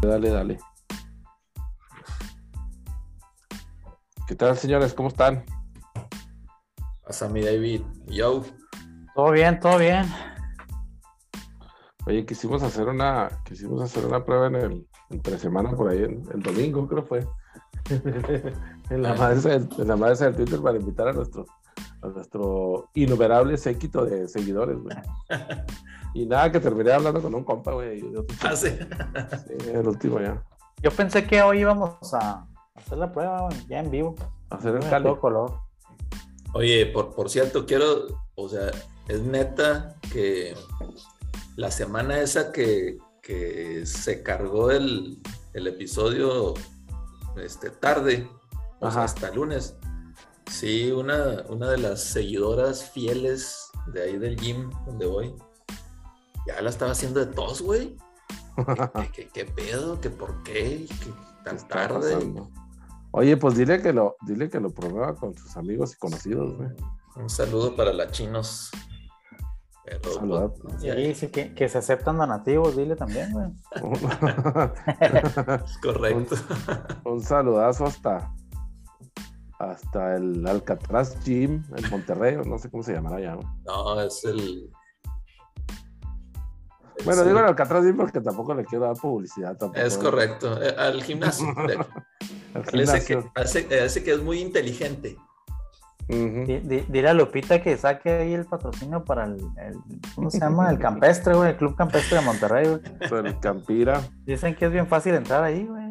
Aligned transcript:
Dale, 0.00 0.30
dale. 0.30 0.58
¿Qué 4.26 4.34
tal, 4.34 4.56
señores? 4.56 4.94
¿Cómo 4.94 5.08
están? 5.08 5.44
Pasa 7.04 7.28
mi 7.28 7.42
David. 7.42 7.82
Yo. 8.06 8.44
Todo 9.14 9.32
bien, 9.32 9.58
todo 9.58 9.78
bien. 9.78 10.06
Oye, 12.06 12.24
quisimos 12.24 12.62
hacer 12.62 12.86
una, 12.86 13.28
quisimos 13.44 13.82
hacer 13.82 14.06
una 14.06 14.24
prueba 14.24 14.46
en 14.46 14.54
el 14.54 14.88
entre 15.10 15.38
semana 15.38 15.70
por 15.72 15.90
ahí, 15.90 15.98
el, 15.98 16.22
el 16.32 16.42
domingo 16.42 16.86
creo 16.86 17.02
fue. 17.02 17.26
en 18.90 19.02
la 19.02 19.14
madre 19.14 19.66
en 19.78 19.88
la 19.88 19.96
madre 19.96 20.16
del 20.16 20.36
Twitter 20.36 20.60
para 20.60 20.78
invitar 20.78 21.08
a 21.08 21.12
nuestro 21.12 21.46
a 22.02 22.08
nuestro 22.08 22.90
innumerable 22.94 23.56
séquito 23.56 24.04
de 24.04 24.28
seguidores, 24.28 24.78
güey. 24.78 24.96
Y 26.18 26.26
nada, 26.26 26.50
que 26.50 26.58
terminé 26.58 26.90
hablando 26.90 27.22
con 27.22 27.32
un 27.32 27.44
compa, 27.44 27.72
güey. 27.74 28.02
Ah, 28.42 28.56
sí. 28.56 28.70
Sí, 29.46 29.70
el 29.72 29.86
último 29.86 30.18
ya. 30.18 30.42
Yo 30.82 30.90
pensé 30.90 31.24
que 31.24 31.40
hoy 31.42 31.60
íbamos 31.60 32.12
a 32.12 32.44
hacer 32.74 32.98
la 32.98 33.12
prueba, 33.12 33.42
güey, 33.42 33.66
ya 33.68 33.78
en 33.78 33.88
vivo. 33.88 34.16
Hacer 34.50 34.74
el 34.74 35.02
todo 35.04 35.20
color. 35.20 35.60
Oye, 36.54 36.86
por, 36.86 37.14
por 37.14 37.30
cierto, 37.30 37.66
quiero, 37.66 38.06
o 38.34 38.48
sea, 38.48 38.72
es 39.06 39.20
neta 39.20 39.94
que 40.12 40.56
la 41.54 41.70
semana 41.70 42.20
esa 42.20 42.50
que, 42.50 42.98
que 43.22 43.86
se 43.86 44.24
cargó 44.24 44.72
el, 44.72 45.22
el 45.52 45.68
episodio 45.68 46.54
este, 47.36 47.70
tarde, 47.70 48.28
o 48.80 48.90
sea, 48.90 49.02
Ajá. 49.02 49.04
hasta 49.04 49.30
lunes, 49.30 49.76
sí, 50.50 50.90
una, 50.90 51.44
una 51.48 51.70
de 51.70 51.78
las 51.78 52.02
seguidoras 52.02 52.90
fieles 52.90 53.70
de 53.92 54.02
ahí 54.02 54.18
del 54.18 54.36
gym 54.36 54.70
donde 54.84 55.06
voy, 55.06 55.34
ya 56.48 56.60
la 56.62 56.70
estaba 56.70 56.92
haciendo 56.92 57.20
de 57.24 57.32
tos, 57.32 57.62
güey. 57.62 57.96
¿Qué, 58.56 59.10
qué, 59.12 59.28
qué 59.32 59.44
pedo? 59.44 60.00
¿Qué 60.00 60.10
por 60.10 60.42
qué? 60.42 60.86
¿Qué 60.88 61.12
tan 61.44 61.56
está 61.56 61.88
tarde? 61.88 62.12
pasando? 62.14 62.50
Oye, 63.12 63.36
pues 63.36 63.56
dile 63.56 63.80
que 63.80 63.92
lo, 63.92 64.16
dile 64.26 64.50
que 64.50 64.60
lo 64.60 64.70
promueva 64.70 65.14
con 65.14 65.34
sus 65.34 65.56
amigos 65.56 65.94
y 65.94 65.98
conocidos, 65.98 66.56
güey. 66.56 66.68
Un 67.16 67.30
saludo 67.30 67.74
para 67.74 67.92
la 67.92 68.10
chinos. 68.10 68.70
Pero, 69.84 70.12
Saluda. 70.12 70.52
pues, 70.52 70.74
Sí, 70.82 71.14
sí, 71.14 71.28
que, 71.28 71.54
que 71.54 71.68
se 71.68 71.78
aceptan 71.78 72.18
donativos, 72.18 72.76
dile 72.76 72.94
también, 72.94 73.32
güey. 73.32 73.48
correcto. 75.82 76.36
Un 77.04 77.22
saludazo 77.22 77.86
hasta 77.86 78.32
hasta 79.58 80.16
el 80.16 80.46
Alcatraz 80.46 81.16
Gym 81.24 81.64
en 81.76 81.90
Monterrey, 81.90 82.36
o 82.36 82.44
no 82.44 82.58
sé 82.58 82.70
cómo 82.70 82.82
se 82.84 82.92
llamará 82.92 83.20
ya. 83.20 83.34
güey. 83.34 83.46
No, 83.66 84.00
es 84.00 84.24
el. 84.24 84.70
Es 86.98 87.04
Bueno, 87.04 87.22
el- 87.22 87.28
digo 87.28 87.38
el 87.40 87.44
Alcatraz 87.46 87.84
Gym 87.84 87.96
porque 87.96 88.20
tampoco 88.20 88.54
le 88.54 88.64
quiero 88.64 88.84
dar 88.86 88.96
publicidad 88.96 89.56
tampoco. 89.56 89.80
Es 89.80 89.96
correcto. 89.98 90.62
eh, 90.62 90.74
Al 90.76 91.02
gimnasio. 91.02 91.46
Al 92.54 92.62
Parece 92.64 92.70
que, 92.72 92.78
gimnasio. 93.14 93.32
parece, 93.34 93.62
parece 93.62 94.02
que 94.04 94.12
es 94.12 94.22
muy 94.22 94.40
inteligente. 94.40 95.16
Ujú. 96.10 96.44
Di- 96.46 96.60
di- 96.60 96.86
Dile 96.88 97.10
a 97.10 97.12
Lupita 97.14 97.62
que 97.62 97.76
saque 97.76 98.10
ahí 98.10 98.32
el 98.32 98.46
patrocinio 98.46 99.04
para 99.04 99.24
el, 99.26 99.34
el- 99.58 99.76
¿cómo 100.14 100.30
se 100.30 100.40
llama? 100.40 100.70
El 100.70 100.78
campestre, 100.80 101.34
güey, 101.34 101.50
el 101.50 101.56
Club 101.58 101.76
Campestre 101.76 102.18
de 102.18 102.24
Monterrey, 102.24 102.66
güey. 102.68 103.24
El 103.26 103.38
Campira. 103.40 104.00
Dicen 104.24 104.54
que 104.56 104.64
es 104.66 104.72
bien 104.72 104.86
fácil 104.88 105.14
entrar 105.14 105.44
ahí, 105.44 105.66
güey. 105.66 105.90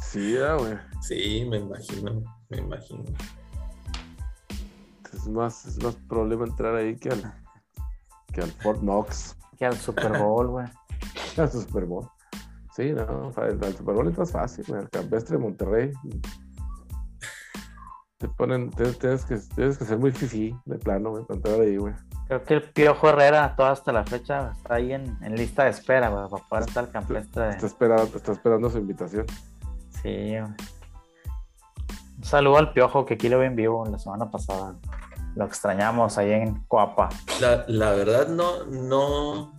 Sí, 0.00 0.36
güey. 0.36 0.74
Sí, 1.02 1.46
me 1.50 1.58
imagino. 1.58 2.22
Me 2.48 2.58
imagino. 2.58 3.04
Es 5.12 5.26
más, 5.26 5.66
es 5.66 5.82
más 5.82 5.96
problema 6.08 6.46
entrar 6.46 6.74
ahí 6.76 6.94
que 6.96 7.10
al, 7.10 7.34
que 8.32 8.40
al 8.42 8.50
Fort 8.50 8.80
Knox, 8.80 9.36
Que 9.58 9.66
al 9.66 9.76
Super 9.76 10.18
Bowl, 10.18 10.48
güey. 10.48 10.66
al 11.36 11.50
Super 11.50 11.84
Bowl. 11.84 12.08
Sí, 12.74 12.92
no, 12.92 13.32
al 13.36 13.76
Super 13.76 13.94
Bowl 13.94 14.08
es 14.08 14.30
fácil, 14.30 14.64
güey. 14.68 14.80
Al 14.80 14.90
Campestre 14.90 15.36
de 15.36 15.42
Monterrey. 15.42 15.92
Te 18.18 18.28
ponen, 18.28 18.70
tienes, 18.70 19.24
que, 19.24 19.36
tienes 19.54 19.78
que 19.78 19.84
ser 19.86 19.98
muy 19.98 20.12
fifí 20.12 20.54
de 20.66 20.78
plano, 20.78 21.10
güey, 21.10 21.24
para 21.24 21.36
entrar 21.38 21.60
ahí, 21.60 21.76
güey. 21.78 21.94
Creo 22.26 22.44
que 22.44 22.54
el 22.54 22.62
Piojo 22.62 23.08
Herrera, 23.08 23.56
toda 23.56 23.70
hasta 23.72 23.92
la 23.92 24.04
fecha, 24.04 24.52
está 24.52 24.74
ahí 24.74 24.92
en, 24.92 25.16
en 25.22 25.34
lista 25.34 25.64
de 25.64 25.70
espera, 25.70 26.10
güey, 26.10 26.28
para 26.28 26.44
poder 26.46 26.68
estar 26.68 26.84
al 26.84 26.90
campestre. 26.90 27.48
Está 27.50 27.60
de- 27.60 27.66
esperando, 27.66 28.16
está 28.16 28.32
esperando 28.32 28.68
su 28.70 28.78
invitación. 28.78 29.26
Sí, 30.02 30.30
güey. 30.38 30.42
Un 30.42 32.24
saludo 32.24 32.58
al 32.58 32.72
Piojo, 32.74 33.06
que 33.06 33.14
aquí 33.14 33.30
lo 33.30 33.40
vi 33.40 33.46
en 33.46 33.56
vivo 33.56 33.86
la 33.86 33.98
semana 33.98 34.30
pasada. 34.30 34.74
Lo 35.36 35.44
extrañamos 35.44 36.18
ahí 36.18 36.32
en 36.32 36.62
Coapa. 36.66 37.08
La, 37.40 37.64
la 37.68 37.92
verdad, 37.92 38.28
no, 38.28 38.64
no, 38.66 39.56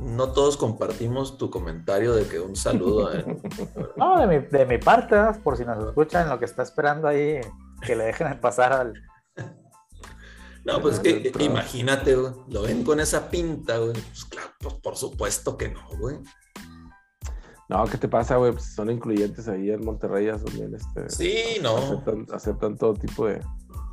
no 0.00 0.32
todos 0.32 0.56
compartimos 0.56 1.38
tu 1.38 1.50
comentario 1.50 2.14
de 2.14 2.26
que 2.26 2.38
un 2.40 2.54
saludo. 2.56 3.12
eh. 3.12 3.24
No, 3.96 4.18
de 4.20 4.26
mi, 4.26 4.46
de 4.46 4.64
mi 4.66 4.78
parte, 4.78 5.16
por 5.42 5.56
si 5.56 5.64
nos 5.64 5.84
escuchan, 5.84 6.28
lo 6.28 6.38
que 6.38 6.44
está 6.44 6.62
esperando 6.62 7.08
ahí, 7.08 7.40
que 7.84 7.96
le 7.96 8.04
dejen 8.04 8.40
pasar 8.40 8.72
al. 8.72 8.94
No, 10.64 10.80
pues 10.82 10.96
es 10.96 11.00
que 11.00 11.32
imagínate, 11.42 12.14
güey, 12.14 12.32
lo 12.48 12.62
ven 12.62 12.84
con 12.84 13.00
esa 13.00 13.30
pinta, 13.30 13.78
güey. 13.78 13.92
Pues 13.92 14.24
claro, 14.26 14.50
pues 14.60 14.74
por 14.74 14.96
supuesto 14.96 15.56
que 15.56 15.70
no, 15.70 15.80
güey. 15.98 16.18
No, 17.70 17.84
¿qué 17.86 17.98
te 17.98 18.08
pasa, 18.08 18.36
güey? 18.36 18.52
Pues 18.52 18.74
son 18.74 18.90
incluyentes 18.90 19.48
ahí 19.48 19.70
en 19.70 19.84
Monterrey, 19.84 20.30
bien, 20.54 20.74
este, 20.74 21.10
Sí, 21.10 21.58
no. 21.62 21.76
aceptan, 21.76 22.26
aceptan 22.32 22.76
todo 22.76 22.94
tipo 22.94 23.26
de, 23.26 23.40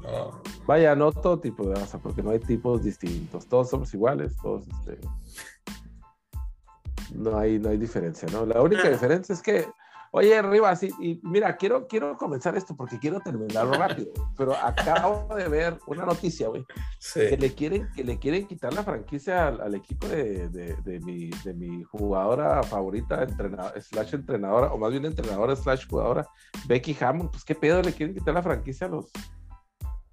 no. 0.05 0.41
vaya, 0.66 0.95
no 0.95 1.11
todo 1.11 1.39
tipo 1.39 1.67
de 1.67 1.75
raza, 1.75 1.99
porque 1.99 2.21
no 2.23 2.31
hay 2.31 2.39
tipos 2.39 2.83
distintos, 2.83 3.45
todos 3.47 3.69
somos 3.69 3.93
iguales, 3.93 4.35
todos, 4.41 4.66
este, 4.67 4.99
no 7.13 7.38
hay, 7.38 7.59
no 7.59 7.69
hay 7.69 7.77
diferencia, 7.77 8.27
¿no? 8.31 8.45
La 8.45 8.61
única 8.61 8.83
Ah. 8.85 8.89
diferencia 8.89 9.33
es 9.33 9.41
que, 9.41 9.67
oye, 10.11 10.41
Rivas, 10.41 10.81
y, 10.83 10.89
y 10.99 11.19
mira, 11.23 11.55
quiero, 11.55 11.88
quiero 11.88 12.17
comenzar 12.17 12.55
esto 12.57 12.75
porque 12.75 12.97
quiero 12.99 13.19
terminarlo 13.19 13.73
rápido, 13.73 14.11
pero 14.38 14.53
acabo 14.55 15.33
de 15.35 15.47
ver 15.47 15.77
una 15.88 16.05
noticia, 16.05 16.47
güey, 16.47 16.66
que 16.66 17.29
Sí. 17.29 17.37
le 17.37 17.53
quieren, 17.53 17.89
que 17.95 18.03
le 18.03 18.17
quieren 18.17 18.47
quitar 18.47 18.73
la 18.73 18.83
franquicia 18.83 19.47
al, 19.47 19.61
al 19.61 19.75
equipo 19.75 20.07
de, 20.07 20.49
de- 20.49 20.75
de 20.83 20.99
mi, 21.01 21.29
de 21.43 21.53
mi 21.53 21.83
jugadora 21.83 22.63
favorita, 22.63 23.23
entrenadora, 23.23 23.79
slash 23.79 24.16
entrenadora, 24.16 24.73
o 24.73 24.77
más 24.77 24.91
bien 24.91 25.05
entrenadora 25.05 25.55
slash 25.55 25.87
jugadora, 25.87 26.27
Becky 26.67 26.97
Hammond. 26.99 27.29
Pues 27.31 27.43
qué 27.45 27.55
pedo, 27.55 27.81
le 27.81 27.93
quieren 27.93 28.16
quitar 28.16 28.33
la 28.33 28.41
franquicia 28.43 28.87
a 28.87 28.89
los. 28.89 29.11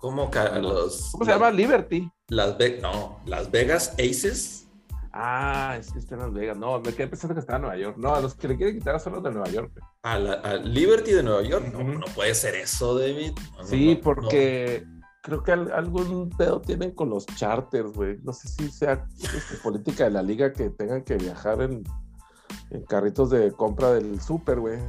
¿Cómo 0.03 0.29
los. 0.61 1.11
¿Cómo 1.13 1.25
se 1.25 1.31
llama? 1.31 1.53
Liberty. 1.53 2.11
Las 2.29 2.59
Ve- 2.59 2.81
no, 2.83 3.21
Las 3.25 3.49
Vegas 3.53 3.95
Aces. 4.01 4.67
Ah, 5.13 5.77
es 5.79 5.93
que 5.93 6.01
está 6.01 6.17
en 6.17 6.23
Las 6.23 6.33
Vegas. 6.33 6.57
No, 6.59 6.81
me 6.81 6.93
quedé 6.93 7.07
pensando 7.07 7.35
que 7.35 7.41
estaba 7.41 7.59
en 7.59 7.63
Nueva 7.63 7.77
York. 7.79 7.97
No, 7.99 8.13
a 8.13 8.21
los 8.21 8.35
que 8.35 8.49
le 8.49 8.57
quieren 8.57 8.79
quitar 8.79 8.99
son 8.99 9.13
los 9.13 9.23
de 9.23 9.31
Nueva 9.31 9.49
York. 9.49 9.71
A, 10.03 10.19
la- 10.19 10.33
a 10.35 10.55
Liberty 10.57 11.13
de 11.13 11.23
Nueva 11.23 11.43
York. 11.43 11.67
No, 11.73 11.85
no 11.85 12.05
puede 12.17 12.35
ser 12.35 12.57
eso, 12.57 12.99
David. 12.99 13.33
No, 13.59 13.65
Sí, 13.65 13.95
no, 13.95 14.01
porque 14.01 14.85
creo 15.23 15.45
que 15.45 15.53
al- 15.53 15.71
algún 15.73 16.31
pedo 16.31 16.61
tienen 16.61 16.91
con 16.97 17.09
los 17.11 17.25
charters, 17.27 17.93
güey. 17.93 18.19
No 18.25 18.33
sé 18.33 18.49
si 18.49 18.69
sea 18.73 19.07
este, 19.23 19.57
política 19.63 20.03
de 20.05 20.11
la 20.11 20.23
liga 20.23 20.53
que 20.53 20.69
tengan 20.71 21.05
que 21.05 21.15
viajar 21.17 21.63
en, 21.63 21.85
en 22.71 22.85
carritos 22.87 23.31
de 23.31 23.53
compra 23.53 23.93
del 23.93 24.21
súper, 24.21 24.59
güey. 24.59 24.81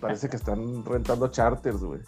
Parece 0.00 0.28
que 0.28 0.36
están 0.36 0.84
rentando 0.84 1.28
charters, 1.28 1.78
güey. 1.84 2.00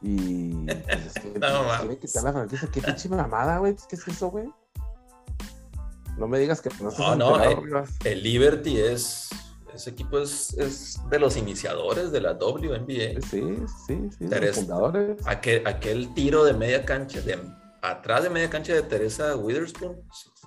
Y 0.00 0.66
pues, 0.66 1.06
es 1.06 1.14
que, 1.14 1.28
No, 1.38 1.64
pues, 1.64 1.66
mames. 1.80 2.14
la 2.24 2.32
franquicia. 2.32 2.68
Qué 2.72 2.80
pinche 2.82 3.08
mamada, 3.08 3.58
güey. 3.58 3.76
¿Qué 3.88 3.96
es 3.96 4.08
eso, 4.08 4.28
güey? 4.30 4.48
No 6.16 6.26
me 6.26 6.38
digas 6.38 6.60
que 6.60 6.70
no 6.82 6.90
No, 6.98 7.14
no, 7.16 7.44
eh. 7.44 7.56
El 8.04 8.22
Liberty 8.22 8.78
es. 8.80 9.28
Ese 9.74 9.90
equipo 9.90 10.18
es, 10.18 10.54
es 10.54 10.98
de 11.10 11.18
los 11.20 11.36
iniciadores 11.36 12.10
de 12.10 12.20
la 12.20 12.32
WNBA. 12.32 13.20
Sí, 13.30 13.56
sí, 13.86 14.08
sí. 14.18 14.26
Teresa. 14.28 14.60
Los 14.62 14.68
fundadores. 14.68 15.26
Aquel, 15.26 15.66
aquel 15.66 16.12
tiro 16.14 16.42
de 16.44 16.54
media 16.54 16.84
cancha, 16.84 17.20
de 17.20 17.38
atrás 17.82 18.24
de 18.24 18.30
media 18.30 18.50
cancha 18.50 18.72
de 18.74 18.82
Teresa 18.82 19.36
Witherspoon, 19.36 20.00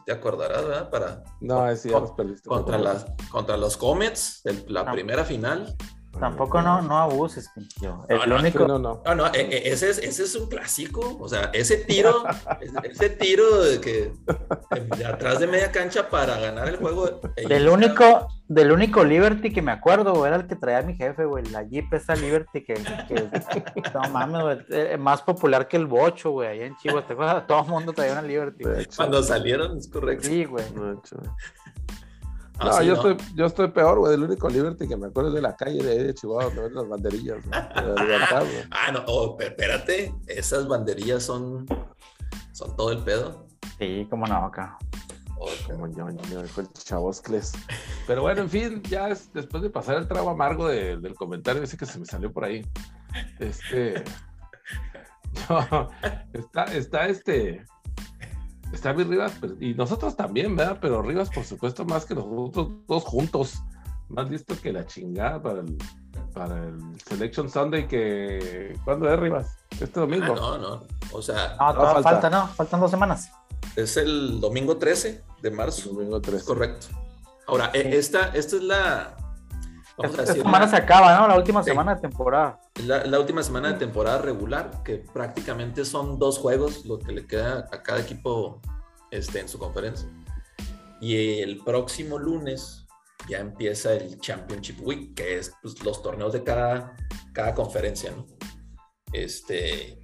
te 0.06 0.12
acordarás, 0.12 0.66
¿verdad? 0.66 0.90
Para, 0.90 1.24
No, 1.40 1.70
ese 1.70 1.90
ya 1.90 1.94
con- 1.94 2.02
los 2.04 2.12
perdiste. 2.12 2.50
contra, 2.50 2.78
las, 2.78 3.06
contra 3.31 3.56
los 3.56 3.78
Comets, 3.78 4.42
el- 4.46 4.66
la 4.68 4.81
Ah. 4.81 4.92
primera 4.92 5.24
final. 5.24 5.78
Tampoco 6.19 6.62
no, 6.62 6.81
no 6.81 6.98
abuses, 7.00 7.50
pintillo. 7.56 8.06
El 8.10 8.18
No, 8.19 8.25
no, 8.28 8.36
único. 8.36 8.68
No, 8.68 8.78
no. 8.80 9.02
No, 9.06 9.16
no, 9.16 9.28
e- 9.28 9.40
e- 9.42 9.72
ese 9.72 9.90
es, 9.90 9.98
ese 9.98 10.24
es 10.24 10.36
un 10.36 10.48
clásico. 10.50 11.18
O 11.19 11.28
sea, 11.28 11.50
ese 11.54 11.78
tiro, 11.78 12.24
ese, 12.84 13.10
tiro 13.12 13.62
de 13.63 13.80
que 13.81 14.13
de 14.98 15.06
atrás 15.06 15.40
de 15.40 15.48
media 15.48 15.72
cancha 15.72 16.10
para 16.10 16.38
ganar 16.40 16.68
el 16.68 16.78
juego. 16.78 17.22
Del 17.48 17.69
único, 17.69 18.28
del 18.48 18.72
único 18.72 19.04
Liberty 19.04 19.52
que 19.54 19.62
me 19.62 19.72
acuerdo, 19.72 20.13
güey, 20.13 20.28
era 20.28 20.36
el 20.36 20.48
que 20.48 20.56
traía 20.56 20.81
mi 20.81 20.96
jefe, 20.96 21.25
güey. 21.25 21.46
La 21.46 21.63
Jeep 21.63 21.92
esa 21.94 22.13
Liberty 22.16 22.63
que, 22.66 22.74
que- 22.75 23.63
no 23.94 24.02
mames, 24.12 24.42
güey, 24.42 24.58
eh, 24.69 24.98
más 24.98 25.22
popular 25.22 25.68
que 25.68 25.78
el 25.78 25.88
Bocho, 25.88 26.31
güey, 26.31 26.50
allá 26.50 26.66
en 26.66 26.75
Chihuahua. 26.78 27.08
¿Te 27.08 27.13
acuerdas? 27.13 27.48
Todo 27.48 27.62
el 27.63 27.68
mundo 27.69 27.94
traía 27.94 28.12
una 28.12 28.22
Liberty. 28.22 28.63
Güey. 28.66 28.81
hecho. 28.81 28.98
Cuando 28.98 29.24
salieron, 29.24 29.78
es 29.78 29.88
correcto. 29.88 30.28
Sí, 30.28 30.44
güey. 30.46 30.66
Ah, 32.59 32.65
No, 32.65 32.81
yo, 32.83 32.95
no. 32.95 33.09
Estoy, 33.09 33.27
yo 33.36 33.45
estoy 33.45 33.68
peor, 33.69 34.00
güey. 34.00 34.13
El 34.13 34.24
único 34.24 34.48
Liberty 34.50 34.88
que 34.88 34.95
me 34.98 35.07
acuerdo 35.07 35.30
es 35.30 35.36
de 35.36 35.42
la 35.42 35.56
calle 35.56 35.81
de 35.83 35.92
ahí 35.92 36.03
de 36.03 36.13
Chihuahua, 36.13 36.45
donde 36.45 36.62
ven 36.63 36.74
las 36.75 36.88
banderillas. 36.89 37.45
¿no? 37.45 37.81
De 37.81 37.94
la 37.95 38.03
libertad. 38.03 38.44
Ah, 38.71 38.92
no, 38.92 39.03
oh, 39.07 39.38
espérate, 39.39 40.13
esas 40.27 40.68
banderillas 40.68 41.24
son, 41.24 41.65
son 42.51 42.75
todo 42.75 42.92
el 42.92 43.00
pedo. 43.03 43.48
Sí, 43.80 44.06
cómo 44.09 44.27
no, 44.27 44.36
acá. 44.45 44.77
Oh, 45.39 45.50
como 45.65 45.88
ñoño, 45.88 46.21
dijo 46.44 46.62
el 46.62 46.71
Chavoscles. 46.74 47.53
Pero 48.06 48.21
bueno, 48.21 48.42
en 48.44 48.50
fin, 48.51 48.83
ya 48.83 49.09
es, 49.09 49.33
después 49.33 49.63
de 49.63 49.71
pasar 49.71 49.98
el 49.98 50.07
trago 50.07 50.30
amargo 50.30 50.68
de- 50.68 50.98
del 50.98 51.15
comentario 51.15 51.63
ese 51.63 51.77
que 51.77 51.88
se 51.88 51.98
me 51.98 52.06
salió 52.06 52.31
por 52.31 52.45
ahí. 52.45 52.63
Este. 53.39 54.03
yo- 55.50 55.89
está, 56.33 56.65
está 56.65 57.07
este. 57.07 57.65
Está 58.74 58.94
bien 58.94 59.10
Rivas, 59.10 59.34
pero- 59.40 59.56
y 59.60 59.74
nosotros 59.74 60.16
también, 60.16 60.56
¿verdad? 60.56 60.78
Pero 60.82 61.02
Rivas, 61.02 61.30
por 61.30 61.44
supuesto, 61.44 61.86
más 61.86 62.06
que 62.06 62.16
nosotros 62.16 62.70
dos 62.88 63.04
juntos. 63.04 63.62
Más 64.10 64.30
listo 64.30 64.56
que 64.62 64.74
la 64.74 64.86
chingada 64.86 65.42
para 65.42 65.62
el, 65.62 65.78
para 66.34 66.66
el 66.66 66.78
Selection 67.08 67.50
Sunday 67.50 67.88
que... 67.88 68.78
¿Cuándo 68.84 69.10
es 69.12 69.18
Rivas? 69.20 69.58
Este 69.72 69.86
Ah, 69.96 70.02
domingo. 70.02 70.36
no, 70.36 70.58
no. 70.58 70.84
O 71.14 71.22
sea, 71.22 71.56
No, 71.60 71.74
todavía 71.74 71.94
falta. 72.04 72.10
falta, 72.10 72.30
no, 72.30 72.48
faltan 72.48 72.80
dos 72.82 72.92
semanas. 72.92 73.32
es 73.78 73.96
el 73.98 74.42
domingo 74.42 74.76
13 74.78 75.24
de 75.42 75.52
marzo. 75.52 75.92
Domingo 75.92 76.18
Es 76.18 76.24
3. 76.24 76.44
correcto. 76.44 76.88
Ahora, 77.48 77.72
Sí. 77.74 77.80
esta, 77.84 78.28
esta 78.36 78.56
es 78.58 78.64
la. 78.64 79.16
Esta 79.98 80.26
semana 80.26 80.60
la- 80.66 80.68
se 80.68 80.76
acaba, 80.78 81.18
¿no? 81.20 81.28
La 81.28 81.36
última 81.38 81.64
Sí. 81.64 81.70
semana 81.70 81.96
de 81.96 82.02
temporada. 82.02 82.60
La, 82.86 83.06
la 83.06 83.20
última 83.20 83.44
semana 83.44 83.74
de 83.74 83.80
temporada 83.80 84.20
regular, 84.20 84.82
que 84.84 84.98
prácticamente 85.14 85.86
son 85.86 86.18
dos 86.18 86.38
juegos 86.40 86.86
lo 86.86 86.98
que 87.00 87.12
le 87.12 87.28
queda 87.28 87.68
a 87.72 87.84
cada 87.84 88.00
equipo 88.00 88.62
este, 89.12 89.40
en 89.42 89.50
su 89.50 89.60
conferencia. 89.60 90.08
Y 91.02 91.40
el 91.42 91.58
próximo 91.64 92.18
lunes 92.18 92.86
ya 93.28 93.40
empieza 93.40 93.94
el 93.94 94.20
Championship 94.20 94.80
Week, 94.82 95.14
que 95.16 95.38
es 95.38 95.54
pues, 95.62 95.84
los 95.84 96.02
torneos 96.02 96.34
de 96.34 96.44
cada, 96.44 96.96
cada 97.34 97.54
conferencia, 97.54 98.12
¿no? 98.12 98.26
Este, 99.14 100.02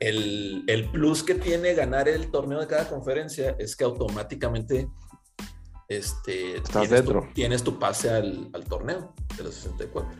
el, 0.00 0.64
el 0.66 0.90
plus 0.90 1.22
que 1.22 1.34
tiene 1.34 1.74
ganar 1.74 2.08
el 2.08 2.30
torneo 2.30 2.60
de 2.60 2.66
cada 2.66 2.88
conferencia 2.88 3.54
es 3.58 3.76
que 3.76 3.84
automáticamente 3.84 4.88
este, 5.88 6.56
Estás 6.56 6.70
tienes, 6.72 6.88
tu, 6.88 6.94
dentro. 7.12 7.28
tienes 7.34 7.62
tu 7.64 7.78
pase 7.78 8.10
al, 8.10 8.50
al 8.52 8.64
torneo 8.64 9.12
de 9.36 9.44
los 9.44 9.54
64. 9.54 10.10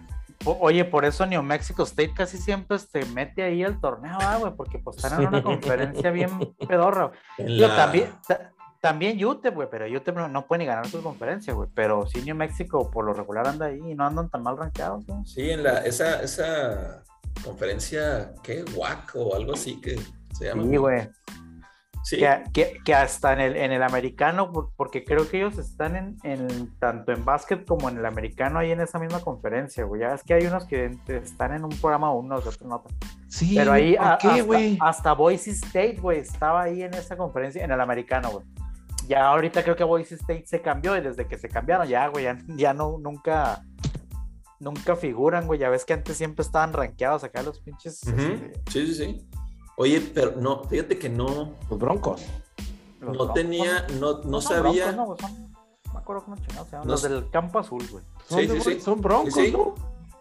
O- 0.44 0.58
Oye, 0.60 0.84
por 0.84 1.04
eso 1.04 1.24
New 1.26 1.42
Mexico 1.42 1.82
State 1.84 2.12
casi 2.14 2.38
siempre 2.38 2.78
se 2.78 3.04
mete 3.06 3.42
ahí 3.42 3.62
al 3.64 3.80
torneo, 3.80 4.16
ah, 4.20 4.36
güey, 4.38 4.52
porque 4.54 4.78
pues 4.78 4.96
están 4.98 5.20
en 5.22 5.28
una 5.28 5.42
conferencia 5.42 6.10
bien 6.10 6.30
pedorra. 6.68 7.10
La- 7.38 7.74
también, 7.76 8.10
ta- 8.26 8.52
también 8.80 9.24
UTEP, 9.24 9.54
güey, 9.54 9.68
pero 9.70 9.86
UTEP 9.86 10.14
no, 10.14 10.28
no 10.28 10.46
puede 10.46 10.60
ni 10.60 10.66
ganar 10.66 10.86
su 10.86 11.02
conferencia, 11.02 11.52
güey. 11.54 11.68
Pero 11.74 12.06
sí, 12.06 12.22
New 12.22 12.36
Mexico 12.36 12.88
por 12.90 13.04
lo 13.04 13.14
regular 13.14 13.48
anda 13.48 13.66
ahí 13.66 13.80
y 13.90 13.94
no 13.94 14.06
andan 14.06 14.28
tan 14.28 14.42
mal 14.44 14.56
rankeados, 14.56 15.04
güey. 15.06 15.24
Sí, 15.24 15.50
en 15.50 15.64
la, 15.64 15.78
esa, 15.78 16.22
esa 16.22 17.02
conferencia, 17.42 18.32
¿qué? 18.42 18.64
WAC 18.76 19.12
o 19.16 19.34
algo 19.34 19.54
así 19.54 19.80
que 19.80 19.98
se 20.38 20.44
llama. 20.46 20.62
Sí, 20.64 20.76
güey. 20.76 21.08
Sí, 22.08 22.18
Que, 22.18 22.44
que- 22.52 22.78
que 22.84 22.94
hasta 22.94 23.32
en 23.32 23.40
el, 23.40 23.56
en 23.56 23.72
el 23.72 23.82
americano, 23.82 24.52
por- 24.52 24.70
porque 24.76 25.02
creo 25.04 25.28
que 25.28 25.38
ellos 25.38 25.58
están 25.58 25.96
en, 25.96 26.16
en 26.22 26.70
tanto 26.78 27.10
en 27.10 27.24
básquet 27.24 27.66
como 27.66 27.88
en 27.88 27.96
el 27.98 28.06
americano 28.06 28.60
ahí 28.60 28.70
en 28.70 28.80
esa 28.80 29.00
misma 29.00 29.18
conferencia, 29.22 29.82
güey. 29.84 30.02
Ya 30.02 30.14
es 30.14 30.22
que 30.22 30.34
hay 30.34 30.46
unos 30.46 30.66
que 30.66 30.96
están 31.08 31.52
en 31.52 31.64
un 31.64 31.70
programa 31.70 32.12
unos, 32.12 32.46
otros 32.46 32.62
no. 32.62 32.84
Sí, 33.26 33.54
Pero 33.56 33.72
ahí 33.72 33.96
¿por 33.96 34.06
a- 34.06 34.18
qué, 34.18 34.28
hasta, 34.28 34.42
güey? 34.44 34.78
hasta 34.80 35.12
Boise 35.14 35.50
State, 35.50 35.96
güey, 36.00 36.20
estaba 36.20 36.62
ahí 36.62 36.82
en 36.82 36.94
esa 36.94 37.16
conferencia, 37.16 37.64
en 37.64 37.72
el 37.72 37.80
americano, 37.80 38.30
güey. 38.30 38.46
Ya 39.08 39.26
ahorita 39.26 39.64
creo 39.64 39.74
que 39.74 39.82
Boise 39.82 40.14
State 40.14 40.44
se 40.46 40.62
cambió 40.62 40.96
y 40.96 41.00
desde 41.00 41.26
que 41.26 41.36
se 41.38 41.48
cambiaron 41.48 41.88
ya, 41.88 42.06
güey, 42.06 42.22
ya, 42.26 42.38
ya 42.56 42.72
no, 42.72 42.98
nunca, 42.98 43.64
nunca 44.60 44.94
figuran, 44.94 45.48
güey. 45.48 45.58
Ya 45.58 45.70
ves 45.70 45.84
que 45.84 45.92
antes 45.94 46.16
siempre 46.16 46.42
estaban 46.44 46.72
rankeados 46.72 47.24
acá 47.24 47.42
los 47.42 47.58
pinches. 47.60 48.00
Este, 48.06 48.52
sí, 48.70 48.86
sí, 48.86 48.94
sí. 48.94 49.28
Oye, 49.76 50.00
pero 50.14 50.32
no, 50.36 50.64
fíjate 50.64 50.98
que 50.98 51.08
no, 51.08 51.52
Los 51.70 51.78
Broncos. 51.78 52.22
los 53.00 53.08
no 53.10 53.12
Broncos, 53.12 53.34
tenía, 53.34 53.86
no, 54.00 54.22
no 54.22 54.40
sabía. 54.40 54.92
Broncos, 54.92 55.20
no, 55.20 55.28
son- 55.28 55.46
me 55.92 55.98
acuerdo 56.00 56.24
cómo 56.24 56.36
chingados 56.36 56.66
se 56.68 56.72
llaman, 56.72 56.86
No 56.88 56.92
los 56.92 57.02
del 57.02 57.30
campo 57.30 57.58
azul, 57.58 57.82
güey. 57.90 58.04
Sí, 58.28 58.48
sí, 58.48 58.60
sí. 58.60 58.80
son 58.80 59.00
broncos, 59.00 59.34
Sí, 59.34 59.46
sí. 59.46 59.52
¿no? 59.52 59.74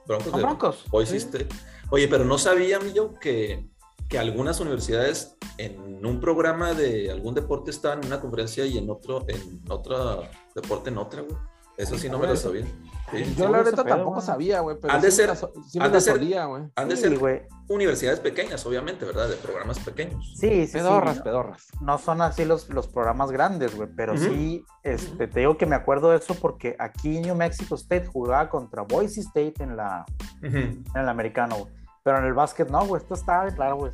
Broncos 0.08 0.28
¿Son 0.30 0.40
de 0.40 0.46
Broncos? 0.46 0.86
Sí. 1.08 1.18
State. 1.18 1.48
Oye, 1.90 2.08
pero 2.08 2.26
no 2.26 2.38
sabía, 2.38 2.80
yo 2.94 3.14
que, 3.20 3.70
que 4.10 4.20
algunas 4.20 4.60
universidades 4.60 5.36
en 5.58 6.06
un 6.06 6.20
programa 6.20 6.74
de 6.74 7.12
algún 7.12 7.34
deporte 7.34 7.72
estaban 7.72 8.00
en 8.02 8.08
una 8.08 8.20
conferencia 8.22 8.66
y 8.66 8.78
en 8.78 8.90
otro, 8.90 9.24
en 9.28 9.62
otro 9.70 10.24
deporte 10.54 10.90
en 10.90 10.98
otra, 10.98 11.22
güey. 11.22 11.36
Eso 11.78 11.98
sí 11.98 12.10
no 12.10 12.18
me 12.20 12.28
lo 12.28 12.36
sabía. 12.36 12.66
Sí. 13.12 13.36
Yo 13.38 13.46
Sí, 13.46 13.52
la 13.52 13.64
neta 13.64 13.84
tampoco 13.84 14.20
sabía, 14.22 14.62
güey, 14.62 14.78
pero 14.82 14.94
Han 14.94 15.02
de 15.02 15.12
sí 15.12 15.18
ser- 15.18 15.36
so- 15.36 15.52
sí 15.70 15.78
han 15.80 15.92
de 15.92 16.02
ser- 16.02 16.14
solía, 16.16 16.46
güey. 16.46 16.64
Han 16.76 16.90
de 16.90 16.96
Sí, 16.96 17.04
ser 17.04 17.48
universidades 17.68 18.20
pequeñas, 18.20 18.66
obviamente, 18.66 19.06
¿verdad? 19.06 19.28
De 19.30 19.36
programas 19.36 19.80
pequeños. 19.80 20.34
Sí, 20.40 20.66
sí, 20.68 20.74
Pedorras, 20.74 21.18
sí. 21.18 21.24
pedorras. 21.24 21.68
no 21.82 21.98
son 21.98 22.22
así 22.22 22.46
los, 22.46 22.70
los 22.70 22.88
programas 22.88 23.32
grandes, 23.32 23.76
güey, 23.76 23.90
pero 23.96 24.18
sí, 24.18 24.64
este, 24.84 25.28
te 25.28 25.42
digo 25.42 25.58
que 25.58 25.66
me 25.66 25.76
acuerdo 25.76 26.12
de 26.12 26.18
eso 26.18 26.34
porque 26.36 26.76
aquí 26.80 27.20
New 27.20 27.36
Mexico 27.36 27.76
State 27.76 28.08
jugaba 28.08 28.50
contra 28.50 28.82
Boise 28.84 29.22
State 29.22 29.56
en, 29.60 29.76
la, 29.78 30.06
Ujú. 30.44 30.58
en 30.58 30.84
el 30.96 31.10
americano, 31.10 31.58
güey. 31.58 31.74
Pero 32.04 32.20
en 32.20 32.26
el 32.26 32.34
básquet 32.34 32.70
no, 32.70 32.86
güey, 32.86 33.02
esto 33.02 33.14
estaba 33.16 33.48
claro, 33.52 33.78
güey. 33.78 33.92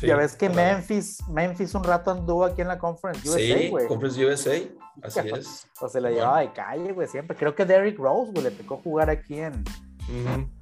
Sí, 0.00 0.06
ya 0.06 0.16
ves 0.16 0.36
que 0.36 0.48
claro. 0.50 0.74
Memphis, 0.76 1.18
Memphis 1.28 1.74
un 1.74 1.84
rato 1.84 2.10
anduvo 2.10 2.44
aquí 2.44 2.60
en 2.62 2.68
la 2.68 2.78
Conference 2.78 3.28
USA, 3.28 3.38
Sí, 3.38 3.68
güey. 3.68 3.86
Conference 3.88 4.24
USA, 4.24 4.60
así 5.02 5.20
es. 5.34 5.66
O 5.80 5.88
se 5.88 6.00
la 6.00 6.08
Bueno. 6.08 6.22
llevaba 6.22 6.40
de 6.40 6.52
calle, 6.52 6.92
güey, 6.92 7.08
siempre. 7.08 7.36
Creo 7.36 7.54
que 7.54 7.64
Derrick 7.64 7.98
Rose, 7.98 8.32
güey, 8.32 8.44
le 8.44 8.50
tocó 8.50 8.76
jugar 8.78 9.08
aquí 9.10 9.38
en, 9.38 9.64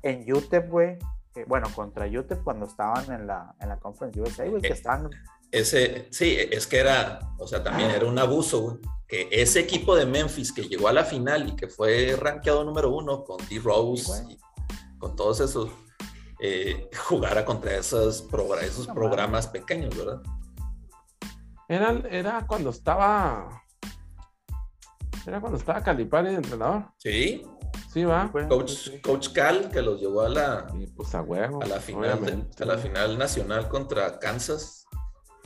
en 0.02 0.32
UTEP, 0.32 0.70
güey. 0.70 0.98
Eh, 1.36 1.44
bueno, 1.48 1.68
contra 1.74 2.06
UTEP 2.06 2.42
cuando 2.44 2.66
estaban 2.66 3.10
en 3.12 3.26
la, 3.26 3.54
en 3.60 3.68
la 3.68 3.78
Conference 3.78 4.20
USA, 4.20 4.44
güey, 4.48 4.62
que 4.62 4.68
Eh, 4.68 4.72
estaban... 4.72 5.10
Ese, 5.50 6.08
sí, 6.10 6.36
es 6.50 6.66
que 6.66 6.78
era, 6.78 7.20
o 7.38 7.46
sea, 7.46 7.62
también 7.62 7.90
era 7.90 8.06
un 8.06 8.18
abuso, 8.18 8.60
güey. 8.60 8.76
Que 9.06 9.28
ese 9.30 9.60
equipo 9.60 9.94
de 9.94 10.06
Memphis 10.06 10.52
que 10.52 10.62
llegó 10.62 10.88
a 10.88 10.92
la 10.92 11.04
final 11.04 11.48
y 11.48 11.54
que 11.56 11.68
fue 11.68 12.16
rankeado 12.18 12.64
número 12.64 12.90
uno 12.92 13.22
con 13.22 13.36
D. 13.48 13.60
Rose 13.62 14.04
Sí, 14.26 14.32
y 14.32 14.98
con 14.98 15.14
todos 15.14 15.40
esos, 15.40 15.68
eh, 16.40 16.88
jugara 17.08 17.44
contra 17.44 17.74
esos, 17.76 18.22
programas 18.22 19.46
pequeños, 19.48 19.96
¿verdad? 19.96 20.20
Era, 21.68 22.02
era 22.10 22.46
cuando 22.46 22.70
estaba. 22.70 23.62
Era 25.26 25.40
cuando 25.40 25.58
estaba 25.58 25.82
Calipari 25.82 26.28
de 26.28 26.34
entrenador. 26.36 26.84
Sí, 26.98 27.42
Sí, 27.92 28.04
va. 28.04 28.26
güey. 28.26 28.46
Coach, 28.48 28.70
Sí, 28.70 28.90
sí. 28.92 29.00
Coach 29.00 29.28
Cal 29.32 29.70
que 29.70 29.80
los 29.80 30.00
llevó 30.00 30.22
a 30.22 30.28
la, 30.28 30.66
pues 30.96 31.14
a 31.14 31.22
huevo. 31.22 31.62
a 31.62 31.66
la, 31.66 31.80
final, 31.80 32.02
de- 32.02 32.12
obviamente. 32.26 32.62
a 32.62 32.66
la 32.66 32.76
final 32.78 33.16
nacional 33.18 33.68
contra 33.68 34.18
Kansas. 34.18 34.84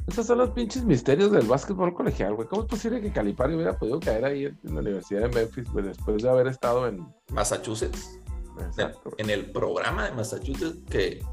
Esos 0.07 0.27
son 0.27 0.39
los 0.39 0.51
pinches 0.51 0.85
misterios 0.85 1.31
del 1.31 1.47
básquetbol 1.47 1.93
colegial, 1.95 2.35
güey. 2.35 2.49
¿Cómo 2.49 2.63
es 2.63 2.69
posible 2.69 3.03
que 3.03 3.13
Calipari 3.13 3.55
hubiera 3.55 3.79
podido 3.79 4.01
caer 4.01 4.25
ahí 4.25 4.47
en, 4.47 4.59
en 4.65 4.75
la 4.75 4.81
Universidad 4.81 5.21
de 5.21 5.29
Memphis, 5.29 5.71
güey, 5.71 5.85
después 5.85 6.23
de 6.23 6.31
haber 6.31 6.47
estado 6.49 6.89
en. 6.89 7.07
Massachusetts. 7.31 8.19
Exacto, 8.61 9.11
en 9.19 9.31
el 9.31 9.51
programa 9.51 10.05
de 10.05 10.13
Massachusetts 10.13 10.79
que 10.91 11.25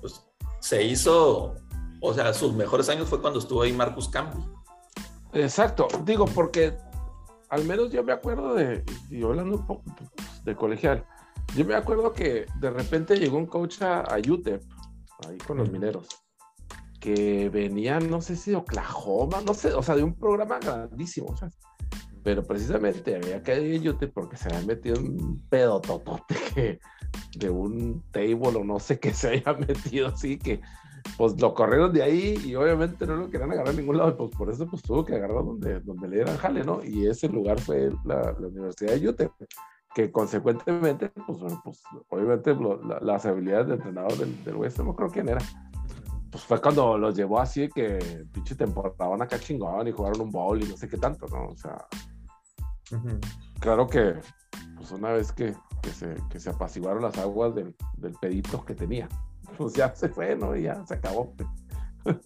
pues, 0.00 0.24
se 0.60 0.82
hizo, 0.84 1.54
o 2.00 2.14
sea, 2.14 2.32
sus 2.34 2.54
mejores 2.54 2.88
años 2.88 3.08
fue 3.08 3.20
cuando 3.20 3.38
estuvo 3.38 3.62
ahí 3.62 3.72
Marcus 3.72 4.08
Campbell. 4.08 4.44
Exacto, 5.32 5.88
digo, 6.04 6.24
porque 6.26 6.76
al 7.50 7.64
menos 7.64 7.90
yo 7.90 8.02
me 8.02 8.12
acuerdo 8.12 8.54
de, 8.54 8.84
y 9.10 9.22
hablando 9.22 9.56
un 9.56 9.66
poco 9.66 9.84
pues, 9.96 10.44
de 10.44 10.56
colegial, 10.56 11.04
yo 11.56 11.64
me 11.64 11.74
acuerdo 11.74 12.12
que 12.12 12.46
de 12.60 12.70
repente 12.70 13.16
llegó 13.16 13.38
un 13.38 13.46
coach 13.46 13.82
a, 13.82 14.00
a 14.00 14.18
UTEP, 14.18 14.62
ahí 15.26 15.38
con 15.38 15.58
los 15.58 15.70
mineros, 15.70 16.08
que 17.00 17.48
venían, 17.48 18.10
no 18.10 18.20
sé 18.20 18.36
si 18.36 18.50
de 18.50 18.56
Oklahoma, 18.56 19.40
no 19.46 19.54
sé, 19.54 19.72
o 19.72 19.82
sea, 19.82 19.94
de 19.96 20.02
un 20.02 20.14
programa 20.14 20.58
grandísimo, 20.58 21.36
¿sabes? 21.36 21.58
Pero 22.22 22.42
precisamente 22.42 23.16
había 23.16 23.42
caído 23.42 23.74
en 23.74 23.88
UTEP 23.88 24.12
porque 24.12 24.36
se 24.36 24.48
había 24.48 24.66
metido 24.66 25.00
un 25.00 25.42
pedototote 25.48 26.34
que 26.54 26.80
de 27.36 27.50
un 27.50 28.02
table 28.10 28.58
o 28.58 28.64
no 28.64 28.78
sé 28.78 28.98
qué 28.98 29.12
se 29.14 29.28
haya 29.28 29.52
metido 29.54 30.08
así 30.08 30.38
que 30.38 30.60
pues 31.16 31.40
lo 31.40 31.54
corrieron 31.54 31.92
de 31.92 32.02
ahí 32.02 32.34
y 32.44 32.54
obviamente 32.54 33.06
no 33.06 33.16
lo 33.16 33.30
querían 33.30 33.50
agarrar 33.52 33.72
a 33.72 33.76
ningún 33.76 33.96
lado, 33.96 34.16
pues 34.16 34.30
por 34.36 34.50
eso 34.50 34.66
pues 34.68 34.82
tuvo 34.82 35.04
que 35.04 35.14
agarrar 35.14 35.44
donde, 35.44 35.80
donde 35.80 36.06
le 36.08 36.16
dieran 36.16 36.36
jale, 36.36 36.64
¿no? 36.64 36.84
Y 36.84 37.06
ese 37.06 37.28
lugar 37.28 37.58
fue 37.60 37.90
la, 38.04 38.36
la 38.38 38.46
Universidad 38.48 38.94
de 38.94 39.08
UTEP, 39.08 39.30
que 39.94 40.12
consecuentemente, 40.12 41.08
pues, 41.26 41.38
bueno, 41.38 41.60
pues 41.64 41.80
obviamente 42.10 42.54
lo- 42.54 42.82
la- 42.84 43.00
las 43.00 43.24
habilidades 43.24 43.68
de 43.68 43.74
entrenador 43.74 44.18
del, 44.18 44.44
del 44.44 44.56
West, 44.56 44.78
no 44.80 44.90
acuerdo 44.90 45.12
quién 45.12 45.28
era, 45.30 45.40
pues 46.30 46.44
fue 46.44 46.60
cuando 46.60 46.98
los 46.98 47.16
llevó 47.16 47.40
así 47.40 47.68
que 47.68 47.98
pinche 48.32 48.54
temporada 48.54 49.24
acá 49.24 49.38
chingón 49.38 49.88
y 49.88 49.92
jugaron 49.92 50.20
un 50.20 50.30
bowl 50.30 50.62
y 50.62 50.68
no 50.68 50.76
sé 50.76 50.88
qué 50.88 50.98
tanto, 50.98 51.26
¿no? 51.28 51.46
O 51.46 51.56
sea, 51.56 51.86
claro 53.60 53.86
que 53.86 54.14
pues 54.76 54.90
una 54.92 55.12
vez 55.12 55.32
que, 55.32 55.54
que 55.82 55.90
se, 55.90 56.16
que 56.30 56.40
se 56.40 56.50
apaciguaron 56.50 57.02
las 57.02 57.18
aguas 57.18 57.54
del, 57.54 57.74
del 57.96 58.14
pedito 58.14 58.64
que 58.64 58.74
tenía, 58.74 59.08
pues 59.58 59.74
ya 59.74 59.94
se 59.94 60.08
fue, 60.08 60.36
¿no? 60.36 60.56
Y 60.56 60.62
ya 60.62 60.84
se 60.86 60.94
acabó. 60.94 61.34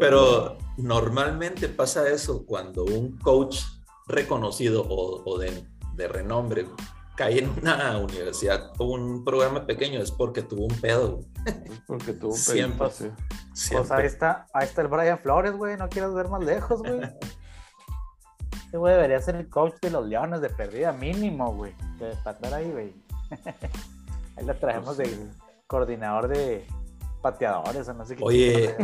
Pero 0.00 0.56
normalmente 0.78 1.68
pasa 1.68 2.08
eso 2.08 2.46
cuando 2.46 2.84
un 2.84 3.18
coach 3.18 3.60
reconocido 4.06 4.82
o, 4.88 5.22
o 5.30 5.38
de, 5.38 5.66
de 5.96 6.08
renombre 6.08 6.66
cae 7.14 7.40
en 7.40 7.50
una 7.50 7.98
universidad 7.98 8.72
o 8.78 8.84
un 8.86 9.24
programa 9.24 9.66
pequeño 9.66 10.00
es 10.00 10.10
porque 10.12 10.42
tuvo 10.42 10.64
un 10.66 10.80
pedo. 10.80 11.20
Porque 11.86 12.12
tuvo 12.14 12.30
un 12.32 12.38
Siempre. 12.38 12.88
pedito, 12.88 12.90
sí. 12.90 13.10
Pues 13.28 13.60
Siempre. 13.60 13.96
ahí 13.96 14.06
está, 14.06 14.46
ahí 14.54 14.66
está 14.66 14.82
el 14.82 14.88
Brian 14.88 15.18
Flores, 15.18 15.52
güey. 15.52 15.76
No 15.76 15.88
quieres 15.88 16.14
ver 16.14 16.28
más 16.28 16.42
lejos, 16.42 16.80
güey. 16.80 17.00
Este 18.68 18.76
güey 18.76 18.92
debería 18.92 19.18
ser 19.18 19.36
el 19.36 19.48
coach 19.48 19.76
de 19.80 19.88
los 19.88 20.06
Leones 20.06 20.42
de 20.42 20.50
perdida, 20.50 20.92
mínimo, 20.92 21.54
güey. 21.54 21.72
De 21.98 22.14
patar 22.22 22.52
ahí, 22.52 22.70
güey. 22.70 22.92
ahí 24.36 24.44
lo 24.44 24.54
traemos 24.56 24.96
Pues 24.96 24.98
de 24.98 25.06
sí. 25.06 25.30
coordinador 25.66 26.28
de 26.28 26.66
pateadores 27.22 27.88
o 27.88 27.94
no 27.94 28.04
sé 28.04 28.16
qué. 28.16 28.22
Oye. 28.22 28.76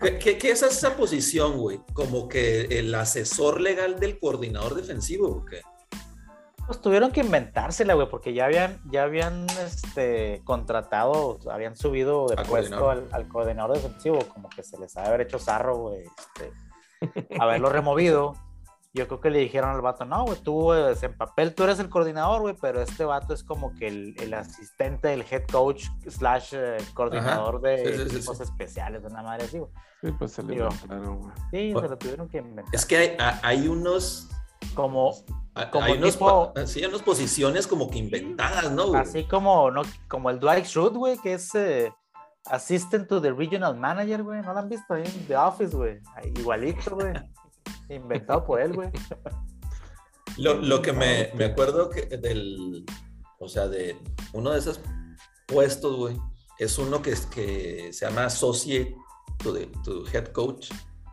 ¿Qué, 0.00 0.18
qué, 0.18 0.38
qué 0.38 0.50
es 0.52 0.62
esa 0.62 0.96
posición, 0.96 1.58
güey? 1.58 1.82
Como 1.92 2.26
que 2.26 2.62
el 2.78 2.94
asesor 2.94 3.60
legal 3.60 4.00
del 4.00 4.18
coordinador 4.18 4.76
defensivo, 4.76 5.28
¿o 5.28 5.44
qué? 5.44 5.60
Pues 6.66 6.80
tuvieron 6.80 7.12
que 7.12 7.20
inventársela, 7.20 7.92
güey, 7.92 8.08
porque 8.08 8.32
ya 8.32 8.46
habían, 8.46 8.80
ya 8.90 9.02
habían 9.02 9.46
este, 9.62 10.40
contratado, 10.44 11.38
habían 11.50 11.76
subido 11.76 12.28
de 12.28 12.36
Al 12.38 12.46
puesto 12.46 12.78
coordinador. 12.78 13.08
al, 13.14 13.22
al 13.24 13.28
coordinador 13.28 13.76
defensivo, 13.76 14.20
como 14.32 14.48
que 14.48 14.62
se 14.62 14.78
les 14.78 14.96
ha 14.96 15.02
de 15.02 15.08
haber 15.08 15.20
hecho 15.20 15.38
zarro, 15.38 15.76
güey, 15.76 16.00
este, 16.00 17.36
haberlo 17.38 17.68
removido. 17.68 18.34
Yo 18.94 19.06
creo 19.08 19.20
que 19.20 19.30
le 19.30 19.38
dijeron 19.38 19.70
al 19.70 19.80
vato, 19.80 20.04
no, 20.04 20.24
güey, 20.26 20.38
tú 20.40 20.74
eh, 20.74 20.94
en 21.00 21.16
papel 21.16 21.54
tú 21.54 21.62
eres 21.64 21.78
el 21.78 21.88
coordinador, 21.88 22.42
güey, 22.42 22.54
pero 22.60 22.82
este 22.82 23.06
vato 23.06 23.32
es 23.32 23.42
como 23.42 23.74
que 23.74 23.88
el, 23.88 24.14
el 24.20 24.34
asistente 24.34 25.08
del 25.08 25.24
head 25.30 25.44
coach 25.50 25.86
slash 26.06 26.50
eh, 26.52 26.76
coordinador 26.92 27.62
de 27.62 27.78
Sí, 27.96 28.16
equipos 28.16 28.36
sí. 28.36 28.42
especiales, 28.42 29.02
una 29.04 29.22
madre 29.22 29.44
así, 29.44 29.58
güey. 29.58 29.70
Sí, 30.02 30.12
pues 30.18 30.32
se 30.32 30.42
le 30.42 30.54
Digo. 30.54 30.68
inventaron, 30.70 31.18
güey. 31.20 31.32
Sí, 31.50 31.72
Bueno, 31.72 31.88
se 31.88 31.92
lo 31.92 31.98
tuvieron 31.98 32.28
que 32.28 32.38
inventar. 32.38 32.74
Es 32.74 32.84
que 32.84 32.96
hay, 32.98 33.16
ha- 33.18 33.40
hay 33.42 33.66
unos... 33.66 34.28
Como, 34.74 35.12
Como 35.70 35.84
hay 35.86 35.96
unos, 35.98 36.12
tipo- 36.18 36.52
sí, 36.66 36.80
hay 36.80 36.86
unas 36.86 37.02
posiciones 37.02 37.66
como 37.66 37.88
que 37.90 37.98
inventadas, 37.98 38.70
¿no? 38.72 38.88
güey? 38.88 39.00
Así 39.00 39.24
como, 39.24 39.70
no, 39.70 39.82
como 40.08 40.28
el 40.30 40.38
Dwight 40.38 40.66
Schrute, 40.66 40.98
güey, 40.98 41.16
que 41.18 41.32
es 41.34 41.54
eh, 41.54 41.92
assistant 42.46 43.08
to 43.08 43.20
the 43.22 43.32
regional 43.32 43.74
manager, 43.76 44.22
güey. 44.22 44.40
¿No 44.42 44.52
lo 44.52 44.58
han 44.60 44.68
visto 44.68 44.94
ahí 44.94 45.02
en 45.04 45.26
The 45.26 45.36
Office, 45.36 45.74
güey? 45.76 45.98
Igualito, 46.36 46.94
güey. 46.94 47.12
Inventado 47.94 48.44
por 48.44 48.60
él, 48.60 48.72
güey. 48.74 48.90
Lo, 50.38 50.54
lo 50.54 50.80
que 50.80 50.92
me, 50.92 51.30
me 51.34 51.44
acuerdo 51.46 51.90
que 51.90 52.02
del, 52.16 52.84
o 53.38 53.48
sea, 53.48 53.68
de 53.68 53.96
uno 54.32 54.50
de 54.52 54.58
esos 54.58 54.80
puestos, 55.46 55.96
güey, 55.96 56.16
es 56.58 56.78
uno 56.78 57.02
que, 57.02 57.10
es, 57.10 57.26
que 57.26 57.92
se 57.92 58.06
llama 58.06 58.24
associate 58.26 58.94
to, 59.42 59.52
the- 59.52 59.66
to 59.84 60.04
head 60.12 60.28
coach. 60.28 60.70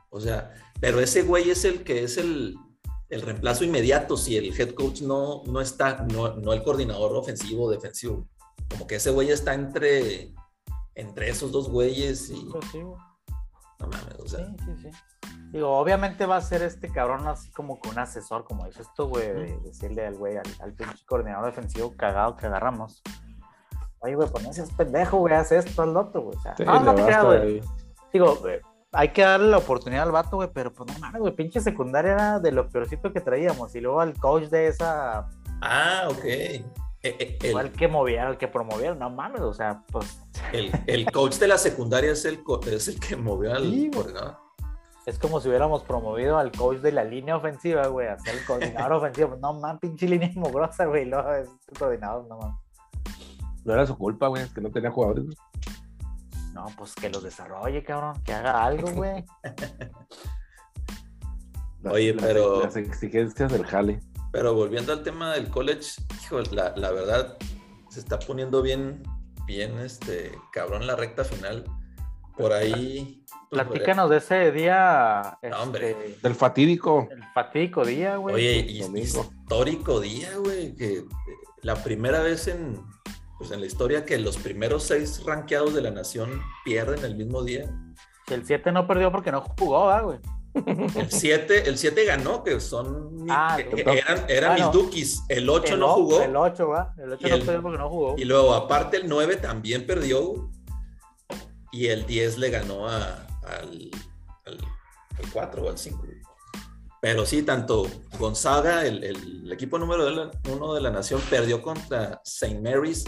O 0.10 0.20
sea, 0.22 0.54
pero 0.80 1.00
ese 1.02 1.24
güey 1.24 1.50
es 1.50 1.66
el 1.66 1.84
que 1.84 2.04
es 2.04 2.18
el, 2.18 2.56
el 3.10 3.22
reemplazo 3.22 3.64
inmediato 3.66 4.16
si 4.16 4.38
el 4.38 4.58
head 4.60 4.74
coach 4.74 5.02
no, 5.02 5.44
no 5.46 5.60
está, 5.60 6.06
no, 6.12 6.36
no 6.36 6.54
el 6.54 6.64
coordinador 6.64 7.16
ofensivo 7.16 7.66
o 7.66 7.72
defensivo. 7.72 8.28
Como 8.70 8.88
que 8.88 8.96
ese 8.96 9.10
güey 9.10 9.32
está 9.32 9.54
entre, 9.54 10.34
entre 10.96 11.30
esos 11.30 11.52
dos 11.52 11.68
güeyes 11.70 12.30
y 12.30 12.36
sí, 12.72 12.82
güey. 12.82 12.96
No 13.80 13.88
mames, 13.88 14.20
o 14.20 14.24
Sí, 14.28 14.36
sea, 14.36 14.46
sí, 14.66 14.76
sí. 14.82 14.90
Digo, 15.52 15.78
obviamente 15.78 16.26
va 16.26 16.38
a 16.38 16.42
ser 16.42 16.62
este 16.62 16.90
cabrón 16.92 17.28
así 17.28 17.50
como 17.52 17.80
con 17.80 17.92
un 17.92 18.00
asesor, 18.00 18.44
como 18.46 18.66
dices 18.66 18.88
tú, 18.96 19.08
güey, 19.08 19.28
de 19.34 19.58
decirle 19.64 20.06
al 20.06 20.16
güey, 20.16 20.38
al, 20.38 20.46
al 20.60 20.74
pinche 20.74 21.04
coordinador 21.06 21.48
defensivo 21.48 21.96
cagado 21.98 22.36
que 22.36 22.46
agarramos. 22.46 23.02
Oye, 24.02 24.16
güey, 24.16 24.30
pues 24.30 24.44
no 24.44 24.54
seas 24.54 24.72
pendejo, 24.72 25.18
güey, 25.18 25.34
haz 25.34 25.52
esto, 25.52 25.82
al 25.82 25.98
otro, 25.98 26.22
güey. 26.22 26.38
O 26.38 26.42
sea, 26.42 26.56
Sí, 26.56 26.64
no, 26.64 26.80
no 26.80 26.94
le 26.94 26.98
te 27.00 27.06
creas, 27.06 27.26
güey. 27.26 27.62
Digo, 28.14 28.36
güey, 28.36 28.60
hay 28.92 29.10
que 29.10 29.24
darle 29.24 29.50
la 29.50 29.58
oportunidad 29.58 30.04
al 30.04 30.12
vato, 30.12 30.38
güey, 30.38 30.50
pero 30.54 30.72
pues 30.72 30.92
no 30.92 31.00
mames, 31.00 31.22
güey, 31.22 31.36
pinche 31.36 31.60
secundaria 31.60 32.14
era 32.14 32.40
de 32.40 32.52
lo 32.52 32.70
peorcito 32.70 33.12
que 33.12 33.22
traíamos. 33.22 33.76
Y 33.76 33.82
luego 33.82 34.02
al 34.02 34.16
coach 34.18 34.46
de 34.46 34.68
esa, 34.68 35.28
ah, 35.62 36.08
ok. 36.10 36.26
Eh, 37.02 37.16
eh, 37.20 37.38
el- 37.42 37.50
igual 37.52 37.72
que 37.72 37.88
movía, 37.88 38.28
el 38.28 38.38
que 38.38 38.48
promovía, 38.50 38.94
no 38.94 39.10
mames, 39.10 39.40
o 39.42 39.54
sea, 39.54 39.84
pues 39.92 40.20
El, 40.52 40.70
el 40.88 41.10
coach 41.12 41.36
de 41.38 41.48
la 41.48 41.58
secundaria 41.58 42.12
es 42.12 42.26
el, 42.26 42.44
es 42.72 42.88
el 42.90 43.00
que 43.00 43.16
movió 43.16 43.54
al 43.54 43.64
Sí, 43.64 43.90
coordinador. 43.94 44.38
es 45.06 45.18
como 45.18 45.40
si 45.40 45.48
hubiéramos 45.48 45.84
promovido 45.84 46.38
al 46.38 46.52
coach 46.52 46.80
de 46.80 46.92
la 46.92 47.06
línea 47.06 47.38
ofensiva, 47.38 47.88
güey, 47.88 48.08
a 48.10 48.20
ser 48.20 48.36
el 48.36 48.46
coordinador 48.46 48.92
ofensivo. 49.04 49.38
No 49.42 49.54
mames, 49.54 49.80
pinche 49.80 50.08
línea 50.10 50.30
mugrosa, 50.36 50.86
güey, 50.88 51.06
luego 51.06 51.32
es 51.34 51.48
el 51.72 51.78
coordinador, 51.80 52.28
no 52.28 52.38
mames. 52.38 52.60
No 53.64 53.74
era 53.74 53.88
su 53.88 53.98
culpa, 53.98 54.28
güey, 54.28 54.44
es 54.44 54.54
que 54.54 54.60
no 54.62 54.70
tenía 54.70 54.92
jugadores. 54.92 55.24
güey. 55.26 55.38
No, 56.54 56.66
pues 56.78 56.94
que 56.96 57.10
los 57.10 57.24
desarrolle, 57.24 57.82
cabrón, 57.84 58.22
que 58.24 58.34
haga 58.34 58.64
algo, 58.66 58.92
güey. 58.92 59.24
Oye, 61.86 62.14
las- 62.14 62.26
pero- 62.26 62.64
Las 62.64 62.76
exigencias 62.76 63.52
del 63.52 63.66
jale. 63.66 64.02
Pero 64.32 64.54
volviendo 64.54 64.94
al 64.94 65.04
tema 65.04 65.34
del 65.34 65.50
college, 65.50 66.02
hijo, 66.24 66.40
la, 66.52 66.74
la 66.76 66.92
verdad 66.92 67.38
se 67.90 68.00
está 68.00 68.20
poniendo 68.20 68.62
bien, 68.62 69.02
bien, 69.48 69.80
este, 69.80 70.32
cabrón 70.52 70.86
la 70.86 70.96
recta 70.96 71.24
final. 71.24 71.64
Por 72.38 72.54
ahí. 72.54 73.26
pues, 73.50 73.64
Platícanos 73.64 74.10
de 74.10 74.18
ese 74.18 74.52
día, 74.52 75.38
No, 75.44 75.64
este, 75.76 76.18
Del 76.22 76.36
fatídico. 76.36 77.08
el 77.12 77.22
fatídico 77.34 77.84
día, 77.84 78.16
güey. 78.18 78.36
Oye, 78.36 78.66
y- 78.68 78.98
histórico 79.00 80.00
día, 80.00 80.38
güey, 80.38 80.74
que 80.76 81.00
eh, 81.00 81.04
la 81.64 81.76
primera 81.84 82.20
vez 82.22 82.48
en, 82.48 82.80
pues, 83.38 83.52
en 83.52 83.60
la 83.60 83.66
historia 83.66 84.06
que 84.06 84.18
los 84.20 84.38
primeros 84.38 84.84
seis 84.84 85.22
rankeados 85.26 85.74
de 85.74 85.82
la 85.82 85.92
nación 85.92 86.42
pierden 86.64 87.04
el 87.04 87.16
mismo 87.16 87.44
día. 87.44 87.70
Que 88.26 88.36
el 88.36 88.46
7 88.46 88.72
no 88.72 88.86
perdió 88.88 89.12
porque 89.12 89.32
no 89.32 89.42
jugó, 89.42 89.88
¿verdad, 89.88 90.04
güey? 90.04 90.20
El 90.54 91.12
7 91.12 91.70
el 91.70 91.78
siete 91.78 92.06
ganó, 92.06 92.44
que 92.44 92.60
son 92.60 93.24
mi- 93.24 93.30
Ah, 93.32 93.58
que- 93.58 93.82
eran, 93.82 94.26
eran 94.28 94.52
Bueno. 94.56 94.72
mis 94.72 94.74
dukis. 94.84 95.22
El 95.30 95.50
8 95.50 95.74
El 95.76 95.80
no 95.80 95.88
jugó. 95.94 96.22
El 96.22 96.36
8, 96.36 96.70
¿verdad? 96.70 96.88
El 97.00 97.12
8 97.14 97.28
Y 97.28 97.30
no 97.30 97.36
el- 97.36 97.42
perdió 97.46 97.62
porque 97.62 97.78
no 97.78 97.90
jugó. 97.90 98.16
Y 98.18 98.26
luego, 98.26 98.54
aparte, 98.54 98.98
el 98.98 99.08
9 99.08 99.36
también 99.38 99.86
perdió. 99.86 100.50
Y 101.72 101.88
el 101.88 102.06
10 102.08 102.38
le 102.40 102.50
ganó 102.50 102.88
a- 102.90 103.28
al, 103.44 103.92
al, 104.46 104.58
al 105.18 105.32
4 105.32 105.64
o 105.64 105.70
al 105.70 105.78
5. 105.78 106.04
Pero 107.02 107.26
sí, 107.26 107.44
tanto 107.44 107.88
Gonzaga, 108.18 108.86
el, 108.86 109.04
el 109.04 109.52
equipo 109.54 109.78
número 109.80 110.06
de 110.06 110.12
la- 110.12 110.32
uno 110.52 110.74
de 110.74 110.82
la 110.82 110.90
nación, 110.90 111.22
perdió 111.30 111.62
contra 111.62 112.22
St. 112.26 112.60
Mary's. 112.60 113.06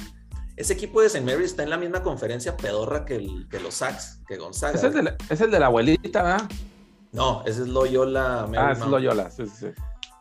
Ese 0.55 0.74
equipo 0.74 1.01
de 1.01 1.07
St. 1.07 1.25
Mary's 1.25 1.48
está 1.51 1.63
en 1.63 1.71
la 1.71 1.77
misma 1.77 2.03
conferencia 2.03 2.55
pedorra 2.55 3.03
que, 3.03 3.15
el, 3.15 3.48
que 3.50 3.60
los 3.60 3.74
Sacks, 3.74 4.21
que 4.27 4.38
Gonzaga. 4.38 4.75
Es 4.75 4.83
el, 4.83 4.93
de 4.93 5.03
la, 5.03 5.17
es 5.29 5.41
el 5.41 5.50
de 5.51 5.60
la 5.60 5.65
abuelita, 5.65 6.21
¿verdad? 6.24 6.50
No, 7.11 7.43
ese 7.45 7.63
es 7.63 7.67
Loyola. 7.67 8.43
Ah, 8.43 8.47
Marymount. 8.47 8.81
es 8.83 8.87
Loyola. 8.87 9.31
Sí, 9.31 9.45
sí, 9.47 9.53
sí. 9.59 9.67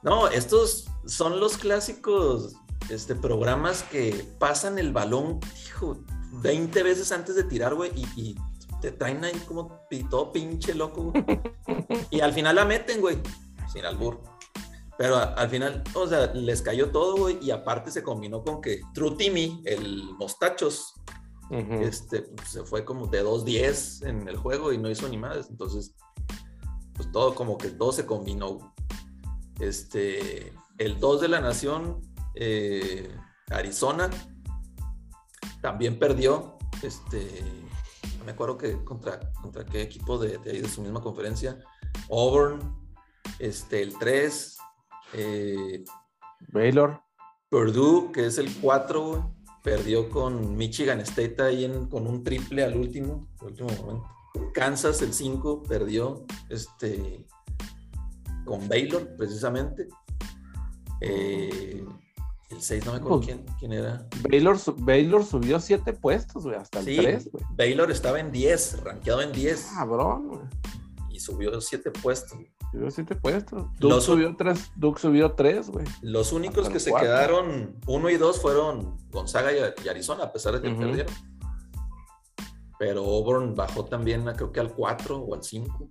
No, 0.02 0.28
estos 0.28 0.86
son 1.06 1.38
los 1.40 1.56
clásicos 1.58 2.54
este, 2.88 3.14
programas 3.14 3.82
que 3.84 4.26
pasan 4.38 4.78
el 4.78 4.92
balón, 4.92 5.38
hijo, 5.66 6.02
20 6.42 6.82
veces 6.82 7.12
antes 7.12 7.36
de 7.36 7.44
tirar, 7.44 7.74
güey, 7.74 7.90
y, 7.94 8.06
y 8.20 8.36
te 8.80 8.92
traen 8.92 9.22
ahí 9.24 9.38
como 9.46 9.78
todo 10.08 10.32
pinche 10.32 10.74
loco, 10.74 11.12
güey. 11.12 11.24
Y 12.10 12.20
al 12.20 12.32
final 12.32 12.56
la 12.56 12.64
meten, 12.64 13.00
güey, 13.00 13.18
sin 13.72 13.84
albur. 13.84 14.20
Pero 14.98 15.16
a- 15.16 15.34
al 15.34 15.48
final, 15.50 15.82
o 15.94 16.06
sea, 16.08 16.32
les 16.34 16.60
cayó 16.62 16.90
todo, 16.90 17.16
güey, 17.16 17.38
y 17.42 17.50
aparte 17.52 17.90
se 17.90 18.02
combinó 18.02 18.42
con 18.42 18.60
que 18.60 18.80
True 18.94 19.16
Timmy, 19.16 19.62
el 19.66 20.04
Mostachos, 20.18 20.94
este, 21.50 22.26
se 22.48 22.62
fue 22.64 22.84
como 22.84 23.06
de 23.08 23.24
2-10 23.24 24.06
en 24.08 24.28
el 24.28 24.36
juego 24.36 24.72
y 24.72 24.78
no 24.78 24.88
hizo 24.90 25.08
ni 25.08 25.18
más. 25.18 25.48
Entonces, 25.50 25.94
pues 27.00 27.12
todo 27.12 27.34
como 27.34 27.56
que 27.56 27.70
todo 27.70 27.92
se 27.92 28.04
combinó. 28.04 28.74
Este, 29.58 30.52
el 30.76 31.00
2 31.00 31.22
de 31.22 31.28
la 31.28 31.40
nación, 31.40 32.02
eh, 32.34 33.08
Arizona, 33.50 34.10
también 35.62 35.98
perdió. 35.98 36.58
Este, 36.82 37.42
no 38.18 38.24
me 38.26 38.32
acuerdo 38.32 38.58
que 38.58 38.84
contra, 38.84 39.18
contra 39.40 39.64
qué 39.64 39.80
equipo 39.80 40.18
de, 40.18 40.36
de 40.36 40.50
ahí 40.50 40.60
de 40.60 40.68
su 40.68 40.82
misma 40.82 41.00
conferencia. 41.00 41.58
Auburn, 42.10 42.60
este, 43.38 43.80
el 43.80 43.98
3, 43.98 44.58
eh, 45.14 45.82
Baylor. 46.52 47.00
Purdue, 47.48 48.12
que 48.12 48.26
es 48.26 48.36
el 48.36 48.54
4, 48.60 49.06
güey, 49.06 49.22
perdió 49.62 50.10
con 50.10 50.54
Michigan 50.54 51.00
State 51.00 51.40
ahí 51.42 51.64
en- 51.64 51.86
con 51.86 52.06
un 52.06 52.22
triple 52.22 52.62
al 52.62 52.76
último, 52.76 53.26
al 53.40 53.46
último 53.46 53.70
momento. 53.70 54.06
Kansas, 54.54 55.02
el 55.02 55.12
5, 55.12 55.62
perdió 55.64 56.24
este, 56.48 57.26
con 58.44 58.68
Baylor, 58.68 59.16
precisamente. 59.16 59.88
Eh, 61.00 61.84
el 62.50 62.60
6, 62.62 62.84
no 62.86 62.92
me 62.92 62.98
acuerdo 62.98 63.16
Pues- 63.18 63.26
quién, 63.28 63.46
quién 63.58 63.72
era. 63.72 64.06
Baylor, 64.28 64.58
Baylor 64.78 65.24
subió 65.24 65.60
siete 65.60 65.92
puestos, 65.92 66.44
güey, 66.44 66.56
hasta 66.56 66.80
el 66.80 66.84
Sí, 66.84 66.96
3, 66.96 67.30
güey. 67.30 67.44
Baylor 67.56 67.90
estaba 67.90 68.18
en 68.20 68.32
10, 68.32 68.82
rankeado 68.82 69.22
en 69.22 69.32
10, 69.32 69.70
Cabrón, 69.74 70.28
güey. 70.28 70.40
y 71.10 71.20
subió 71.20 71.60
7 71.60 71.90
puestos. 71.90 72.38
Subió 72.72 72.88
siete 72.92 73.16
puestos. 73.16 73.64
Duke 73.80 73.94
Los- 73.94 74.04
subió 74.04 74.36
tres, 74.36 74.70
Duke 74.76 75.00
subió 75.00 75.32
tres, 75.32 75.70
güey. 75.70 75.84
Los 76.02 76.32
únicos 76.32 76.58
Hasta 76.58 76.72
que 76.72 76.78
se 76.78 76.90
cuatro. 76.90 77.08
quedaron 77.08 77.74
1 77.86 78.10
y 78.10 78.16
2 78.16 78.40
fueron 78.40 78.96
Gonzaga 79.10 79.50
y, 79.52 79.88
Arizona, 79.88 80.22
a 80.24 80.32
pesar 80.32 80.52
de 80.54 80.62
que 80.62 80.68
Ujú. 80.68 80.80
perdieron. 80.80 81.12
Pero 82.80 83.04
Auburn 83.04 83.54
bajó 83.54 83.84
también, 83.84 84.24
creo 84.34 84.50
que 84.50 84.58
al 84.58 84.72
4 84.72 85.18
o 85.18 85.34
al 85.34 85.44
5. 85.44 85.88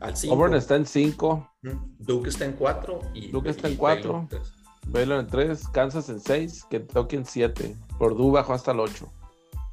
Al 0.00 0.16
5. 0.16 0.34
Auburn 0.34 0.54
está 0.54 0.74
en 0.76 0.86
cinco. 0.86 1.50
Duke 1.98 2.30
está 2.30 2.46
en 2.46 2.54
4 2.54 2.98
y 3.12 3.30
Duke 3.30 3.50
está 3.50 3.68
en 3.68 3.74
y 3.74 3.76
cuatro. 3.76 4.12
Baylor 4.12 4.28
tres. 4.30 4.52
Baylor 4.86 5.20
en 5.20 5.26
3, 5.26 5.68
Kansas 5.68 6.08
en 6.08 6.20
6, 6.20 6.64
Kentucky 6.70 7.16
en 7.16 7.26
7. 7.26 7.76
Purdue 7.98 8.32
bajó 8.32 8.54
hasta 8.54 8.72
el 8.72 8.80
8. 8.80 9.06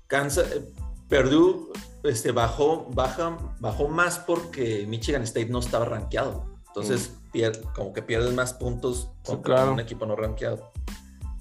Kansas, 0.07 0.51
eh, 0.51 0.73
Purdue 1.07 1.69
este, 2.03 2.33
bajó, 2.33 2.89
baja, 2.93 3.37
bajó 3.61 3.87
más 3.87 4.19
porque 4.19 4.85
Michigan 4.89 5.21
State 5.23 5.47
no 5.49 5.59
estaba 5.59 5.85
rankeado. 5.85 6.43
Entonces, 6.67 7.13
pier- 7.33 7.61
como 7.73 7.93
que 7.93 8.01
pierden 8.01 8.35
más 8.35 8.53
puntos 8.53 9.09
Sí, 9.23 9.31
contra 9.31 9.55
claro. 9.55 9.71
un 9.73 9.79
equipo 9.79 10.05
no 10.05 10.17
rankeado. 10.17 10.69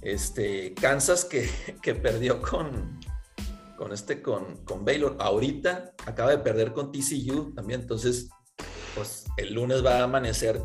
Este, 0.02 0.72
Kansas 0.74 1.24
que, 1.24 1.50
que 1.82 1.96
perdió 1.96 2.40
con, 2.40 3.00
con 3.80 3.94
este, 3.94 4.20
con, 4.20 4.58
con 4.66 4.84
Baylor. 4.84 5.16
Ahorita 5.18 5.94
acaba 6.04 6.32
de 6.32 6.38
perder 6.38 6.74
con 6.74 6.92
TCU 6.92 7.54
también. 7.54 7.80
Entonces, 7.80 8.28
pues 8.94 9.24
el 9.38 9.54
lunes 9.54 9.82
va 9.82 10.00
a 10.00 10.02
amanecer, 10.02 10.60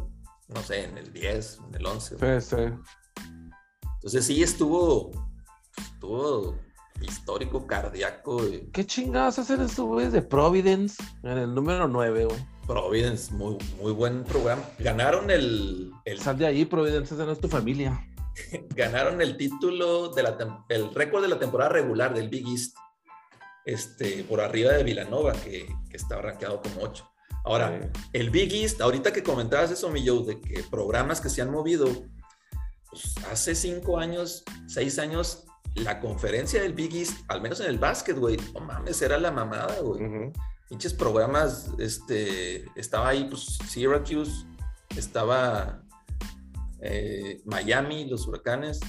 no 0.50 0.62
sé, 0.62 0.84
en 0.84 0.98
el 0.98 1.14
10, 1.14 1.60
en 1.70 1.76
el 1.76 1.86
11. 1.86 2.18
Sí, 2.42 2.56
sí. 2.56 3.24
Entonces 3.94 4.26
sí 4.26 4.44
estuvo, 4.44 5.12
estuvo 5.78 6.58
histórico, 7.00 7.66
cardíaco. 7.66 8.42
¿Qué 8.74 8.86
chingados 8.86 9.40
hacen 9.40 9.62
estos 9.62 9.86
güeyes 9.86 10.12
de 10.12 10.22
Providence 10.22 11.02
en 11.24 11.38
el 11.38 11.56
número 11.56 11.88
9, 11.88 12.26
güey? 12.26 12.46
Providence, 12.68 13.34
muy, 13.34 13.58
muy 13.82 13.94
buen 13.94 14.26
programa. 14.26 14.64
Ganaron 14.80 15.32
el, 15.32 15.90
el- 16.04 16.20
Sal 16.20 16.38
de 16.38 16.48
ahí, 16.48 16.66
Providence, 16.66 17.16
esa 17.16 17.26
no 17.26 17.32
es 17.32 17.40
tu 17.40 17.48
familia. 17.48 18.06
ganaron 18.76 19.22
el 19.22 19.38
título 19.38 20.10
de 20.10 20.22
la 20.24 20.66
el 20.68 20.94
récord 20.94 21.22
de 21.22 21.30
la 21.30 21.40
temporada 21.40 21.70
regular 21.70 22.14
del 22.14 22.28
Big 22.28 22.46
East. 22.46 22.76
Este, 23.66 24.24
por 24.24 24.42
arriba 24.42 24.74
de 24.74 24.84
Villanova, 24.84 25.34
que, 25.34 25.68
que 25.90 25.98
estaba 25.98 26.22
rankeado 26.22 26.62
como 26.62 26.82
8. 26.82 27.12
Ahora, 27.46 27.80
el 28.12 28.32
Big 28.32 28.52
East, 28.54 28.82
ahorita 28.82 29.14
que 29.14 29.22
comentabas 29.22 29.70
eso, 29.70 29.90
mi 29.92 30.04
de 30.04 30.42
que 30.42 30.64
programas 30.64 31.22
que 31.22 31.30
se 31.30 31.44
han 31.44 31.52
movido, 31.52 31.88
pues, 32.90 33.14
hace 33.32 33.54
cinco 33.54 34.00
años, 34.00 34.44
seis 34.68 34.98
años, 34.98 35.46
la 35.76 36.00
conferencia 36.00 36.62
del 36.62 36.74
Big 36.74 36.96
East, 36.96 37.20
al 37.28 37.42
menos 37.42 37.60
en 37.60 37.68
el 37.68 37.78
básquet, 37.78 38.18
güey, 38.18 38.38
no 38.54 38.62
mames, 38.62 39.00
era 39.04 39.20
la 39.20 39.32
mamada, 39.32 39.80
güey. 39.82 40.32
pinches 40.70 40.94
programas, 40.94 41.70
este, 41.78 42.66
estaba 42.76 43.10
ahí, 43.10 43.26
pues, 43.30 43.60
Syracuse, 43.70 44.48
estaba 44.98 45.84
eh, 46.82 47.42
Miami, 47.46 48.10
los 48.10 48.26
huracanes, 48.28 48.80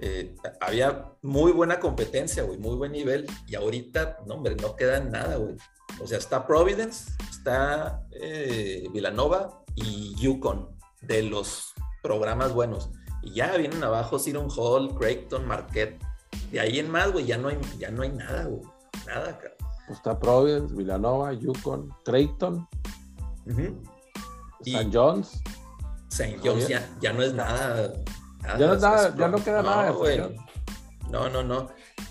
eh, 0.00 0.34
había 0.60 1.12
muy 1.22 1.52
buena 1.52 1.78
competencia, 1.78 2.42
güey, 2.42 2.58
muy 2.58 2.76
buen 2.76 2.92
nivel, 2.92 3.26
y 3.46 3.54
ahorita, 3.54 4.18
no, 4.26 4.34
hombre, 4.34 4.56
no 4.56 4.74
queda 4.76 5.00
nada, 5.00 5.36
güey. 5.36 5.56
O 6.00 6.06
sea, 6.06 6.18
está 6.18 6.46
Providence, 6.46 7.12
está 7.30 8.02
eh, 8.12 8.88
Villanova 8.92 9.62
y 9.74 10.14
Yukon, 10.16 10.68
de 11.02 11.22
los 11.22 11.74
programas 12.02 12.52
buenos. 12.54 12.90
Y 13.22 13.34
ya 13.34 13.54
vienen 13.56 13.84
abajo 13.84 14.18
Seton 14.18 14.48
Hall, 14.56 14.94
Creighton, 14.96 15.46
Marquette. 15.46 16.02
De 16.50 16.60
ahí 16.60 16.78
en 16.78 16.90
más, 16.90 17.12
güey, 17.12 17.26
ya 17.26 17.36
no 17.36 17.48
hay, 17.48 17.58
ya 17.78 17.90
no 17.90 18.02
hay 18.02 18.10
nada, 18.10 18.44
güey. 18.44 18.62
Nada, 19.06 19.38
cara. 19.38 19.54
Pues 19.86 19.98
está 19.98 20.18
Providence, 20.18 20.74
Villanova, 20.74 21.32
Yukon, 21.32 21.92
Creighton, 22.04 22.66
Y- 24.64 24.74
St. 24.76 24.90
John's. 24.92 25.42
St. 26.08 26.40
John's 26.42 26.68
ya, 26.68 26.88
ya 27.00 27.12
no 27.12 27.22
es 27.22 27.34
nada. 27.34 27.92
Ya 28.42 28.56
no, 28.66 28.72
es 28.74 28.80
nada- 28.82 29.08
es- 29.08 29.14
ya 29.16 29.28
no 29.28 29.42
queda 29.44 29.62
nada 29.62 29.92
de. 29.92 30.36
No, 31.10 31.28
no, 31.28 31.42
no. 31.42 31.68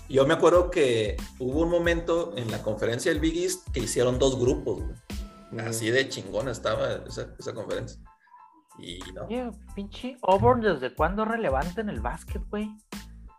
Yo 0.08 0.26
me 0.26 0.34
acuerdo 0.34 0.70
que 0.70 1.16
hubo 1.38 1.60
un 1.62 1.70
momento 1.70 2.34
en 2.36 2.50
la 2.50 2.62
conferencia 2.62 3.10
del 3.10 3.20
Big 3.20 3.36
East 3.42 3.68
que 3.72 3.80
hicieron 3.80 4.18
dos 4.18 4.38
grupos, 4.38 4.82
güey. 4.82 5.66
Así 5.66 5.90
de 5.90 6.08
chingona 6.08 6.50
estaba 6.52 6.92
esa, 7.08 7.28
esa 7.38 7.54
conferencia. 7.54 8.00
Y 8.78 8.98
no. 9.14 9.24
Oye, 9.24 9.50
pinche 9.74 10.16
Auburn, 10.22 10.60
¿desde 10.60 10.94
cuándo 10.94 11.22
es 11.22 11.28
relevante 11.28 11.80
en 11.80 11.88
el 11.88 12.00
básquet, 12.00 12.42
güey? 12.50 12.70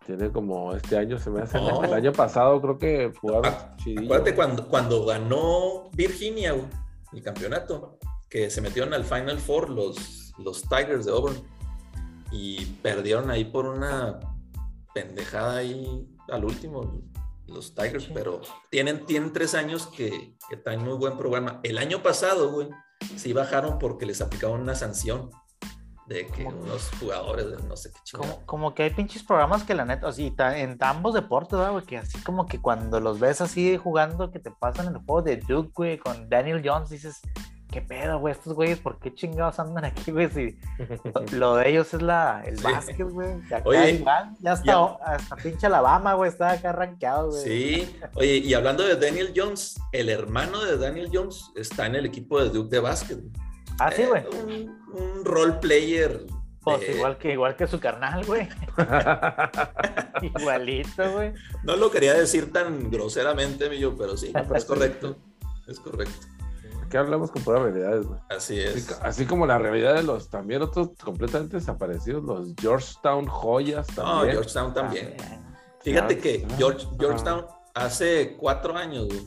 Tiene 0.06 0.32
como 0.32 0.74
este 0.74 0.98
año, 0.98 1.18
se 1.20 1.30
me 1.30 1.42
hace. 1.44 1.58
No. 1.60 1.84
El 1.84 1.94
año 1.94 2.12
pasado 2.12 2.60
creo 2.62 2.78
que 2.78 3.14
jugaron 3.22 3.46
Ah, 3.46 3.76
chidillo. 3.78 4.04
Acuérdate 4.06 4.36
cuando, 4.36 4.68
cuando 4.68 5.06
ganó 5.06 5.90
Virginia 5.94 6.52
güey, 6.54 6.66
el 7.14 7.22
campeonato, 7.24 7.98
que 8.30 8.50
se 8.50 8.62
metieron 8.62 8.94
al 8.94 9.04
Final 9.06 9.38
Four 9.40 9.70
los, 9.70 10.34
los 10.40 10.64
Tigers 10.64 11.06
de 11.06 11.12
Auburn 11.12 11.36
y 12.32 12.66
perdieron 12.82 13.30
ahí 13.30 13.46
por 13.46 13.66
una 13.66 14.20
pendejada 14.94 15.58
ahí 15.58 16.08
al 16.30 16.46
último 16.46 17.02
los 17.48 17.76
Tigers, 17.76 18.10
pero 18.14 18.42
tienen, 18.70 19.06
tienen 19.06 19.34
tres 19.34 19.56
años 19.56 19.88
que, 19.88 20.38
que 20.50 20.58
traen 20.58 20.84
muy 20.84 20.94
buen 20.94 21.18
programa. 21.18 21.60
El 21.64 21.78
año 21.78 22.02
pasado, 22.02 22.52
güey, 22.52 22.70
sí 23.18 23.34
bajaron 23.34 23.78
porque 23.78 24.06
les 24.06 24.22
aplicaron 24.22 24.62
una 24.62 24.76
sanción 24.76 25.30
de 26.08 26.28
que 26.28 26.46
unos 26.46 26.90
jugadores 27.00 27.50
de 27.50 27.58
no 27.68 27.76
sé 27.78 27.92
qué 27.92 28.00
chingada. 28.04 28.34
Como, 28.34 28.46
como 28.46 28.74
que 28.74 28.84
hay 28.84 28.90
pinches 28.90 29.24
programas 29.24 29.64
que 29.64 29.74
la 29.74 29.86
neta, 29.86 30.08
así, 30.08 30.34
en 30.38 30.78
ambos 30.82 31.14
deportes, 31.14 31.58
¿verdad, 31.58 31.72
güey, 31.72 31.86
que 31.86 31.98
así 31.98 32.22
como 32.24 32.48
que 32.48 32.60
cuando 32.60 33.00
los 33.00 33.20
ves 33.20 33.40
así 33.42 33.78
jugando, 33.78 34.32
que 34.32 34.40
te 34.40 34.52
pasan 34.52 34.88
en 34.88 34.96
el 34.96 35.02
juego 35.06 35.22
de 35.22 35.38
Duke, 35.38 35.72
güey, 35.74 35.98
con 35.98 36.30
Daniel 36.30 36.62
Jones, 36.64 36.90
dices, 36.90 37.22
¿qué 37.72 37.82
pedo, 37.82 38.20
güey? 38.20 38.34
Estos 38.34 38.54
güeyes, 38.54 38.78
¿por 38.80 39.00
qué 39.00 39.14
chingados 39.14 39.58
andan 39.60 39.86
aquí, 39.86 40.12
güey? 40.12 40.30
Si 40.30 40.58
lo 41.36 41.56
de 41.56 41.70
ellos 41.70 41.94
es 41.94 42.02
la, 42.02 42.44
el 42.46 42.58
Sí. 42.58 42.64
básquet, 42.64 43.10
güey. 43.10 43.30
Oye, 43.64 43.92
igual, 43.92 44.36
ya 44.40 44.52
hasta, 44.52 44.66
ya- 44.66 44.98
hasta 45.06 45.36
pinche 45.38 45.66
Alabama, 45.68 46.14
güey, 46.16 46.30
está 46.30 46.52
acá 46.52 46.70
arranqueado, 46.70 47.30
güey. 47.30 47.44
Sí, 47.44 47.96
oye, 48.16 48.38
y 48.38 48.54
hablando 48.54 48.84
de 48.86 48.96
Daniel 48.98 49.34
Jones, 49.36 49.80
el 49.92 50.10
hermano 50.10 50.64
de 50.64 50.78
Daniel 50.78 51.10
Jones 51.12 51.52
está 51.56 51.86
en 51.88 51.96
el 51.96 52.06
equipo 52.06 52.42
de 52.44 52.50
Duke 52.50 52.70
de 52.70 52.80
básquet. 52.80 53.20
Ah, 53.80 53.90
sí, 53.92 54.04
güey. 54.06 54.22
Eh, 54.24 54.28
un, 54.94 54.94
un 55.02 55.26
role 55.26 55.54
player. 55.54 56.26
Pues 56.64 56.88
igual 56.96 57.18
que, 57.18 57.32
igual 57.32 57.56
que 57.56 57.66
su 57.66 57.80
carnal, 57.80 58.24
güey. 58.26 58.48
Igualito, 60.22 61.12
güey. 61.12 61.34
No 61.64 61.76
lo 61.76 61.90
quería 61.90 62.14
decir 62.14 62.52
tan 62.54 62.92
groseramente, 62.92 63.70
Millo, 63.70 63.96
pero 63.98 64.16
sí, 64.18 64.32
es 64.56 64.66
correcto. 64.66 65.18
Es 65.68 65.80
correcto. 65.80 66.28
Aquí 66.92 66.98
hablamos 66.98 67.32
con 67.32 67.42
puras 67.42 67.62
realidades, 67.62 68.06
güey. 68.06 68.20
Así 68.30 68.60
es. 68.60 69.00
así 69.02 69.26
como 69.26 69.46
la 69.48 69.58
realidad 69.58 69.96
de 69.96 70.04
los 70.04 70.30
también 70.30 70.62
otros 70.62 70.90
completamente 71.02 71.56
desaparecidos, 71.56 72.22
los 72.22 72.54
Georgetown 72.60 73.28
joyas 73.28 73.88
No, 73.96 74.04
también. 74.04 74.32
Georgetown 74.34 74.74
también. 74.74 75.16
También. 75.16 75.40
Fíjate 75.80 76.16
Ah, 76.16 76.22
que 76.22 76.46
ah, 76.50 76.54
George. 76.58 76.86
Georgetown 77.00 77.46
hace 77.76 78.36
cuatro 78.36 78.76
años, 78.76 79.08
güey, 79.08 79.26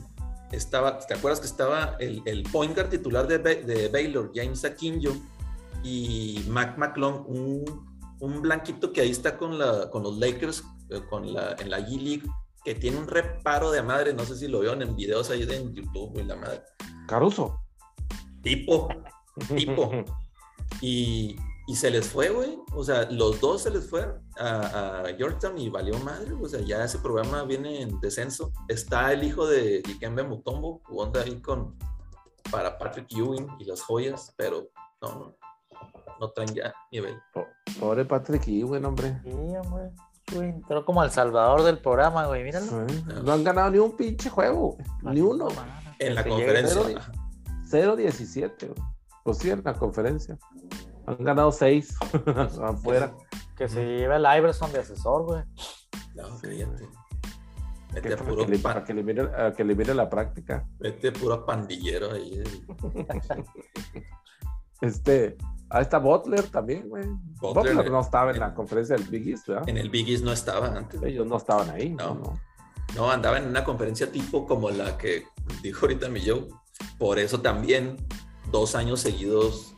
estaba, 0.51 0.99
¿te 0.99 1.15
acuerdas 1.15 1.39
que 1.39 1.47
estaba 1.47 1.95
el, 1.99 2.21
el 2.25 2.43
point 2.43 2.75
guard 2.75 2.89
titular 2.89 3.27
de, 3.27 3.39
de 3.39 3.87
Baylor, 3.89 4.31
James 4.35 4.63
Akinjo, 4.63 5.13
y 5.81 6.45
Mac 6.47 6.77
McClung, 6.77 7.25
un, 7.27 7.65
un 8.19 8.41
blanquito 8.43 8.93
que 8.93 9.01
ahí 9.01 9.09
está 9.09 9.37
con, 9.37 9.57
la, 9.57 9.89
con 9.89 10.03
los 10.03 10.15
Lakers, 10.19 10.63
eh, 10.91 11.01
con 11.09 11.33
la, 11.33 11.55
en 11.57 11.71
la 11.71 11.79
G-League, 11.79 12.29
que 12.65 12.75
tiene 12.75 12.97
un 12.97 13.07
reparo 13.07 13.71
de 13.71 13.81
madre, 13.83 14.13
no 14.13 14.25
sé 14.25 14.35
si 14.35 14.47
lo 14.49 14.59
vieron 14.59 14.81
en 14.81 14.95
videos 14.95 15.29
ahí 15.29 15.45
de 15.45 15.55
en 15.55 15.73
YouTube, 15.73 16.19
y 16.19 16.23
la 16.23 16.35
madre. 16.35 16.63
Caruso. 17.07 17.61
Tipo, 18.41 18.89
tipo. 19.55 19.91
Y, 20.81 21.35
y 21.67 21.75
se 21.75 21.89
les 21.91 22.07
fue, 22.07 22.29
güey. 22.29 22.57
O 22.73 22.83
sea, 22.83 23.09
los 23.11 23.39
dos 23.39 23.61
se 23.63 23.69
les 23.71 23.89
fue 23.89 24.03
a, 24.39 25.01
a 25.05 25.13
Georgetown 25.15 25.57
y 25.57 25.69
valió 25.69 25.97
madre. 25.99 26.33
O 26.41 26.47
sea, 26.49 26.59
ya 26.61 26.83
ese 26.83 26.99
programa 26.99 27.43
viene 27.43 27.81
en 27.81 27.99
descenso. 28.01 28.51
Está 28.67 29.13
el 29.13 29.23
hijo 29.23 29.47
de 29.47 29.81
Dikembe 29.81 30.23
Mutombo, 30.23 30.81
jugando 30.85 31.21
ahí 31.21 31.39
con 31.41 31.77
para 32.51 32.77
Patrick 32.77 33.07
Ewing 33.11 33.47
y 33.59 33.65
las 33.65 33.81
joyas, 33.81 34.33
pero 34.37 34.69
no, 35.01 35.09
no, 35.15 35.35
no 36.19 36.29
traen 36.31 36.53
ya 36.53 36.73
nivel. 36.91 37.15
Po- 37.33 37.47
Pobre 37.79 38.05
Patrick 38.05 38.47
Ewing, 38.47 38.85
hombre. 38.85 39.19
Sí, 39.23 39.29
hombre. 39.31 39.91
Güey, 40.33 40.49
entró 40.49 40.83
como 40.85 41.03
el 41.03 41.11
salvador 41.11 41.63
del 41.63 41.77
programa, 41.79 42.25
güey. 42.27 42.43
Míralo. 42.43 42.87
Sí. 42.87 43.03
No 43.23 43.33
han 43.33 43.43
ganado 43.43 43.69
ni 43.71 43.77
un 43.77 43.95
pinche 43.95 44.29
juego, 44.29 44.77
ni 45.03 45.21
uno. 45.21 45.47
En 45.99 46.15
la 46.15 46.23
conferencia. 46.23 46.81
cero, 47.63 47.95
ajá. 47.95 47.95
0-17. 47.95 48.67
güey. 48.67 48.79
Pues 49.23 49.37
sí, 49.37 49.49
en 49.51 49.61
la 49.63 49.73
conferencia. 49.73 50.37
Han 51.07 51.17
ganado 51.23 51.51
6 51.51 51.95
afuera. 52.61 53.13
Que 53.55 53.69
se 53.69 53.85
lleve 53.85 54.17
el 54.17 54.25
Iverson 54.37 54.69
de 54.73 54.79
asesor, 54.79 55.23
güey. 55.23 55.41
No. 56.13 56.41
Que 56.41 56.67
Vete 57.93 58.13
a 58.13 58.17
puro, 58.17 58.45
que 58.45 58.51
le, 58.51 58.59
pa- 58.59 58.73
para 58.73 58.83
que 58.83 58.93
le 58.93 59.01
mire, 59.01 59.21
a 59.33 59.53
que 59.53 59.63
le 59.63 59.73
mire 59.73 59.93
la 59.95 60.09
práctica. 60.09 60.67
vete 60.77 61.13
puro 61.13 61.45
pandillero 61.45 62.11
ahí. 62.11 62.43
Este, 64.81 65.37
ahí 65.75 65.81
está 65.83 65.97
Butler 65.99 66.43
también, 66.43 66.87
güey. 66.89 67.03
Butler, 67.41 67.73
Butler, 67.75 67.91
no 67.91 67.99
estaba 68.01 68.29
en 68.31 68.35
en- 68.37 68.41
la 68.41 68.53
conferencia 68.53 68.95
del 68.95 69.05
Big 69.07 69.27
East, 69.29 69.47
¿verdad? 69.47 69.67
En 69.69 69.77
el 69.77 69.89
Big 69.89 70.09
East 70.09 70.23
no 70.23 70.31
estaba 70.31 70.67
antes. 70.75 71.01
Ellos 71.03 71.27
no 71.27 71.37
estaban 71.37 71.69
ahí, 71.69 71.89
No. 71.89 72.15
¿no? 72.15 72.39
no. 72.95 73.11
Andaba 73.11 73.37
en 73.37 73.47
una 73.47 73.63
conferencia 73.63 74.11
tipo 74.11 74.45
como 74.45 74.69
la 74.69 74.97
que 74.97 75.25
dijo 75.61 75.81
ahorita 75.85 76.09
mi 76.09 76.25
Joe. 76.25 76.47
Por 76.97 77.19
eso 77.19 77.41
también 77.41 77.97
dos 78.51 78.75
años 78.75 78.99
seguidos 79.01 79.75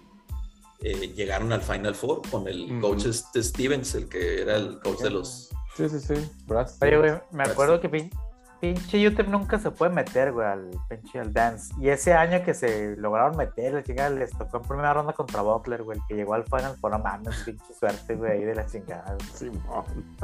eh, 0.81 1.11
llegaron 1.15 1.51
al 1.51 1.61
Final 1.61 1.95
Four 1.95 2.21
con 2.29 2.47
el 2.47 2.79
coach 2.79 3.05
este 3.05 3.41
Stevens, 3.43 3.95
el 3.95 4.07
que 4.07 4.41
era 4.41 4.55
el 4.57 4.79
coach 4.79 4.99
de 5.01 5.09
los... 5.09 5.49
Sí, 5.75 5.89
sí, 5.89 5.99
sí. 5.99 6.13
Brad 6.45 6.69
Oye, 6.81 6.97
güey, 6.97 7.09
Stevens. 7.09 7.33
me 7.33 7.43
acuerdo 7.43 7.79
que 7.81 7.89
pin- 7.89 8.11
pinche 8.59 8.99
YouTube 8.99 9.27
nunca 9.27 9.59
se 9.59 9.71
puede 9.71 9.93
meter, 9.93 10.31
güey, 10.31 10.47
al 10.47 10.69
pinche 10.89 11.19
al 11.19 11.33
dance. 11.33 11.73
Y 11.79 11.89
ese 11.89 12.13
año 12.13 12.43
que 12.43 12.53
se 12.53 12.95
lograron 12.97 13.37
meter, 13.37 13.73
la 13.73 13.83
chingada 13.83 14.09
les 14.09 14.31
tocó 14.31 14.57
en 14.57 14.63
primera 14.63 14.93
ronda 14.93 15.13
contra 15.13 15.41
Butler, 15.41 15.83
güey, 15.83 15.97
el 15.97 16.03
que 16.07 16.15
llegó 16.15 16.33
al 16.33 16.43
final, 16.43 16.75
por 16.79 16.91
no 16.91 16.99
mames, 16.99 17.35
pinche 17.45 17.73
suerte, 17.73 18.15
güey, 18.15 18.31
ahí 18.31 18.43
de 18.43 18.55
la 18.55 18.65
chingada. 18.65 19.15
güey. 19.15 19.29
Simón. 19.33 20.15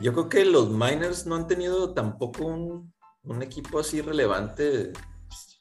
Yo 0.00 0.12
creo 0.12 0.28
que 0.28 0.44
los 0.44 0.70
Miners 0.70 1.26
no 1.26 1.36
han 1.36 1.46
tenido 1.46 1.94
tampoco 1.94 2.44
un, 2.44 2.92
un 3.24 3.42
equipo 3.42 3.80
así 3.80 4.00
relevante 4.00 4.92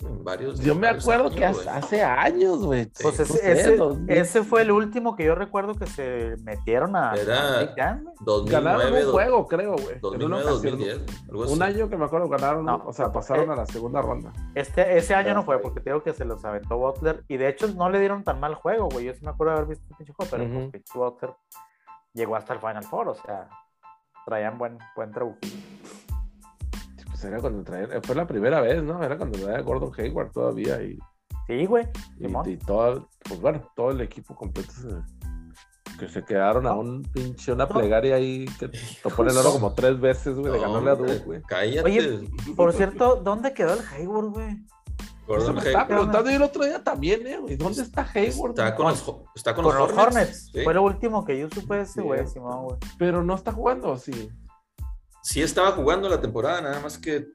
en 0.01 0.23
varios. 0.23 0.59
Yo 0.59 0.75
me 0.75 0.87
varios 0.87 1.03
acuerdo 1.03 1.25
años, 1.25 1.35
que 1.35 1.45
hace, 1.69 2.03
años, 2.03 2.59
güey. 2.65 2.89
Pues 3.01 3.19
ese, 3.19 3.33
sé, 3.33 3.51
ese, 3.51 3.75
2000. 3.75 4.17
ese 4.17 4.43
fue 4.43 4.61
el 4.61 4.71
último 4.71 5.15
que 5.15 5.25
yo 5.25 5.35
recuerdo 5.35 5.75
que 5.75 5.85
se 5.87 6.35
metieron 6.43 6.95
a, 6.95 7.13
Era- 7.15 7.57
a 7.57 7.59
Big 7.61 7.75
Dance, 7.75 8.03
güey. 8.03 8.15
2009, 8.21 8.51
Ganaron 8.51 9.05
un 9.05 9.11
juego, 9.11 9.47
creo, 9.47 9.71
güey. 9.73 9.95
en 10.13 10.23
una 10.23 10.39
2009, 10.39 10.41
ocasión. 10.43 10.79
2010. 10.79 11.29
algo 11.29 11.43
así. 11.43 11.53
Un 11.53 11.63
año 11.63 11.89
que 11.89 11.97
me 11.97 12.05
acuerdo 12.05 12.29
ganaron, 12.29 12.65
No, 12.65 12.83
o 12.85 12.93
sea, 12.93 13.11
pasaron 13.11 13.49
eh, 13.49 13.53
a 13.53 13.55
la 13.57 13.65
segunda 13.65 14.01
ronda. 14.01 14.31
Este, 14.55 14.97
ese 14.97 15.15
año 15.15 15.33
no 15.33 15.43
fue, 15.43 15.59
porque 15.59 15.79
te 15.81 15.89
digo 15.89 16.01
que 16.03 16.13
se 16.13 16.25
los 16.25 16.43
aventó 16.45 16.77
Butler. 16.77 17.23
Y 17.27 17.37
de 17.37 17.49
hecho 17.49 17.67
no 17.67 17.89
le 17.89 17.99
dieron 17.99 18.23
tan 18.23 18.39
mal 18.39 18.55
juego, 18.55 18.87
güey. 18.89 19.05
Yo 19.05 19.13
sí 19.13 19.23
me 19.23 19.31
acuerdo 19.31 19.53
de 19.53 19.57
haber 19.59 19.69
visto 19.69 19.85
el 19.89 19.97
pinche 19.97 20.13
juego, 20.13 20.29
pero 20.31 20.43
pues, 20.45 20.57
Ujú. 20.63 20.71
pinche 20.71 20.93
Butler 20.97 21.31
llegó 22.13 22.35
hasta 22.35 22.53
el 22.53 22.59
Final 22.59 22.83
Four, 22.83 23.09
o 23.09 23.15
sea, 23.15 23.49
traían 24.25 24.57
buen, 24.57 24.77
buen 24.95 25.11
trabuco. 25.11 25.39
Pues 27.19 27.25
era 27.33 27.41
cuando 27.41 27.63
traían, 27.63 28.01
fue 28.03 28.15
la 28.15 28.25
primera 28.25 28.61
vez, 28.61 28.81
¿no? 28.81 29.03
Era 29.03 29.17
cuando 29.17 29.37
traía 29.37 29.59
Gordon 29.61 29.91
Hayward 29.97 30.31
todavía 30.31 30.81
y, 30.81 30.97
Sí, 31.47 31.65
güey. 31.65 31.85
y, 32.45 32.55
todo, 32.57 33.09
pues 33.27 33.41
bueno, 33.41 33.61
todo 33.75 33.91
el 33.91 33.99
equipo 34.01 34.33
completo 34.35 34.71
se- 34.71 35.97
que 35.99 36.07
se 36.07 36.23
quedaron 36.23 36.65
a 36.65 36.73
un 36.75 37.01
pinche, 37.03 37.51
una 37.51 37.67
plegaria 37.67 38.15
ahí 38.15 38.45
que 38.57 38.69
topó 39.03 39.23
el 39.23 39.35
oro 39.37 39.51
como 39.51 39.73
tres 39.73 39.99
veces, 39.99 40.37
güey, 40.37 40.53
de 40.53 40.59
No, 40.59 40.63
ganarle 40.79 40.91
a 40.91 40.95
Duke, 40.95 41.25
güey. 41.25 41.41
Cállate. 41.41 41.81
Oye, 41.89 42.29
Por 42.55 42.71
cierto, 42.71 43.17
¿dónde 43.17 43.53
quedó 43.53 43.73
el 43.73 43.81
Hayward, 43.91 44.27
güey? 44.27 44.47
Eso 44.51 45.27
Gordon 45.27 45.55
me 45.55 45.59
Hayward 45.61 45.67
estaba 45.67 45.87
preguntando 45.87 46.29
yo 46.29 46.35
el 46.37 46.41
otro 46.43 46.63
día 46.63 46.83
también, 46.83 47.27
¿eh? 47.27 47.37
güey? 47.37 47.57
¿Dónde 47.57 47.81
está 47.81 48.07
Hayward? 48.15 48.51
Está 48.51 48.75
con 48.75 48.87
los, 48.87 49.07
Ho- 49.09 49.25
está 49.35 49.53
con 49.55 49.65
Con 49.65 49.75
los 49.77 49.89
los 49.89 49.97
Hornets. 49.99 50.49
Sí. 50.53 50.63
Fue 50.63 50.73
lo 50.73 50.83
último 50.83 51.25
que 51.25 51.37
yo 51.37 51.49
supe 51.49 51.75
de 51.75 51.81
ese 51.81 52.01
güey. 52.01 52.25
Simón, 52.27 52.63
güey. 52.63 52.77
Pero 52.97 53.21
no 53.23 53.35
está 53.35 53.51
jugando, 53.51 53.97
sí. 53.97 54.31
Sí 55.31 55.43
estaba 55.43 55.73
jugando 55.73 56.09
la 56.09 56.19
temporada, 56.19 56.59
nada 56.59 56.79
más 56.79 56.97
que 56.97 57.27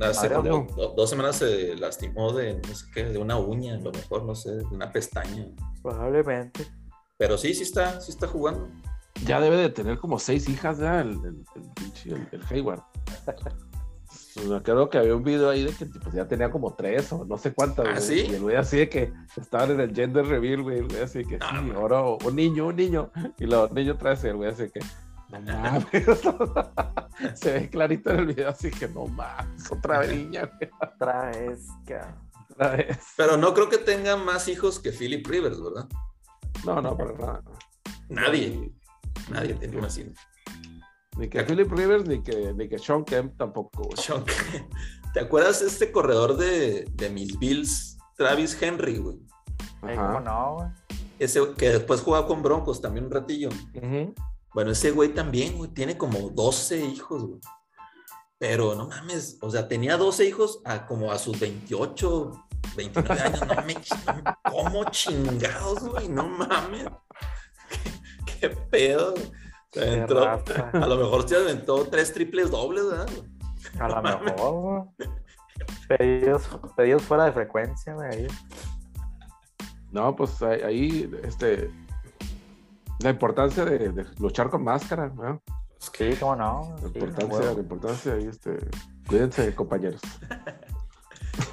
hace 0.00 0.30
como 0.32 0.48
no. 0.48 0.66
do- 0.74 0.94
dos 0.96 1.10
semanas 1.10 1.36
se 1.36 1.76
lastimó 1.76 2.32
de 2.32 2.54
no 2.66 2.74
sé 2.74 2.86
qué, 2.94 3.04
de 3.04 3.18
una 3.18 3.36
uña, 3.36 3.74
a 3.74 3.78
lo 3.80 3.92
mejor, 3.92 4.24
no 4.24 4.34
sé, 4.34 4.52
de 4.56 4.64
una 4.64 4.90
pestaña. 4.90 5.46
Probablemente. 5.82 6.66
Pero 7.18 7.36
sí, 7.36 7.52
sí 7.52 7.64
está, 7.64 8.00
sí 8.00 8.12
está 8.12 8.26
jugando. 8.28 8.68
Ya 9.26 9.40
debe 9.40 9.56
de 9.58 9.68
tener 9.68 9.98
como 9.98 10.18
seis 10.18 10.48
hijas 10.48 10.78
ya 10.78 11.02
el, 11.02 11.10
el, 11.10 11.44
el 12.06 12.12
el, 12.14 12.28
el 12.32 12.42
Hayward. 12.48 12.80
Me 14.48 14.62
creo 14.62 14.88
que 14.88 14.96
había 14.96 15.14
un 15.14 15.22
video 15.22 15.50
ahí 15.50 15.64
de 15.64 15.72
que 15.72 15.84
pues, 15.84 16.14
ya 16.14 16.26
tenía 16.26 16.50
como 16.50 16.72
tres 16.74 17.12
o 17.12 17.26
no 17.26 17.36
sé 17.36 17.52
cuántas. 17.52 17.86
¿Ah, 17.88 18.00
sí? 18.00 18.26
Y 18.30 18.34
el 18.36 18.40
güey 18.42 18.56
así 18.56 18.78
de 18.78 18.88
que 18.88 19.12
estaban 19.36 19.72
en 19.72 19.80
el 19.80 19.94
gender 19.94 20.24
reveal, 20.24 20.62
güey. 20.62 20.78
El 20.78 20.88
güey 20.88 21.02
así 21.02 21.18
de 21.18 21.24
que 21.24 21.38
Ah, 21.42 21.58
sí, 21.58 21.66
man. 21.66 21.76
ahora 21.76 22.02
un 22.02 22.36
niño, 22.36 22.68
un 22.68 22.76
niño. 22.76 23.10
Y 23.38 23.44
los 23.46 23.70
niños 23.72 23.98
trae 23.98 24.16
el 24.30 24.36
güey 24.36 24.48
así 24.50 24.62
de 24.62 24.70
que 24.70 24.80
no 25.30 25.40
mames. 25.40 25.86
Se 27.34 27.52
ve 27.52 27.70
clarito 27.70 28.10
en 28.10 28.18
el 28.20 28.26
video 28.26 28.48
así 28.48 28.70
que 28.70 28.88
no 28.88 29.06
mames, 29.06 29.70
otra 29.70 30.06
niña, 30.06 30.50
Otra 30.80 31.30
vez, 31.30 31.66
otra 32.50 32.76
vez. 32.76 32.98
Pero 33.16 33.36
no 33.36 33.52
creo 33.54 33.68
que 33.68 33.78
tenga 33.78 34.16
más 34.16 34.48
hijos 34.48 34.78
que 34.78 34.92
Philip 34.92 35.26
Rivers, 35.26 35.62
¿verdad? 35.62 35.88
No, 36.64 36.80
no, 36.80 36.96
para 36.96 37.12
nada. 37.12 37.42
Nadie, 38.08 38.72
nadie 39.30 39.54
tiene 39.54 39.80
más 39.80 39.98
hijos. 39.98 40.14
Ni 41.16 41.28
que 41.28 41.42
Philip 41.42 41.70
Rivers, 41.70 42.06
ni 42.06 42.22
que, 42.22 42.54
ni 42.54 42.68
que 42.68 42.78
Sean 42.78 43.04
Kemp 43.04 43.36
tampoco. 43.36 43.94
Sean, 43.96 44.24
¿Te 45.12 45.20
acuerdas 45.20 45.60
de 45.60 45.66
este 45.66 45.90
corredor 45.90 46.36
de, 46.36 46.84
de 46.92 47.10
mis 47.10 47.38
Bills, 47.38 47.98
Travis 48.16 48.60
Henry, 48.60 48.98
güey? 48.98 49.18
¿Cómo 49.80 49.92
Ajá. 49.92 50.20
no, 50.20 50.54
güey? 50.54 50.68
Ese 51.18 51.40
que 51.56 51.70
después 51.70 52.00
jugaba 52.00 52.26
con 52.26 52.42
Broncos 52.42 52.80
también 52.80 53.06
un 53.06 53.10
ratillo. 53.10 53.48
Bueno, 54.54 54.70
ese 54.72 54.90
güey 54.90 55.10
también, 55.14 55.56
güey, 55.56 55.70
tiene 55.70 55.96
como 55.98 56.30
12 56.30 56.80
hijos, 56.80 57.22
güey. 57.26 57.40
Pero 58.38 58.74
no 58.76 58.86
mames, 58.86 59.36
o 59.42 59.50
sea, 59.50 59.66
tenía 59.66 59.96
12 59.96 60.24
hijos 60.26 60.60
a 60.64 60.86
como 60.86 61.10
a 61.10 61.18
sus 61.18 61.38
28, 61.40 62.46
29 62.76 63.20
años. 63.20 63.40
No 63.46 63.62
me, 63.64 63.74
no, 63.74 64.38
¿Cómo 64.50 64.84
chingados, 64.90 65.88
güey? 65.88 66.08
No 66.08 66.28
mames. 66.28 66.86
¿Qué, 68.26 68.40
qué 68.40 68.50
pedo? 68.50 69.12
güey? 69.12 69.24
Se 69.72 69.80
Qué 69.80 69.86
aventó- 70.02 70.70
a 70.72 70.86
lo 70.86 70.96
mejor 70.96 71.28
se 71.28 71.36
aventó 71.36 71.84
tres 71.86 72.12
triples 72.14 72.50
dobles, 72.50 72.86
¿verdad? 72.88 73.08
A 73.80 73.88
lo 73.88 74.02
mejor, 74.20 74.52
güey. 74.96 75.10
Pedidos, 75.88 76.48
pedidos 76.76 77.02
fuera 77.02 77.24
de 77.24 77.32
frecuencia, 77.32 77.92
güey. 77.94 78.28
No, 79.90 80.14
pues 80.14 80.40
ahí, 80.42 81.10
este, 81.24 81.70
la 83.00 83.10
importancia 83.10 83.64
de, 83.64 83.90
de 83.90 84.06
luchar 84.18 84.50
con 84.50 84.64
máscara, 84.64 85.08
¿no? 85.08 85.42
Sí, 85.78 86.10
cómo 86.18 86.36
no. 86.36 86.76
La 86.82 86.88
sí, 86.88 86.98
importancia, 86.98 87.52
la 87.52 87.60
importancia 87.60 88.12
ahí, 88.14 88.26
este, 88.26 88.58
cuídense, 89.08 89.54
compañeros. 89.54 90.00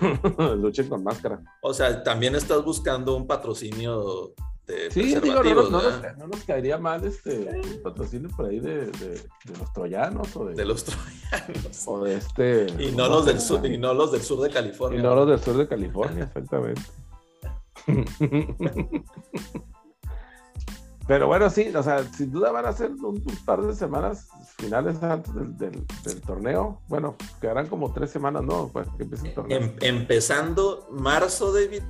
Luchen 0.58 0.90
con 0.90 1.04
máscara. 1.04 1.40
O 1.62 1.74
sea, 1.74 2.04
también 2.04 2.36
estás 2.36 2.64
buscando 2.64 3.16
un 3.16 3.28
patrocinio 3.28 4.34
de 4.66 4.90
Sí, 4.90 5.16
digo, 5.22 5.44
no, 5.44 5.70
no 5.70 5.82
nos, 5.82 6.18
no 6.18 6.28
nos 6.28 6.44
caería 6.44 6.80
mal 6.80 7.06
este 7.06 7.38
un 7.38 7.84
patrocinio 7.84 8.30
por 8.36 8.48
ahí 8.48 8.60
de, 8.60 8.88
de, 8.88 9.10
de 9.10 9.58
los 9.60 9.72
troyanos 9.74 10.36
o 10.36 10.46
de, 10.46 10.56
de 10.56 10.66
los 10.66 10.84
troyanos. 10.84 11.88
o 11.88 12.04
de 12.04 12.16
este. 12.16 12.66
Y 12.80 12.92
no 12.94 13.08
los 13.08 13.28
del 13.28 13.40
sur, 13.40 13.64
y 13.72 13.78
no 13.78 13.94
los 13.94 14.12
del 14.12 14.22
sur 14.22 14.42
de 14.42 14.50
California. 14.50 15.00
Y 15.00 15.04
no 15.04 15.14
los 15.14 15.28
del 15.28 15.40
sur 15.40 15.56
de 15.56 15.68
California, 15.68 16.24
exactamente. 16.24 16.82
Pero 21.08 21.28
bueno, 21.28 21.50
sí, 21.52 21.72
o 21.76 21.84
sea, 21.84 22.04
sin 22.14 22.32
duda 22.32 22.52
van 22.52 22.66
a 22.66 22.74
ser 22.74 22.92
un, 22.92 23.06
un 23.06 23.38
par 23.46 23.62
de 23.62 23.76
semanas 23.76 24.28
finales 24.58 25.02
antes 25.04 25.34
del, 25.36 25.56
del- 25.58 25.86
del 26.04 26.22
torneo. 26.22 26.82
Bueno, 26.88 27.16
quedarán 27.40 27.68
como 27.68 27.94
tres 27.94 28.10
semanas, 28.10 28.42
¿no? 28.44 28.70
Para 28.70 28.86
que 28.98 29.04
empiece 29.04 29.28
el 29.28 29.34
torneo. 29.36 29.58
Em- 29.60 29.76
empezando 29.82 30.88
marzo, 30.92 31.54
David. 31.54 31.84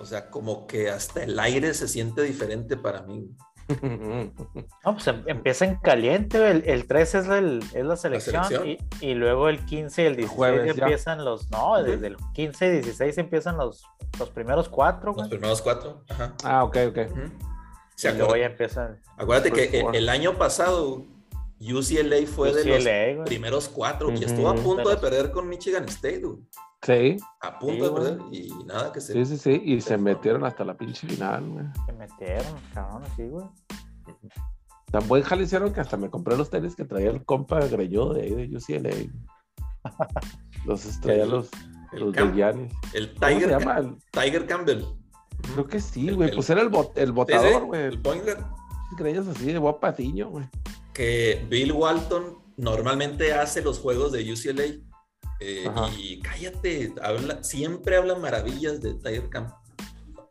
O 0.00 0.04
sea, 0.04 0.28
como 0.30 0.66
que 0.66 0.90
hasta 0.90 1.22
el 1.22 1.38
aire 1.38 1.72
se 1.74 1.86
siente 1.86 2.22
diferente 2.22 2.76
para 2.76 3.02
mí. 3.02 3.30
No, 4.84 4.94
pues 4.94 5.06
em- 5.06 5.22
empieza 5.26 5.64
en 5.64 5.76
caliente. 5.76 6.50
El, 6.50 6.64
el 6.66 6.86
13 6.86 7.18
es, 7.20 7.28
el- 7.28 7.64
es 7.72 7.84
la 7.84 7.96
selección, 7.96 8.44
selección. 8.44 8.78
Y, 9.00 9.06
y 9.06 9.14
luego 9.14 9.48
el 9.48 9.64
15 9.64 10.02
y 10.02 10.06
el 10.06 10.16
16 10.16 10.36
jueves 10.36 10.76
ya. 10.76 10.82
empiezan 10.84 11.24
los. 11.24 11.48
No, 11.50 11.80
desde 11.82 12.08
el 12.08 12.16
15 12.34 12.66
y 12.66 12.70
16 12.80 13.18
empiezan 13.18 13.56
los, 13.56 13.84
los 14.18 14.30
primeros 14.30 14.68
cuatro, 14.68 15.10
Los 15.12 15.16
güey. 15.16 15.30
primeros 15.30 15.62
cuatro. 15.62 16.02
Ajá. 16.08 16.34
ah, 16.44 16.64
ok, 16.64 16.76
ok. 16.88 16.98
Ujú. 17.12 17.20
Sí, 17.20 17.51
Y 18.10 18.14
luego 18.16 18.32
acuérdate, 18.32 18.40
ya 18.40 18.46
empiezan 18.46 19.00
acuérdate 19.16 19.52
que 19.52 19.68
First 19.80 19.94
el, 19.94 20.08
año 20.08 20.36
pasado 20.38 21.04
UCLA 21.60 22.26
fue 22.26 22.52
de 22.52 22.64
los 22.64 22.84
güey. 22.84 23.24
primeros 23.24 23.68
cuatro 23.68 24.10
y 24.10 24.14
Ujú. 24.14 24.24
estuvo 24.24 24.48
a 24.50 24.54
punto 24.56 24.88
De 24.88 24.96
perder 24.96 25.30
con 25.30 25.48
Michigan 25.48 25.84
State, 25.84 26.20
güey. 26.20 26.38
Sí, 26.84 27.16
A 27.40 27.58
punto 27.60 27.74
Sí, 27.74 27.80
de 27.82 27.88
güey. 27.88 28.02
perder 28.02 28.20
y 28.32 28.64
nada 28.64 28.92
que 28.92 29.00
se... 29.00 29.12
sí, 29.12 29.24
sí, 29.24 29.38
sí. 29.38 29.62
Y 29.64 29.80
se 29.80 29.90
se 29.90 29.98
metieron 29.98 30.44
hasta 30.44 30.64
la 30.64 30.76
pinche 30.76 31.06
final, 31.06 31.48
güey. 31.48 31.64
Se 31.86 31.92
metieron, 31.92 32.54
cabrón, 32.74 33.02
sí, 33.14 33.22
güey. 33.28 33.46
Tan 34.90 35.06
buen 35.08 35.22
jale 35.22 35.44
hicieron 35.44 35.72
que 35.72 35.80
hasta 35.80 35.96
me 35.96 36.10
compré 36.10 36.36
los 36.36 36.50
tenis 36.50 36.74
que 36.74 36.84
traía 36.84 37.10
el 37.10 37.24
compa 37.24 37.64
Greyó 37.66 38.12
de 38.12 38.22
ahí 38.22 38.34
de 38.34 38.56
UCLA. 38.56 38.90
Los 40.66 41.00
traía 41.00 41.22
El- 41.24 41.30
los, 41.30 41.48
el 41.92 42.00
los 42.00 42.12
de 42.12 42.20
Cam- 42.20 42.34
Giannis. 42.34 42.72
El 42.92 43.14
¿Cómo 43.14 43.26
se 43.28 43.34
Tiger, 43.34 43.50
llama? 43.50 43.74
Ca- 43.74 43.78
El- 43.80 43.96
Tiger 44.12 44.46
Campbell. 44.46 44.82
Creo 45.42 45.66
que 45.66 45.80
sí, 45.80 46.10
güey. 46.10 46.34
Pues 46.34 46.48
era 46.50 46.62
el, 46.62 46.68
bot, 46.68 46.96
el 46.96 47.12
botador, 47.12 47.64
güey. 47.66 47.82
el 47.82 48.00
point 48.00 48.24
guard. 48.24 48.44
Creías 48.96 49.26
así 49.26 49.46
de 49.46 49.58
Bob 49.58 49.80
Patiño, 49.80 50.28
güey. 50.28 50.44
que 50.92 51.44
Bill 51.48 51.72
Walton 51.72 52.38
normalmente 52.56 53.32
hace 53.32 53.62
los 53.62 53.78
juegos 53.78 54.12
de 54.12 54.30
UCLA. 54.32 54.64
eh, 55.40 55.64
y 55.98 56.20
cállate, 56.20 56.94
habla, 57.02 57.42
siempre 57.42 57.96
habla 57.96 58.14
maravillas 58.16 58.80
de 58.80 58.94
Tiger 58.94 59.28
Camp. 59.30 59.50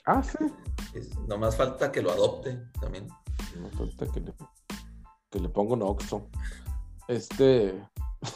Ah, 0.05 0.21
sí. 0.23 0.37
Es, 0.93 1.17
nomás 1.27 1.55
falta 1.57 1.91
que 1.91 2.01
lo 2.01 2.11
adopte 2.11 2.59
también. 2.79 3.07
No 3.59 3.69
falta 3.71 4.05
que 4.11 4.19
le, 4.19 4.33
que 5.29 5.39
le 5.39 5.49
ponga 5.49 5.73
un 5.73 5.81
oxo. 5.83 6.27
Este. 7.07 7.73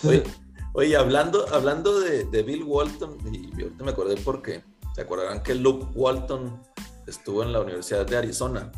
Oye, 0.03 0.23
oye, 0.73 0.95
hablando, 0.97 1.45
hablando 1.53 1.99
de, 1.99 2.25
de 2.25 2.43
Bill 2.43 2.63
Walton, 2.63 3.17
y 3.31 3.61
ahorita 3.61 3.83
me 3.83 3.91
acordé 3.91 4.17
porque 4.17 4.63
se 4.95 5.01
acordarán 5.01 5.43
que 5.43 5.53
Luke 5.55 5.87
Walton 5.93 6.61
estuvo 7.05 7.43
en 7.43 7.51
la 7.51 7.59
Universidad 7.59 8.05
de 8.05 8.15
Arizona. 8.15 8.71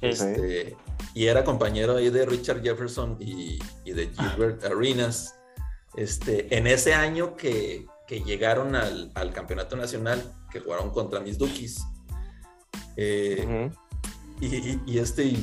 Sí. 0.00 0.06
Este, 0.06 0.76
y 1.14 1.26
era 1.26 1.42
compañero 1.42 1.96
ahí 1.96 2.10
de 2.10 2.24
Richard 2.26 2.62
Jefferson 2.62 3.16
y, 3.18 3.58
y 3.84 3.92
de 3.92 4.08
Gilbert 4.08 4.62
Arenas. 4.64 5.34
Este, 5.96 6.56
en 6.56 6.68
ese 6.68 6.94
año 6.94 7.34
que, 7.36 7.86
que 8.06 8.20
llegaron 8.20 8.76
al, 8.76 9.10
al 9.14 9.32
campeonato 9.32 9.74
nacional, 9.76 10.22
que 10.52 10.60
jugaron 10.60 10.90
contra 10.90 11.18
mis 11.18 11.38
Dukis. 11.38 11.82
Eh, 12.96 13.70
y, 14.40 14.46
y- 14.46 14.80
y 14.86 14.98
este, 14.98 15.34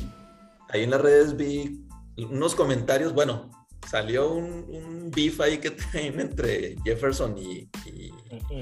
ahí 0.70 0.84
en 0.84 0.92
las 0.92 1.02
redes 1.02 1.36
vi 1.36 1.86
unos 2.18 2.56
comentarios, 2.56 3.14
bueno, 3.14 3.50
salió 3.90 4.32
un, 4.32 4.66
un 4.70 5.12
beef 5.12 5.42
ahí 5.42 5.58
que 5.58 5.72
traen 5.92 6.20
entre 6.22 6.78
Jefferson 6.86 7.38
Y 7.38 7.70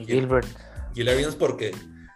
Gilbert. 0.07 0.47
Gil 0.93 1.09
Arenas 1.09 1.35
porque 1.35 1.71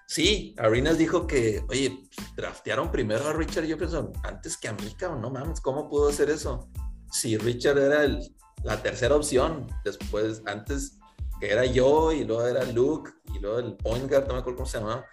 sí, 0.08 0.56
Arenas 0.58 0.98
dijo 0.98 1.28
que, 1.28 1.64
oye, 1.70 2.04
draftearon 2.36 2.92
primero 2.92 3.28
a 3.28 3.34
Richard 3.34 3.66
Jefferson 3.66 4.12
antes 4.24 4.58
que 4.58 4.68
a 4.68 4.74
mí, 4.74 4.94
cabrón, 4.98 5.22
no 5.22 5.30
mames, 5.32 5.62
¿cómo 5.62 5.90
pudo 5.90 6.10
hacer 6.10 6.30
eso? 6.30 6.70
Si 7.12 7.38
Richard 7.38 7.78
era 7.78 8.04
el- 8.04 8.36
la 8.64 8.82
tercera 8.82 9.16
opción, 9.16 9.68
después, 9.84 10.42
antes 10.46 10.98
que 11.40 11.52
era 11.52 11.66
yo 11.66 12.12
y 12.12 12.24
luego 12.24 12.46
era 12.48 12.64
Luke 12.66 13.12
y 13.34 13.40
luego 13.40 13.60
el 13.60 13.76
point 13.76 14.10
guard, 14.10 14.28
no 14.28 14.34
me 14.34 14.40
acuerdo 14.40 14.58
cómo 14.58 14.70
se 14.70 14.80
llamaba. 14.80 15.06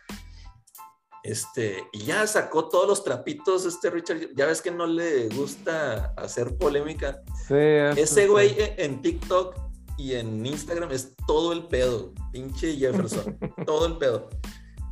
Este, 1.24 1.84
y 1.92 2.04
ya 2.04 2.26
sacó 2.26 2.68
todos 2.68 2.88
los 2.88 3.04
trapitos 3.04 3.64
este 3.64 3.90
Richard, 3.90 4.30
ya 4.34 4.46
ves 4.46 4.60
que 4.60 4.72
no 4.72 4.86
le 4.86 5.28
gusta 5.28 6.12
hacer 6.16 6.56
polémica. 6.58 7.22
Sí, 7.46 7.54
Ese 7.54 8.22
sí. 8.22 8.26
güey 8.26 8.56
en- 8.60 8.74
en 8.94 9.02
TikTok 9.02 9.54
y 9.98 10.14
en 10.14 10.44
Instagram 10.44 10.90
es 10.92 11.14
todo 11.26 11.52
el 11.52 11.64
pedo. 11.64 12.12
Pinche 12.32 12.76
Jefferson. 12.76 13.38
todo 13.66 13.86
el 13.86 13.98
pedo. 13.98 14.28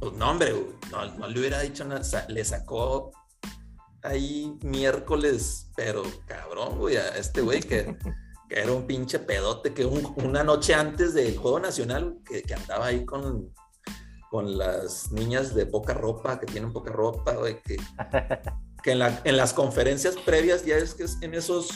Pues 0.00 0.12
no, 0.14 0.30
hombre, 0.30 0.52
güey, 0.52 0.66
no, 0.90 1.04
no 1.18 1.28
le 1.28 1.38
hubiera 1.40 1.60
dicho 1.60 1.84
nada. 1.84 2.02
Le 2.28 2.44
sacó 2.44 3.10
ahí 4.02 4.56
miércoles, 4.62 5.68
pero 5.76 6.02
cabrón, 6.26 6.78
güey, 6.78 6.96
a 6.96 7.08
este 7.16 7.42
güey 7.42 7.60
que, 7.60 7.96
que 8.48 8.60
era 8.60 8.72
un 8.72 8.86
pinche 8.86 9.18
pedote 9.18 9.74
que 9.74 9.84
un- 9.84 10.14
una 10.24 10.42
noche 10.42 10.74
antes 10.74 11.12
del 11.14 11.36
Juego 11.36 11.60
Nacional 11.60 12.16
que, 12.24 12.42
que 12.42 12.54
andaba 12.54 12.86
ahí 12.86 13.04
con, 13.04 13.52
con 14.30 14.56
las 14.56 15.12
niñas 15.12 15.54
de 15.54 15.66
poca 15.66 15.92
ropa, 15.92 16.40
que 16.40 16.46
tienen 16.46 16.72
poca 16.72 16.90
ropa, 16.92 17.34
güey, 17.34 17.60
que, 17.62 17.76
que 18.82 18.92
en, 18.92 19.00
la- 19.00 19.20
en 19.24 19.36
las 19.36 19.52
conferencias 19.52 20.16
previas, 20.16 20.64
ya 20.64 20.76
es 20.76 20.94
que 20.94 21.04
es 21.04 21.18
en 21.20 21.34
esos 21.34 21.68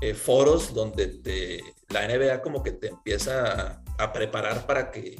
eh, 0.00 0.14
foros 0.14 0.72
donde 0.72 1.62
la 1.88 2.06
NBA 2.06 2.42
como 2.42 2.62
que 2.62 2.72
te 2.72 2.88
empieza 2.88 3.82
a, 3.98 4.12
preparar 4.12 4.66
para 4.66 4.90
que 4.90 5.16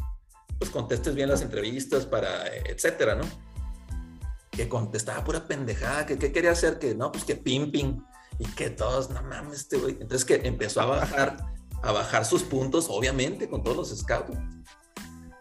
pues 0.59 0.71
contestes 0.71 1.15
bien 1.15 1.29
las 1.29 1.43
entrevistas, 1.43 2.07
para 2.07 2.47
etcétera, 2.49 3.15
¿no? 3.15 3.25
Que 4.51 4.69
contestaba 4.69 5.25
pura 5.25 5.47
pendejada, 5.47 6.07
que 6.07 6.19
qué 6.19 6.33
quería 6.33 6.53
hacer, 6.53 6.79
que 6.79 6.95
no, 6.95 7.13
pues 7.13 7.25
que 7.25 7.37
pimping, 7.37 8.03
y 8.41 8.47
que 8.47 8.71
todos, 8.71 9.11
no 9.11 9.23
mames, 9.23 9.61
este 9.61 9.77
güey. 9.77 9.99
Entonces 10.01 10.25
que 10.25 10.47
empezó 10.47 10.81
a 10.81 10.87
bajar, 10.87 11.37
a 11.83 11.93
bajar 11.93 12.25
sus 12.25 12.43
puntos, 12.43 12.87
obviamente, 12.89 13.49
con 13.49 13.63
todos 13.63 13.77
los 13.77 13.99
scouts. 13.99 14.37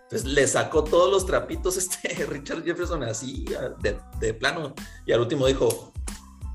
Entonces 0.04 0.26
le 0.26 0.46
sacó 0.48 0.84
todos 0.84 1.10
los 1.12 1.26
trapitos 1.26 1.78
este 1.78 2.26
Richard 2.30 2.64
Jefferson 2.64 3.04
así, 3.04 3.46
de 4.20 4.34
plano, 4.34 4.74
y 5.06 5.14
al 5.14 5.22
último 5.22 5.48
dijo, 5.48 5.94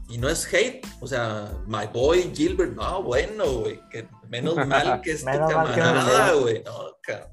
y 0.09 0.19
no 0.19 0.29
es 0.29 0.53
hate, 0.53 0.87
o 1.01 1.07
sea, 1.07 1.51
my 1.67 1.87
boy 1.93 2.31
Gilbert, 2.35 2.75
no, 2.75 3.03
bueno, 3.03 3.45
güey, 3.61 3.81
que 3.91 4.07
menos 4.29 4.55
mal 4.67 5.01
que 5.01 5.13
es 5.13 5.21
tu 5.21 5.27
camarada, 5.27 6.33
güey, 6.35 6.63
no, 6.63 6.97
cabrón. 7.01 7.29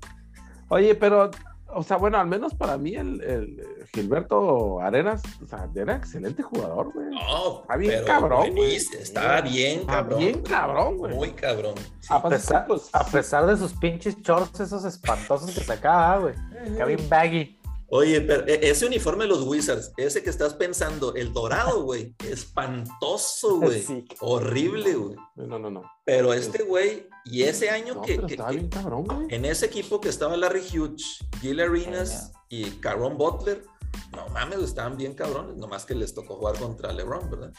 Oye, 0.69 0.95
pero, 0.95 1.29
o 1.67 1.83
sea, 1.83 1.97
bueno, 1.97 2.17
al 2.17 2.27
menos 2.27 2.53
para 2.55 2.77
mí 2.77 2.95
el, 2.95 3.21
el 3.23 3.87
Gilberto 3.93 4.79
Arenas, 4.79 5.21
o 5.43 5.45
sea, 5.45 5.69
era 5.75 5.97
excelente 5.97 6.41
jugador, 6.41 6.93
güey. 6.93 7.07
No, 7.07 7.61
Está 7.61 7.75
bien 7.75 7.91
pero 7.95 8.05
cabrón, 8.05 8.55
güey. 8.55 8.75
Está 8.75 9.41
bien 9.41 9.79
Está 9.81 9.93
cabrón. 9.93 10.19
bien 10.19 10.41
cabrón, 10.41 10.97
güey. 10.97 11.15
Muy 11.15 11.31
cabrón. 11.31 11.75
sí. 11.99 12.07
A 12.09 12.23
pesar, 12.23 12.67
pues, 12.67 12.89
a 12.93 13.03
pesar 13.03 13.45
de 13.47 13.57
sus 13.57 13.73
pinches 13.73 14.17
shorts, 14.21 14.61
esos 14.61 14.85
espantosos 14.85 15.51
que 15.51 15.61
sacaba, 15.61 16.19
güey. 16.19 16.35
Que 16.77 16.85
bien 16.85 17.09
baggy. 17.09 17.57
Oye, 17.93 18.21
pero 18.21 18.47
e- 18.47 18.69
ese 18.69 18.85
uniforme 18.85 19.25
de 19.25 19.29
los 19.29 19.43
Wizards, 19.43 19.91
ese 19.97 20.23
que 20.23 20.29
estás 20.29 20.53
pensando, 20.53 21.13
el 21.13 21.33
dorado, 21.33 21.83
güey, 21.83 22.15
espantoso, 22.25 23.57
güey. 23.59 23.81
Sí. 23.81 24.05
Horrible, 24.21 24.93
güey. 24.95 25.15
No, 25.35 25.59
no, 25.59 25.69
no. 25.69 25.83
Pero 26.05 26.33
este 26.33 26.63
güey, 26.63 27.07
y 27.25 27.43
ese 27.43 27.69
año 27.69 27.95
No, 27.95 28.01
que, 28.01 28.17
que- 28.25 28.37
bien 28.49 28.69
cabrón, 28.69 29.05
en 29.29 29.45
ese 29.45 29.65
equipo 29.65 29.99
que 29.99 30.09
estaba 30.09 30.37
Larry 30.37 30.61
Hughes, 30.73 31.17
Gil 31.41 31.59
Arenas 31.59 32.31
y 32.49 32.63
Caron 32.79 33.17
Butler, 33.17 33.63
no 34.15 34.27
mames, 34.29 34.59
estaban 34.59 34.97
bien 34.97 35.13
cabrones, 35.13 35.55
nomás 35.57 35.85
que 35.85 35.95
les 35.95 36.13
tocó 36.13 36.35
jugar 36.35 36.57
contra 36.59 36.91
LeBron, 36.91 37.29
¿verdad? 37.29 37.51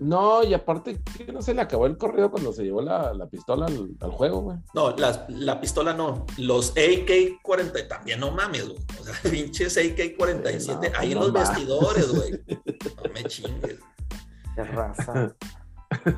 No, 0.00 0.42
y 0.42 0.52
aparte, 0.54 1.00
que 1.16 1.32
no 1.32 1.42
se 1.42 1.54
le 1.54 1.60
acabó 1.62 1.86
el 1.86 1.96
corrido 1.96 2.30
cuando 2.30 2.52
se 2.52 2.64
llevó 2.64 2.82
la, 2.82 3.12
la 3.14 3.26
pistola 3.28 3.66
al, 3.66 3.90
al 4.00 4.10
juego, 4.10 4.40
güey. 4.40 4.58
No, 4.74 4.90
las- 4.96 5.28
la 5.28 5.60
pistola 5.60 5.92
no. 5.94 6.26
Los 6.38 6.74
AK-40 6.74 7.86
también 7.88 8.18
no 8.18 8.30
mames, 8.32 8.68
güey. 8.68 8.80
O 9.00 9.04
sea, 9.04 9.14
pinches 9.30 9.76
AK-47 9.76 10.58
Sí, 10.60 10.70
no, 10.72 10.80
ahí 10.98 11.12
en 11.12 11.18
los 11.20 11.32
mames. 11.32 11.48
vestidores, 11.50 12.12
güey. 12.14 12.32
No 13.04 13.12
me 13.12 13.24
chingues. 13.24 13.78
Qué 14.56 14.64
raza. 14.64 15.34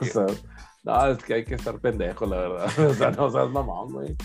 o 0.00 0.04
sea, 0.04 0.26
no, 0.84 1.06
es 1.08 1.24
que 1.24 1.34
hay 1.34 1.44
que 1.44 1.54
estar 1.54 1.78
pendejo, 1.80 2.26
la 2.26 2.36
verdad. 2.36 2.90
O 2.90 2.94
sea, 2.94 3.10
no 3.10 3.30
seas 3.30 3.48
mamón, 3.50 3.92
güey. 3.92 4.16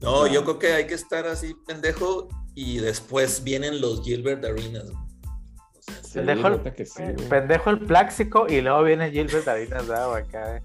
No, 0.00 0.26
yo 0.26 0.44
creo 0.44 0.58
que 0.58 0.72
hay 0.72 0.86
que 0.86 0.94
estar 0.94 1.26
así 1.26 1.54
pendejo 1.66 2.28
y 2.54 2.78
después 2.78 3.42
vienen 3.44 3.80
los 3.80 4.02
Gilbert 4.02 4.44
Arenas. 4.44 4.84
O 4.90 5.82
sea, 5.82 6.02
Sí, 6.02 6.12
Pendejo 6.20 6.48
el- 6.48 6.72
que 6.74 6.86
sí, 6.86 7.02
Eh, 7.02 7.12
güey. 7.16 7.28
Pendejo 7.28 7.70
el 7.70 7.80
pláxico 7.80 8.46
y 8.48 8.60
luego 8.60 8.82
viene 8.84 9.10
Gilbert 9.10 9.46
Arenas 9.48 9.86
de 9.88 9.94
agua 9.94 10.18
acá. 10.18 10.56
eh. 10.56 10.62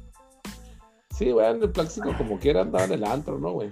Sí, 1.18 1.32
güey, 1.32 1.50
en 1.52 1.62
el 1.64 1.72
plástico 1.72 2.16
como 2.18 2.40
quiera 2.40 2.62
andaba 2.62 2.86
en 2.86 2.94
el 2.94 3.04
antro, 3.04 3.38
¿no, 3.40 3.52
güey? 3.52 3.70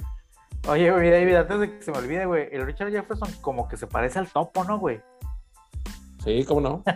Oye, 0.67 0.91
güey, 0.91 1.09
David, 1.11 1.35
antes 1.35 1.59
de 1.61 1.77
que 1.77 1.81
se 1.83 1.91
me 1.91 1.99
olvide, 1.99 2.25
güey, 2.25 2.49
el 2.51 2.65
Richard 2.65 2.91
Jefferson 2.91 3.31
como 3.41 3.67
que 3.69 3.77
se 3.77 3.87
parece 3.87 4.19
al 4.19 4.27
topo, 4.27 4.63
¿no, 4.65 4.79
güey? 4.79 4.99
Sí, 6.27 6.43
cómo 6.45 6.59
no. 6.61 6.83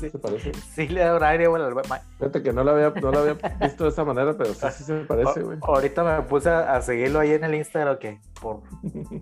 Sí, 0.00 0.10
Se 0.10 0.18
parece. 0.18 0.52
sí 0.54 0.88
le 0.88 1.02
da 1.02 1.16
un 1.16 1.22
aire, 1.22 1.48
ma- 1.48 2.00
Fíjate 2.18 2.42
que 2.42 2.52
no 2.52 2.64
lo 2.64 2.72
había, 2.72 2.90
no 2.90 3.12
lo 3.12 3.18
había 3.20 3.34
visto 3.60 3.84
de 3.84 3.90
esa 3.90 4.04
manera, 4.04 4.36
pero 4.36 4.52
sí, 4.52 4.66
sí 4.72 4.82
se 4.82 4.92
me 4.92 5.04
parece, 5.04 5.40
güey. 5.42 5.56
Ahorita 5.62 6.02
me 6.02 6.22
puse 6.24 6.50
a, 6.50 6.74
a 6.74 6.82
seguirlo 6.82 7.20
ahí 7.20 7.30
en 7.30 7.44
el 7.44 7.54
Instagram, 7.54 7.98
que 8.00 8.20
por 8.40 8.62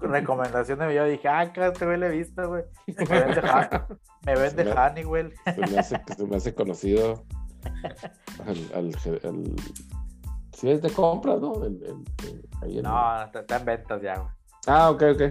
recomendación 0.00 0.78
de 0.78 0.94
yo 0.94 1.04
dije, 1.04 1.28
ah, 1.28 1.42
este 1.54 1.84
güey 1.84 1.98
le 1.98 2.06
he 2.06 2.10
visto, 2.10 2.48
güey. 2.48 2.64
Me 2.86 3.04
vende, 3.04 3.40
Ha- 3.44 3.86
me 4.24 4.34
vende 4.34 4.64
Se 4.64 4.74
me- 4.74 4.80
Honeywell. 4.80 5.34
Se 5.44 5.60
me 5.60 5.78
hace, 5.78 6.00
se 6.16 6.24
me 6.26 6.36
hace 6.36 6.54
conocido 6.54 7.22
al, 8.46 8.56
al, 8.74 8.86
al- 9.24 9.56
Sí, 10.54 10.70
es 10.70 10.80
de 10.80 10.90
compras, 10.90 11.38
¿no? 11.38 11.54
El- 11.66 11.82
el- 11.82 12.04
el- 12.28 12.48
ahí 12.62 12.80
No, 12.82 13.22
está 13.24 13.40
está 13.40 13.56
en 13.58 13.64
ventas 13.66 14.00
ya, 14.00 14.16
güey. 14.16 14.30
Ah, 14.66 14.90
ok, 14.90 15.02
ok. 15.14 15.22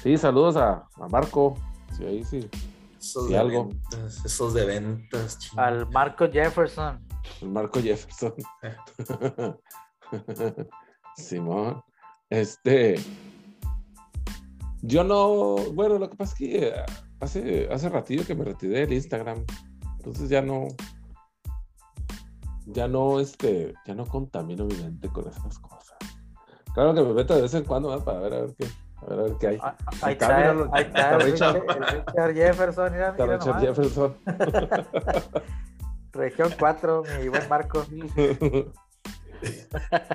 Sí, 0.00 0.16
saludos 0.16 0.56
a, 0.56 0.86
a 1.00 1.08
Marco. 1.08 1.56
Sí, 1.96 2.04
ahí 2.06 2.22
sí. 2.22 2.48
Esos 3.04 3.26
Sí, 3.26 3.32
de 3.32 3.38
algo. 3.38 3.68
ventas, 3.68 4.24
esos 4.24 4.54
de 4.54 4.64
ventas. 4.64 5.38
Al 5.56 5.86
Marco 5.90 6.26
Jefferson. 6.30 7.06
El 7.42 7.50
Marco 7.50 7.80
Jefferson. 7.80 8.34
Simón. 11.16 11.82
Este. 12.30 12.94
Yo 14.80 15.04
no. 15.04 15.56
Bueno, 15.74 15.98
lo 15.98 16.08
que 16.08 16.16
pasa 16.16 16.32
es 16.32 16.38
que 16.38 16.68
eh, 16.68 16.74
hace, 17.20 17.68
hace 17.70 17.88
ratillo 17.90 18.24
que 18.26 18.34
me 18.34 18.44
retiré 18.44 18.80
del 18.80 18.94
Instagram. 18.94 19.44
Entonces 19.98 20.30
ya 20.30 20.40
no. 20.40 20.68
Ya 22.66 22.88
no, 22.88 23.20
este. 23.20 23.74
Ya 23.86 23.94
no 23.94 24.06
contamino 24.06 24.64
mi 24.64 24.76
mente 24.76 25.08
con 25.08 25.28
esas 25.28 25.58
cosas. 25.58 25.98
Claro 26.72 26.94
que 26.94 27.02
me 27.02 27.12
meto 27.12 27.34
de 27.34 27.42
vez 27.42 27.52
en 27.54 27.64
cuando 27.64 27.90
¿verdad? 27.90 28.04
para 28.04 28.20
ver 28.20 28.34
a 28.34 28.40
ver 28.40 28.54
qué. 28.58 28.66
A 29.04 29.10
ver, 29.10 29.18
a 29.18 29.22
ver 29.24 29.32
qué 29.38 29.46
hay. 29.48 29.58
Ah, 29.60 29.76
Ahí 30.02 30.12
Está, 30.14 30.36
míralo, 30.36 30.70
ahí 30.72 30.82
está 30.84 31.00
está 31.00 31.14
el 31.16 31.22
Richard. 31.22 31.54
Richard, 31.60 31.78
el 31.78 31.94
Richard 32.04 32.34
Jefferson. 32.34 32.92
Mira, 32.92 33.08
Está 33.10 33.24
mira 33.24 33.36
Richard 33.36 33.54
nomás. 33.54 33.62
Jefferson. 33.62 34.16
Región 36.12 36.54
4, 36.58 37.02
mi 37.20 37.28
buen 37.28 37.48
Marco. 37.48 37.84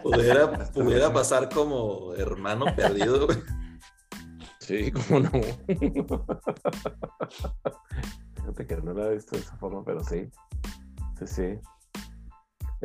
Pudiera, 0.02 0.52
pudiera 0.74 1.14
pasar 1.14 1.50
como 1.50 2.14
hermano 2.16 2.66
perdido, 2.76 3.26
güey. 3.26 3.38
Sí, 4.60 4.92
cómo 4.92 5.20
no. 5.22 5.30
Fíjate 8.36 8.68
que 8.68 8.78
no 8.78 8.94
la 8.94 9.08
he 9.08 9.16
visto 9.16 9.36
de 9.36 9.42
esa 9.42 9.56
forma, 9.58 9.84
pero 9.84 10.04
sí. 10.04 10.30
Sí, 11.20 11.28
sí. 11.28 11.60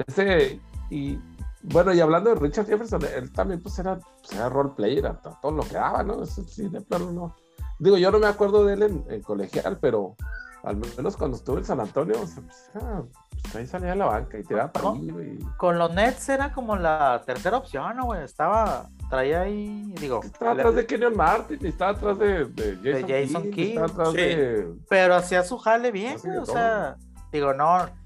Ese, 0.08 0.60
y 0.90 1.18
bueno, 1.64 1.92
y 1.94 2.00
hablando 2.00 2.30
de 2.30 2.36
Richard 2.36 2.66
Jefferson, 2.66 3.00
él 3.16 3.32
también 3.32 3.62
pues 3.62 3.78
era, 3.78 3.98
pues, 3.98 4.32
era 4.32 4.48
role 4.48 4.70
player, 4.76 5.06
a 5.06 5.14
todo 5.20 5.52
lo 5.52 5.62
que 5.62 5.74
daba, 5.74 6.02
¿no? 6.02 6.24
Sí, 6.26 6.68
de 6.68 6.80
plano 6.80 7.10
no. 7.12 7.36
Digo, 7.78 7.96
yo 7.96 8.10
no 8.10 8.18
me 8.18 8.26
acuerdo 8.26 8.64
de 8.64 8.74
él 8.74 8.82
en, 8.84 9.04
en 9.08 9.22
colegial, 9.22 9.78
pero 9.80 10.14
al 10.62 10.76
menos 10.76 11.16
cuando 11.16 11.36
estuve 11.36 11.58
en 11.58 11.64
San 11.64 11.80
Antonio, 11.80 12.20
o 12.22 12.26
sea, 12.26 12.42
pues, 12.42 12.70
era- 12.74 13.02
pues, 13.42 13.56
ahí 13.56 13.66
salía 13.66 13.92
a 13.92 13.96
la 13.96 14.06
banca 14.06 14.38
y 14.38 14.42
tiraba 14.44 14.72
para 14.72 14.84
¿No? 14.90 14.96
y 14.96 15.38
Con 15.58 15.78
los 15.78 15.92
Nets 15.92 16.28
era 16.30 16.52
como 16.52 16.76
la 16.76 17.22
tercera 17.26 17.58
opción, 17.58 17.96
¿no, 17.96 18.04
güey? 18.06 18.22
Estaba, 18.24 18.86
traía 19.10 19.42
ahí, 19.42 19.92
digo. 20.00 20.20
estaba 20.22 20.54
le- 20.54 20.60
atrás 20.62 20.74
de 20.76 20.86
Kenyon 20.86 21.16
Martin, 21.16 21.58
y 21.60 21.66
estaba 21.68 21.90
atrás 21.90 22.18
de, 22.18 22.44
de 22.46 22.76
Jason, 22.82 23.08
Jason 23.08 23.42
Kidd, 23.42 23.52
Kidd. 23.54 23.68
estaba 23.70 23.86
atrás 23.86 24.08
Sí. 24.10 24.16
de... 24.16 24.74
Pero 24.88 25.14
hacía 25.16 25.42
su 25.42 25.58
jale 25.58 25.90
bien, 25.92 26.16
güey. 26.22 26.32
de 26.32 26.38
O 26.38 26.46
sea, 26.46 26.96
digo, 27.32 27.52
no. 27.52 28.03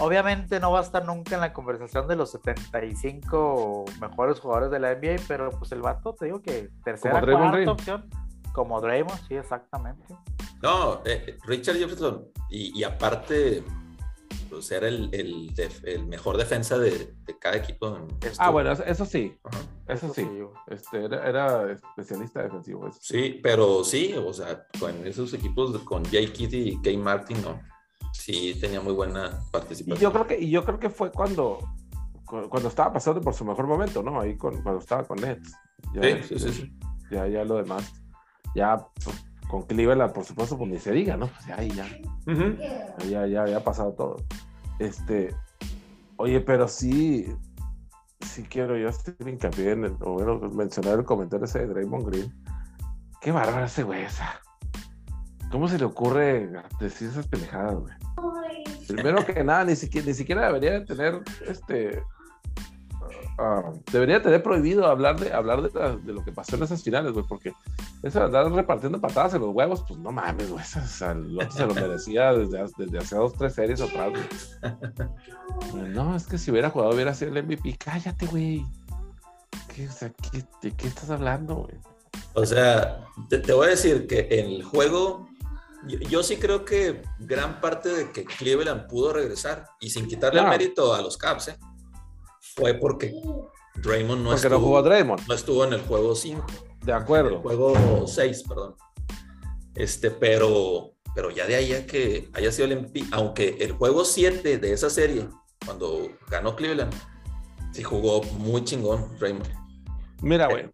Obviamente 0.00 0.58
no 0.60 0.72
va 0.72 0.80
a 0.80 0.82
estar 0.82 1.04
nunca 1.04 1.34
en 1.36 1.40
la 1.42 1.52
conversación 1.52 2.08
de 2.08 2.16
los 2.16 2.30
75 2.32 3.84
mejores 4.00 4.40
jugadores 4.40 4.70
de 4.70 4.78
la 4.80 4.94
NBA, 4.94 5.16
pero 5.28 5.50
pues 5.50 5.70
el 5.72 5.82
vato, 5.82 6.14
te 6.14 6.26
digo 6.26 6.42
que 6.42 6.70
tercera, 6.84 7.20
cuarta 7.20 7.50
Green. 7.52 7.68
opción. 7.68 8.08
Como 8.52 8.80
Draymond, 8.80 9.20
sí, 9.28 9.34
exactamente. 9.36 10.02
No, 10.60 11.02
eh, 11.04 11.38
Richard 11.44 11.76
Jefferson, 11.76 12.26
y, 12.50 12.76
y 12.78 12.82
aparte, 12.82 13.62
pues 14.50 14.70
era 14.72 14.88
el, 14.88 15.08
el, 15.12 15.54
def- 15.54 15.84
el 15.84 16.04
mejor 16.06 16.36
defensa 16.36 16.76
de, 16.76 17.14
de 17.24 17.38
cada 17.38 17.56
equipo. 17.56 17.96
en- 17.96 18.08
Ah, 18.38 18.50
bueno, 18.50 18.72
eso, 18.72 18.82
sí, 19.06 19.38
eso 19.86 20.06
Eso 20.06 20.14
sí. 20.14 20.28
Este, 20.66 21.04
era, 21.04 21.28
era 21.28 21.72
especialista 21.72 22.42
defensivo. 22.42 22.88
eso 22.88 22.98
sí. 23.00 23.18
Sí, 23.22 23.40
pero 23.40 23.84
sí, 23.84 24.14
o 24.18 24.32
sea, 24.32 24.66
con 24.80 25.06
esos 25.06 25.32
equipos 25.32 25.78
con 25.84 26.04
Jay 26.06 26.26
Kitty 26.32 26.70
y 26.70 26.82
Kay 26.82 26.96
Martin, 26.96 27.40
no. 27.42 27.60
Sí, 28.12 28.56
tenía 28.60 28.80
muy 28.80 28.92
buena 28.92 29.40
Y 29.48 29.50
participación. 29.50 29.98
yo 30.00 30.12
creo 30.12 30.26
que, 30.26 30.38
y 30.38 30.50
yo 30.50 30.64
creo 30.64 30.78
que 30.78 30.90
fue 30.90 31.10
cuando, 31.10 31.58
cu- 32.24 32.48
cuando 32.48 32.68
estaba 32.68 32.92
pasando 32.92 33.20
por 33.20 33.34
su 33.34 33.44
mejor 33.44 33.66
momento, 33.66 34.02
¿no? 34.02 34.20
Ahí 34.20 34.36
con, 34.36 34.62
cuando 34.62 34.80
estaba 34.80 35.04
con 35.04 35.18
Nets. 35.20 35.52
Ya, 35.94 36.02
Sí, 36.02 36.22
sí, 36.28 36.38
sí, 36.38 36.52
sí. 36.52 36.78
ya, 37.10 37.26
ya 37.26 37.44
lo 37.44 37.56
demás. 37.56 37.92
Ya 38.54 38.76
pues, 39.04 39.16
con 39.48 39.62
Cleveland, 39.62 40.12
por 40.12 40.24
supuesto, 40.24 40.56
pues 40.58 40.70
ni 40.70 40.78
se 40.78 40.92
diga, 40.92 41.16
¿no? 41.16 41.26
Pues 41.28 41.46
ya 41.46 41.56
ahí 41.56 41.70
ya, 41.70 41.86
Ujú. 42.26 42.56
ya, 43.08 43.26
ya 43.26 43.42
había 43.42 43.62
pasado 43.64 43.92
todo. 43.94 44.16
Este, 44.78 45.34
oye, 46.16 46.40
pero 46.40 46.68
sí, 46.68 47.26
sí 48.20 48.42
quiero 48.44 48.76
yo 48.76 48.88
hacer 48.88 49.16
hincapié 49.26 49.72
en 49.72 49.84
el, 49.84 49.96
o 50.00 50.14
bueno, 50.14 50.38
mencionar 50.50 50.98
el 50.98 51.04
comentario 51.04 51.44
ese 51.46 51.60
de 51.60 51.66
Draymond 51.68 52.06
Green. 52.08 52.44
Qué 53.20 53.32
bárbaro 53.32 53.66
ese 53.66 53.82
güey, 53.82 54.02
esa. 54.02 54.40
¿Cómo 55.50 55.66
se 55.68 55.78
le 55.78 55.84
ocurre 55.84 56.48
decir 56.78 57.08
esas 57.08 57.26
pendejadas, 57.26 57.74
güey? 57.74 57.92
Primero 58.94 59.24
que 59.24 59.42
nada, 59.44 59.64
ni 59.64 59.76
siquiera, 59.76 60.06
ni 60.06 60.14
siquiera 60.14 60.46
debería 60.46 60.72
de 60.72 60.80
tener, 60.86 61.20
este, 61.46 62.02
ah, 63.38 63.72
debería 63.92 64.22
tener 64.22 64.42
prohibido 64.42 64.86
hablar 64.86 65.18
de 65.18 65.32
hablar 65.32 65.62
de, 65.62 65.70
la- 65.78 65.96
de 65.96 66.12
lo 66.12 66.24
que 66.24 66.32
pasó 66.32 66.56
en 66.56 66.62
esas 66.62 66.82
finales, 66.82 67.12
güey, 67.12 67.24
porque 67.28 67.52
eso 68.02 68.18
de 68.18 68.24
andar 68.26 68.50
repartiendo 68.52 69.00
patadas 69.00 69.34
en 69.34 69.40
los 69.42 69.54
huevos, 69.54 69.84
pues 69.86 69.98
no 70.00 70.10
mames, 70.12 70.50
güey, 70.50 70.62
o 70.62 70.66
sea, 70.66 70.84
se 70.86 71.66
lo 71.66 71.74
merecía 71.74 72.32
desde, 72.32 72.60
hace- 72.60 72.74
desde 72.78 72.98
hace 72.98 73.16
dos, 73.16 73.32
tres 73.34 73.54
series 73.54 73.80
atrás, 73.80 74.10
güey. 74.10 74.24
No, 75.90 76.16
es 76.16 76.26
que 76.26 76.38
si 76.38 76.50
hubiera 76.50 76.70
jugado 76.70 76.92
hubiera 76.94 77.12
sido 77.14 77.36
el 77.36 77.44
MVP, 77.44 77.76
cállate, 77.78 78.26
güey. 78.26 78.64
¿Qué, 79.74 79.88
o 79.88 79.92
sea, 79.92 80.10
¿qué- 80.30 80.44
¿De 80.62 80.74
qué 80.74 80.86
estás 80.88 81.10
hablando, 81.10 81.56
güey? 81.56 81.74
O 82.34 82.46
sea, 82.46 83.04
te, 83.28 83.38
te 83.38 83.52
voy 83.52 83.66
a 83.66 83.70
decir 83.70 84.06
que 84.06 84.28
en 84.30 84.46
el 84.46 84.62
juego, 84.62 85.28
yo, 85.86 85.98
yo 85.98 86.22
sí 86.22 86.36
creo 86.36 86.64
que 86.64 87.02
gran 87.18 87.60
parte 87.60 87.88
de 87.88 88.12
que 88.12 88.24
Cleveland 88.24 88.86
pudo 88.88 89.12
regresar 89.12 89.66
y 89.80 89.90
sin 89.90 90.06
quitarle 90.06 90.40
el 90.40 90.48
mérito 90.48 90.94
a 90.94 91.02
los 91.02 91.16
Caps, 91.16 91.48
¿eh? 91.48 91.58
fue 92.54 92.74
porque 92.74 93.12
Draymond 93.76 94.22
no 94.22 94.30
Porque 94.30 94.46
estuvo, 94.46 94.58
no 94.58 94.64
jugó 94.64 94.82
Draymond, 94.82 95.28
no 95.28 95.34
estuvo 95.34 95.64
en 95.64 95.72
el 95.72 95.80
juego 95.82 96.14
5. 96.14 96.46
de 96.46 96.56
En 96.82 96.88
el 96.88 96.94
acuerdo. 97.02 97.40
juego 97.40 98.06
6, 98.06 98.44
perdón. 98.48 98.74
Este, 99.74 100.10
pero, 100.10 100.92
pero 101.14 101.30
ya 101.30 101.46
de 101.46 101.54
ahí 101.54 101.72
a 101.72 101.86
que 101.86 102.28
haya 102.34 102.50
sido 102.52 102.66
el 102.68 102.80
MVP, 102.80 103.04
aunque 103.12 103.56
el 103.60 103.72
juego 103.72 104.04
7 104.04 104.58
de 104.58 104.72
esa 104.72 104.90
serie, 104.90 105.28
cuando 105.64 106.08
ganó 106.28 106.56
Cleveland, 106.56 106.92
sí 107.72 107.82
jugó 107.82 108.22
muy 108.38 108.64
chingón 108.64 109.16
Draymond. 109.18 109.48
Mira, 110.22 110.48
güey. 110.48 110.70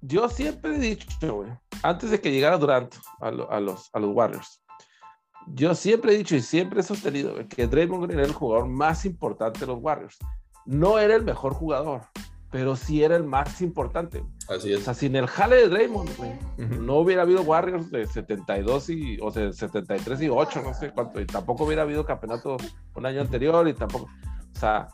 Yo 0.00 0.28
siempre 0.28 0.76
he 0.76 0.78
dicho, 0.78 1.34
güey, 1.34 1.50
antes 1.82 2.10
de 2.10 2.20
que 2.20 2.30
llegara 2.30 2.58
Durant 2.58 2.94
a, 3.20 3.30
lo- 3.30 3.50
a 3.50 3.60
los, 3.60 3.90
a 3.92 3.98
los 3.98 4.10
Warriors, 4.14 4.62
yo 5.48 5.74
siempre 5.74 6.12
he 6.14 6.18
dicho 6.18 6.36
y 6.36 6.42
siempre 6.42 6.80
he 6.80 6.82
sostenido 6.82 7.34
que 7.48 7.66
Draymond 7.66 8.04
Green 8.04 8.18
era 8.18 8.28
el 8.28 8.34
jugador 8.34 8.68
más 8.68 9.04
importante 9.06 9.60
de 9.60 9.66
los 9.66 9.78
Warriors. 9.80 10.18
No 10.66 10.98
era 10.98 11.14
el 11.14 11.24
mejor 11.24 11.54
jugador, 11.54 12.02
pero 12.50 12.76
sí 12.76 13.02
era 13.02 13.16
el 13.16 13.24
más 13.24 13.62
importante. 13.62 14.22
Así 14.48 14.74
O 14.74 14.76
es. 14.78 14.84
sea, 14.84 14.92
sin 14.92 15.16
el 15.16 15.26
jale 15.26 15.56
de 15.56 15.68
Draymond, 15.68 16.14
güey, 16.18 16.32
no 16.78 16.96
hubiera 16.96 17.22
habido 17.22 17.40
Warriors 17.42 17.90
de 17.90 18.06
72 18.06 18.90
y, 18.90 19.18
o 19.22 19.30
sea, 19.30 19.50
73 19.52 20.20
y 20.22 20.28
8, 20.28 20.62
no 20.62 20.74
sé 20.74 20.90
cuánto, 20.90 21.20
y 21.20 21.26
tampoco 21.26 21.64
hubiera 21.64 21.82
habido 21.82 22.04
campeonato 22.04 22.58
un 22.94 23.06
año 23.06 23.22
anterior 23.22 23.66
y 23.68 23.72
tampoco, 23.72 24.04
o 24.54 24.58
sea, 24.58 24.88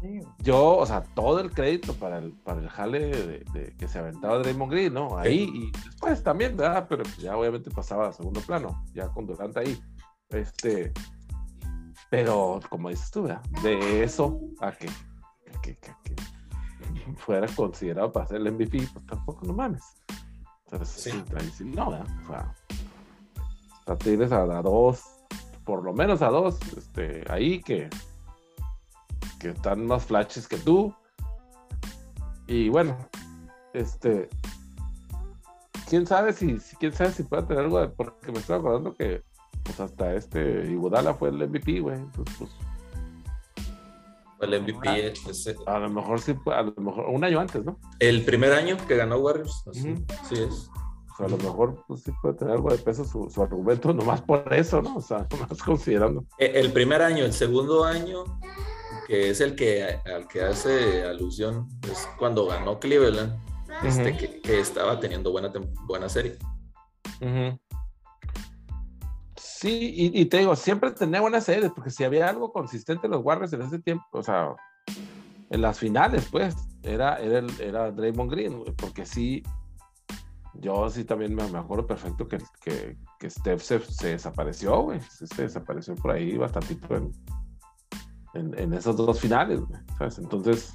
Sí, 0.00 0.20
yo, 0.38 0.76
o 0.78 0.86
sea, 0.86 1.02
todo 1.02 1.40
el 1.40 1.50
crédito 1.50 1.92
para 1.94 2.18
el, 2.18 2.32
para 2.32 2.60
el 2.60 2.68
jale 2.70 3.00
de, 3.00 3.38
de 3.52 3.74
que 3.76 3.86
se 3.86 3.98
aventaba 3.98 4.38
Draymond 4.38 4.72
Green, 4.72 4.94
¿no? 4.94 5.18
Ahí 5.18 5.50
y 5.54 5.70
después 5.84 6.22
también, 6.22 6.56
¿verdad? 6.56 6.86
Pero 6.88 7.02
pues 7.02 7.18
ya 7.18 7.36
obviamente 7.36 7.70
pasaba 7.70 8.08
a 8.08 8.12
segundo 8.12 8.40
plano, 8.40 8.82
ya 8.94 9.08
con 9.08 9.26
Durant 9.26 9.56
ahí. 9.58 9.78
Este, 10.30 10.92
pero 12.08 12.60
como 12.70 12.88
dices 12.88 13.10
tú, 13.10 13.24
¿verdad? 13.24 13.42
De 13.62 14.02
eso 14.02 14.40
a 14.60 14.72
que, 14.72 14.86
que, 15.62 15.76
que- 15.76 15.94
que 16.02 16.16
fuera 17.16 17.46
considerado 17.54 18.10
para 18.12 18.26
ser 18.26 18.38
el 18.38 18.52
MVP, 18.52 18.88
pues 18.92 19.04
tampoco 19.06 19.44
no 19.46 19.52
mames. 19.52 19.82
Entonces, 20.70 21.12
Sí. 21.54 21.64
no, 21.64 21.90
¿verdad? 21.90 22.06
O 22.24 22.26
sea, 22.28 22.54
a 23.86 23.96
Tigres 23.98 24.32
a, 24.32 24.42
a 24.42 24.62
dos, 24.62 25.02
por 25.64 25.84
lo 25.84 25.92
menos 25.92 26.22
a 26.22 26.28
dos, 26.28 26.58
este, 26.76 27.24
ahí 27.30 27.60
que 27.60 27.90
que 29.40 29.48
están 29.48 29.84
más 29.86 30.04
flashes 30.04 30.46
que 30.46 30.56
tú. 30.58 30.94
Y 32.46 32.68
bueno, 32.68 32.96
este. 33.72 34.28
Quién 35.88 36.06
sabe 36.06 36.32
si, 36.32 36.56
quién 36.78 36.92
sabe 36.92 37.10
si 37.10 37.24
puede 37.24 37.42
tener 37.44 37.64
algo 37.64 37.80
de. 37.80 37.88
Porque 37.88 38.30
me 38.30 38.38
estoy 38.38 38.56
acordando 38.58 38.94
que 38.94 39.22
pues 39.64 39.80
hasta 39.80 40.14
este 40.14 40.70
Iguodala 40.70 41.14
fue 41.14 41.30
el 41.30 41.48
MVP, 41.48 41.80
güey. 41.80 41.96
Entonces, 41.96 42.36
pues, 42.38 42.50
El 44.40 44.54
MVP 44.62 45.06
es- 45.08 45.46
es 45.46 45.56
a 45.66 45.78
lo 45.78 45.90
mejor 45.90 46.20
sí, 46.20 46.32
puede- 46.32 46.58
a 46.58 46.62
lo 46.62 46.72
mejor 46.76 47.06
un 47.10 47.22
año 47.24 47.40
antes, 47.40 47.62
¿no? 47.64 47.78
el 47.98 48.24
primer 48.24 48.52
año 48.52 48.76
que 48.88 48.96
ganó 48.96 49.18
Warriors. 49.18 49.64
Así, 49.68 49.94
sí 50.28 50.34
es. 50.34 50.70
O 51.12 51.16
sea, 51.18 51.26
a 51.26 51.28
lo 51.28 51.36
mejor 51.36 51.84
pues, 51.86 52.02
sí 52.04 52.12
puede 52.22 52.34
tener 52.36 52.54
algo 52.54 52.70
de 52.70 52.78
peso 52.78 53.04
su, 53.04 53.28
su 53.28 53.42
argumento, 53.42 53.92
nomás 53.92 54.22
por 54.22 54.50
eso, 54.54 54.80
¿no? 54.80 54.96
O 54.96 55.00
sea, 55.02 55.26
nomás 55.30 55.62
considerando. 55.62 56.24
E- 56.38 56.52
El 56.58 56.72
primer 56.72 57.02
año, 57.02 57.24
el 57.24 57.34
segundo 57.34 57.84
año, 57.84 58.24
que 59.10 59.28
es 59.28 59.40
el 59.40 59.56
que 59.56 59.98
al 60.04 60.28
que 60.28 60.40
hace 60.40 61.02
alusión, 61.02 61.66
es 61.90 62.08
cuando 62.16 62.46
ganó 62.46 62.78
Cleveland, 62.78 63.36
este, 63.82 64.16
que, 64.16 64.40
que 64.40 64.60
estaba 64.60 65.00
teniendo 65.00 65.32
buena, 65.32 65.50
buena 65.84 66.08
serie. 66.08 66.38
Sí, 69.36 69.92
y, 69.96 70.20
y 70.20 70.26
te 70.26 70.38
digo, 70.38 70.54
siempre 70.54 70.92
tenía 70.92 71.20
buenas 71.20 71.42
series, 71.42 71.72
porque 71.72 71.90
si 71.90 72.04
había 72.04 72.28
algo 72.28 72.52
consistente 72.52 73.08
en 73.08 73.10
los 73.10 73.24
Warriors 73.24 73.52
en 73.52 73.62
ese 73.62 73.80
tiempo, 73.80 74.04
o 74.12 74.22
sea, 74.22 74.54
en 75.50 75.60
las 75.60 75.76
finales, 75.76 76.28
pues, 76.30 76.54
era, 76.84 77.16
era, 77.16 77.40
el- 77.40 77.60
era 77.60 77.90
Draymond 77.90 78.30
Green, 78.30 78.62
porque 78.76 79.04
sí, 79.04 79.42
yo 80.54 80.88
sí 80.88 81.02
también 81.02 81.34
me, 81.34 81.42
acuerdo 81.58 81.84
perfecto 81.84 82.28
que, 82.28 82.38
que, 82.62 82.96
que 83.18 83.28
Steph 83.28 83.60
se, 83.60 83.80
se 83.80 84.08
desapareció, 84.10 84.82
güey, 84.82 85.00
se 85.00 85.42
desapareció 85.42 85.96
por 85.96 86.12
ahí 86.12 86.36
bastantito 86.36 86.94
en, 86.94 87.10
en, 88.34 88.58
en 88.58 88.72
esos 88.74 88.96
dos 88.96 89.20
finales, 89.20 89.60
güey, 89.60 89.80
¿sabes? 89.98 90.18
Entonces, 90.18 90.74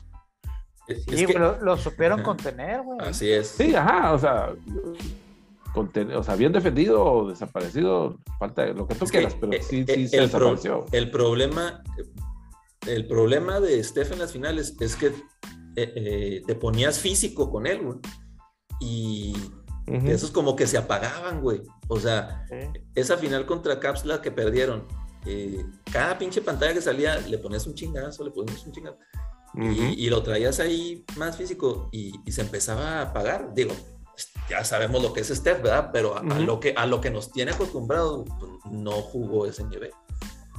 Es 0.88 1.04
Sí, 1.06 1.26
que- 1.26 1.40
lo, 1.40 1.60
lo 1.62 1.78
supieron 1.78 2.22
contener, 2.22 2.84
güey. 2.84 3.00
así 3.00 3.32
es. 3.32 3.48
sí, 3.48 3.74
ajá, 3.76 4.14
o 4.14 4.20
sea, 4.20 4.54
conten- 5.74 6.14
o 6.16 6.24
sea, 6.24 6.36
bien 6.36 6.52
defendido 6.54 7.04
o 7.04 7.28
desaparecido, 7.30 8.18
falta 8.40 8.64
de 8.64 8.74
lo 8.76 8.88
que 8.88 8.96
tú 8.96 9.06
Es 9.06 9.12
que, 9.12 9.18
quieras, 9.20 9.36
pero 9.40 9.52
eh, 9.54 9.62
sí, 9.64 9.84
eh, 9.88 9.96
sí 9.96 10.08
se 10.08 10.18
el, 10.18 10.30
pro- 10.30 10.52
desapareció. 10.56 10.86
el 10.92 11.10
problema, 11.12 11.82
el 12.88 13.08
problema 13.08 13.60
de 13.60 13.84
Steph 13.84 14.12
en 14.12 14.20
las 14.20 14.32
finales 14.32 14.76
es 14.80 14.96
que 14.96 15.08
eh, 15.08 15.14
eh, 15.76 16.44
te 16.46 16.56
ponías 16.56 17.00
físico 17.00 17.50
con 17.50 17.66
él, 17.68 17.82
güey. 17.82 17.98
Y 18.80 19.36
Ujú. 19.88 20.08
esos 20.08 20.32
como 20.32 20.56
que 20.56 20.68
se 20.68 20.78
apagaban, 20.78 21.42
güey. 21.42 21.62
O 21.88 22.00
sea, 22.00 22.46
esa 22.94 23.18
final 23.18 23.46
contra 23.46 23.80
Caps 23.80 24.06
la 24.06 24.22
que 24.22 24.32
perdieron. 24.32 24.88
Eh, 25.26 25.66
cada 25.92 26.18
pinche 26.18 26.42
pantalla 26.42 26.74
que 26.74 26.82
salía 26.82 27.18
le 27.20 27.38
ponías 27.38 27.66
un 27.68 27.74
chingazo, 27.76 28.24
le 28.24 28.32
ponías 28.32 28.66
un 28.66 28.72
chingazo. 28.72 28.98
Ujú. 29.54 29.72
y, 29.72 30.06
y 30.06 30.10
lo 30.10 30.22
traías 30.22 30.60
ahí 30.60 31.06
más 31.16 31.38
físico 31.38 31.88
y, 31.94 32.14
y 32.26 32.32
se 32.34 32.42
empezaba 32.42 33.00
a 33.00 33.02
apagar. 33.04 33.54
Digo, 33.54 33.72
ya 34.50 34.66
sabemos 34.66 35.02
lo 35.02 35.14
que 35.14 35.22
es 35.22 35.30
Steph, 35.30 35.62
¿verdad? 35.62 35.92
Pero 35.94 36.18
a, 36.18 36.20
a 36.20 36.24
Ujú. 36.24 36.42
lo, 36.44 36.60
que, 36.60 36.74
a 36.76 36.86
lo 36.86 37.00
que 37.00 37.10
nos 37.10 37.32
tiene 37.32 37.52
acostumbrado, 37.52 38.26
pues, 38.26 38.52
no 38.70 38.92
jugó 38.92 39.46
ese 39.46 39.64
nivel. 39.64 39.92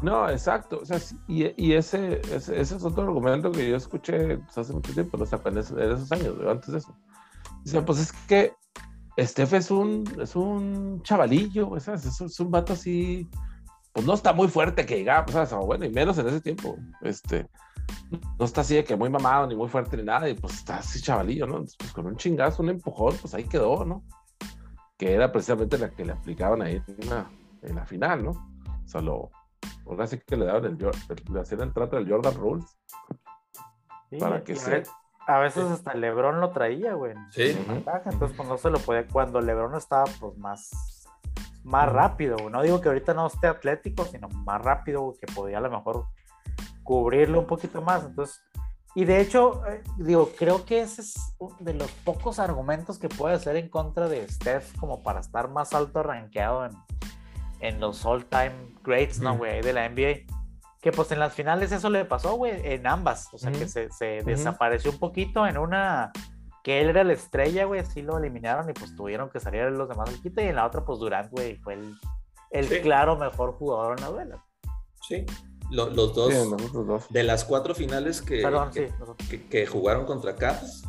No, 0.02 0.28
exacto. 0.30 0.78
O 0.82 0.86
sea, 0.86 0.98
y, 1.28 1.44
y 1.62 1.74
ese, 1.74 2.22
ese, 2.32 2.58
ese 2.58 2.76
es 2.76 2.84
otro 2.84 3.02
argumento 3.02 3.52
que 3.52 3.68
yo 3.68 3.76
escuché 3.76 4.38
pues, 4.38 4.56
hace 4.58 4.72
mucho 4.72 4.92
tiempo, 4.94 5.18
o 5.22 5.26
sea, 5.26 5.40
en, 5.44 5.58
esos, 5.58 5.76
en 5.78 5.90
esos 5.92 6.12
años, 6.12 6.34
antes 6.48 6.72
de 6.72 6.78
eso. 6.78 6.96
Dice, 7.64 7.82
pues 7.82 7.98
es 7.98 8.12
que 8.26 8.52
Steph 9.18 9.52
es 9.54 9.70
un, 9.70 10.04
es 10.20 10.36
un 10.36 11.02
chavalillo, 11.02 11.78
¿sabes? 11.80 12.04
Es, 12.06 12.18
un- 12.20 12.26
es 12.28 12.40
un 12.40 12.50
vato 12.50 12.72
así, 12.74 13.28
pues 13.96 14.04
no 14.06 14.12
está 14.12 14.34
muy 14.34 14.48
fuerte 14.48 14.84
que 14.84 14.96
digamos, 14.96 15.30
¿sabes? 15.32 15.50
O 15.54 15.60
bueno, 15.64 15.86
y 15.86 15.90
menos 15.90 16.18
en 16.18 16.26
ese 16.28 16.42
tiempo. 16.42 16.76
Este, 17.00 17.48
no 18.38 18.44
está 18.44 18.60
así 18.60 18.74
de 18.74 18.84
que 18.84 18.94
muy 18.94 19.08
mamado, 19.08 19.46
ni 19.46 19.56
muy 19.56 19.70
fuerte, 19.70 19.96
ni 19.96 20.02
nada, 20.02 20.28
y 20.28 20.34
pues 20.34 20.52
está 20.52 20.76
así 20.76 21.00
chavalillo, 21.00 21.46
¿no? 21.46 21.54
Entonces, 21.54 21.76
pues 21.78 21.92
con 21.94 22.06
un 22.06 22.14
chingazo, 22.18 22.62
un 22.62 22.68
empujón, 22.68 23.16
pues 23.22 23.32
ahí 23.32 23.44
quedó, 23.44 23.86
¿no? 23.86 24.04
Que 24.98 25.14
era 25.14 25.32
precisamente 25.32 25.78
la 25.78 25.88
que 25.90 26.04
le 26.04 26.12
aplicaban 26.12 26.60
ahí 26.60 26.82
en 26.86 27.08
la, 27.08 27.30
en 27.62 27.74
la 27.76 27.86
final, 27.86 28.22
¿no? 28.22 28.32
O 28.32 28.86
sea, 28.88 29.00
lo, 29.00 29.30
ahora 29.86 30.06
sí 30.06 30.18
que 30.26 30.36
le 30.36 30.44
daban 30.44 30.66
el, 30.66 30.76
le 31.32 31.40
hacían 31.40 31.62
el 31.62 31.72
trato 31.72 31.96
del 31.96 32.06
Jordan 32.10 32.34
Rules. 32.34 32.66
Sí, 34.10 34.18
Para 34.18 34.40
y 34.40 34.42
que 34.42 34.52
a 34.52 34.56
se- 34.56 34.82
A 35.26 35.38
veces 35.38 35.64
hasta 35.70 35.94
Lebron 35.94 36.38
lo 36.40 36.50
traía, 36.50 36.92
güey. 36.92 37.12
en 37.12 37.32
Sí. 37.32 37.58
ventaja, 37.66 38.10
Entonces, 38.10 38.36
pues 38.36 38.46
no 38.46 38.58
se 38.58 38.68
lo 38.70 38.78
podía. 38.78 39.06
Cuando 39.08 39.40
Lebron 39.40 39.74
estaba, 39.74 40.04
pues 40.20 40.36
más, 40.36 40.70
más 41.66 41.90
rápido. 41.90 42.36
güey. 42.38 42.50
No 42.50 42.62
digo 42.62 42.80
que 42.80 42.88
ahorita 42.88 43.12
no 43.12 43.26
esté 43.26 43.48
atlético, 43.48 44.04
sino 44.04 44.28
más 44.28 44.62
rápido, 44.62 45.14
que 45.20 45.26
podía 45.32 45.58
a 45.58 45.60
lo 45.60 45.70
mejor 45.70 46.06
cubrirlo 46.82 47.40
un 47.40 47.46
poquito 47.46 47.82
más. 47.82 48.04
Entonces, 48.04 48.40
y 48.94 49.04
de 49.04 49.20
hecho, 49.20 49.66
eh, 49.66 49.82
digo, 49.98 50.30
creo 50.38 50.64
que 50.64 50.80
ese 50.80 51.02
es 51.02 51.34
de 51.58 51.74
los 51.74 51.90
pocos 51.90 52.38
argumentos 52.38 52.98
que 52.98 53.08
puede 53.08 53.34
hacer 53.34 53.56
en 53.56 53.68
contra 53.68 54.08
de 54.08 54.26
Steph 54.28 54.78
como 54.78 55.02
para 55.02 55.20
estar 55.20 55.50
más 55.50 55.74
alto 55.74 56.02
rankeado 56.02 56.66
en, 56.66 56.72
en 57.60 57.80
los 57.80 58.06
all-time 58.06 58.54
greats, 58.82 59.20
¿no, 59.20 59.36
güey? 59.36 59.60
De 59.60 59.72
la 59.72 59.88
NBA. 59.88 60.32
Que 60.80 60.92
pues 60.92 61.10
en 61.10 61.18
las 61.18 61.34
finales 61.34 61.72
eso 61.72 61.90
le 61.90 62.04
pasó, 62.04 62.36
güey, 62.36 62.60
en 62.64 62.86
ambas. 62.86 63.28
O 63.32 63.38
sea, 63.38 63.50
que 63.50 63.68
se, 63.68 63.90
se 63.90 64.22
desapareció 64.24 64.92
un 64.92 64.98
poquito 64.98 65.46
en 65.46 65.58
una 65.58 66.12
que 66.66 66.80
él 66.80 66.88
era 66.88 67.04
la 67.04 67.12
estrella, 67.12 67.64
güey, 67.64 67.78
así 67.78 68.02
lo 68.02 68.18
eliminaron 68.18 68.68
y 68.68 68.72
pues 68.72 68.96
tuvieron 68.96 69.30
que 69.30 69.38
salir 69.38 69.62
los 69.70 69.88
demás 69.88 70.08
al 70.08 70.20
quite. 70.20 70.44
Y 70.44 70.48
en 70.48 70.56
la 70.56 70.66
otra, 70.66 70.84
pues 70.84 70.98
Durant, 70.98 71.30
güey, 71.30 71.54
fue 71.58 71.74
el, 71.74 71.94
el 72.50 72.66
Sí. 72.68 72.80
claro 72.80 73.16
mejor 73.16 73.52
jugador 73.52 73.96
en 73.96 74.04
la 74.04 74.10
duela. 74.10 74.44
Sí. 75.08 75.24
Lo- 75.70 75.90
los 75.90 76.12
dos, 76.12 76.34
Sí, 76.34 76.38
nosotros 76.50 76.86
dos. 76.88 77.04
de 77.08 77.22
las 77.22 77.44
cuatro 77.44 77.72
finales 77.72 78.20
que, 78.20 78.42
Perdón, 78.42 78.72
que, 78.72 78.88
sí. 78.88 78.94
nosotros. 78.98 79.28
que- 79.28 79.46
que 79.46 79.64
jugaron 79.68 80.06
contra 80.06 80.34
Cavs, 80.34 80.82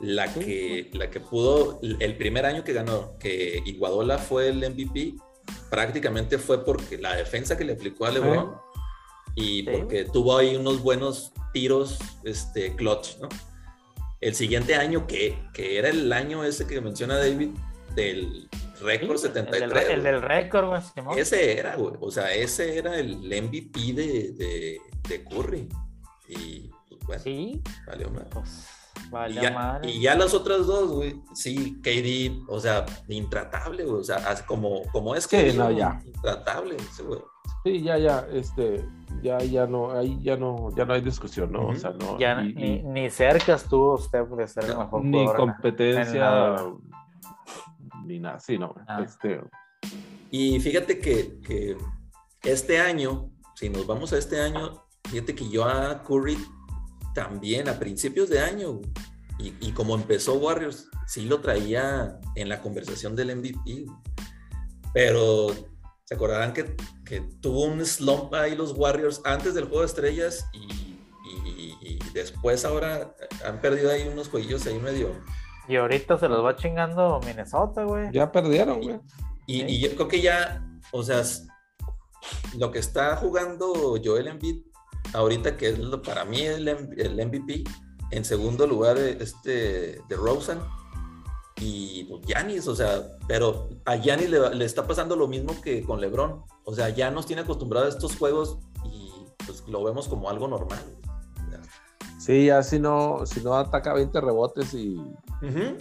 la 0.00 0.28
Sí, 0.28 0.40
que, 0.40 0.90
la 0.94 1.10
que 1.10 1.20
pudo, 1.20 1.78
el 1.82 2.16
primer 2.16 2.46
año 2.46 2.64
que 2.64 2.72
ganó, 2.72 3.18
que 3.18 3.62
Iguadola 3.66 4.16
fue 4.16 4.48
el 4.48 4.64
MVP, 4.64 5.14
prácticamente 5.68 6.38
fue 6.38 6.64
porque 6.64 6.96
la 6.96 7.14
defensa 7.16 7.58
que 7.58 7.64
le 7.64 7.74
aplicó 7.74 8.06
a 8.06 8.10
LeBron 8.10 8.54
y 9.34 9.60
Sí. 9.62 9.68
porque 9.70 10.04
tuvo 10.06 10.38
ahí 10.38 10.56
unos 10.56 10.82
buenos 10.82 11.32
tiros 11.52 11.98
este, 12.24 12.74
clutch, 12.76 13.18
¿no? 13.18 13.28
El 14.22 14.34
siguiente 14.34 14.74
año, 14.76 15.06
que, 15.06 15.36
que 15.52 15.78
era 15.78 15.88
el 15.90 16.10
año 16.12 16.42
ese 16.44 16.66
que 16.66 16.80
menciona 16.80 17.18
David, 17.18 17.50
del 17.94 18.48
récord 18.80 19.18
Sí, 19.18 19.26
73. 19.28 19.62
El 19.62 19.70
del, 19.70 19.90
el 19.98 20.02
del 20.02 20.22
récord, 20.22 20.66
güey. 20.68 21.20
Ese 21.20 21.58
era, 21.58 21.76
güey. 21.76 21.94
O 22.00 22.10
sea, 22.10 22.32
ese 22.32 22.78
era 22.78 22.98
el 22.98 23.16
MVP 23.18 23.92
de, 23.92 24.32
de, 24.32 24.80
de 25.08 25.24
Curry. 25.24 25.68
Y 26.28 26.70
pues 26.88 27.00
bueno, 27.06 27.22
Sí, 27.24 27.62
valió 27.86 28.10
mal. 28.10 28.26
pues 28.30 28.66
Y 29.06 29.10
vale 29.10 29.40
ya, 29.42 29.50
madre. 29.50 29.90
y 29.90 30.00
ya 30.00 30.14
las 30.14 30.32
otras 30.34 30.66
dos, 30.66 30.90
güey, 30.92 31.20
sí, 31.34 31.80
KD, 31.82 32.44
o 32.48 32.58
sea, 32.60 32.86
intratable, 33.08 33.84
güey. 33.84 34.00
O 34.00 34.04
sea, 34.04 34.42
como, 34.46 34.82
como 34.92 35.14
es 35.16 35.24
Sí, 35.24 35.36
KD, 35.36 35.54
no, 35.56 35.70
ya. 35.70 36.00
Intratable 36.06 36.76
ese 36.76 37.02
güey. 37.02 37.20
Sí, 37.64 37.80
ya, 37.82 37.96
ya, 37.98 38.26
este, 38.32 38.84
ya, 39.22 39.38
ya 39.38 39.66
no, 39.66 39.92
ahí 39.92 40.18
ya 40.22 40.36
no, 40.36 40.70
ya 40.74 40.84
no 40.84 40.94
hay 40.94 41.00
discusión, 41.00 41.52
¿no? 41.52 41.68
O 41.68 41.74
sea, 41.76 41.90
no. 41.92 42.18
Ya 42.18 42.42
y- 42.42 42.54
ni, 42.54 42.62
y 42.78 42.82
ni 42.82 43.10
cerca 43.10 43.54
estuvo 43.54 43.94
usted 43.94 44.24
de 44.24 44.48
ser 44.48 44.64
el 44.64 44.76
mejor 44.78 45.04
ni 45.04 45.26
competencia, 45.26 46.04
en 46.12 46.20
la- 46.20 46.72
ni 48.04 48.18
nada, 48.18 48.40
sí, 48.40 48.58
no. 48.58 48.74
Ah. 48.88 49.02
Este, 49.04 49.40
Y 50.30 50.58
fíjate 50.60 50.98
que, 50.98 51.38
que 51.40 51.76
este 52.42 52.80
año, 52.80 53.30
si 53.54 53.68
nos 53.68 53.86
vamos 53.86 54.12
a 54.12 54.18
este 54.18 54.40
año, 54.40 54.82
fíjate 55.08 55.34
que 55.34 55.48
yo 55.48 55.64
a 55.64 56.02
Curry 56.02 56.38
también 57.14 57.68
a 57.68 57.78
principios 57.78 58.28
de 58.30 58.40
año, 58.40 58.80
y, 59.38 59.54
y 59.60 59.72
como 59.72 59.94
empezó 59.94 60.34
Warriors, 60.34 60.88
sí 61.06 61.26
lo 61.26 61.40
traía 61.40 62.18
en 62.34 62.48
la 62.48 62.60
conversación 62.60 63.14
del 63.14 63.36
MVP. 63.36 63.84
Pero 64.94 65.48
se 66.12 66.16
acordarán 66.16 66.52
que, 66.52 66.76
que 67.06 67.22
tuvo 67.40 67.64
un 67.64 67.84
slump 67.86 68.34
ahí 68.34 68.54
los 68.54 68.72
Warriors 68.76 69.22
antes 69.24 69.54
del 69.54 69.64
juego 69.64 69.80
de 69.80 69.86
estrellas 69.86 70.44
y, 70.52 70.58
y- 71.48 71.78
y 71.80 71.98
después 72.12 72.66
ahora 72.66 73.14
han 73.46 73.62
perdido 73.62 73.90
ahí 73.90 74.06
unos 74.06 74.28
jueguillos 74.28 74.66
ahí 74.66 74.78
medio. 74.78 75.08
Y 75.68 75.76
ahorita 75.76 76.18
se 76.18 76.28
los 76.28 76.44
va 76.44 76.54
chingando 76.54 77.18
Minnesota, 77.24 77.84
güey. 77.84 78.10
ya 78.12 78.30
perdieron, 78.30 78.82
güey. 78.82 79.00
Y, 79.46 79.60
Sí. 79.60 79.66
y 79.68 79.80
yo 79.80 79.94
creo 79.94 80.08
que 80.08 80.20
ya, 80.20 80.62
o 80.92 81.02
sea, 81.02 81.22
lo 82.58 82.70
que 82.70 82.78
está 82.78 83.16
jugando 83.16 83.98
Joel 84.04 84.26
Embiid 84.28 84.62
ahorita, 85.14 85.56
que 85.56 85.70
es 85.70 85.78
lo- 85.78 86.02
para 86.02 86.26
mí 86.26 86.42
el, 86.42 86.68
el 86.68 87.18
MVP, 87.26 87.64
en 88.10 88.24
segundo 88.26 88.66
lugar 88.66 88.98
este 88.98 89.98
de 90.06 90.16
Rosen 90.16 90.58
y 91.58 92.04
pues, 92.04 92.22
Giannis, 92.26 92.66
o 92.68 92.74
sea, 92.74 93.02
pero 93.28 93.68
a 93.84 93.96
Giannis 93.96 94.30
le, 94.30 94.54
le 94.54 94.64
está 94.64 94.86
pasando 94.86 95.16
lo 95.16 95.28
mismo 95.28 95.60
que 95.60 95.82
con 95.82 96.00
LeBron, 96.00 96.42
o 96.64 96.74
sea, 96.74 96.88
ya 96.90 97.10
nos 97.10 97.26
tiene 97.26 97.42
acostumbrado 97.42 97.86
a 97.86 97.88
estos 97.88 98.16
juegos 98.16 98.58
y 98.84 99.10
pues 99.44 99.64
lo 99.68 99.82
vemos 99.84 100.08
como 100.08 100.28
algo 100.30 100.48
normal. 100.48 100.80
Sí, 102.18 102.46
ya 102.46 102.62
si 102.62 102.78
no, 102.78 103.26
si 103.26 103.40
no 103.40 103.54
ataca 103.56 103.92
20 103.94 104.20
rebotes 104.20 104.72
y, 104.74 104.94
Ujú, 104.94 105.76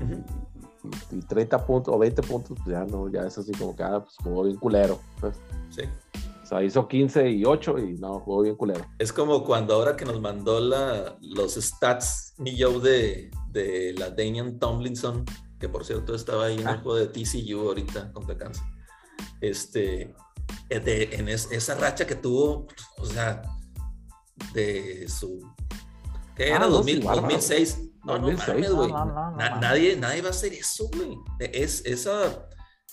ujú. 0.00 0.24
y 1.10 1.20
30 1.20 1.66
puntos 1.66 1.94
o 1.94 1.98
20 1.98 2.22
puntos, 2.22 2.56
pues 2.64 2.70
ya 2.74 2.84
no, 2.86 3.10
ya 3.10 3.26
es 3.26 3.36
así 3.36 3.52
como 3.52 3.76
que 3.76 3.82
ah, 3.82 4.00
pues 4.02 4.16
jugó 4.22 4.44
bien 4.44 4.56
culero. 4.56 4.98
pues. 5.20 5.36
Sí. 5.68 5.82
Sea, 6.52 6.62
hizo 6.62 6.86
15 6.86 7.30
y 7.30 7.44
8 7.46 7.78
y 7.78 7.94
no, 7.94 8.20
jugó 8.20 8.42
bien 8.42 8.56
culero. 8.56 8.84
Es 8.98 9.10
como 9.12 9.42
cuando 9.42 9.74
ahora 9.74 9.96
que 9.96 10.04
nos 10.04 10.20
mandó 10.20 10.60
la, 10.60 11.16
los 11.22 11.54
stats 11.54 12.34
mi 12.38 12.60
Joe 12.60 12.78
de, 12.80 13.30
de 13.48 13.94
la 13.96 14.10
Damian 14.10 14.58
Tomlinson, 14.58 15.24
que 15.58 15.68
por 15.70 15.84
cierto 15.86 16.14
estaba 16.14 16.44
ahí 16.46 16.54
en 16.54 16.60
el 16.60 16.66
Ah. 16.68 16.80
juego 16.82 16.96
de 16.96 17.06
TCU 17.06 17.68
ahorita 17.68 18.12
contra 18.12 18.36
Kansas. 18.36 18.64
Este, 19.40 20.14
eh, 20.68 20.80
de- 20.80 21.08
en 21.14 21.28
es- 21.28 21.50
esa 21.52 21.74
racha 21.76 22.06
que 22.06 22.16
tuvo, 22.16 22.66
o 22.98 23.06
sea, 23.06 23.40
de 24.52 25.08
su. 25.08 25.40
¿Qué 26.36 26.44
Ah, 26.52 26.56
era? 26.56 26.58
no, 26.60 26.68
2000, 26.70 26.96
sí, 26.98 27.02
bárbaro. 27.02 27.22
2006. 27.28 27.78
No, 28.04 28.18
no 28.18 28.26
2006. 28.30 28.48
mames, 28.48 28.70
No, 28.70 29.04
no, 29.06 29.30
no, 29.30 29.60
nadie, 29.60 29.96
nadie 29.96 30.20
va 30.22 30.28
a 30.28 30.30
hacer 30.32 30.52
eso, 30.52 30.88
güey. 30.94 31.16
Es, 31.38 31.84
esa, 31.86 32.48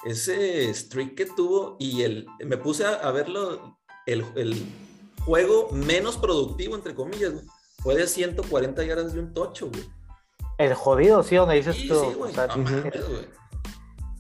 ese 0.05 0.73
streak 0.73 1.15
que 1.15 1.25
tuvo 1.25 1.75
y 1.79 2.03
el, 2.03 2.25
me 2.45 2.57
puse 2.57 2.85
a, 2.85 2.93
a 2.95 3.11
verlo, 3.11 3.77
el, 4.05 4.25
el 4.35 4.65
juego 5.25 5.69
menos 5.71 6.17
productivo, 6.17 6.75
entre 6.75 6.95
comillas, 6.95 7.33
güey, 7.33 7.45
fue 7.79 7.95
de 7.95 8.07
140 8.07 8.83
yardas 8.83 9.13
de 9.13 9.19
un 9.19 9.33
tocho, 9.33 9.69
güey. 9.69 9.83
El 10.57 10.73
jodido, 10.73 11.23
sí, 11.23 11.35
donde 11.35 11.55
dices 11.55 11.75
Sí, 11.75 11.87
tú. 11.87 11.99
sí, 11.99 12.13
güey. 12.15 12.31
o 12.31 12.35
sea, 12.35 12.47
No 12.47 12.53
ujú. 12.55 12.63
mames, 12.63 13.07
güey. 13.09 13.27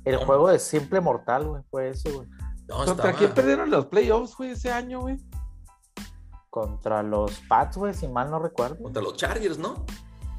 el 0.05 0.17
juego 0.17 0.49
de 0.49 0.59
simple 0.59 1.01
mortal, 1.01 1.47
güey, 1.47 1.63
fue 1.69 1.89
ese, 1.89 2.11
güey. 2.11 2.27
No, 2.67 2.85
¿Contra 2.85 3.13
quién 3.13 3.33
perdieron 3.33 3.69
los 3.71 3.87
playoffs, 3.87 4.35
güey, 4.37 4.51
ese 4.51 4.71
año, 4.71 5.01
güey? 5.01 5.17
Contra 6.49 7.03
los 7.03 7.31
Pats, 7.47 7.77
güey, 7.77 7.93
si 7.93 8.07
mal 8.07 8.29
no 8.31 8.39
recuerdo. 8.39 8.77
Contra 8.81 9.01
los 9.01 9.15
Chargers, 9.15 9.57
¿no? 9.57 9.85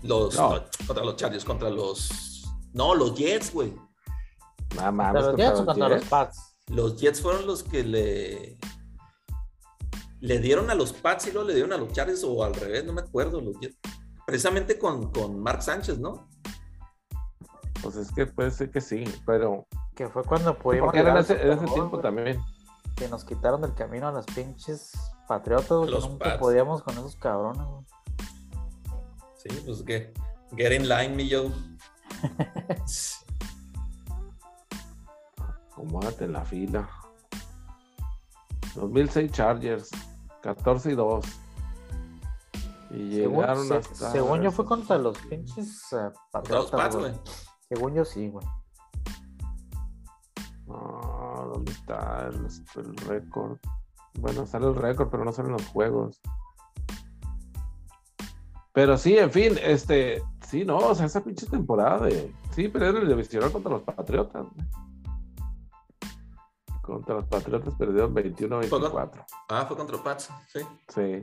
Los, 0.02 0.34
No. 0.36 0.54
no, 0.56 0.62
contra 0.86 1.04
los 1.04 1.16
Chargers, 1.16 1.44
contra 1.44 1.70
los... 1.70 2.44
No, 2.72 2.94
los 2.94 3.14
Jets, 3.14 3.52
güey. 3.52 3.72
Nada 4.76 4.92
más. 4.92 5.12
¿Contra 5.12 5.30
los 5.30 5.36
Jets 5.36 5.60
o 5.60 5.66
contra 5.66 5.88
los 5.88 6.04
Pats? 6.04 6.56
Los 6.68 7.00
Jets 7.00 7.20
fueron 7.20 7.46
los 7.46 7.62
que 7.62 7.84
le... 7.84 8.58
Le 10.20 10.38
dieron 10.38 10.70
a 10.70 10.74
los 10.74 10.92
Pats 10.92 11.26
y 11.28 11.32
luego 11.32 11.48
le 11.48 11.54
dieron 11.54 11.72
a 11.72 11.78
los 11.78 11.92
Chargers 11.92 12.22
o 12.24 12.44
al 12.44 12.54
revés, 12.54 12.84
no 12.84 12.92
me 12.92 13.00
acuerdo. 13.00 13.40
Los 13.40 13.58
Jets. 13.58 13.78
Precisamente 14.26 14.78
con, 14.78 15.10
con 15.10 15.40
Mark 15.40 15.62
Sánchez, 15.62 15.98
¿no? 15.98 16.28
Pues 17.82 17.96
es 17.96 18.12
que 18.12 18.26
puede 18.26 18.50
ser 18.50 18.70
que 18.70 18.80
sí, 18.80 19.04
pero. 19.26 19.66
Que 19.94 20.08
fue 20.08 20.22
cuando 20.24 20.56
pudimos. 20.58 20.86
Porque 20.86 21.00
era 21.00 21.12
en 21.12 21.16
ese, 21.16 21.50
en 21.50 21.64
tiempo 21.72 21.98
también. 22.00 22.40
Que 22.96 23.08
nos 23.08 23.24
quitaron 23.24 23.62
del 23.62 23.74
camino 23.74 24.08
a 24.08 24.12
los 24.12 24.26
pinches 24.26 24.92
patriotas, 25.26 25.86
que 25.86 26.08
nunca 26.08 26.24
Pats. 26.24 26.38
podíamos 26.38 26.82
con 26.82 26.94
esos 26.94 27.16
cabrones, 27.16 27.66
güey. 27.66 27.84
Sí, 29.36 29.62
pues 29.64 29.82
que... 29.82 30.12
Get 30.56 30.72
in 30.72 30.88
line, 30.88 31.14
mi 31.14 31.30
Joe. 31.30 31.50
Acomódate 35.80 36.24
en 36.24 36.32
la 36.34 36.44
fila. 36.44 36.88
2006 38.74 39.32
Chargers, 39.32 39.90
14 40.42 40.92
y 40.92 40.94
2. 40.94 41.24
Y 42.90 43.14
Según, 43.14 43.36
llegaron 43.40 43.66
se- 43.66 43.76
hasta. 43.76 44.10
según 44.12 44.42
yo 44.42 44.50
fue 44.50 44.66
contra 44.66 44.98
los 44.98 45.16
pinches 45.18 45.86
los 45.90 46.12
patriotas, 46.30 46.96
güey. 46.96 47.12
Según 47.68 47.94
yo 47.94 48.04
sí, 48.04 48.28
güey. 48.28 48.46
Ah, 50.68 51.46
¿Dónde 51.54 51.72
está 51.72 52.28
el, 52.28 52.46
el 52.84 52.96
récord? 53.08 53.58
Bueno, 54.18 54.44
sale 54.46 54.66
el 54.66 54.74
récord, 54.74 55.08
pero 55.10 55.24
no 55.24 55.32
salen 55.32 55.52
los 55.52 55.66
juegos. 55.68 56.20
Pero 58.72 58.98
sí, 58.98 59.16
en 59.16 59.30
fin, 59.30 59.54
este, 59.62 60.22
sí, 60.46 60.64
no, 60.64 60.76
o 60.76 60.94
sea, 60.94 61.06
esa 61.06 61.24
pinche 61.24 61.46
temporada 61.46 62.04
de, 62.06 62.32
sí, 62.54 62.68
perdieron 62.68 63.02
el 63.02 63.08
divisional 63.08 63.50
contra 63.50 63.72
los 63.72 63.82
Patriotas. 63.82 64.44
güey. 64.54 64.66
Contra 66.82 67.14
los 67.16 67.24
Patriotas 67.26 67.74
perdieron 67.74 68.14
21-24. 68.14 69.24
Ah, 69.48 69.64
fue 69.66 69.76
contra 69.76 69.96
los 69.96 70.04
Pats, 70.04 70.30
sí. 70.48 70.60
Sí. 70.88 71.20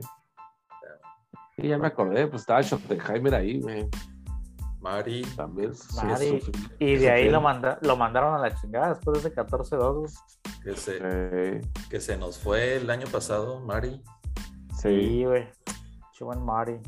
Y 1.58 1.68
ya 1.68 1.78
me 1.78 1.88
acordé, 1.88 2.26
pues 2.28 2.42
estaba 2.42 2.62
Schottenheimer 2.62 3.34
ahí, 3.34 3.60
güey. 3.60 3.88
Mari. 4.80 5.22
También. 5.36 5.74
sí, 5.74 5.96
Mari. 5.96 6.40
Y 6.78 6.96
de 6.96 7.10
ahí 7.10 7.28
lo, 7.28 7.40
manda, 7.40 7.78
lo 7.82 7.96
mandaron 7.96 8.34
a 8.34 8.38
la 8.38 8.54
chingada 8.54 8.94
después 8.94 9.22
de 9.22 9.28
ese 9.28 9.36
14-2, 9.36 9.94
güey. 9.98 10.12
Que 10.62 10.76
se, 10.76 11.60
Sí, 11.60 11.68
que 11.90 12.00
se 12.00 12.16
nos 12.16 12.38
fue 12.38 12.76
el 12.76 12.88
año 12.90 13.06
pasado, 13.08 13.60
Mari. 13.60 14.00
sí. 14.80 14.88
Sí, 14.88 15.24
güey. 15.24 15.48
Chuan 16.12 16.44
Mari. 16.44 16.80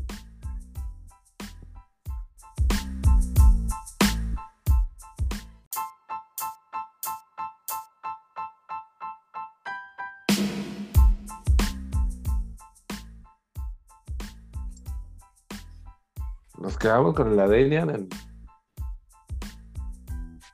Quedamos 16.79 17.15
con 17.15 17.33
el 17.33 17.41
Adenian 17.41 17.91
en- 17.91 18.09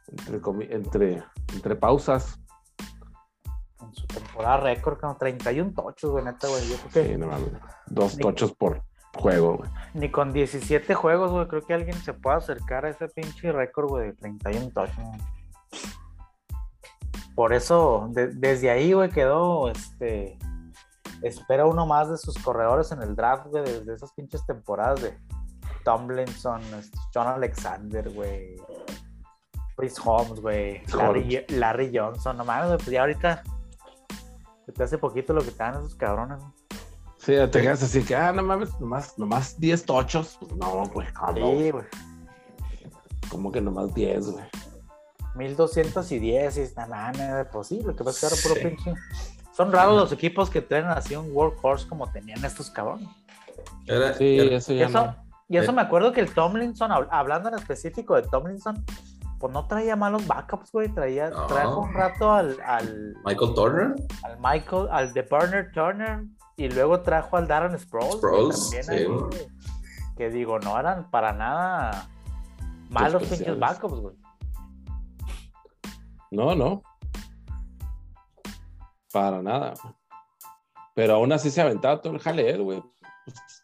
entre, 0.08 0.74
entre, 0.74 1.24
entre 1.52 1.76
pausas. 1.76 2.38
En 3.82 3.92
su 3.94 4.06
temporada 4.06 4.58
récord, 4.58 4.98
como 5.00 5.16
31 5.16 5.72
tochos, 5.74 6.10
güey, 6.10 6.24
neta, 6.24 6.48
güey. 6.48 6.68
Yo 6.68 6.76
creo 6.76 6.90
que 6.90 7.12
Sí, 7.12 7.18
no 7.18 7.26
mames. 7.26 7.50
Dos 7.86 8.16
tochos 8.18 8.52
por 8.54 8.82
juego, 9.16 9.56
güey. 9.58 9.70
ni 9.94 10.10
con 10.10 10.32
17 10.32 10.94
juegos, 10.94 11.30
güey, 11.32 11.48
creo 11.48 11.62
que 11.62 11.72
alguien 11.74 11.96
se 11.96 12.12
pueda 12.12 12.36
acercar 12.36 12.84
a 12.84 12.90
ese 12.90 13.08
pinche 13.08 13.50
récord, 13.52 13.88
güey, 13.88 14.08
de 14.08 14.12
31 14.14 14.70
tochos. 14.70 14.96
güey. 14.96 15.20
Por 17.34 17.52
eso, 17.52 18.08
de- 18.12 18.28
desde 18.28 18.70
ahí, 18.70 18.92
güey, 18.92 19.10
quedó, 19.10 19.68
este, 19.70 20.38
espera 21.22 21.66
uno 21.66 21.86
más 21.86 22.08
de 22.10 22.16
sus 22.18 22.36
corredores 22.38 22.92
en 22.92 23.02
el 23.02 23.14
draft, 23.16 23.46
güey, 23.48 23.62
desde 23.64 23.94
esas 23.94 24.12
pinches 24.12 24.44
temporadas 24.46 25.02
de 25.02 25.18
Tomlinson, 25.86 26.60
este, 26.80 26.98
John 27.14 27.28
Alexander, 27.28 28.10
güey, 28.10 28.56
Chris 29.76 29.94
Holmes, 30.04 30.40
güey, 30.40 30.82
Larry, 30.92 31.46
Larry 31.48 31.96
Johnson, 31.96 32.36
no 32.36 32.44
mames, 32.44 32.76
pues 32.78 32.88
ya 32.90 33.02
ahorita, 33.02 33.44
desde 34.66 34.82
hace 34.84 34.98
poquito 34.98 35.32
lo 35.32 35.42
que 35.42 35.52
te 35.52 35.58
dan 35.58 35.74
esos 35.74 35.94
cabrones, 35.94 36.40
güey. 36.40 36.52
Sí, 37.18 37.34
ya 37.34 37.48
te 37.48 37.62
quedas 37.62 37.84
así 37.84 38.02
que, 38.02 38.16
ah, 38.16 38.32
no 38.32 38.42
mames, 38.42 38.78
nomás, 38.80 39.16
nomás 39.16 39.60
10 39.60 39.84
tochos. 39.84 40.36
Pues 40.40 40.56
no, 40.56 40.86
güey, 40.88 41.06
¿cómo? 41.12 41.34
Sí, 41.34 41.70
güey. 41.70 41.84
Como 43.30 43.52
que 43.52 43.60
nomás 43.60 43.94
10, 43.94 44.30
güey. 44.32 44.44
1210 45.36 46.56
y 46.56 46.74
nada 46.74 47.12
más 47.12 47.46
pues 47.52 47.68
sí, 47.68 47.80
lo 47.80 47.94
que 47.94 48.02
pasa 48.02 48.26
es 48.26 48.42
que 48.42 48.48
puro 48.48 48.60
pinche. 48.60 48.94
Son 49.56 49.72
raros 49.72 49.96
los 49.96 50.12
equipos 50.12 50.50
que 50.50 50.62
traen 50.62 50.86
así 50.86 51.14
un 51.14 51.30
workhorse 51.32 51.86
como 51.88 52.10
tenían 52.10 52.44
estos 52.44 52.70
cabrones. 52.70 53.08
Sí, 53.84 53.92
Era- 53.92 54.10
eso 54.56 54.72
ya 54.72 54.80
Y 54.80 54.82
eso, 54.82 55.04
no. 55.06 55.25
Y 55.48 55.56
eso 55.58 55.70
Eh. 55.70 55.74
me 55.74 55.82
acuerdo 55.82 56.12
que 56.12 56.20
el 56.20 56.32
Tomlinson, 56.34 56.90
hab- 56.90 57.08
hablando 57.10 57.48
en 57.48 57.54
específico 57.56 58.14
de 58.16 58.22
Tomlinson, 58.22 58.84
pues 59.38 59.52
no 59.52 59.66
traía 59.66 59.96
malos 59.96 60.26
backups, 60.26 60.72
güey. 60.72 60.88
Traía, 60.94 61.30
No. 61.30 61.46
trajo 61.46 61.80
un 61.82 61.92
rato 61.94 62.32
al, 62.32 62.56
al, 62.64 63.14
Michael 63.24 63.54
Turner. 63.54 63.94
al 64.24 64.38
Michael, 64.40 64.88
al 64.90 65.12
de 65.12 65.22
Burner 65.22 65.70
Turner, 65.72 66.24
y 66.56 66.68
luego 66.70 67.00
trajo 67.02 67.36
al 67.36 67.46
Darren 67.46 67.78
Sproles. 67.78 68.14
Sproles, 68.16 68.60
también 68.62 68.84
sí. 68.84 68.92
ahí, 68.92 69.04
güey, 69.04 69.48
que 70.16 70.30
digo, 70.30 70.58
no 70.58 70.78
eran 70.80 71.10
para 71.10 71.32
nada 71.32 72.08
malos 72.88 73.22
pinches 73.24 73.58
backups, 73.58 74.00
güey. 74.00 74.16
No, 76.30 76.54
no. 76.54 76.82
Para 79.12 79.42
nada. 79.42 79.74
güey. 79.82 79.94
Pero 80.94 81.14
aún 81.16 81.32
así 81.32 81.50
se 81.50 81.60
aventaba 81.60 82.00
todo 82.00 82.14
el 82.14 82.20
jaleo, 82.20 82.64
güey. 82.64 82.82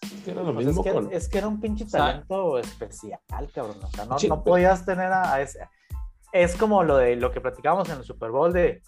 Es 0.02 0.24
que 0.24 0.30
era 0.32 0.42
lo 0.42 0.52
Pues 0.54 0.66
mismo 0.66 0.82
es, 0.82 0.86
que, 0.86 0.92
con. 0.92 1.12
es 1.12 1.28
que 1.28 1.38
era 1.38 1.48
un 1.48 1.60
pinche 1.60 1.88
sea, 1.88 2.00
talento 2.00 2.58
especial, 2.58 3.20
cabrón. 3.54 3.76
O 3.82 3.86
sea, 3.88 4.04
no, 4.06 4.18
Sí, 4.18 4.28
no 4.28 4.42
podías 4.42 4.84
tener 4.84 5.12
a, 5.12 5.34
a 5.34 5.40
ese. 5.40 5.68
Es 6.32 6.56
como 6.56 6.82
lo 6.82 6.96
de 6.96 7.16
lo 7.16 7.30
que 7.30 7.40
platicábamos 7.40 7.88
en 7.90 7.98
el 7.98 8.04
Super 8.04 8.30
Bowl 8.30 8.52
de 8.52 8.82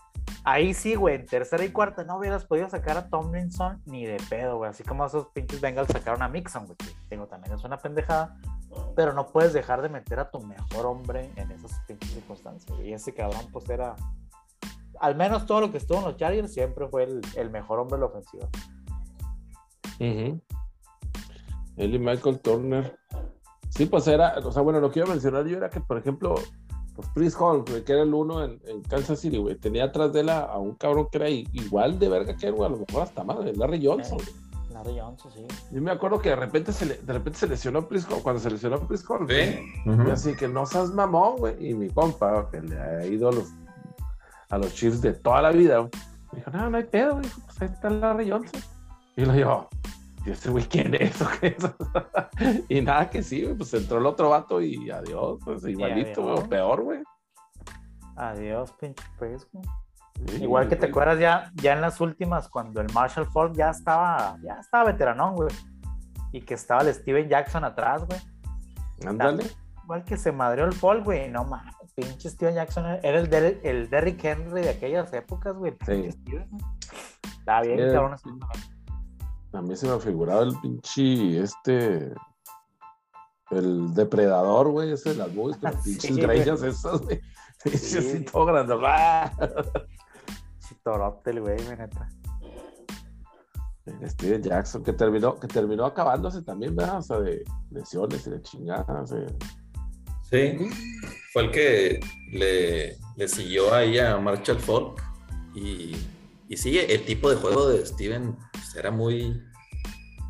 ahí 0.45 0.73
sí, 0.75 0.95
güey, 0.95 1.17
en 1.17 1.27
tercera 1.27 1.63
y 1.65 1.71
cuarta 1.71 2.03
no 2.05 2.17
hubieras 2.19 2.47
podido 2.47 2.69
sacar 2.71 2.97
a 2.97 3.09
Tomlinson 3.09 3.83
ni 3.85 4.07
de 4.07 4.17
pedo, 4.31 4.57
güey. 4.57 4.71
Así 4.71 4.83
como 4.83 5.05
esos 5.05 5.29
pinches 5.29 5.61
Bengals 5.61 5.89
sacaron 5.89 6.23
a 6.23 6.29
Mixon, 6.29 6.67
güey. 6.67 6.77
Tengo 7.09 7.27
también, 7.27 7.55
es 7.55 7.65
una 7.65 7.79
pendejada. 7.79 8.37
Pero 8.97 9.13
no 9.13 9.29
puedes 9.29 9.53
dejar 9.53 9.83
de 9.83 9.89
meter 9.89 10.19
a 10.19 10.31
tu 10.31 10.41
mejor 10.41 10.87
hombre 10.87 11.31
en 11.37 11.51
esas 11.53 11.79
pinches 11.87 12.11
circunstancias. 12.11 12.77
güey. 12.77 12.89
Y 12.89 12.93
ese 12.95 13.15
cabrón, 13.15 13.47
pues 13.53 13.69
era. 13.69 13.95
Al 15.01 15.15
menos 15.15 15.47
todo 15.47 15.61
lo 15.61 15.71
que 15.71 15.79
estuvo 15.79 15.99
en 15.99 16.05
los 16.05 16.17
Chargers 16.17 16.53
siempre 16.53 16.89
fue 16.89 17.05
el, 17.05 17.21
el 17.37 17.51
mejor 17.51 17.79
hombre 17.79 17.97
de 17.97 18.01
la 18.01 18.07
ofensiva. 18.07 18.49
Ujú. 20.01 20.41
Él 21.77 21.95
y 21.95 21.99
Michael 21.99 22.41
Turner. 22.41 22.97
Sí, 23.71 23.87
pues 23.87 24.07
era, 24.07 24.35
o 24.45 24.53
sea, 24.53 24.63
bueno, 24.63 24.81
lo 24.81 24.91
que 24.91 25.01
iba 25.01 25.09
a 25.09 25.13
mencionar 25.13 25.47
yo 25.47 25.57
era 25.57 25.69
que, 25.71 25.81
por 25.81 25.99
ejemplo, 25.99 26.37
pues 26.95 27.09
Chris 27.15 27.37
güey, 27.37 27.85
que 27.85 27.93
era 27.93 28.03
el 28.03 28.15
uno 28.15 28.45
en, 28.45 28.61
en 28.67 28.83
Kansas 28.83 29.19
City, 29.19 29.39
güey, 29.39 29.57
tenía 29.57 29.85
atrás 29.85 30.13
de 30.13 30.21
él 30.21 30.29
a, 30.29 30.41
a 30.41 30.59
un 30.59 30.75
cabrón 30.77 31.09
que 31.11 31.19
era 31.19 31.29
igual 31.29 31.99
de 31.99 32.09
verga 32.09 32.37
que 32.37 32.47
él, 32.47 32.53
güey, 32.55 32.69
a 32.69 32.73
lo 32.73 32.79
mejor 32.79 33.03
hasta 33.03 33.25
más, 33.25 33.45
el 33.45 33.59
Larry 33.59 33.85
Johnson. 33.85 34.19
Eh. 34.21 34.73
Larry 34.73 34.99
Johnson, 35.01 35.31
sí. 35.33 35.47
Yo 35.73 35.83
me 35.83 35.91
acuerdo 35.91 36.21
que 36.21 36.29
de 36.31 36.37
repente 36.37 36.73
se, 36.73 36.87
le- 36.87 36.97
de 36.99 37.13
repente 37.13 37.39
se 37.39 37.49
lesionó 37.49 37.89
Chris 37.89 38.05
Holmes, 38.07 38.23
cuando 38.23 38.41
se 38.41 38.51
lesionó 38.51 38.79
Chris 38.87 39.05
Holmes. 39.09 39.57
Sí. 39.57 39.91
Y 40.07 40.11
así 40.11 40.35
que 40.37 40.47
no 40.49 40.67
seas 40.67 40.91
mamón, 40.93 41.37
güey. 41.39 41.71
Y 41.71 41.75
mi 41.75 41.89
compa, 41.91 42.49
que 42.51 42.61
le 42.61 42.81
ha 42.81 43.05
ido 43.07 43.29
a 43.29 43.33
los, 43.33 43.49
a 44.51 44.59
los 44.59 44.73
Chiefs 44.75 45.01
de 45.01 45.15
toda 45.15 45.43
la 45.43 45.51
vida, 45.53 45.79
güey, 45.79 45.91
me 46.33 46.39
dijo, 46.39 46.51
no, 46.53 46.71
no 46.71 46.77
hay 46.77 46.85
pedo, 46.85 47.15
güey. 47.19 47.27
Pues 47.47 47.63
ahí 47.63 47.69
está 47.73 47.91
Larry 47.91 48.31
Johnson. 48.31 48.61
Y 49.17 49.25
lo 49.25 49.33
digo, 49.33 49.69
¿y 50.25 50.31
ese 50.31 50.51
güey 50.51 50.65
quién 50.65 50.95
es 50.95 51.15
y 52.69 52.81
nada 52.81 53.11
que 53.11 53.23
sí, 53.23 53.43
güey. 53.43 53.55
Pues 53.57 53.75
entró 53.75 53.99
el 53.99 54.07
otro 54.07 54.31
vato 54.31 54.61
y 54.61 54.91
adiós, 54.91 55.39
pues 55.45 55.65
igualito, 55.67 56.23
güey, 56.23 56.39
o 56.39 56.49
peor, 56.49 56.83
güey. 56.83 57.03
Adiós, 58.17 58.73
pinche 58.81 59.03
güey. 59.19 59.39
Sí, 60.29 60.45
Igual 60.45 60.69
que 60.69 60.77
te 60.77 60.87
acuerdas 60.87 61.19
ya, 61.19 61.51
ya 61.55 61.73
en 61.73 61.81
las 61.81 62.01
últimas, 62.01 62.49
cuando 62.49 62.81
el 62.81 62.93
Marshall 62.93 63.27
Falk 63.27 63.55
ya 63.55 63.71
estaba, 63.71 64.39
ya 64.43 64.55
estaba 64.61 64.85
veteranón, 64.85 65.35
güey. 65.35 65.51
Y 66.33 66.41
que 66.41 66.55
estaba 66.55 66.83
el 66.83 66.95
Steven 66.95 67.29
Jackson 67.29 67.65
atrás, 67.65 68.05
güey. 68.07 68.21
Ándale. 69.07 69.45
Igual 69.83 70.05
que 70.05 70.17
se 70.17 70.31
madreó 70.33 70.65
el 70.67 70.73
Falk, 70.73 71.05
güey. 71.05 71.29
No 71.29 71.45
mames, 71.45 71.75
pinche 71.95 72.31
Steven 72.31 72.55
Jackson 72.55 72.87
era 73.03 73.19
el, 73.19 73.29
Der- 73.29 73.61
el 73.65 73.91
Derrick 73.91 74.25
Henry 74.25 74.63
de 74.63 74.71
aquellas 74.71 75.13
épocas, 75.13 75.55
güey. 75.57 75.75
Steven, 75.83 76.15
güey. 76.27 76.45
Estaba 77.39 77.63
bien, 77.63 77.93
cabrón. 77.93 78.15
así. 78.15 78.31
A 79.55 79.63
mí 79.63 79.77
se 79.77 79.87
me 79.89 79.99
figuraba 80.01 80.43
el 80.43 80.55
pinche, 80.61 81.41
este, 81.41 82.13
el 83.51 83.95
depredador, 83.95 84.69
güey, 84.71 84.93
ese 84.93 85.11
de 85.11 85.17
las 85.17 85.33
movies, 85.33 85.57
con 85.59 85.71
las 85.73 85.83
Sí, 85.85 85.91
pinches 85.91 86.17
greñas 86.17 86.63
esas, 86.63 87.01
güey. 87.03 87.21
Pinche 87.63 87.79
Sí. 87.79 87.99
así 87.99 88.25
todo 88.25 88.47
grande. 88.47 88.75
¡ah! 88.85 89.33
Chitorote 90.59 91.31
el 91.31 91.41
güey, 91.41 91.57
neta. 91.69 92.09
El 93.87 94.11
Steven 94.11 94.43
Jackson, 94.43 94.83
que 94.83 94.93
terminó, 94.95 95.39
que 95.39 95.47
terminó 95.47 95.85
acabándose 95.85 96.41
también, 96.43 96.75
¿verdad? 96.75 96.99
O 96.99 97.03
sea, 97.03 97.21
de 97.21 97.45
lesiones 97.71 98.27
y 98.27 98.31
de 98.31 98.43
chingadas. 98.43 99.13
eh. 99.13 99.27
Sí, 100.31 100.59
fue 101.33 101.45
el 101.45 101.51
que 101.51 102.01
le, 102.33 102.97
le 103.17 103.29
siguió 103.29 103.73
ahí 103.75 103.99
a 103.99 104.17
Marshall 104.17 104.59
Falk. 104.59 105.03
Y, 105.55 105.95
y 106.49 106.57
sí, 106.57 106.79
el 106.79 107.05
tipo 107.05 107.31
de 107.31 107.37
juego 107.37 107.69
de 107.69 107.85
Steven 107.85 108.37
pues, 108.53 108.75
era 108.77 108.91
muy. 108.91 109.43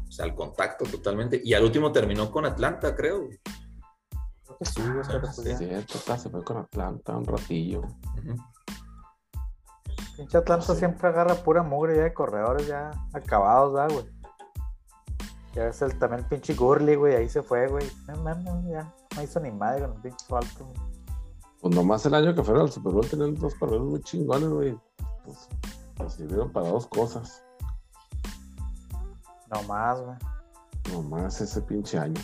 O 0.09 0.13
sea, 0.13 0.27
al 0.27 0.35
contacto 0.35 0.85
totalmente. 0.85 1.41
Y 1.43 1.55
al 1.55 1.65
último 1.65 1.91
terminó 1.91 2.31
con 2.31 2.47
Atlanta, 2.47 2.95
creo. 2.95 3.29
Creo 4.45 4.59
que 4.59 4.65
sí, 4.65 4.83
pues 4.95 5.39
Es 5.39 5.59
cierto, 5.59 5.99
se 6.19 6.31
fue 6.31 6.45
con 6.45 6.59
Atlanta 6.59 7.17
un 7.17 7.25
ratillo. 7.25 7.81
Ujú. 7.81 8.37
Pinche 10.17 10.39
Atlanta 10.39 10.73
Sí. 10.73 10.79
siempre 10.79 11.09
agarra 11.09 11.35
pura 11.35 11.63
mugre 11.65 11.97
ya 11.97 12.05
de 12.05 12.15
corredores 12.15 12.69
ya 12.69 12.93
acabados, 13.13 13.73
¿verdad, 13.75 13.93
güey? 13.93 14.15
Ya 15.55 15.65
ves 15.65 15.83
el, 15.83 15.99
también 15.99 16.21
el 16.23 16.27
pinche 16.27 16.55
Gurley, 16.55 16.95
güey, 16.95 17.17
ahí 17.17 17.29
se 17.29 17.43
fue, 17.43 17.67
güey. 17.67 17.85
No 18.07 18.17
mames, 18.23 18.45
ya 18.71 18.93
no 19.17 19.23
hizo 19.23 19.41
ni 19.41 19.51
madre 19.51 19.83
con 19.83 19.97
el 19.97 20.03
pinche 20.03 20.25
Falcon. 20.29 20.73
Pues 21.61 21.75
nomás 21.75 22.05
el 22.07 22.15
año 22.15 22.35
que 22.35 22.43
fueron 22.45 22.63
al 22.63 22.73
Super 22.73 22.93
Bowl 22.93 23.09
tenían 23.09 23.35
dos 23.35 23.55
corredores 23.57 23.87
muy 23.89 24.03
chingones, 24.03 24.49
güey. 24.49 24.79
Pues, 25.25 25.49
pues 25.97 26.15
sirvieron 26.15 26.51
para 26.53 26.69
dos 26.69 26.87
cosas. 26.87 27.43
No 29.53 29.63
más, 29.65 30.01
güey. 30.01 30.17
Nomás 30.93 31.41
ese 31.41 31.63
pinche 31.63 31.99
año. 31.99 32.21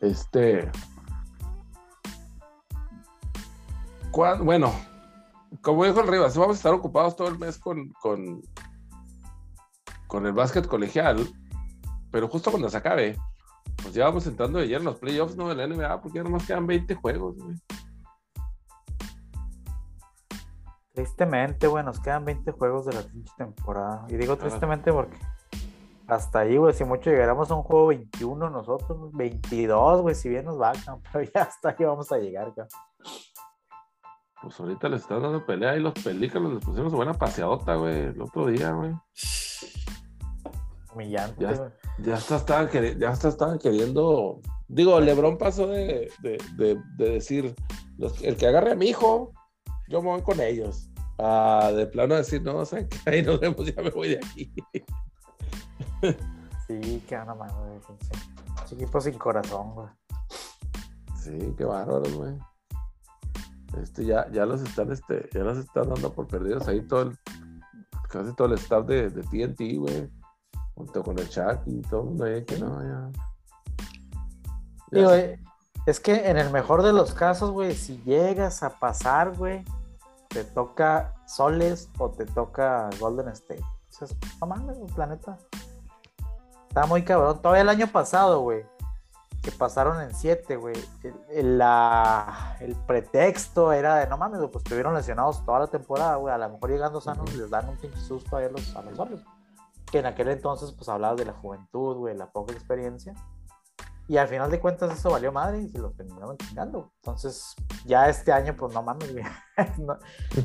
Este. 0.00 0.70
¿Cuán- 4.10 4.44
Bueno, 4.44 4.72
como 5.62 5.84
dijo 5.84 6.00
el 6.00 6.08
Rivas, 6.08 6.36
vamos 6.36 6.56
a 6.56 6.58
estar 6.58 6.74
ocupados 6.74 7.16
todo 7.16 7.28
el 7.28 7.38
mes 7.38 7.58
con, 7.58 7.88
con, 8.00 8.42
con 10.06 10.26
el 10.26 10.32
básquet 10.32 10.66
colegial, 10.66 11.26
pero 12.10 12.28
justo 12.28 12.50
cuando 12.50 12.68
se 12.68 12.76
acabe, 12.76 13.16
pues 13.82 13.94
ya 13.94 14.04
vamos 14.04 14.26
entrando 14.26 14.58
de 14.58 14.66
lleno 14.66 14.80
en 14.80 14.84
los 14.86 14.96
playoffs 14.98 15.36
¿no? 15.36 15.48
de 15.48 15.54
la 15.54 15.66
NBA, 15.66 16.00
porque 16.02 16.18
ya 16.18 16.24
nomás 16.24 16.46
quedan 16.46 16.66
20 16.66 16.94
juegos, 16.96 17.36
güey. 17.36 17.56
Tristemente, 20.94 21.66
güey, 21.68 21.84
nos 21.84 22.00
quedan 22.00 22.24
20 22.24 22.52
juegos 22.52 22.84
de 22.86 22.92
la 22.94 23.02
pinche 23.02 23.32
temporada. 23.38 24.04
Y 24.08 24.16
digo 24.16 24.36
tristemente 24.36 24.92
porque 24.92 25.16
hasta 26.06 26.40
ahí, 26.40 26.56
güey, 26.58 26.74
si 26.74 26.84
mucho 26.84 27.08
llegáramos 27.10 27.50
a 27.50 27.54
un 27.54 27.62
juego 27.62 27.86
21 27.88 28.50
nosotros, 28.50 28.98
güey, 28.98 29.10
22, 29.30 30.02
güey, 30.02 30.14
si 30.14 30.28
bien 30.28 30.44
nos 30.44 30.60
va, 30.60 30.72
pero 31.12 31.24
ya 31.34 31.42
hasta 31.42 31.70
ahí 31.70 31.84
vamos 31.84 32.12
a 32.12 32.18
llegar, 32.18 32.48
cabrón. 32.48 32.68
Pues 34.42 34.58
ahorita 34.58 34.88
les 34.88 35.02
están 35.02 35.22
dando 35.22 35.46
pelea 35.46 35.76
y 35.76 35.80
los 35.80 35.94
pelícanos 35.94 36.52
les 36.54 36.64
pusieron 36.64 36.90
su 36.90 36.96
buena 36.96 37.14
paseadota, 37.14 37.76
güey, 37.76 37.96
el 38.08 38.20
otro 38.20 38.46
día, 38.46 38.72
güey. 38.72 38.92
Humillante, 40.94 41.42
Ya. 41.42 41.52
güey. 41.54 41.70
Ya 41.98 42.14
hasta 42.14 42.36
estaban, 42.36 42.68
queri- 42.68 42.98
ya 42.98 43.10
hasta 43.10 43.28
estaban 43.28 43.58
queriendo. 43.58 44.40
Digo, 44.68 44.98
Lebron 45.00 45.38
pasó 45.38 45.66
de, 45.68 46.10
de, 46.22 46.38
de- 46.56 46.80
de 46.96 47.10
decir: 47.10 47.54
los- 47.98 48.20
el 48.22 48.36
que 48.36 48.46
agarre 48.48 48.72
a 48.72 48.74
mi 48.74 48.86
hijo, 48.86 49.32
yo 49.92 50.00
me 50.00 50.08
voy 50.08 50.22
con 50.22 50.40
ellos. 50.40 50.88
A 51.18 51.70
de 51.76 51.86
plano 51.86 52.14
decir: 52.14 52.42
no, 52.42 52.64
¿saben 52.64 52.88
qué? 52.88 52.98
Ahí 53.10 53.22
nos 53.22 53.38
vemos, 53.38 53.64
ya 53.66 53.82
me 53.82 53.90
voy 53.90 54.08
de 54.08 54.16
aquí. 54.16 54.52
Sí, 56.66 57.02
que 57.06 57.16
una 57.16 57.34
mano, 57.34 57.54
güey, 57.58 57.80
equipo 58.72 59.00
sin 59.00 59.18
corazón, 59.18 59.74
güey. 59.74 59.88
Sí, 61.16 61.54
qué 61.58 61.64
bárbaros, 61.64 62.14
güey. 62.14 62.34
Este, 63.82 64.06
ya, 64.06 64.30
ya 64.30 64.46
los 64.46 64.62
están, 64.62 64.90
este, 64.92 65.28
ya 65.34 65.40
los 65.40 65.58
están 65.58 65.88
dando 65.88 66.12
por 66.12 66.28
perdidos 66.28 66.68
ahí 66.68 66.80
todo 66.82 67.02
el, 67.02 67.18
casi 68.08 68.34
todo 68.34 68.48
el 68.48 68.54
staff 68.54 68.86
de, 68.86 69.10
de 69.10 69.22
TNT, 69.22 69.78
güey. 69.78 70.10
Junto 70.74 71.02
con 71.02 71.18
el 71.18 71.28
Chuck 71.28 71.60
y 71.66 71.82
todo 71.82 72.00
el 72.00 72.06
mundo 72.06 72.24
ahí 72.24 72.44
que 72.44 72.58
no, 72.58 72.80
ya. 72.80 73.10
ya 74.92 74.98
Digo, 74.98 75.12
eh, 75.12 75.38
es 75.84 76.00
que 76.00 76.30
en 76.30 76.38
el 76.38 76.50
mejor 76.50 76.82
de 76.82 76.92
los 76.92 77.12
casos, 77.12 77.50
güey, 77.50 77.74
si 77.74 78.00
llegas 78.04 78.62
a 78.62 78.78
pasar, 78.78 79.36
güey, 79.36 79.64
te 80.32 80.44
toca 80.44 81.14
Soles 81.26 81.90
o 81.98 82.10
te 82.10 82.24
toca 82.26 82.88
Golden 83.00 83.28
State. 83.28 83.64
Entonces, 83.92 84.16
no 84.40 84.46
mames, 84.46 84.78
planeta. 84.94 85.36
Está 86.68 86.86
muy 86.86 87.04
cabrón. 87.04 87.40
Todavía 87.42 87.62
el 87.62 87.68
año 87.68 87.86
pasado, 87.88 88.40
güey, 88.40 88.64
que 89.42 89.50
pasaron 89.52 90.00
en 90.00 90.14
7, 90.14 90.56
güey. 90.56 90.74
El, 91.02 91.14
el- 91.30 91.58
la- 91.58 92.56
el 92.60 92.74
pretexto 92.76 93.72
era 93.72 93.96
de, 93.96 94.06
no 94.06 94.16
mames, 94.16 94.40
pues 94.50 94.64
estuvieron 94.64 94.94
lesionados 94.94 95.44
toda 95.44 95.58
la 95.60 95.66
temporada, 95.66 96.16
güey. 96.16 96.32
A 96.32 96.38
lo 96.38 96.48
mejor 96.48 96.70
llegando 96.70 97.00
sanos 97.00 97.28
Ujú. 97.30 97.38
les 97.40 97.50
dan 97.50 97.68
un 97.68 97.76
pinche 97.76 97.98
susto 98.00 98.36
a 98.36 98.40
los, 98.42 98.74
a 98.76 98.82
los 98.82 98.96
Soles. 98.96 99.20
Que 99.90 99.98
en 99.98 100.06
aquel 100.06 100.28
entonces, 100.28 100.72
pues 100.72 100.88
hablabas 100.88 101.18
de 101.18 101.26
la 101.26 101.34
juventud, 101.34 101.96
güey, 101.98 102.16
la 102.16 102.30
poca 102.30 102.52
experiencia. 102.54 103.14
Y 104.08 104.16
al 104.16 104.28
final 104.28 104.50
de 104.50 104.60
cuentas 104.60 104.92
eso 104.98 105.10
valió 105.10 105.32
madre 105.32 105.62
y 105.62 105.68
se 105.68 105.78
lo 105.78 105.90
terminaron 105.92 106.36
chingando. 106.36 106.92
Entonces, 106.96 107.54
ya 107.86 108.08
este 108.08 108.32
año, 108.32 108.54
pues 108.56 108.74
no 108.74 108.82
mames, 108.82 109.12
güey. 109.12 109.24
No, 109.78 109.96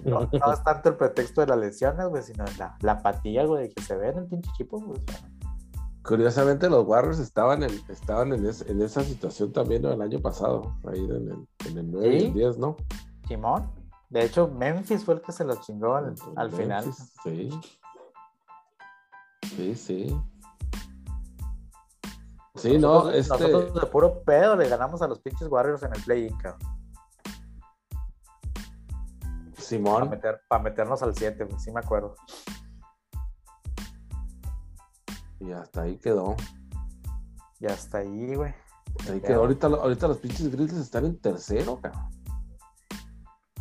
no- 0.05 0.29
no 0.31 0.53
es 0.53 0.63
tanto 0.63 0.89
el 0.89 0.95
pretexto 0.95 1.41
de 1.41 1.47
las 1.47 1.57
lesiones, 1.57 2.07
güey, 2.07 2.21
sino 2.23 2.45
la, 2.59 2.77
la 2.81 2.91
apatía, 2.93 3.45
güey, 3.45 3.67
de 3.67 3.73
que 3.73 3.81
se 3.81 3.95
ve 3.95 4.09
en 4.09 4.19
el 4.19 4.25
pinche 4.27 4.49
equipo, 4.51 4.79
güey. 4.79 5.01
Curiosamente, 6.03 6.69
los 6.69 6.85
Warriors 6.85 7.19
estaban 7.19 7.63
en, 7.63 7.71
estaban 7.89 8.31
en, 8.31 8.45
es- 8.45 8.61
en 8.61 8.81
esa 8.81 9.01
situación 9.03 9.51
también 9.51 9.81
¿no? 9.81 9.91
el 9.91 10.01
año 10.01 10.21
pasado, 10.21 10.77
ahí 10.89 10.99
en 11.03 11.11
el, 11.11 11.47
en 11.69 11.77
el 11.77 11.91
9 11.91 12.15
y 12.15 12.19
¿Sí? 12.21 12.25
el 12.27 12.33
10, 12.33 12.57
¿no? 12.59 12.77
Simón. 13.27 13.69
De 14.09 14.23
hecho, 14.23 14.47
Memphis 14.47 15.03
fue 15.03 15.15
el 15.15 15.21
que 15.21 15.33
se 15.33 15.43
lo 15.43 15.55
chingó 15.57 15.95
al, 15.95 16.15
al 16.37 16.51
final. 16.51 16.85
Memphis, 16.85 17.13
Sí. 17.23 17.49
Sí, 19.75 19.75
sí. 22.57 22.71
Sí, 22.71 22.77
no, 22.77 23.05
nosotros, 23.05 23.15
este. 23.15 23.51
nosotros 23.51 23.81
de 23.81 23.87
puro 23.87 24.21
pedo 24.23 24.55
le 24.55 24.67
ganamos 24.67 25.01
a 25.01 25.07
los 25.07 25.19
pinches 25.19 25.47
Warriors 25.49 25.83
en 25.83 25.93
el 25.95 26.01
play-in, 26.03 26.37
cabrón. 26.37 26.59
Para, 29.53 29.61
Simón. 29.61 30.09
meter, 30.09 30.41
para 30.47 30.63
meternos 30.63 31.01
al 31.03 31.15
7, 31.15 31.43
güey, 31.43 31.59
sí 31.59 31.71
me 31.71 31.79
acuerdo. 31.79 32.15
Y 35.39 35.51
hasta 35.51 35.83
ahí 35.83 35.97
quedó. 35.97 36.35
Y 37.59 37.65
hasta 37.67 37.99
ahí, 37.99 38.35
güey. 38.35 38.53
Hasta 38.99 39.13
ahí 39.13 39.21
quedó. 39.21 39.41
Ahorita, 39.41 39.67
ahorita 39.67 40.07
los 40.07 40.17
pinches 40.17 40.51
Grizzlies 40.51 40.81
están 40.81 41.05
en 41.05 41.19
tercero, 41.19 41.79
cabrón. 41.81 42.09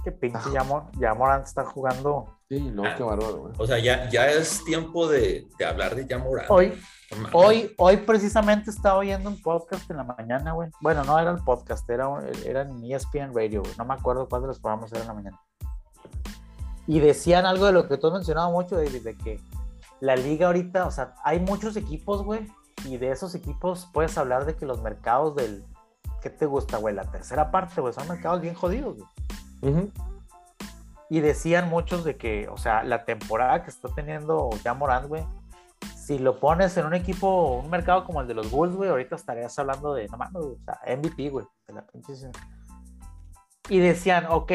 Que 0.04 0.12
pinche 0.12 0.52
Yamor, 0.52 0.84
Yamorant 1.00 1.44
está 1.44 1.64
jugando. 1.64 2.38
Sí, 2.48 2.60
no, 2.60 2.84
Ah. 2.84 2.94
qué 2.96 3.02
bárbaro, 3.02 3.38
güey. 3.38 3.54
O 3.58 3.66
sea, 3.66 3.78
ya, 3.80 4.08
ya 4.08 4.30
es 4.30 4.64
tiempo 4.64 5.08
de, 5.08 5.48
de 5.58 5.64
hablar 5.64 5.96
de 5.96 6.06
Yamorant. 6.06 6.48
Hoy, 6.50 6.68
No 6.68 6.74
mames. 6.74 6.84
Hoy, 7.32 7.72
hoy 7.78 7.98
precisamente 7.98 8.70
estaba 8.70 8.98
oyendo 8.98 9.30
un 9.30 9.40
podcast 9.40 9.88
en 9.90 9.98
la 9.98 10.04
mañana, 10.04 10.52
güey. 10.52 10.70
Bueno, 10.80 11.04
no 11.04 11.18
era 11.18 11.30
el 11.30 11.38
podcast, 11.38 11.88
era, 11.88 12.08
era 12.44 12.62
en 12.62 12.84
ESPN 12.84 13.32
Radio, 13.34 13.62
güey. 13.62 13.74
No 13.78 13.84
me 13.84 13.94
acuerdo 13.94 14.28
cuál 14.28 14.42
de 14.42 14.48
los 14.48 14.58
programas 14.58 14.92
era 14.92 15.02
en 15.02 15.06
la 15.08 15.14
mañana. 15.14 15.40
Y 16.86 17.00
decían 17.00 17.46
algo 17.46 17.66
de 17.66 17.72
lo 17.72 17.88
que 17.88 17.96
tú 17.96 18.08
has 18.08 18.12
mencionado 18.12 18.50
mucho, 18.50 18.76
David, 18.76 19.02
de 19.02 19.16
que 19.16 19.40
la 20.00 20.16
liga 20.16 20.48
ahorita, 20.48 20.86
o 20.86 20.90
sea, 20.90 21.14
hay 21.24 21.40
muchos 21.40 21.76
equipos, 21.76 22.22
güey, 22.22 22.46
y 22.84 22.96
de 22.96 23.10
esos 23.10 23.34
equipos 23.34 23.88
puedes 23.92 24.16
hablar 24.18 24.44
de 24.44 24.56
que 24.56 24.66
los 24.66 24.82
mercados 24.82 25.36
del. 25.36 25.64
¿Qué 26.22 26.30
te 26.30 26.46
gusta, 26.46 26.78
güey? 26.78 26.94
La 26.94 27.04
tercera 27.04 27.50
parte, 27.50 27.80
güey, 27.80 27.92
son 27.92 28.08
mercados 28.08 28.40
bien 28.40 28.54
jodidos, 28.54 28.96
güey. 28.96 29.72
Ujú. 29.74 29.92
Y 31.08 31.20
decían 31.20 31.68
muchos 31.68 32.02
de 32.02 32.16
que, 32.16 32.48
o 32.48 32.56
sea, 32.56 32.82
la 32.82 33.04
temporada 33.04 33.62
que 33.62 33.70
está 33.70 33.88
teniendo 33.94 34.50
ya 34.64 34.74
Morant, 34.74 35.06
güey, 35.06 35.24
si 35.94 36.18
lo 36.18 36.38
pones 36.38 36.76
en 36.76 36.86
un 36.86 36.94
equipo, 36.94 37.60
un 37.62 37.70
mercado 37.70 38.04
como 38.04 38.20
el 38.20 38.28
de 38.28 38.34
los 38.34 38.50
Bulls, 38.50 38.74
güey, 38.74 38.90
ahorita 38.90 39.16
estarías 39.16 39.58
hablando 39.58 39.94
de, 39.94 40.08
no 40.08 40.16
mames, 40.16 40.42
o 40.42 40.58
sea, 40.64 40.96
MVP, 40.96 41.30
güey, 41.30 41.46
de 41.66 41.74
la 41.74 41.86
pinche. 41.86 42.12
Y 43.68 43.78
decían, 43.78 44.26
ok, 44.28 44.52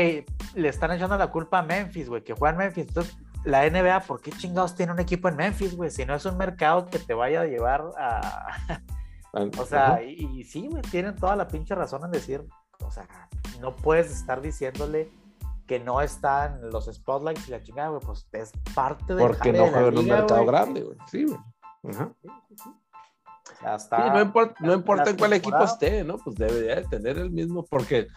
le 0.55 0.69
están 0.69 0.91
echando 0.91 1.17
la 1.17 1.31
culpa 1.31 1.59
a 1.59 1.63
Memphis, 1.63 2.07
güey, 2.07 2.23
que 2.23 2.33
juega 2.33 2.53
en 2.53 2.57
Memphis. 2.57 2.87
Entonces, 2.87 3.17
la 3.43 3.69
NBA, 3.69 4.01
¿por 4.01 4.21
qué 4.21 4.31
chingados 4.31 4.75
tiene 4.75 4.93
un 4.93 4.99
equipo 4.99 5.27
en 5.27 5.35
Memphis, 5.35 5.75
güey? 5.75 5.89
Si 5.89 6.05
no 6.05 6.15
es 6.15 6.25
un 6.25 6.37
mercado 6.37 6.87
que 6.87 6.99
te 6.99 7.13
vaya 7.13 7.41
a 7.41 7.45
llevar 7.45 7.83
a, 7.97 8.47
o 9.57 9.65
sea, 9.65 10.01
y, 10.03 10.39
y 10.39 10.43
sí, 10.43 10.67
güey, 10.67 10.81
tienen 10.83 11.15
toda 11.15 11.35
la 11.35 11.47
pinche 11.47 11.75
razón 11.75 12.05
en 12.05 12.11
decir, 12.11 12.45
o 12.79 12.91
sea, 12.91 13.07
no 13.59 13.75
puedes 13.75 14.11
estar 14.11 14.41
diciéndole 14.41 15.11
que 15.71 15.79
no 15.79 16.01
están 16.01 16.69
los 16.69 16.87
spotlights 16.93 17.47
y 17.47 17.51
la 17.51 17.63
chingada, 17.63 17.87
güey, 17.87 18.01
pues 18.01 18.27
es 18.33 18.51
parte 18.75 19.15
del 19.15 19.25
porque 19.25 19.53
no 19.53 19.63
de 19.63 19.71
juega 19.71 19.87
en 19.87 19.97
un 19.99 20.05
mercado 20.05 20.43
güey. 20.43 20.47
grande, 20.47 20.81
güey. 20.81 20.97
Sí, 21.09 21.23
güey. 21.23 21.39
Ajá. 21.95 22.11
O 23.63 23.79
sea, 23.79 23.79
Sí, 23.79 24.09
no 24.11 24.19
importa, 24.21 24.55
no 24.59 24.73
importa 24.73 25.09
en 25.11 25.17
cuál 25.17 25.31
equipo 25.31 25.63
esté, 25.63 26.03
¿no? 26.03 26.17
Pues 26.17 26.35
debería 26.35 26.75
de 26.75 26.83
tener 26.89 27.17
el 27.17 27.31
mismo, 27.31 27.63
porque 27.63 28.07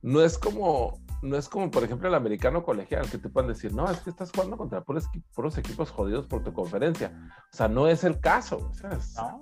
no 0.00 0.22
es 0.22 0.38
como, 0.38 0.98
no 1.20 1.36
es 1.36 1.46
como, 1.50 1.70
por 1.70 1.84
ejemplo, 1.84 2.08
el 2.08 2.14
americano 2.14 2.62
colegial, 2.62 3.10
que 3.10 3.18
te 3.18 3.28
pueden 3.28 3.48
decir, 3.48 3.74
no, 3.74 3.90
es 3.90 4.00
que 4.00 4.08
estás 4.08 4.30
jugando 4.34 4.56
contra 4.56 4.82
puros, 4.82 5.04
puros 5.34 5.58
equipos 5.58 5.90
jodidos 5.90 6.26
por 6.26 6.42
tu 6.42 6.54
conferencia. 6.54 7.12
O 7.52 7.54
sea, 7.54 7.68
no 7.68 7.86
es 7.86 8.02
el 8.04 8.18
caso, 8.18 8.60
güey, 8.60 8.74
¿sabes? 8.76 9.14
¿no? 9.16 9.40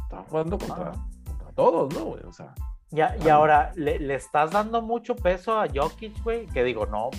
Están 0.00 0.24
jugando 0.26 0.58
contra, 0.58 0.92
No. 0.92 1.08
contra 1.26 1.52
todos, 1.54 1.92
¿no, 1.92 2.04
güey? 2.04 2.22
O 2.22 2.32
sea, 2.32 2.54
Ya, 2.90 3.16
y 3.22 3.28
Ah. 3.28 3.34
ahora, 3.34 3.72
¿le, 3.76 3.98
le 3.98 4.14
estás 4.14 4.50
dando 4.50 4.80
mucho 4.82 5.14
peso 5.16 5.58
a 5.60 5.66
Jokic, 5.72 6.22
güey, 6.22 6.46
que 6.46 6.64
digo, 6.64 6.86
no, 6.86 7.10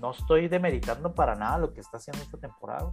no 0.00 0.12
estoy 0.12 0.48
demeritando 0.48 1.12
para 1.14 1.34
nada 1.34 1.58
lo 1.58 1.72
que 1.74 1.80
está 1.80 1.98
haciendo 1.98 2.22
esta 2.22 2.38
temporada. 2.38 2.92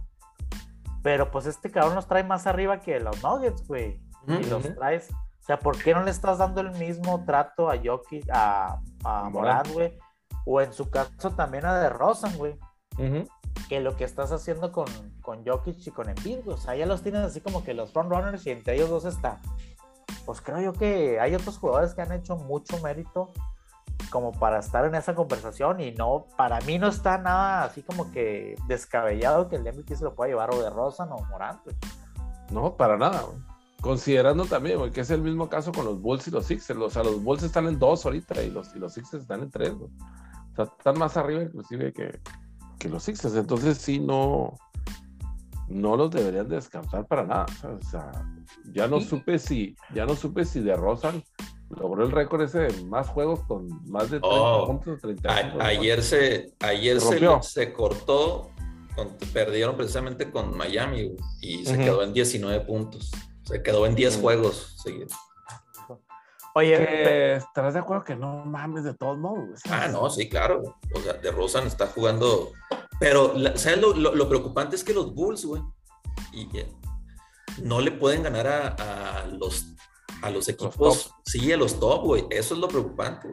Pero 1.02 1.30
pues 1.30 1.46
este 1.46 1.70
cabrón 1.70 1.94
los 1.94 2.06
trae 2.08 2.24
más 2.24 2.46
arriba 2.46 2.80
que 2.80 2.98
los 3.00 3.22
Nuggets, 3.22 3.66
güey. 3.66 4.00
Y 4.28 4.44
los 4.50 4.74
traes. 4.74 5.08
O 5.10 5.44
sea, 5.46 5.58
¿por 5.60 5.80
qué 5.80 5.94
no 5.94 6.02
le 6.02 6.10
estás 6.10 6.38
dando 6.38 6.60
el 6.60 6.72
mismo 6.72 7.24
trato 7.24 7.70
a 7.70 7.76
Jokic, 7.82 8.28
a, 8.32 8.80
a. 9.04 9.30
Morant, 9.30 9.68
güey? 9.72 9.96
O 10.44 10.60
en 10.60 10.72
su 10.72 10.90
caso 10.90 11.30
también 11.30 11.64
a 11.64 11.78
DeRozan, 11.78 12.36
güey. 12.36 12.58
ujú. 12.98 13.28
Que 13.68 13.80
lo 13.80 13.96
que 13.96 14.04
estás 14.04 14.32
haciendo 14.32 14.72
con, 14.72 14.86
con 15.22 15.46
Jokic 15.46 15.86
y 15.86 15.90
con 15.92 16.08
Embiid, 16.08 16.40
güey. 16.44 16.56
O 16.56 16.60
sea, 16.60 16.74
ya 16.74 16.86
los 16.86 17.02
tienes 17.02 17.22
así 17.22 17.40
como 17.40 17.62
que 17.64 17.72
los 17.72 17.92
frontrunners 17.92 18.44
y 18.46 18.50
entre 18.50 18.74
ellos 18.74 18.90
dos 18.90 19.04
está. 19.04 19.38
Pues 20.24 20.40
creo 20.40 20.60
yo 20.60 20.72
que 20.72 21.20
hay 21.20 21.34
otros 21.34 21.58
jugadores 21.58 21.94
que 21.94 22.02
han 22.02 22.12
hecho 22.12 22.36
mucho 22.36 22.80
mérito 22.82 23.32
como 24.10 24.32
para 24.32 24.58
estar 24.58 24.84
en 24.84 24.94
esa 24.94 25.14
conversación 25.14 25.80
y 25.80 25.92
no, 25.92 26.26
para 26.36 26.60
mí 26.60 26.78
no 26.78 26.88
está 26.88 27.18
nada 27.18 27.64
así 27.64 27.82
como 27.82 28.10
que 28.12 28.56
descabellado 28.68 29.48
que 29.48 29.56
el 29.56 29.62
MVP 29.62 29.96
se 29.96 30.04
lo 30.04 30.14
pueda 30.14 30.28
llevar 30.28 30.54
o 30.54 30.62
de 30.62 30.70
Rosan 30.70 31.10
o 31.12 31.18
Morant, 31.26 31.62
güey. 31.64 31.76
no, 32.50 32.76
para 32.76 32.96
nada. 32.96 33.24
Considerando 33.80 34.46
también, 34.46 34.90
que 34.90 35.02
es 35.02 35.10
el 35.10 35.22
mismo 35.22 35.48
caso 35.48 35.70
con 35.70 35.84
los 35.84 36.00
Bulls 36.00 36.26
y 36.26 36.30
los 36.30 36.46
Sixers. 36.46 36.80
O 36.80 36.90
sea, 36.90 37.04
los 37.04 37.22
Bulls 37.22 37.42
están 37.42 37.66
en 37.66 37.78
dos 37.78 38.04
ahorita 38.04 38.42
y 38.42 38.50
los, 38.50 38.74
y 38.74 38.78
los 38.78 38.94
Sixers 38.94 39.22
están 39.22 39.42
en 39.42 39.50
tres. 39.50 39.70
O 39.70 39.90
sea, 40.56 40.64
están 40.64 40.98
más 40.98 41.16
arriba 41.16 41.42
inclusive 41.42 41.92
que, 41.92 42.18
que 42.78 42.88
los 42.88 43.02
Sixers. 43.02 43.36
Entonces 43.36 43.78
sí, 43.78 44.00
no, 44.00 44.54
no 45.68 45.96
los 45.96 46.10
deberían 46.10 46.48
descartar 46.48 47.06
para 47.06 47.24
nada. 47.24 47.46
O 47.64 47.82
sea, 47.82 48.10
ya 48.72 48.86
no 48.86 49.00
supe 49.00 49.38
si, 49.38 49.74
ya 49.94 50.06
no 50.06 50.14
supe 50.14 50.44
si 50.44 50.60
de 50.60 50.74
Rosan 50.76 51.22
logró 51.70 52.04
el 52.04 52.12
récord 52.12 52.42
ese 52.42 52.60
de 52.60 52.84
más 52.84 53.08
juegos 53.08 53.40
con 53.44 53.66
más 53.90 54.04
de 54.10 54.20
30 54.20 54.28
Oh, 54.28 54.66
puntos, 54.68 55.00
35. 55.00 55.28
A- 55.50 55.54
¿no? 55.54 55.64
ayer 55.64 56.02
se, 56.02 56.52
ayer 56.60 57.00
Se 57.00 57.18
se, 57.42 57.72
cortó, 57.72 58.50
con- 58.94 59.16
perdieron 59.32 59.76
precisamente 59.76 60.30
con 60.30 60.56
Miami 60.56 61.16
y 61.40 61.64
se 61.66 61.76
quedó 61.76 62.02
en 62.04 62.12
19 62.12 62.60
puntos. 62.64 63.10
Se 63.42 63.62
quedó 63.62 63.84
en 63.86 63.94
10 63.96 64.14
Ujú. 64.14 64.22
juegos 64.22 64.76
seguidos. 64.82 65.12
Oye, 66.54 66.76
Que 66.78 67.34
estarás 67.36 67.74
de 67.74 67.80
acuerdo 67.80 68.02
que 68.04 68.16
no 68.16 68.44
mames 68.46 68.82
de 68.84 68.94
todos 68.94 69.18
modos. 69.18 69.44
güey. 69.44 69.56
Ah, 69.68 69.88
no, 69.88 70.08
sí, 70.08 70.26
claro. 70.28 70.62
O 70.94 71.00
sea, 71.00 71.12
de 71.14 71.30
Rosan 71.30 71.66
está 71.66 71.86
jugando. 71.88 72.52
Pero, 72.98 73.34
¿sabes 73.56 73.80
lo, 73.80 73.94
lo- 73.94 74.14
lo 74.14 74.28
preocupante 74.28 74.76
es 74.76 74.84
que 74.84 74.94
los 74.94 75.14
Bulls, 75.14 75.44
güey, 75.44 75.62
y, 76.32 76.48
eh, 76.58 76.72
no 77.62 77.80
le 77.80 77.92
pueden 77.92 78.22
ganar 78.22 78.46
a, 78.46 78.68
a 79.22 79.26
los, 79.26 79.66
a 80.22 80.30
los 80.30 80.48
equipos. 80.48 81.12
sí, 81.24 81.52
a 81.52 81.56
los 81.56 81.78
top, 81.78 82.04
güey. 82.04 82.26
Eso 82.30 82.54
es 82.54 82.60
lo 82.60 82.68
preocupante. 82.68 83.28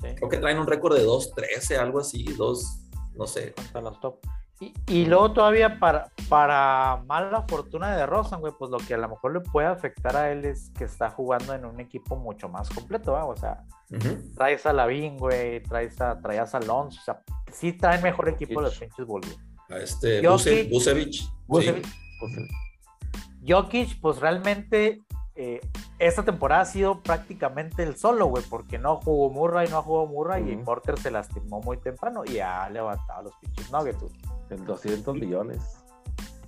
sí. 0.00 0.14
Creo 0.16 0.28
que 0.28 0.38
traen 0.38 0.58
un 0.58 0.66
récord 0.66 0.96
de 0.96 1.04
2-13, 1.06 1.78
algo 1.78 2.00
así, 2.00 2.24
2, 2.24 2.78
no 3.14 3.26
sé. 3.26 3.52
contra 3.54 3.80
los 3.80 4.00
top. 4.00 4.16
Y, 4.60 4.72
y 4.86 5.06
luego 5.06 5.32
todavía 5.32 5.80
para, 5.80 6.12
para 6.28 7.02
mala 7.06 7.44
fortuna 7.48 7.96
de 7.96 8.06
Rosan, 8.06 8.40
güey, 8.40 8.52
pues 8.56 8.70
lo 8.70 8.78
que 8.78 8.94
a 8.94 8.98
lo 8.98 9.08
mejor 9.08 9.32
le 9.32 9.40
puede 9.40 9.66
afectar 9.66 10.16
a 10.16 10.30
él 10.30 10.44
es 10.44 10.70
que 10.78 10.84
está 10.84 11.10
jugando 11.10 11.52
en 11.52 11.64
un 11.64 11.80
equipo 11.80 12.14
mucho 12.14 12.48
más 12.48 12.70
completo, 12.70 13.10
¿va? 13.12 13.24
o 13.24 13.34
sea, 13.36 13.64
traes 14.36 14.64
a 14.64 14.72
Lavín, 14.72 15.16
güey, 15.18 15.60
traes 15.64 16.00
a, 16.00 16.20
traías 16.20 16.54
a 16.54 16.58
Alonso, 16.58 17.00
o 17.00 17.04
sea, 17.04 17.22
sí 17.52 17.72
traen 17.72 18.02
mejor 18.02 18.28
equipo 18.28 18.60
los 18.60 18.76
pinches 18.78 19.06
Bulls. 19.06 19.38
A 19.70 19.76
este 19.78 20.22
Jokic. 20.26 20.68
Buse- 20.70 21.22
Busevich. 21.46 21.86
Sí. 21.86 22.48
Jokic, 23.46 24.00
pues 24.00 24.18
realmente 24.20 25.02
eh, 25.34 25.60
esta 25.98 26.24
temporada 26.24 26.62
ha 26.62 26.66
sido 26.66 27.00
prácticamente 27.02 27.82
el 27.82 27.96
solo, 27.96 28.26
güey, 28.26 28.44
porque 28.48 28.78
no 28.78 28.96
jugó 28.96 29.30
Murray, 29.30 29.68
no 29.68 29.82
jugado 29.82 30.06
Murray 30.06 30.50
y. 30.52 30.56
Porter 30.56 30.98
se 30.98 31.10
lastimó 31.10 31.60
muy 31.60 31.78
temprano 31.78 32.22
y 32.24 32.38
ha 32.38 32.68
levantado 32.70 33.22
los 33.24 33.34
pinches 33.40 33.70
Nuggets. 33.70 34.04
En 34.50 34.64
200 34.64 35.14
millones. 35.16 35.60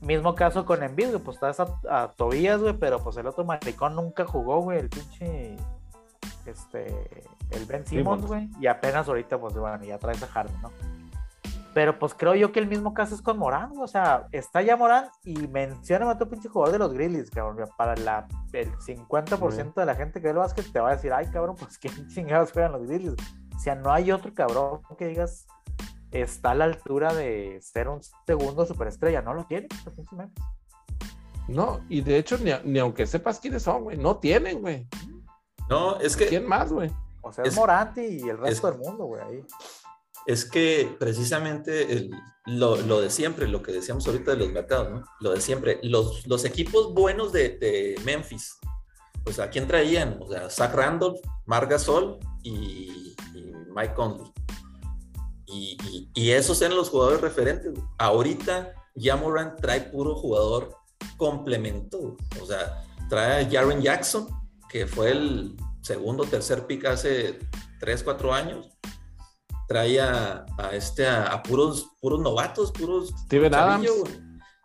Mismo 0.00 0.34
caso 0.34 0.66
con 0.66 0.82
Embiid, 0.82 1.08
güey, 1.12 1.22
pues 1.22 1.36
estás 1.36 1.60
a, 1.60 1.78
a 1.88 2.12
Tobías, 2.12 2.60
güey, 2.60 2.74
pero 2.78 3.02
pues 3.02 3.16
el 3.16 3.26
otro 3.26 3.44
maricón 3.44 3.94
nunca 3.96 4.26
jugó, 4.26 4.60
güey, 4.60 4.78
el 4.80 4.90
pinche, 4.90 5.56
este, 6.44 7.24
el 7.50 7.66
Ben 7.66 7.86
Simmons, 7.86 8.22
Simmons. 8.22 8.26
güey, 8.26 8.50
y 8.60 8.66
apenas 8.66 9.08
ahorita, 9.08 9.38
pues, 9.38 9.54
bueno, 9.54 9.82
ya 9.84 9.98
traes 9.98 10.22
a 10.22 10.26
Harden, 10.26 10.60
¿no? 10.62 10.70
Pero 11.74 11.98
pues 11.98 12.14
creo 12.14 12.36
yo 12.36 12.52
que 12.52 12.60
el 12.60 12.68
mismo 12.68 12.94
caso 12.94 13.16
es 13.16 13.20
con 13.20 13.36
Morán, 13.36 13.70
güey, 13.70 13.82
o 13.82 13.88
sea, 13.88 14.28
está 14.30 14.62
ya 14.62 14.76
Morán 14.76 15.08
y 15.24 15.34
menciona 15.48 16.08
a 16.08 16.14
otro 16.14 16.28
pinche 16.28 16.48
jugador 16.48 16.72
de 16.72 16.78
los 16.78 16.92
Grizzlies, 16.92 17.30
cabrón, 17.30 17.68
para 17.76 17.96
la, 17.96 18.28
el 18.52 18.70
50% 18.76 19.74
de 19.74 19.84
la 19.84 19.96
gente 19.96 20.20
que 20.20 20.28
ve 20.28 20.30
el 20.30 20.36
básquet 20.36 20.70
te 20.72 20.78
va 20.78 20.90
a 20.90 20.94
decir, 20.94 21.12
ay, 21.12 21.26
cabrón, 21.26 21.56
pues 21.58 21.76
quién 21.76 22.06
chingados 22.08 22.52
juegan 22.52 22.72
los 22.72 22.86
Grizzlies. 22.86 23.16
O 23.56 23.58
sea, 23.58 23.74
no 23.74 23.92
hay 23.92 24.12
otro 24.12 24.32
cabrón 24.32 24.82
que 24.96 25.08
digas, 25.08 25.48
está 26.12 26.52
a 26.52 26.54
la 26.54 26.64
altura 26.64 27.12
de 27.12 27.58
ser 27.60 27.88
un 27.88 28.00
segundo 28.24 28.64
superestrella, 28.66 29.20
no 29.20 29.34
lo 29.34 29.44
tiene. 29.44 29.66
No, 31.48 31.80
y 31.88 32.02
de 32.02 32.18
hecho, 32.18 32.38
ni, 32.38 32.52
ni 32.64 32.78
aunque 32.78 33.04
sepas 33.04 33.40
quiénes 33.40 33.64
son, 33.64 33.82
güey, 33.82 33.96
no 33.96 34.18
tienen, 34.18 34.60
güey. 34.60 34.86
No, 35.68 35.98
es 35.98 36.16
que 36.16 36.26
¿Quién 36.26 36.46
más, 36.46 36.72
güey? 36.72 36.90
O 37.24 37.32
sea, 37.32 37.44
es, 37.44 37.50
Es- 37.50 37.56
y 38.12 38.28
el 38.28 38.38
resto 38.38 38.68
es- 38.68 38.74
del 38.74 38.82
mundo, 38.82 39.04
güey, 39.04 39.22
ahí. 39.22 39.44
Es 40.26 40.44
que 40.44 40.94
precisamente 40.98 41.92
el- 41.92 42.10
lo, 42.46 42.76
lo 42.76 43.00
de 43.00 43.10
siempre, 43.10 43.46
lo 43.48 43.62
que 43.62 43.72
decíamos 43.72 44.06
ahorita 44.06 44.32
de 44.32 44.36
los 44.38 44.52
mercados, 44.52 44.90
¿no? 44.90 45.02
Lo 45.20 45.32
de 45.32 45.40
siempre, 45.40 45.80
los, 45.82 46.26
los 46.26 46.44
equipos 46.44 46.92
buenos 46.94 47.32
de, 47.32 47.50
de 47.58 48.00
Memphis, 48.04 48.56
pues 49.24 49.38
a 49.38 49.48
quién 49.50 49.66
traían, 49.66 50.18
o 50.20 50.28
sea, 50.28 50.50
Zach 50.50 50.74
Randolph, 50.74 51.18
Marc 51.46 51.70
Gasol 51.70 52.18
y, 52.42 53.14
y 53.34 53.52
Mike 53.74 53.94
Conley. 53.94 54.30
Y, 55.46 55.76
y- 55.84 56.10
y 56.14 56.30
esos 56.32 56.60
eran 56.62 56.76
los 56.76 56.90
jugadores 56.90 57.20
referentes. 57.20 57.72
Ahorita 57.98 58.74
ya 58.94 59.16
Morant 59.16 59.60
trae 59.60 59.80
puro 59.82 60.14
jugador 60.14 60.74
complemento, 61.16 62.16
o 62.40 62.46
sea, 62.46 62.82
trae 63.08 63.44
a 63.44 63.50
Jaren 63.50 63.80
Jackson, 63.82 64.26
que 64.68 64.86
fue 64.86 65.10
el 65.12 65.56
segundo 65.84 66.24
tercer 66.24 66.66
pick 66.66 66.86
hace 66.86 67.38
3, 67.78 68.02
4 68.02 68.32
años 68.34 68.68
trae 69.68 70.00
a, 70.00 70.44
a 70.58 70.74
este 70.74 71.06
a, 71.06 71.26
a 71.26 71.42
puros 71.42 71.90
puros 72.00 72.20
novatos, 72.20 72.72
puros 72.72 73.10
Steven 73.26 73.54
Adams. 73.54 73.88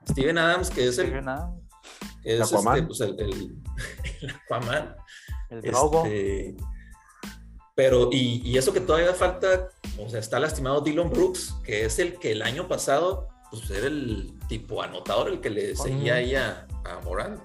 Steven 0.09 0.37
Adams, 0.37 0.69
que 0.69 0.87
es 0.87 0.97
el, 0.97 1.11
que 2.23 2.33
es 2.35 2.41
Aquaman. 2.41 2.75
este, 2.77 2.87
pues, 2.87 3.01
el, 3.01 3.19
el- 3.19 3.55
el 4.21 4.29
Aquaman. 4.31 4.95
el 5.51 5.61
Drogo. 5.61 6.05
Este, 6.05 6.55
pero, 7.75 8.09
y, 8.11 8.41
y 8.43 8.57
eso 8.57 8.73
que 8.73 8.81
todavía 8.81 9.13
falta, 9.13 9.69
o 9.97 10.09
sea, 10.09 10.19
está 10.19 10.37
lastimado 10.39 10.81
Dylan 10.81 11.09
Brooks, 11.09 11.55
que 11.63 11.85
es 11.85 11.97
el 11.99 12.19
que 12.19 12.31
el 12.33 12.41
año 12.41 12.67
pasado, 12.67 13.29
pues 13.51 13.69
era 13.71 13.87
el 13.87 14.33
tipo 14.49 14.81
anotador, 14.81 15.29
el 15.29 15.39
que 15.39 15.49
le 15.49 15.75
seguía 15.77 16.15
ahí 16.15 16.35
a, 16.35 16.67
a 16.83 16.99
Morán. 17.05 17.41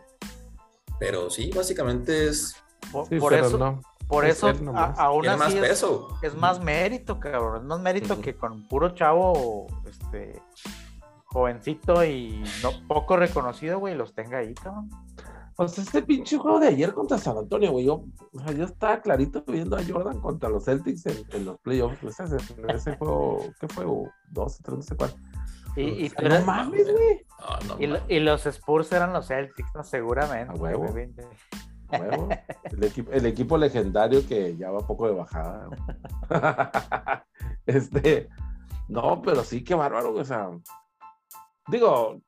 Pero 0.99 1.31
sí, 1.31 1.51
básicamente 1.55 2.27
es, 2.29 2.57
por 2.93 3.07
Sí, 3.09 3.19
por 3.19 3.33
pero 3.33 3.47
eso, 3.47 3.59
no. 3.59 3.81
por 4.09 4.25
es 4.25 4.37
eso 4.37 4.49
a- 4.75 4.95
aún 4.99 5.27
más 5.27 5.41
así 5.41 5.59
es, 5.59 5.69
peso. 5.69 6.09
es 6.23 6.35
más 6.37 6.61
mérito, 6.61 7.19
cabrón. 7.21 7.57
Es 7.59 7.63
más 7.65 7.81
mérito 7.81 8.21
que 8.21 8.35
con 8.35 8.67
puro 8.69 8.91
chavo, 8.91 9.67
este, 9.89 10.41
jovencito 11.27 12.05
y 12.05 12.43
no 12.63 12.71
poco 12.87 13.17
reconocido, 13.17 13.79
güey, 13.79 13.95
los 13.95 14.15
tenga 14.15 14.39
ahí, 14.39 14.55
cabrón. 14.55 14.91
Pues 15.57 15.79
este 15.79 16.03
pinche 16.03 16.37
juego 16.37 16.59
de 16.59 16.67
ayer 16.67 16.93
contra 16.93 17.17
San 17.17 17.39
Antonio, 17.39 17.71
güey. 17.71 17.85
Yo, 17.87 18.05
o 18.33 18.39
sea, 18.41 18.51
yo 18.53 18.65
estaba 18.65 19.01
clarito 19.01 19.45
viendo 19.47 19.77
a 19.77 19.83
Jordan 19.89 20.21
contra 20.21 20.49
los 20.49 20.65
Celtics 20.65 21.07
en, 21.07 21.25
en 21.31 21.45
los 21.45 21.61
playoffs. 21.61 21.97
pues, 22.01 22.19
Ese, 22.19 22.37
ese 22.69 22.97
juego, 22.99 23.41
¿qué 23.61 23.69
fue? 23.69 23.85
Dos, 24.31 24.59
tres, 24.65 24.77
no 24.79 24.83
sé 24.83 24.97
cuál. 24.97 25.15
Y, 25.77 25.83
y, 25.83 26.07
O 26.17 26.21
sea, 26.21 26.41
no 26.41 26.45
mames, 26.47 26.91
güey. 26.93 27.25
No, 27.69 27.77
no, 27.77 27.99
y, 28.09 28.19
los 28.21 28.47
Spurs 28.47 28.91
eran 28.93 29.13
los 29.13 29.29
Celtics, 29.29 29.69
¿no? 29.77 29.85
seguramente. 29.85 30.53
A 30.53 30.57
huevo. 30.57 30.89
güey. 30.89 31.05
A 31.05 31.74
El, 31.91 32.85
equipo, 32.85 33.13
el 33.13 33.27
equipo 33.27 33.57
legendario 33.59 34.27
que 34.27 34.57
ya 34.57 34.71
va 34.71 34.87
poco 34.87 35.07
de 35.07 35.15
bajada. 35.15 35.69
este, 37.67 38.29
no, 38.89 39.23
pero 39.23 39.45
sí, 39.45 39.63
qué 39.63 39.75
bárbaro, 39.75 40.15
o 40.15 40.25
sea, 40.25 40.51
digo, 41.69 42.21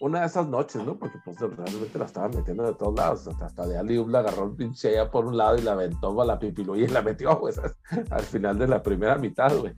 una 0.00 0.20
de 0.20 0.26
esas 0.26 0.46
noches, 0.48 0.84
¿no? 0.84 0.96
Porque 0.98 1.18
pues 1.24 1.38
realmente 1.38 1.98
la 1.98 2.04
estaban 2.04 2.32
metiendo 2.32 2.64
de 2.64 2.74
todos 2.74 2.94
lados, 2.94 3.28
hasta, 3.28 3.46
hasta 3.46 3.66
de 3.66 3.78
Ali 3.78 4.04
la 4.06 4.18
agarró 4.20 4.44
el 4.44 4.52
pinche 4.56 4.88
allá 4.90 5.10
por 5.10 5.24
un 5.24 5.36
lado 5.36 5.56
y 5.56 5.62
la 5.62 5.72
aventó 5.72 6.20
a 6.20 6.24
la 6.24 6.38
pipiluya 6.38 6.84
y 6.84 6.88
la 6.88 7.02
metió, 7.02 7.40
¿sabes? 7.52 7.76
al 8.10 8.22
final 8.22 8.58
de 8.58 8.68
la 8.68 8.82
primera 8.82 9.16
mitad, 9.16 9.56
güey. 9.56 9.74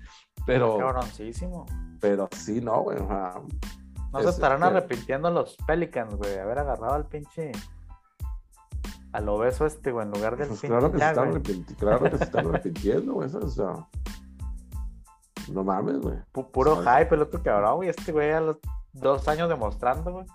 Pero, 0.47 0.79
Cabroncísimo. 0.79 1.67
pero 2.01 2.29
sí, 2.33 2.61
no, 2.61 2.83
güey, 2.83 2.99
o 2.99 3.07
sea, 3.07 3.35
No 4.13 4.21
se 4.21 4.29
Es, 4.29 4.35
estarán 4.35 4.63
este- 4.63 4.77
arrepintiendo 4.77 5.31
los 5.31 5.57
Pelicans, 5.67 6.15
güey, 6.15 6.31
de 6.31 6.41
haber 6.41 6.59
agarrado 6.61 6.95
al 6.95 7.07
pinche. 7.07 7.53
Al 9.17 9.29
obeso 9.31 9.65
este, 9.65 9.93
güey, 9.93 10.05
en 10.07 10.13
lugar 10.13 10.37
del 10.37 10.49
pues 10.49 10.61
claro 10.61 10.93
que, 10.93 10.99
se 10.99 11.05
están 11.09 11.43
claro 11.79 12.11
que 12.11 12.19
se 12.19 12.25
están 12.25 12.47
arrepintiendo, 12.49 13.15
güey, 13.15 13.29
¿sabes? 13.31 13.47
o 13.47 13.51
sea, 13.51 13.89
no 15.53 15.65
mames, 15.65 16.01
güey. 16.01 16.17
Pu- 16.35 16.51
Puro 16.51 16.77
hype, 16.83 17.15
el 17.15 17.23
otro 17.23 17.43
cabrón, 17.43 17.77
güey. 17.77 17.89
Este 17.89 18.13
güey 18.13 18.33
a 18.33 18.41
los 18.41 18.57
dos 18.93 19.27
años 19.29 19.49
demostrando, 19.49 20.13
güey. 20.13 20.27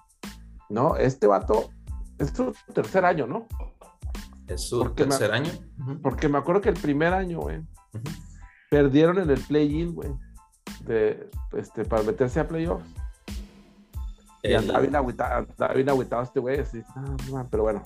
No, 0.69 0.95
este 0.95 1.27
vato 1.27 1.69
es 2.17 2.29
su 2.29 2.55
tercer 2.73 3.05
año, 3.05 3.27
¿no? 3.27 3.45
Es 4.47 4.67
su 4.69 4.79
porque 4.79 5.03
me- 5.03 5.09
tercer 5.09 5.31
año. 5.31 5.51
Porque 6.01 6.27
me 6.27 6.37
acuerdo 6.39 6.61
que 6.61 6.69
el 6.69 6.79
primer 6.79 7.13
año, 7.13 7.39
güey, 7.41 7.61
perdieron 8.71 9.19
en 9.19 9.29
el 9.29 9.41
play-in, 9.41 9.93
güey, 9.93 10.09
de, 10.85 11.29
este, 11.53 11.85
para 11.85 12.03
meterse 12.03 12.39
a 12.39 12.47
playoffs. 12.47 12.85
Y 14.43 14.47
El- 14.47 14.55
andaba 14.57 14.79
bien 14.79 14.95
agüitado, 14.95 15.45
andaba 15.49 15.73
bien 15.75 15.89
agüitado 15.89 16.23
este 16.23 16.39
güey, 16.39 16.59
así, 16.61 16.81
ah, 16.95 17.15
man, 17.31 17.47
pero 17.51 17.63
bueno. 17.63 17.83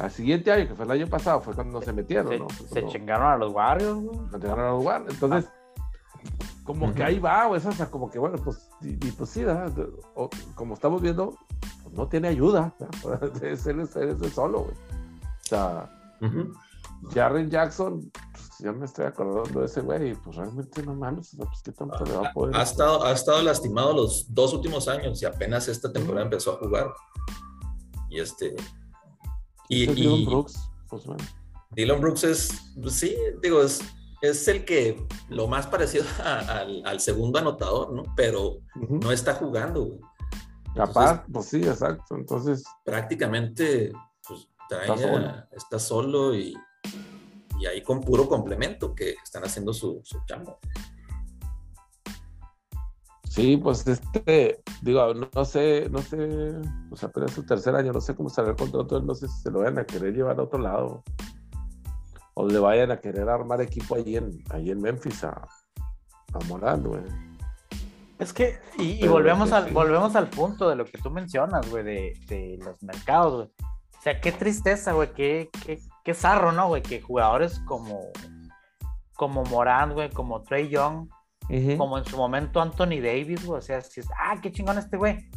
Al 0.00 0.10
siguiente 0.10 0.50
año, 0.50 0.66
que 0.68 0.74
fue 0.74 0.84
el 0.86 0.90
año 0.92 1.06
pasado, 1.06 1.40
fue 1.40 1.54
cuando 1.54 1.80
se 1.82 1.92
metieron, 1.92 2.28
Se, 2.28 2.38
¿no? 2.38 2.48
se 2.48 2.64
Cuando- 2.68 2.90
chingaron 2.92 3.26
a 3.32 3.36
los 3.36 3.52
Warriors, 3.52 3.94
güey. 4.00 4.16
cuando 4.18 4.38
llegaron 4.38 4.64
a 4.64 4.70
lugar. 4.70 5.04
Entonces, 5.08 5.50
como 6.64 6.94
que 6.94 7.02
ahí 7.02 7.18
va, 7.18 7.46
güey, 7.46 7.60
o 7.64 7.72
sea, 7.72 7.90
como 7.90 8.10
que 8.10 8.18
bueno, 8.18 8.36
pues, 8.42 8.68
y, 8.80 8.92
y 8.92 9.10
pues 9.12 9.30
sí, 9.30 9.44
¿verdad? 9.44 9.72
O- 10.14 10.30
como 10.54 10.74
estamos 10.74 11.02
viendo, 11.02 11.36
pues, 11.82 11.94
no 11.94 12.08
tiene 12.08 12.28
ayuda, 12.28 12.74
¿verdad? 13.04 13.44
es 13.44 13.66
él, 13.66 13.86
solo, 14.32 14.60
güey. 14.62 14.74
O 14.74 15.48
sea. 15.48 15.90
Jaren 17.14 17.48
Jackson, 17.50 18.10
pues 18.32 18.50
yo 18.60 18.72
me 18.74 18.84
estoy 18.84 19.06
acordando 19.06 19.60
de 19.60 19.66
ese 19.66 19.80
güey, 19.80 20.10
y 20.10 20.14
pues 20.14 20.36
realmente 20.36 20.82
no 20.82 20.94
mames, 20.94 21.32
o 21.32 21.36
sea, 21.38 21.46
pues 21.46 21.62
qué 21.62 21.72
tanto 21.72 22.04
le 22.04 22.12
va 22.14 22.28
a 22.28 22.32
poder. 22.32 22.54
Ha 22.56 22.62
estado, 22.62 23.04
ha 23.04 23.12
estado 23.12 23.42
lastimado 23.42 23.94
los 23.94 24.26
dos 24.34 24.52
últimos 24.52 24.86
años 24.86 25.20
y 25.22 25.26
apenas 25.26 25.66
esta 25.68 25.90
temporada 25.92 26.24
empezó 26.24 26.52
a 26.52 26.56
jugar. 26.58 26.92
Y 28.10 28.20
este. 28.20 28.54
Y, 29.70 29.86
Dylan 29.86 30.24
Brooks, 30.26 30.58
pues 30.88 31.06
bueno. 31.06 31.24
Dylan 31.70 32.00
Brooks 32.00 32.24
es, 32.24 32.50
pues 32.82 32.94
sí, 32.94 33.16
digo, 33.42 33.62
es, 33.62 33.80
es 34.20 34.46
el 34.48 34.64
que 34.64 35.02
lo 35.28 35.46
más 35.46 35.66
parecido 35.66 36.04
a- 36.24 36.40
al, 36.60 36.82
al 36.84 37.00
segundo 37.00 37.38
anotador, 37.38 37.92
¿no? 37.92 38.02
Pero 38.16 38.58
no 38.74 39.12
está 39.12 39.34
jugando, 39.34 39.84
güey. 39.84 40.00
Capaz, 40.74 41.24
pues 41.32 41.46
sí, 41.46 41.56
exacto. 41.62 42.14
Entonces, 42.16 42.62
Prácticamente, 42.84 43.92
pues 44.26 44.46
trae 44.68 44.82
Está 44.82 44.96
solo. 44.98 45.34
está 45.52 45.78
solo 45.78 46.34
y, 46.36 46.54
y 47.58 47.66
ahí 47.66 47.82
con 47.82 48.00
puro 48.00 48.28
complemento 48.28 48.94
que 48.94 49.14
están 49.22 49.44
haciendo 49.44 49.72
su, 49.72 50.00
su 50.04 50.18
chamba. 50.26 50.56
Sí, 53.30 53.56
pues 53.56 53.86
este, 53.86 54.60
digo, 54.82 55.14
no, 55.14 55.44
sé, 55.44 55.88
no 55.88 56.00
sé, 56.00 56.52
o 56.90 56.96
sea, 56.96 57.08
pero 57.10 57.26
es 57.26 57.32
su 57.32 57.46
tercer 57.46 57.76
año, 57.76 57.92
no 57.92 58.00
sé 58.00 58.16
cómo 58.16 58.28
sale 58.28 58.50
el 58.50 58.56
contrato, 58.56 59.00
no 59.00 59.14
sé 59.14 59.28
si 59.28 59.42
se 59.42 59.50
lo 59.52 59.60
vayan 59.60 59.78
a 59.78 59.84
querer 59.84 60.12
llevar 60.12 60.38
a 60.38 60.42
otro 60.42 60.58
lado 60.58 61.04
o 62.34 62.46
le 62.46 62.58
vayan 62.58 62.90
a 62.90 62.98
querer 62.98 63.28
armar 63.28 63.60
equipo 63.60 63.94
ahí 63.94 64.16
en, 64.16 64.42
ahí 64.50 64.70
en 64.70 64.80
Memphis 64.80 65.22
a, 65.22 65.30
a 66.32 66.44
Morán, 66.48 66.82
güey. 66.82 67.02
Es 68.18 68.32
que, 68.32 68.58
y, 68.76 69.06
volvemos, 69.06 69.52
al, 69.52 69.68
sí. 69.68 69.70
volvemos 69.72 70.14
al 70.16 70.28
punto 70.28 70.68
de 70.68 70.76
lo 70.76 70.84
que 70.84 70.98
tú 70.98 71.10
mencionas, 71.10 71.70
güey, 71.70 71.84
de, 71.84 72.12
de 72.26 72.58
los 72.62 72.82
mercados, 72.82 73.34
güey. 73.34 73.70
O 73.98 74.02
sea, 74.02 74.20
qué 74.20 74.32
tristeza, 74.32 74.92
güey, 74.92 75.12
qué, 75.12 75.50
qué, 75.64 75.78
qué 76.04 76.14
zarro, 76.14 76.52
¿no, 76.52 76.68
güey? 76.68 76.82
Que 76.82 77.00
jugadores 77.00 77.60
como, 77.60 78.10
como 79.14 79.44
Morán, 79.44 79.94
güey, 79.94 80.10
como 80.10 80.42
Trey 80.42 80.68
Young, 80.68 81.08
como 81.76 81.98
en 81.98 82.04
su 82.04 82.16
momento 82.16 82.60
Anthony 82.60 83.00
Davis, 83.02 83.44
güey, 83.44 83.58
o 83.58 83.62
sea, 83.62 83.80
si 83.80 84.00
es, 84.00 84.08
ah, 84.18 84.36
qué 84.40 84.52
chingón 84.52 84.78
este 84.78 84.96
güey, 84.96 85.28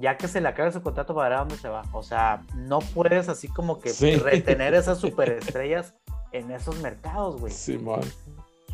ya 0.00 0.16
que 0.16 0.28
se 0.28 0.40
le 0.40 0.48
acabe 0.48 0.72
su 0.72 0.82
contrato 0.82 1.14
para 1.14 1.38
dónde 1.38 1.56
se 1.56 1.68
va. 1.68 1.82
O 1.92 2.02
sea, 2.02 2.42
no 2.56 2.78
puedes 2.80 3.28
así 3.28 3.48
como 3.48 3.80
que 3.80 3.90
Sí. 3.90 4.16
retener 4.16 4.74
esas 4.74 4.98
superestrellas 4.98 5.94
en 6.32 6.50
esos 6.50 6.78
mercados, 6.80 7.38
güey 7.40 7.52
Simón. 7.52 8.00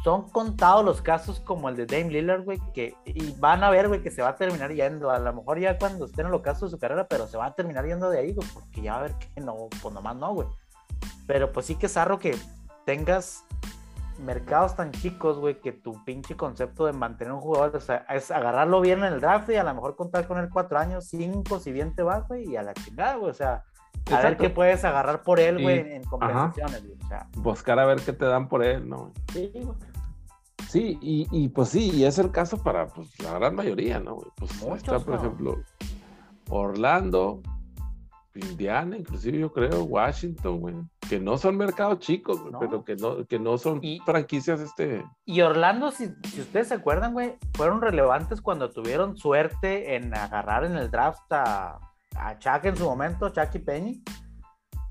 son 0.05 0.28
contados 0.30 0.84
los 0.84 1.03
casos 1.03 1.40
como 1.40 1.68
el 1.68 1.74
de 1.76 1.86
Dame 1.86 2.11
Lillard, 2.11 2.44
güey, 2.44 2.61
que 2.72 2.94
y 3.05 3.32
van 3.38 3.64
a 3.64 3.70
ver, 3.70 3.88
güey, 3.88 4.01
que 4.01 4.12
se 4.12 4.22
va 4.22 4.28
a 4.28 4.36
terminar 4.36 4.72
yendo. 4.72 5.11
A 5.11 5.18
lo 5.18 5.32
mejor 5.32 5.59
ya 5.59 5.76
cuando 5.76 6.05
estén 6.07 6.26
en 6.26 6.28
el 6.28 6.34
ocaso 6.34 6.66
de 6.66 6.70
su 6.70 6.78
carrera, 6.78 7.09
pero 7.09 7.26
se 7.26 7.36
va 7.36 7.46
a 7.46 7.55
terminar 7.55 7.84
yendo 7.84 8.09
de 8.09 8.20
ahí, 8.20 8.32
güey, 8.32 8.46
porque 8.55 8.80
ya 8.80 8.92
va 8.92 8.99
a 9.01 9.03
ver 9.03 9.14
que 9.18 9.40
no, 9.40 9.55
pues 9.82 9.92
nomás 9.92 10.14
no, 10.16 10.32
güey. 10.34 10.46
Pero 11.26 11.53
pues 11.53 11.66
sí 11.66 11.74
que 11.74 11.86
es 11.86 11.92
zarro 11.92 12.18
que 12.20 12.36
tengas 12.86 13.44
mercados 14.18 14.74
tan 14.76 14.90
chicos, 14.92 15.38
güey, 15.38 15.60
que 15.60 15.72
tu 15.72 16.04
pinche 16.04 16.36
concepto 16.36 16.86
de 16.86 16.92
mantener 16.92 17.32
un 17.32 17.40
jugador 17.40 17.76
o 17.76 17.80
sea, 17.80 18.06
es 18.10 18.30
agarrarlo 18.30 18.80
bien 18.80 19.00
en 19.00 19.12
el 19.12 19.20
draft 19.20 19.48
y 19.50 19.56
a 19.56 19.64
lo 19.64 19.74
mejor 19.74 19.96
contar 19.96 20.26
con 20.26 20.38
él 20.38 20.48
cuatro 20.52 20.78
años, 20.78 21.06
cinco, 21.06 21.58
si 21.58 21.72
bien 21.72 21.94
te 21.94 22.02
va, 22.02 22.20
güey, 22.20 22.50
y 22.50 22.56
a 22.56 22.62
la 22.62 22.74
chingada, 22.74 23.16
güey, 23.16 23.30
o 23.30 23.34
sea, 23.34 23.64
a 24.06 24.10
ver 24.10 24.16
Exacto. 24.18 24.42
qué 24.42 24.50
puedes 24.50 24.84
agarrar 24.84 25.22
por 25.22 25.40
él, 25.40 25.62
güey, 25.62 25.92
en 25.92 26.04
compensaciones, 26.04 26.84
güey, 26.84 26.98
o 27.02 27.08
sea, 27.08 27.28
Buscar 27.36 27.78
a 27.78 27.86
ver 27.86 28.00
qué 28.00 28.12
te 28.12 28.24
dan 28.24 28.48
por 28.48 28.64
él, 28.64 28.88
¿no? 28.88 29.12
sí, 29.32 29.50
güey. 29.54 29.76
Sí, 30.68 30.98
y, 31.00 31.26
y 31.30 31.48
pues 31.48 31.70
sí, 31.70 31.90
y 31.94 32.04
es 32.04 32.18
el 32.18 32.30
caso 32.30 32.62
para 32.62 32.88
pues, 32.88 33.18
la 33.20 33.32
gran 33.32 33.54
mayoría, 33.54 34.00
¿no? 34.00 34.16
güey? 34.16 34.28
Pues 34.36 34.62
ahí 34.62 34.72
está, 34.74 34.98
por 34.98 35.14
¿no? 35.14 35.16
ejemplo, 35.16 35.56
Orlando, 36.50 37.40
Indiana, 38.34 38.96
inclusive 38.96 39.38
yo 39.38 39.52
creo, 39.52 39.84
Washington, 39.84 40.60
güey, 40.60 40.74
que 41.09 41.18
no 41.20 41.38
son 41.38 41.56
mercados 41.56 42.00
chicos, 42.00 42.40
No. 42.50 42.59
pero 42.59 42.84
que 42.84 42.96
no, 42.96 43.24
que 43.26 43.38
no 43.38 43.56
son 43.59 43.78
Y- 43.82 44.00
franquicias, 44.00 44.61
este, 44.61 45.04
Y 45.24 45.40
Orlando, 45.40 45.90
si, 45.90 46.12
si 46.24 46.40
ustedes 46.40 46.68
se 46.68 46.74
acuerdan, 46.74 47.12
güey, 47.12 47.36
fueron 47.54 47.80
relevantes 47.80 48.40
cuando 48.40 48.70
tuvieron 48.70 49.16
suerte 49.16 49.94
en 49.96 50.14
agarrar 50.14 50.64
en 50.64 50.76
el 50.76 50.90
draft 50.90 51.32
a, 51.32 51.78
a 52.16 52.38
Chuck 52.38 52.64
en 52.64 52.76
su 52.76 52.84
momento, 52.84 53.30
Chuck 53.30 53.54
y 53.54 53.59
Penny. 53.59 54.02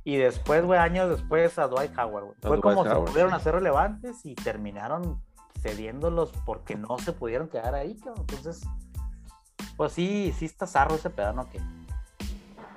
Y 0.04 0.16
después, 0.16 0.64
güey, 0.66 0.80
años 0.80 1.10
después 1.10 1.60
a 1.60 1.68
Dwight 1.68 1.92
Howard, 1.98 2.24
güey. 2.26 2.38
A 2.38 2.48
Fue 2.48 2.50
Dwight 2.58 2.62
como 2.64 2.84
se 2.84 2.90
Howard, 2.92 3.10
pudieron 3.10 3.32
sí. 3.32 3.36
hacer 3.38 3.54
relevantes 3.56 4.26
y 4.26 4.36
terminaron 4.36 5.22
cediéndolos 5.62 6.32
porque 6.46 6.76
no 6.76 6.98
se 7.00 7.12
pudieron 7.14 7.50
quedar 7.50 7.76
ahí, 7.76 7.98
cabrón. 8.00 8.26
Entonces, 8.30 8.66
pues 9.76 9.92
sí, 9.92 10.34
sí 10.38 10.46
está 10.46 10.66
zarro 10.66 10.96
ese 10.96 11.10
pedano 11.10 11.50
que, 11.50 11.60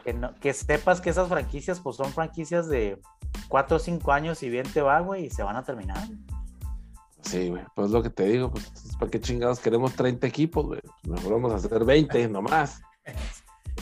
que, 0.03 0.15
no, 0.15 0.35
que 0.37 0.53
sepas 0.53 1.01
que 1.01 1.11
esas 1.11 1.29
franquicias, 1.29 1.81
pues 1.81 1.97
son 1.97 2.13
franquicias 2.13 2.69
de 2.69 3.01
4 3.49 3.77
o 3.77 3.81
5 3.81 4.13
años 4.13 4.43
y 4.43 4.51
bien 4.51 4.67
te 4.73 4.83
va, 4.83 5.01
güey, 5.01 5.27
y 5.27 5.31
se 5.31 5.43
van 5.43 5.57
a 5.57 5.65
terminar. 5.65 6.03
sí, 7.23 7.49
güey, 7.49 7.63
pues 7.75 7.91
lo 7.91 8.03
que 8.03 8.11
te 8.11 8.25
digo, 8.25 8.51
pues, 8.51 8.71
¿para 8.99 9.11
qué 9.11 9.21
chingados 9.21 9.61
queremos 9.61 9.95
30 9.95 10.27
equipos, 10.27 10.67
güey? 10.67 10.81
Mejor 11.05 11.33
vamos 11.33 11.53
a 11.53 11.57
hacer 11.57 11.85
20 11.85 12.29
nomás. 12.31 12.81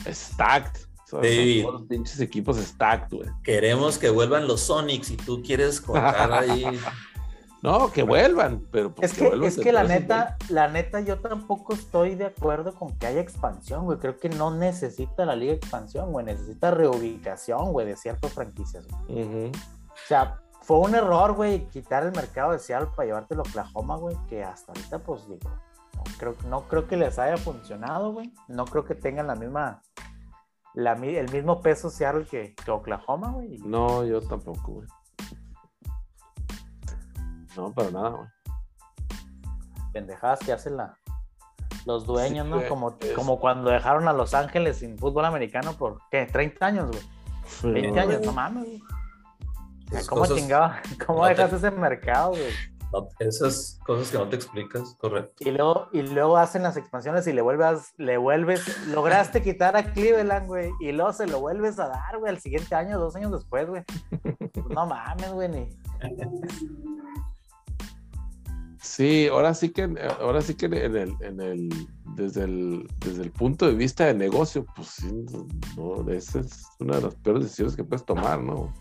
Stacked. 0.05 0.89
Son, 1.09 1.23
los 1.23 1.83
pinches 1.87 2.19
equipos 2.19 2.57
stacked, 2.57 3.17
güey. 3.17 3.29
Queremos 3.43 3.97
que 3.97 4.11
vuelvan 4.11 4.47
los 4.47 4.61
Sonics 4.61 5.09
y 5.09 5.17
tú 5.17 5.41
quieres 5.41 5.81
contar 5.81 6.31
ahí. 6.31 6.63
No, 7.61 7.91
que 7.91 8.03
vuelvan, 8.03 8.65
pero 8.71 8.93
pues, 8.93 9.11
Es 9.11 9.17
que, 9.17 9.27
vuelvan 9.27 9.47
es 9.47 9.57
que 9.57 9.71
la 9.73 9.83
neta, 9.83 10.37
la 10.49 10.69
neta, 10.69 11.01
yo 11.01 11.19
tampoco 11.19 11.73
estoy 11.73 12.15
de 12.15 12.25
acuerdo 12.27 12.73
con 12.73 12.97
que 12.97 13.07
haya 13.07 13.19
expansión, 13.19 13.85
güey. 13.85 13.97
Creo 13.99 14.17
que 14.17 14.29
no 14.29 14.51
necesita 14.51 15.25
la 15.25 15.35
liga 15.35 15.53
expansión, 15.53 16.11
güey. 16.11 16.25
Necesita 16.25 16.71
reubicación, 16.71 17.73
güey, 17.73 17.85
de 17.85 17.97
ciertas 17.97 18.33
franquicias. 18.33 18.87
güey. 18.87 19.25
güey. 19.25 19.47
Ujú. 19.47 19.57
O 19.57 20.07
sea, 20.07 20.39
fue 20.61 20.77
un 20.77 20.95
error, 20.95 21.33
güey, 21.33 21.67
quitar 21.69 22.03
el 22.03 22.11
mercado 22.11 22.51
de 22.51 22.59
Seattle 22.59 22.91
para 22.95 23.07
llevártelo 23.07 23.41
a 23.41 23.49
Oklahoma, 23.49 23.97
güey, 23.97 24.15
que 24.27 24.43
hasta 24.43 24.71
ahorita, 24.71 24.99
pues 24.99 25.27
digo, 25.27 25.49
no 25.95 26.03
creo, 26.17 26.35
no 26.47 26.61
creo 26.67 26.87
que 26.87 26.95
les 26.95 27.19
haya 27.19 27.37
funcionado, 27.37 28.13
güey. 28.13 28.33
No 28.47 28.65
creo 28.65 28.85
que 28.85 28.95
tengan 28.95 29.27
la 29.27 29.35
misma, 29.35 29.81
la, 30.73 30.93
el 30.93 31.31
mismo 31.31 31.61
peso 31.61 31.89
Seattle 31.89 32.25
que, 32.25 32.55
que 32.55 32.71
Oklahoma, 32.71 33.31
güey. 33.31 33.57
No, 33.59 34.05
yo 34.05 34.21
tampoco, 34.21 34.73
güey. 34.73 34.87
No, 37.59 37.73
para 37.73 37.91
nada, 37.91 38.09
güey. 38.09 38.27
pendejadas 39.93 40.39
que 40.39 40.51
hacen 40.53 40.77
la, 40.77 40.97
los 41.85 42.05
dueños, 42.05 42.45
Sí, 42.45 42.49
¿no? 42.51 42.57
güey, 42.57 42.69
Como, 42.69 42.95
es- 42.99 43.11
como 43.13 43.39
cuando 43.39 43.69
dejaron 43.71 44.07
a 44.07 44.13
Los 44.13 44.33
Ángeles 44.33 44.77
sin 44.77 44.97
fútbol 44.97 45.25
americano 45.25 45.73
por, 45.73 45.99
¿qué? 46.11 46.25
30 46.25 46.65
años, 46.65 46.89
güey. 46.91 47.73
20 47.73 47.91
No, 47.91 48.01
años, 48.01 48.15
güey. 48.17 48.25
no 48.27 48.33
mames, 48.33 48.63
güey. 48.65 48.81
Esas 49.91 50.07
¿Cómo 50.07 50.21
cosas- 50.21 50.37
chingaba? 50.37 50.81
¿Cómo 51.07 51.19
no 51.21 51.27
te- 51.27 51.35
dejas 51.35 51.53
ese 51.53 51.71
mercado, 51.71 52.29
güey? 52.31 52.51
no, 52.91 53.07
esas 53.19 53.79
cosas 53.85 54.09
que 54.11 54.17
no 54.17 54.27
te 54.29 54.35
explicas, 54.35 54.95
correcto. 54.99 55.33
Y 55.47 55.51
luego, 55.51 55.89
y 55.93 56.01
luego 56.01 56.37
hacen 56.37 56.63
las 56.63 56.75
expansiones 56.77 57.25
y 57.27 57.33
le 57.33 57.41
vuelves, 57.41 57.93
le 57.97 58.17
vuelves, 58.17 58.87
lograste 58.87 59.41
quitar 59.43 59.75
a 59.77 59.91
Cleveland, 59.93 60.47
güey, 60.47 60.71
y 60.79 60.91
luego 60.91 61.13
se 61.13 61.27
lo 61.27 61.39
vuelves 61.39 61.77
a 61.79 61.87
dar, 61.87 62.17
güey, 62.17 62.31
al 62.31 62.39
siguiente 62.39 62.73
año, 62.75 62.97
dos 62.99 63.15
años 63.15 63.31
después, 63.31 63.67
güey. 63.67 63.83
Pues 64.53 64.65
no 64.69 64.85
mames, 64.87 65.31
güey, 65.31 65.49
ni. 65.49 65.69
Sí, 68.81 69.27
ahora 69.27 69.53
sí 69.53 69.69
que, 69.69 69.93
ahora 70.21 70.41
sí 70.41 70.55
que 70.55 70.67
en 70.67 70.95
el, 70.95 71.13
en 71.19 71.41
el, 71.41 71.69
desde 72.15 72.43
el, 72.45 72.87
desde 72.99 73.23
el 73.23 73.31
punto 73.31 73.67
de 73.67 73.73
vista 73.73 74.05
de 74.05 74.13
negocio, 74.13 74.65
pues 74.73 74.87
sí, 74.87 75.25
no, 75.75 76.09
esa 76.09 76.39
es 76.39 76.63
una 76.79 76.95
de 76.95 77.01
las 77.01 77.15
peores 77.15 77.43
decisiones 77.43 77.75
que 77.75 77.83
puedes 77.83 78.05
tomar, 78.05 78.41
¿no? 78.41 78.73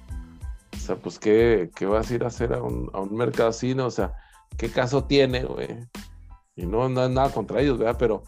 O 0.73 0.79
sea, 0.79 0.97
pues, 0.97 1.19
¿qué, 1.19 1.71
qué 1.75 1.87
vas 1.87 2.11
a 2.11 2.15
ir 2.15 2.23
a 2.23 2.29
hacer 2.29 2.53
a 2.53 2.63
un, 2.63 2.89
a 2.93 3.01
un 3.01 3.15
mercado 3.17 3.49
así, 3.49 3.75
no? 3.75 3.87
O 3.87 3.91
sea, 3.91 4.15
¿qué 4.57 4.71
caso 4.71 5.05
tiene, 5.05 5.45
güey? 5.45 5.69
Y 6.55 6.65
no, 6.65 6.89
no 6.89 7.05
es 7.05 7.11
nada 7.11 7.33
contra 7.33 7.61
ellos, 7.61 7.77
¿verdad? 7.79 7.97
Pero, 7.99 8.23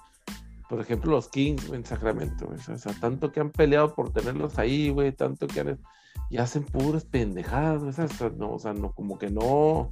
por 0.68 0.80
ejemplo, 0.80 1.12
los 1.12 1.28
Kings, 1.28 1.70
en 1.70 1.84
Sacramento, 1.84 2.48
o 2.48 2.78
sea, 2.78 2.92
tanto 3.00 3.30
que 3.30 3.38
han 3.38 3.50
peleado 3.50 3.94
por 3.94 4.12
tenerlos 4.12 4.58
ahí, 4.58 4.90
güey, 4.90 5.12
tanto 5.12 5.46
que 5.46 5.60
han, 5.60 5.80
y 6.30 6.38
hacen 6.38 6.64
puras 6.64 7.04
pendejadas, 7.04 7.78
güey, 7.80 7.90
o 7.90 8.08
sea, 8.08 8.30
no, 8.36 8.54
o 8.54 8.58
sea, 8.58 8.72
no, 8.72 8.92
como 8.92 9.18
que 9.18 9.30
no, 9.30 9.90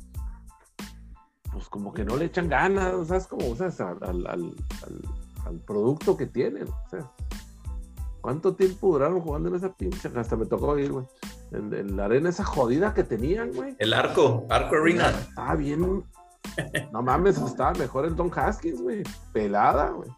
pues 1.58 1.68
como 1.68 1.92
que 1.92 2.04
no 2.04 2.16
le 2.16 2.26
echan 2.26 2.48
ganas, 2.48 3.08
¿sabes? 3.08 3.26
Como, 3.26 3.50
o 3.50 3.54
sea, 3.56 3.68
al, 3.68 3.98
al, 4.02 4.26
al, 4.26 4.54
al- 4.86 5.08
al 5.46 5.58
producto 5.60 6.16
que 6.16 6.26
tienen, 6.26 6.68
o 6.68 6.88
sea, 6.90 7.10
¿cuánto 8.20 8.54
tiempo 8.54 8.88
duraron 8.92 9.20
jugando 9.20 9.48
en 9.48 9.54
esa 9.56 9.72
pinche? 9.74 10.10
Hasta 10.14 10.36
me 10.36 10.46
tocó 10.46 10.78
ir, 10.78 10.92
güey, 10.92 11.06
en, 11.52 11.72
en 11.74 11.96
la 11.96 12.04
arena 12.06 12.28
esa 12.28 12.44
jodida 12.44 12.92
que 12.94 13.02
tenían, 13.04 13.52
güey. 13.52 13.74
El 13.78 13.92
arco, 13.94 14.46
arco 14.50 14.76
arena. 14.76 15.08
Estaba 15.10 15.54
bien, 15.56 16.04
no 16.92 17.02
mames, 17.02 17.38
estaba 17.38 17.72
mejor 17.72 18.04
el 18.04 18.14
Don 18.16 18.30
Haskins, 18.34 18.80
güey, 18.82 19.02
pelada, 19.32 19.90
güey. 19.90 20.10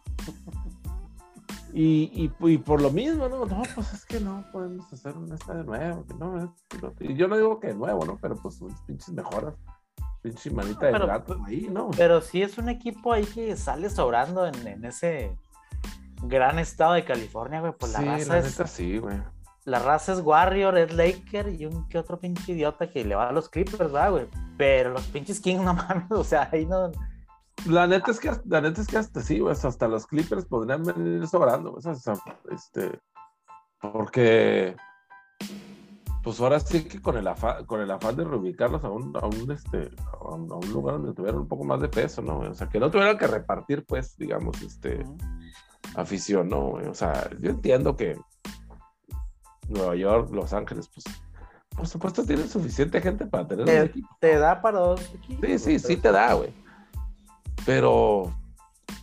Y, 1.73 2.11
y, 2.41 2.47
y 2.49 2.57
por 2.57 2.81
lo 2.81 2.91
mismo, 2.91 3.29
¿no? 3.29 3.45
No, 3.45 3.63
pues 3.73 3.93
es 3.93 4.05
que 4.05 4.19
no 4.19 4.43
podemos 4.51 4.91
hacer 4.91 5.15
un 5.17 5.31
estadio 5.31 5.63
nuevo. 5.63 6.05
que 6.05 6.13
no, 6.15 6.43
es- 6.43 6.81
no. 6.81 6.93
Y 6.99 7.15
yo 7.15 7.29
no 7.29 7.37
digo 7.37 7.59
que 7.61 7.73
nuevo, 7.73 8.05
¿no? 8.05 8.17
Pero 8.21 8.35
pues 8.35 8.59
unas 8.61 8.81
pinches 8.81 9.09
mejoras. 9.13 9.53
Pinche 10.21 10.51
manita 10.51 10.85
de 10.87 10.91
Pero- 10.91 11.07
gato 11.07 11.37
ahí, 11.45 11.67
¿no? 11.71 11.89
Pero 11.97 12.21
sí 12.21 12.41
es 12.41 12.57
un 12.57 12.69
equipo 12.69 13.11
ahí 13.13 13.25
que 13.25 13.55
sale 13.57 13.89
sobrando 13.89 14.45
en, 14.45 14.67
en 14.67 14.85
ese 14.85 15.35
gran 16.23 16.59
estado 16.59 16.93
de 16.93 17.03
California, 17.05 17.59
güey. 17.59 17.73
Pues 17.77 17.93
la 17.93 17.99
sí, 17.99 18.05
raza 18.05 18.33
la 18.33 18.39
es. 18.39 18.45
neta 18.45 18.67
sí, 18.67 18.97
güey. 18.99 19.17
La 19.65 19.79
raza 19.79 20.13
es 20.13 20.21
Warrior, 20.21 20.77
es 20.77 20.93
Laker 20.93 21.49
y 21.49 21.65
un 21.65 21.87
que 21.87 21.97
otro 21.99 22.19
pinche 22.19 22.51
idiota 22.53 22.89
que 22.89 23.05
le 23.05 23.13
va 23.15 23.29
a 23.29 23.31
los 23.31 23.47
Clippers, 23.49 23.77
¿verdad, 23.77 24.11
güey? 24.11 24.27
Pero 24.57 24.91
los 24.91 25.03
pinches 25.07 25.39
Kings, 25.39 25.61
no 25.63 25.73
mames, 25.73 26.11
o 26.11 26.23
sea, 26.23 26.49
ahí 26.51 26.65
no. 26.65 26.91
La 27.67 27.85
neta 27.85 28.09
es 28.11 28.19
que, 28.19 28.31
la 28.45 28.61
neta 28.61 28.81
es 28.81 28.87
que 28.87 28.97
hasta 28.97 29.21
sí, 29.21 29.39
güey, 29.39 29.55
hasta 29.55 29.87
los 29.87 30.07
Clippers 30.07 30.45
podrían 30.45 30.83
venir 30.83 31.27
sobrando, 31.27 31.71
güey, 31.73 31.83
o 31.85 31.95
sea, 31.95 32.15
este, 32.51 32.99
porque, 33.79 34.75
pues 36.23 36.39
ahora 36.39 36.59
sí 36.59 36.83
que 36.85 37.01
con 37.01 37.17
el 37.17 37.27
afán, 37.27 37.65
con 37.65 37.81
el 37.81 37.89
afán 37.91 38.15
de 38.15 38.23
reubicarlos 38.23 38.83
a 38.83 38.89
un, 38.89 39.15
a 39.17 39.25
un, 39.25 39.51
este, 39.51 39.89
a 40.13 40.27
un, 40.35 40.51
a 40.51 40.55
un 40.55 40.71
lugar 40.71 40.95
donde 40.97 41.13
tuvieran 41.13 41.41
un 41.41 41.47
poco 41.47 41.63
más 41.63 41.81
de 41.81 41.89
peso, 41.89 42.21
¿no? 42.21 42.39
O 42.39 42.53
sea, 42.53 42.69
que 42.69 42.79
no 42.79 42.91
tuvieran 42.91 43.17
que 43.17 43.27
repartir, 43.27 43.83
pues, 43.85 44.15
digamos, 44.17 44.61
este, 44.61 45.03
afición, 45.95 46.47
¿no? 46.49 46.69
O 46.73 46.93
sea, 46.93 47.29
yo 47.39 47.49
entiendo 47.49 47.95
que 47.95 48.19
Nueva 49.67 49.95
York, 49.95 50.29
Los 50.31 50.53
Ángeles, 50.53 50.89
pues, 50.93 51.05
por 51.75 51.87
supuesto 51.87 52.23
tienen 52.25 52.47
suficiente 52.49 53.01
gente 53.01 53.25
para 53.25 53.47
tener 53.47 53.61
un 53.61 53.65
Te, 53.71 53.81
equipo. 53.83 54.09
te 54.19 54.37
da 54.37 54.61
para 54.61 54.79
dos 54.79 55.01
equipos. 55.15 55.45
Sí, 55.49 55.57
sí, 55.59 55.79
sí 55.79 55.97
te 55.97 56.11
da, 56.11 56.33
güey. 56.33 56.53
Pero, 57.65 58.33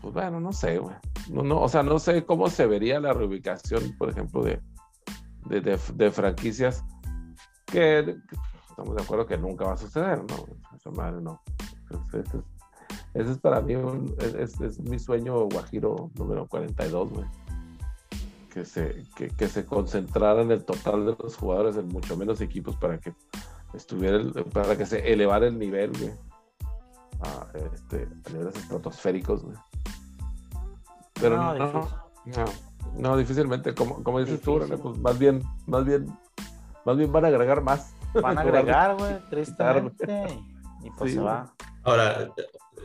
pues 0.02 0.12
bueno, 0.14 0.40
no 0.40 0.52
sé, 0.52 0.78
güey. 0.78 0.94
No, 1.30 1.42
no, 1.42 1.60
o 1.60 1.68
sea, 1.68 1.82
no 1.82 1.98
sé 1.98 2.24
cómo 2.24 2.48
se 2.48 2.66
vería 2.66 3.00
la 3.00 3.12
reubicación, 3.12 3.96
por 3.98 4.10
ejemplo, 4.10 4.42
de, 4.42 4.60
de, 5.46 5.60
de- 5.60 5.78
de 5.94 6.10
franquicias 6.10 6.84
que, 7.70 8.16
estamos 8.70 8.96
de 8.96 9.02
acuerdo 9.02 9.26
que 9.26 9.38
nunca 9.38 9.64
va 9.66 9.72
a 9.74 9.76
suceder, 9.76 10.18
¿no? 10.18 10.46
Esa 10.76 10.90
madre 10.90 11.20
no. 11.20 11.40
Ese 11.90 12.20
es, 12.20 12.28
ese 13.14 13.32
es 13.32 13.38
para 13.38 13.60
mí 13.60 13.74
un- 13.74 14.14
es, 14.38 14.60
es- 14.60 14.80
mi 14.80 14.98
sueño 14.98 15.46
guajiro 15.48 16.10
número 16.14 16.46
42, 16.46 17.10
güey. 17.10 17.26
Que 18.52 18.64
se, 18.64 19.04
que, 19.16 19.28
que 19.28 19.48
se 19.48 19.64
concentrara 19.64 20.42
en 20.42 20.50
el 20.50 20.64
total 20.64 21.06
de 21.06 21.16
los 21.22 21.36
jugadores 21.36 21.76
en 21.76 21.88
mucho 21.88 22.16
menos 22.16 22.40
equipos 22.40 22.76
para 22.76 22.98
que 22.98 23.12
estuviera 23.74 24.16
el- 24.16 24.32
para 24.52 24.76
que 24.76 24.86
se 24.86 25.12
elevara 25.12 25.46
el 25.46 25.58
nivel, 25.58 25.92
güey. 25.98 26.12
A, 27.20 27.46
este, 27.74 28.08
a 28.26 28.30
niveles 28.32 28.54
estratosféricos, 28.56 29.42
güey. 29.44 29.56
Pero 31.20 31.36
No, 31.36 31.54
no, 31.54 31.72
no, 31.72 31.88
difícil. 32.24 32.44
no, 32.96 33.16
difícilmente, 33.16 33.74
como, 33.74 34.02
como 34.04 34.20
dices 34.20 34.40
tú, 34.40 34.54
Difícil. 34.54 34.70
René, 34.76 34.82
pues 34.82 34.98
más 34.98 35.18
bien, 35.18 35.42
más 35.66 35.84
bien, 35.84 36.06
más 36.84 36.96
bien 36.96 37.12
van 37.12 37.24
a 37.24 37.28
agregar 37.28 37.60
más. 37.62 37.92
Van 38.14 38.38
a 38.38 38.40
agregar, 38.42 38.96
güey, 38.96 39.18
tristemente. 39.30 40.26
Y, 40.82 40.86
y 40.86 40.90
pues 40.90 41.10
Sí, 41.10 41.16
se 41.16 41.22
va. 41.22 41.52
Ahora, 41.84 42.30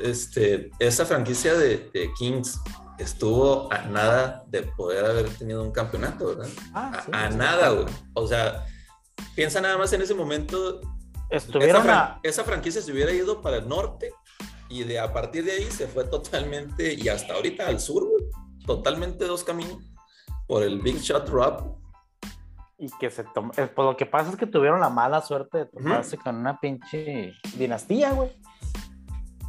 este, 0.02 0.72
esa 0.80 1.06
franquicia 1.06 1.54
de, 1.54 1.90
de 1.94 2.10
Kings 2.18 2.60
estuvo 3.00 3.72
a 3.72 3.80
nada 3.84 4.44
de 4.48 4.64
poder 4.64 5.06
haber 5.06 5.30
tenido 5.38 5.64
un 5.64 5.72
campeonato, 5.72 6.28
¿verdad? 6.28 6.48
Ah, 6.74 6.92
A, 6.96 7.02
sí, 7.02 7.10
a 7.14 7.32
sí. 7.32 7.38
nada, 7.38 7.70
güey. 7.70 7.86
O 8.14 8.28
sea, 8.28 8.66
piensa 9.36 9.62
nada 9.62 9.78
más 9.78 9.92
en 9.94 10.02
ese 10.02 10.14
momento. 10.14 10.80
Estuvieron 11.30 11.82
esa, 11.82 11.84
fran- 11.86 11.98
a. 12.18 12.20
esa 12.24 12.44
franquicia 12.44 12.82
se 12.82 12.92
hubiera 12.92 13.12
ido 13.12 13.42
para 13.42 13.58
el 13.58 13.68
norte 13.68 14.14
y 14.70 14.84
de 14.84 15.00
a 15.00 15.12
partir 15.12 15.44
de 15.46 15.52
ahí 15.54 15.72
se 15.72 15.88
fue 15.88 16.04
totalmente 16.06 16.94
y 16.94 17.10
hasta 17.10 17.34
ahorita 17.34 17.68
al 17.68 17.80
sur, 17.80 18.04
güey. 18.08 18.24
Totalmente 18.66 19.26
dos 19.26 19.44
caminos 19.44 19.78
por 20.48 20.64
el 20.64 20.80
Big 20.80 20.98
Shot 21.00 21.28
Rob. 21.30 21.76
Y 22.78 22.90
que 23.00 23.10
se 23.10 23.24
tomó. 23.24 23.52
eh, 23.58 23.68
Pues 23.74 23.86
lo 23.86 23.96
que 23.96 24.06
pasa 24.06 24.30
es 24.32 24.36
que 24.36 24.48
tuvieron 24.48 24.80
la 24.80 24.90
mala 24.90 25.22
suerte 25.22 25.60
de 25.60 25.66
tomarse 25.68 26.18
con 26.18 26.36
una 26.38 26.60
pinche 26.60 27.34
dinastía, 27.58 28.12
güey. 28.14 28.32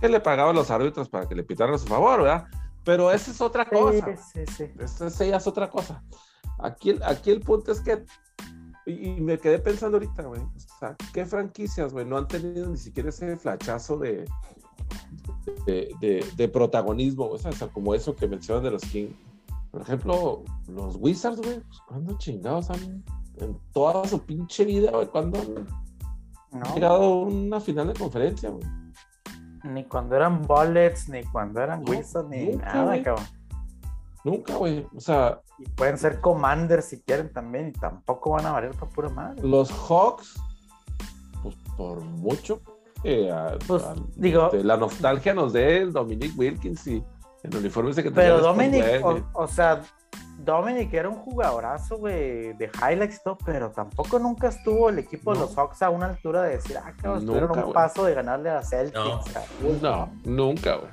Que 0.00 0.08
le 0.08 0.20
pagaba 0.20 0.50
a 0.50 0.52
los 0.54 0.70
árbitros 0.70 1.08
para 1.08 1.26
que 1.28 1.34
le 1.34 1.42
pitaran 1.42 1.74
a 1.74 1.78
su 1.78 1.86
favor, 1.86 2.22
¿verdad? 2.22 2.46
Pero 2.84 3.10
esa 3.10 3.30
es 3.30 3.40
otra 3.40 3.64
cosa. 3.64 4.14
Sí, 4.16 4.44
sí, 4.46 4.52
sí. 4.66 4.72
Esa 4.78 5.36
es 5.36 5.46
otra 5.46 5.70
cosa. 5.70 6.02
Aquí, 6.58 6.90
el- 6.90 7.02
aquí 7.02 7.30
el 7.30 7.40
punto 7.40 7.72
es 7.72 7.80
que, 7.80 8.04
y, 8.86 9.08
y 9.16 9.20
me 9.20 9.38
quedé 9.38 9.58
pensando 9.58 9.96
ahorita, 9.96 10.22
güey, 10.24 10.42
o 10.42 10.78
sea, 10.78 10.94
¿qué 11.14 11.24
franquicias, 11.24 11.92
güey, 11.92 12.04
no 12.04 12.18
han 12.18 12.28
tenido 12.28 12.68
ni 12.68 12.76
siquiera 12.76 13.08
ese 13.08 13.36
flachazo 13.38 13.96
de, 13.96 14.26
de, 15.66 15.94
de- 16.00 16.24
de 16.36 16.48
protagonismo, 16.48 17.26
o 17.28 17.38
sea, 17.38 17.50
o 17.50 17.54
sea, 17.54 17.68
como 17.68 17.94
eso 17.94 18.14
que 18.14 18.28
mencionan 18.28 18.64
de 18.64 18.70
los 18.72 18.82
King? 18.82 19.08
Por 19.74 19.82
ejemplo, 19.82 20.44
los 20.68 20.94
Wizards, 21.00 21.40
güey, 21.42 21.58
pues, 21.58 21.80
¿cuándo 21.88 22.16
chingados 22.16 22.70
han, 22.70 23.02
en 23.38 23.58
toda 23.72 24.06
su 24.06 24.20
pinche 24.24 24.64
vida, 24.64 24.92
güey, 24.92 25.08
cuándo 25.08 25.36
han 25.40 26.60
No, 26.60 26.74
llegado 26.76 27.02
a 27.02 27.18
una 27.24 27.60
final 27.60 27.88
de 27.88 27.94
conferencia, 27.94 28.50
güey? 28.50 28.64
ni 29.64 29.82
cuando 29.82 30.14
eran 30.14 30.42
Bullets, 30.42 31.08
ni 31.08 31.24
cuando 31.24 31.60
eran 31.60 31.82
No, 31.82 31.90
Wizards, 31.90 32.28
ni 32.28 32.50
nunca, 32.50 32.66
nada, 32.72 32.84
güey. 32.84 33.02
cabrón. 33.02 33.26
Nunca, 34.22 34.54
güey, 34.56 34.86
o 34.94 35.00
sea, 35.00 35.40
Y 35.58 35.68
pueden 35.70 35.98
ser 35.98 36.20
Commanders 36.20 36.84
si 36.84 37.00
quieren 37.00 37.32
también, 37.32 37.68
y 37.68 37.72
tampoco 37.72 38.30
van 38.30 38.46
a 38.46 38.52
valer 38.52 38.70
para 38.76 38.90
pura 38.92 39.08
madre. 39.08 39.42
Los 39.42 39.72
Hawks, 39.72 40.38
pues 41.42 41.56
por 41.76 42.00
mucho, 42.00 42.60
eh, 43.02 43.28
a- 43.32 43.58
Pues, 43.66 43.82
a- 43.82 43.94
digo- 44.14 44.50
de 44.50 44.62
la 44.62 44.76
nostalgia 44.76 45.34
nos 45.34 45.52
dé 45.52 45.78
el 45.78 45.92
Dominic 45.92 46.38
Wilkins 46.38 46.86
y 46.86 47.02
el 47.44 47.56
uniforme 47.56 47.90
ese 47.90 48.02
que 48.02 48.10
Pero 48.10 48.40
Dominic, 48.40 48.84
o, 49.04 49.22
o 49.34 49.46
sea, 49.46 49.82
Dominic 50.38 50.92
era 50.92 51.08
un 51.08 51.16
jugadorazo, 51.16 51.98
güey, 51.98 52.54
de 52.54 52.70
highlights 52.80 53.16
y 53.16 53.22
todo, 53.22 53.38
pero 53.44 53.70
tampoco 53.70 54.18
nunca 54.18 54.48
estuvo 54.48 54.88
el 54.88 54.98
equipo 54.98 55.32
de 55.34 55.40
los 55.40 55.54
Hawks 55.54 55.82
a 55.82 55.90
una 55.90 56.06
altura 56.06 56.42
de 56.42 56.56
decir, 56.56 56.76
ah, 56.78 56.92
cabrón, 56.96 57.20
estuvieron 57.20 57.48
Nunca, 57.50 57.66
un 57.66 57.72
paso 57.72 58.04
de 58.04 58.14
ganarle 58.14 58.50
a 58.50 58.62
Celtics. 58.62 58.94
No. 58.94 59.78
No, 59.80 60.12
nunca, 60.24 60.76
güey. 60.76 60.90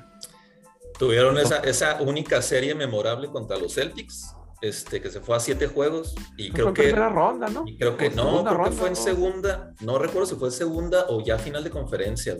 Tuvieron 0.98 1.38
esa, 1.38 1.58
esa 1.58 2.00
única 2.02 2.40
serie 2.42 2.74
memorable 2.74 3.28
contra 3.28 3.56
los 3.56 3.74
Celtics, 3.74 4.36
este, 4.62 5.00
que 5.02 5.10
se 5.10 5.20
fue 5.20 5.36
a 5.36 5.40
siete 5.40 5.66
juegos 5.66 6.14
y 6.36 6.46
Fue 6.48 6.54
creo 6.54 6.68
en 6.68 6.74
que 6.74 6.82
primera 6.84 7.08
ronda, 7.08 7.48
¿no? 7.48 7.64
Y 7.66 7.76
creo 7.76 7.96
que 7.96 8.10
no, 8.10 8.44
creo 8.44 8.64
que 8.64 8.70
fue 8.70 8.88
en 8.88 8.96
segunda, 8.96 9.74
no 9.80 9.98
recuerdo 9.98 10.26
si 10.26 10.36
fue 10.36 10.50
segunda 10.50 11.06
o 11.08 11.20
ya 11.22 11.36
final 11.38 11.62
de 11.64 11.70
conferencia, 11.70 12.36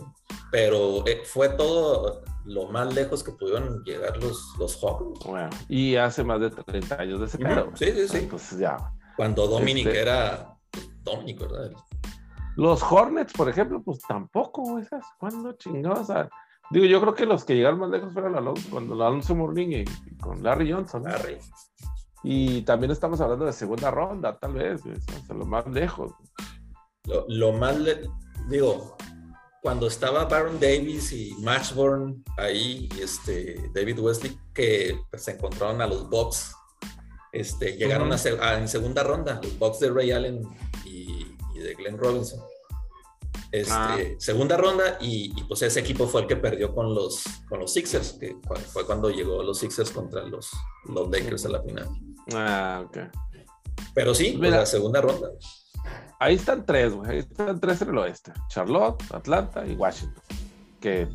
pero 0.51 1.05
eh, 1.05 1.21
fue 1.25 1.49
todo 1.49 2.23
lo 2.45 2.67
más 2.69 2.93
lejos 2.93 3.23
que 3.23 3.31
pudieron 3.33 3.83
llegar 3.83 4.17
los, 4.23 4.41
los 4.57 4.75
Hawks. 4.81 5.25
Bueno, 5.25 5.49
y 5.69 5.95
hace 5.95 6.23
más 6.23 6.39
de 6.41 6.49
30 6.49 6.95
años 6.95 7.19
de 7.19 7.25
ese 7.27 7.37
pedo. 7.37 7.71
sí, 7.75 7.91
sí, 7.91 8.07
sí. 8.07 8.17
Entonces 8.17 8.59
ya. 8.59 8.77
Cuando 9.15 9.45
Dominic 9.47 9.87
Este- 9.87 10.01
era 10.01 10.55
pues, 10.71 10.89
Dominic, 11.03 11.39
¿verdad? 11.39 11.71
Los 12.55 12.83
Hornets, 12.83 13.33
por 13.33 13.49
ejemplo, 13.49 13.81
pues 13.83 13.99
tampoco. 14.07 14.81
¿sabes? 14.89 15.05
¿Cuándo 15.19 15.53
chingados? 15.53 16.09
a- 16.09 16.29
Digo, 16.71 16.85
yo 16.85 17.01
creo 17.01 17.13
que 17.13 17.25
los 17.25 17.43
que 17.45 17.55
llegaron 17.55 17.79
más 17.79 17.89
lejos 17.89 18.13
fueron 18.13 18.35
Alonso, 18.35 18.67
cuando 18.71 18.93
Alonso 18.95 19.35
Morning 19.35 19.67
y, 19.67 19.81
y 19.81 20.17
con 20.17 20.41
Larry 20.41 20.71
Johnson. 20.71 21.03
¿no? 21.03 21.09
Larry. 21.09 21.37
Y 22.23 22.61
también 22.61 22.91
estamos 22.91 23.19
hablando 23.21 23.45
de 23.45 23.53
segunda 23.53 23.91
ronda, 23.91 24.37
tal 24.39 24.53
vez, 24.53 24.81
o 24.85 25.23
sea, 25.25 25.35
lo 25.35 25.45
más 25.45 25.67
lejos. 25.67 26.13
Lo, 27.05 27.25
lo 27.27 27.51
más, 27.53 27.77
le- 27.77 28.09
digo, 28.49 28.95
cuando 29.61 29.87
estaba 29.87 30.25
Baron 30.25 30.59
Davis 30.59 31.11
y 31.11 31.35
Matchborn 31.41 32.23
ahí, 32.37 32.87
y 32.95 33.01
este, 33.01 33.69
David 33.73 33.99
Wesley, 33.99 34.37
que 34.53 34.97
pues, 35.09 35.23
se 35.23 35.31
encontraron 35.31 35.81
a 35.81 35.87
los 35.87 36.09
Bucks, 36.09 36.55
este, 37.33 37.75
llegaron 37.77 38.07
Ujú. 38.07 38.15
a 38.15 38.17
se- 38.17 38.39
a- 38.39 38.57
en 38.57 38.67
segunda 38.69 39.03
ronda, 39.03 39.41
los 39.43 39.57
Bucks 39.59 39.79
de 39.79 39.89
Ray 39.91 40.11
Allen 40.11 40.41
y, 40.85 41.35
y 41.55 41.59
de 41.59 41.73
Glenn 41.75 41.97
Robinson. 41.97 42.39
Este, 43.51 43.71
Ah. 43.73 43.97
Segunda 44.17 44.57
ronda, 44.57 44.97
y, 44.99 45.31
y, 45.39 45.43
pues 45.43 45.61
ese 45.61 45.79
equipo 45.81 46.07
fue 46.07 46.21
el 46.21 46.27
que 46.27 46.35
perdió 46.37 46.73
con 46.73 46.95
los, 46.95 47.23
con 47.49 47.59
los 47.59 47.71
Sixers, 47.73 48.13
que 48.13 48.35
fue- 48.47 48.57
fue 48.57 48.85
cuando 48.85 49.09
llegó 49.11 49.43
los 49.43 49.59
Sixers 49.59 49.91
contra 49.91 50.23
los, 50.23 50.49
los 50.85 51.09
Lakers 51.09 51.45
a 51.45 51.49
la 51.49 51.61
final. 51.61 51.87
Ah, 52.33 52.83
ok. 52.85 52.97
Pero 53.93 54.13
sí, 54.15 54.37
Mira. 54.39 54.57
la 54.57 54.65
segunda 54.65 55.01
ronda. 55.01 55.27
Ahí 56.19 56.35
están 56.35 56.65
tres, 56.65 56.93
güey. 56.93 57.11
Ahí 57.11 57.17
están 57.19 57.59
tres 57.59 57.81
en 57.81 57.89
el 57.89 57.97
oeste. 57.97 58.31
Charlotte, 58.47 59.03
Atlanta 59.13 59.65
y 59.65 59.75
Washington. 59.75 60.23
Que 60.79 61.07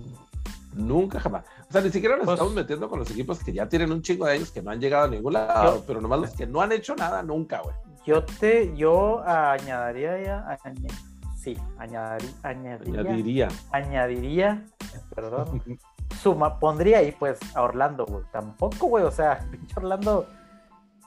nunca 0.75 1.19
jamás. 1.19 1.45
O 1.69 1.73
sea, 1.73 1.81
ni 1.81 1.91
siquiera 1.91 2.17
nos 2.17 2.25
Pues- 2.27 2.35
estamos 2.37 2.55
metiendo 2.55 2.89
con 2.89 2.99
los 2.99 3.11
equipos 3.11 3.43
que 3.43 3.53
ya 3.53 3.69
tienen 3.69 3.91
un 3.93 4.03
chingo 4.03 4.27
de 4.27 4.37
ellos 4.37 4.51
que 4.51 4.63
no 4.63 4.71
han 4.71 4.81
llegado 4.81 5.05
a 5.05 5.09
ningún 5.09 5.33
lado, 5.33 5.77
Yo- 5.79 5.85
pero 5.87 6.01
nomás 6.01 6.21
los 6.21 6.31
que 6.33 6.47
no 6.47 6.61
han 6.61 6.73
hecho 6.73 6.95
nada 6.95 7.23
nunca, 7.23 7.61
güey. 7.63 7.75
Yo 8.07 8.25
te, 8.25 8.75
yo 8.77 9.21
añadiría 9.27 10.23
ya, 10.23 10.59
añ- 10.65 10.91
sí, 11.37 11.57
añadiría, 11.79 12.33
añadiría, 12.43 13.49
añadiría, 13.71 14.65
perdón, 15.15 15.63
suma, 16.23 16.59
pondría 16.59 16.99
ahí 16.99 17.13
pues 17.19 17.39
a 17.55 17.63
Orlando, 17.63 18.07
güey. 18.07 18.25
Tampoco, 18.33 18.87
güey, 18.87 19.05
o 19.05 19.11
sea, 19.11 19.39
pinche 19.51 19.75
Orlando, 19.77 20.27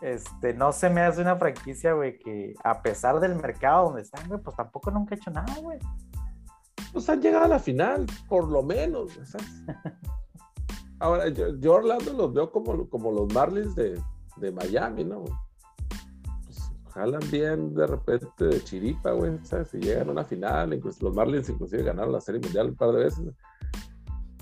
este, 0.01 0.53
no 0.53 0.71
se 0.71 0.89
me 0.89 1.01
hace 1.01 1.21
una 1.21 1.35
franquicia, 1.35 1.93
güey, 1.93 2.17
que 2.17 2.55
a 2.63 2.81
pesar 2.81 3.19
del 3.19 3.35
mercado 3.35 3.85
donde 3.85 4.01
están, 4.01 4.27
güey, 4.27 4.41
pues 4.41 4.55
tampoco 4.55 4.91
nunca 4.91 5.15
ha 5.15 5.17
hecho 5.17 5.31
nada, 5.31 5.55
güey. 5.61 5.79
Pues 6.91 7.07
han 7.09 7.21
llegado 7.21 7.45
a 7.45 7.47
la 7.47 7.59
final, 7.59 8.05
por 8.27 8.49
lo 8.49 8.63
menos. 8.63 9.11
¿sabes? 9.23 9.47
Ahora, 10.99 11.29
yo, 11.29 11.55
yo 11.57 11.73
Orlando 11.73 12.13
los 12.13 12.33
veo 12.33 12.51
como, 12.51 12.87
como 12.89 13.11
los 13.11 13.33
Marlins 13.33 13.75
de, 13.75 13.99
de 14.37 14.51
Miami, 14.51 15.03
¿no? 15.03 15.23
Pues, 16.45 16.71
jalan 16.93 17.21
bien 17.31 17.73
de 17.73 17.87
repente 17.87 18.45
de 18.45 18.63
chiripa, 18.63 19.11
güey, 19.11 19.39
¿sabes? 19.43 19.73
Y 19.73 19.79
llegan 19.79 20.09
a 20.09 20.11
una 20.11 20.23
final, 20.23 20.73
incluso 20.73 21.05
los 21.05 21.15
Marlins 21.15 21.49
inclusive 21.49 21.83
ganaron 21.83 22.11
la 22.11 22.21
Serie 22.21 22.41
Mundial 22.41 22.69
un 22.69 22.75
par 22.75 22.91
de 22.91 23.03
veces. 23.03 23.33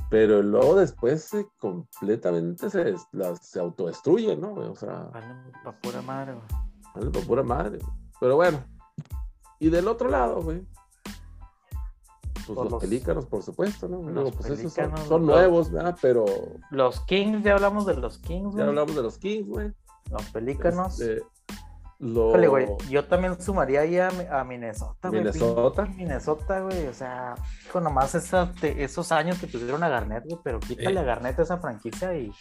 Pero 0.10 0.42
luego 0.42 0.76
después 0.76 1.24
se 1.24 1.48
completamente 1.60 2.70
se, 2.70 2.96
las- 3.12 3.46
se 3.48 3.60
autodestruyen, 3.60 4.42
¿no? 4.42 4.54
O 4.54 4.76
sea, 4.76 5.04
Vale, 5.14 5.28
pa' 5.64 5.72
pura 5.80 6.02
madre, 6.02 6.34
güey. 6.34 6.46
Vale, 6.96 7.10
por 7.12 7.28
pura 7.28 7.44
madre. 7.44 7.80
Pero 8.20 8.36
bueno. 8.36 8.64
Y 9.60 9.70
del 9.70 9.88
otro 9.88 10.10
lado, 10.10 10.42
güey. 10.42 10.66
Pues 12.34 12.58
los, 12.58 12.72
los- 12.72 12.82
pelícanos, 12.82 13.26
por 13.28 13.44
supuesto, 13.44 13.88
¿no? 13.88 13.98
los 14.02 14.12
Luego, 14.14 14.32
pues 14.32 14.46
esos 14.50 14.74
son, 14.74 14.84
pelícanos, 14.86 15.08
son 15.08 15.26
los- 15.28 15.36
nuevos, 15.36 15.72
¿verdad? 15.72 15.98
Pero 16.02 16.26
Los 16.72 17.00
Kings, 17.02 17.44
ya 17.44 17.54
hablamos 17.54 17.86
de 17.86 17.96
los 17.96 18.18
Kings, 18.18 18.46
ya 18.56 18.64
güey. 18.64 18.68
hablamos 18.70 18.96
de 18.96 19.04
los 19.04 19.18
Kings, 19.20 19.48
güey. 19.48 19.72
Los 20.10 20.24
Pelícanos. 20.32 21.00
Este, 21.00 21.24
lo- 22.00 22.30
Híjole, 22.30 22.48
güey, 22.48 22.68
yo 22.90 23.06
también 23.06 23.40
sumaría 23.42 23.82
ahí 23.82 23.98
a, 23.98 24.10
a 24.32 24.44
Minnesota, 24.44 25.10
güey. 25.10 25.22
Minnesota. 25.22 25.86
Minnesota, 25.98 26.60
güey. 26.62 26.88
O 26.88 26.94
sea, 26.94 27.36
con 27.72 27.84
nomás 27.84 28.16
esa- 28.16 28.52
te- 28.60 28.84
esos 28.84 29.12
años 29.12 29.38
que 29.40 29.48
tuvieron 29.48 29.84
a 29.84 29.90
Garnett, 29.90 30.24
güey, 30.26 30.40
pero 30.44 30.60
quítale 30.60 30.92
Sí. 30.92 30.98
a 30.98 31.04
Garnett 31.04 31.40
esa 31.40 31.58
franquicia 31.58 32.16
y. 32.18 32.32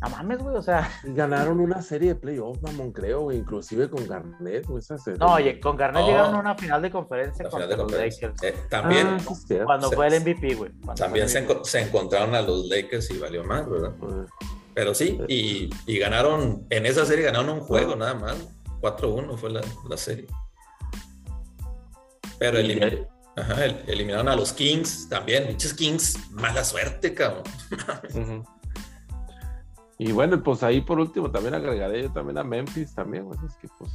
No 0.00 0.10
mames, 0.10 0.38
güey, 0.42 0.56
o 0.56 0.62
sea. 0.62 0.90
Ganaron 1.04 1.60
una 1.60 1.80
serie 1.80 2.08
de 2.08 2.14
playoffs, 2.16 2.60
mamón, 2.60 2.90
creo, 2.90 3.20
güey. 3.20 3.38
Inclusive 3.38 3.88
con 3.88 4.04
Garnett, 4.04 4.66
güey. 4.66 4.80
esa 4.80 4.98
serie. 4.98 5.16
No, 5.20 5.34
oye, 5.34 5.60
con 5.60 5.76
Garnett 5.76 6.04
llegaron 6.04 6.34
a 6.34 6.40
una 6.40 6.56
final 6.56 6.82
de 6.82 6.90
conferencia 6.90 7.44
de 7.48 7.66
los 7.68 7.76
conferencia. 7.76 8.28
Lakers. 8.30 8.42
Eh, 8.42 8.66
también, 8.68 9.06
Ah. 9.20 9.64
Cuando 9.64 9.88
se- 9.90 9.94
fue 9.94 10.08
el 10.08 10.14
MVP, 10.14 10.54
güey. 10.56 10.72
también 10.96 11.28
se, 11.28 11.46
enco- 11.46 11.62
se 11.64 11.82
encontraron 11.82 12.34
a 12.34 12.42
los 12.42 12.66
Lakers 12.66 13.12
y 13.12 13.18
valió 13.18 13.44
más, 13.44 13.68
¿verdad? 13.70 13.92
Eh, 14.02 14.26
Pero 14.74 14.92
sí, 14.92 15.20
y, 15.28 15.70
y 15.86 15.98
ganaron, 15.98 16.66
en 16.70 16.86
esa 16.86 17.04
serie 17.06 17.26
ganaron 17.26 17.50
un 17.50 17.60
juego 17.60 17.92
Ah. 17.92 17.96
nada 17.96 18.14
más. 18.14 18.48
4-1 18.82 19.36
fue 19.38 19.50
la, 19.50 19.60
la 19.88 19.96
serie. 19.96 20.26
Pero 22.38 22.60
y 22.60 22.64
elimin- 22.64 22.90
de- 22.90 23.08
ajá, 23.36 23.64
el- 23.64 23.84
eliminaron 23.86 24.28
a 24.28 24.36
los 24.36 24.52
Kings 24.52 25.08
también. 25.08 25.46
Pinches 25.46 25.72
Kings, 25.74 26.30
mala 26.32 26.64
suerte, 26.64 27.14
cabrón. 27.14 27.44
Y 29.98 30.10
bueno, 30.10 30.42
pues 30.42 30.64
ahí 30.64 30.80
por 30.80 30.98
último 30.98 31.30
también 31.30 31.54
agregaré 31.54 32.02
yo 32.02 32.12
también 32.12 32.36
a 32.36 32.42
Memphis 32.42 32.92
también, 32.92 33.24
güey. 33.24 33.38
Es 33.46 33.54
que 33.58 33.68
pues 33.78 33.92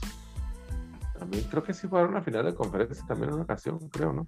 también 1.19 1.43
creo 1.49 1.61
que 1.63 1.73
sí 1.73 1.85
fueron 1.89 2.09
a 2.09 2.11
una 2.11 2.21
final 2.21 2.45
de 2.45 2.55
conferencia 2.55 3.03
también 3.05 3.29
en 3.29 3.33
una 3.35 3.43
ocasión, 3.43 3.77
creo, 3.89 4.13
¿no? 4.13 4.25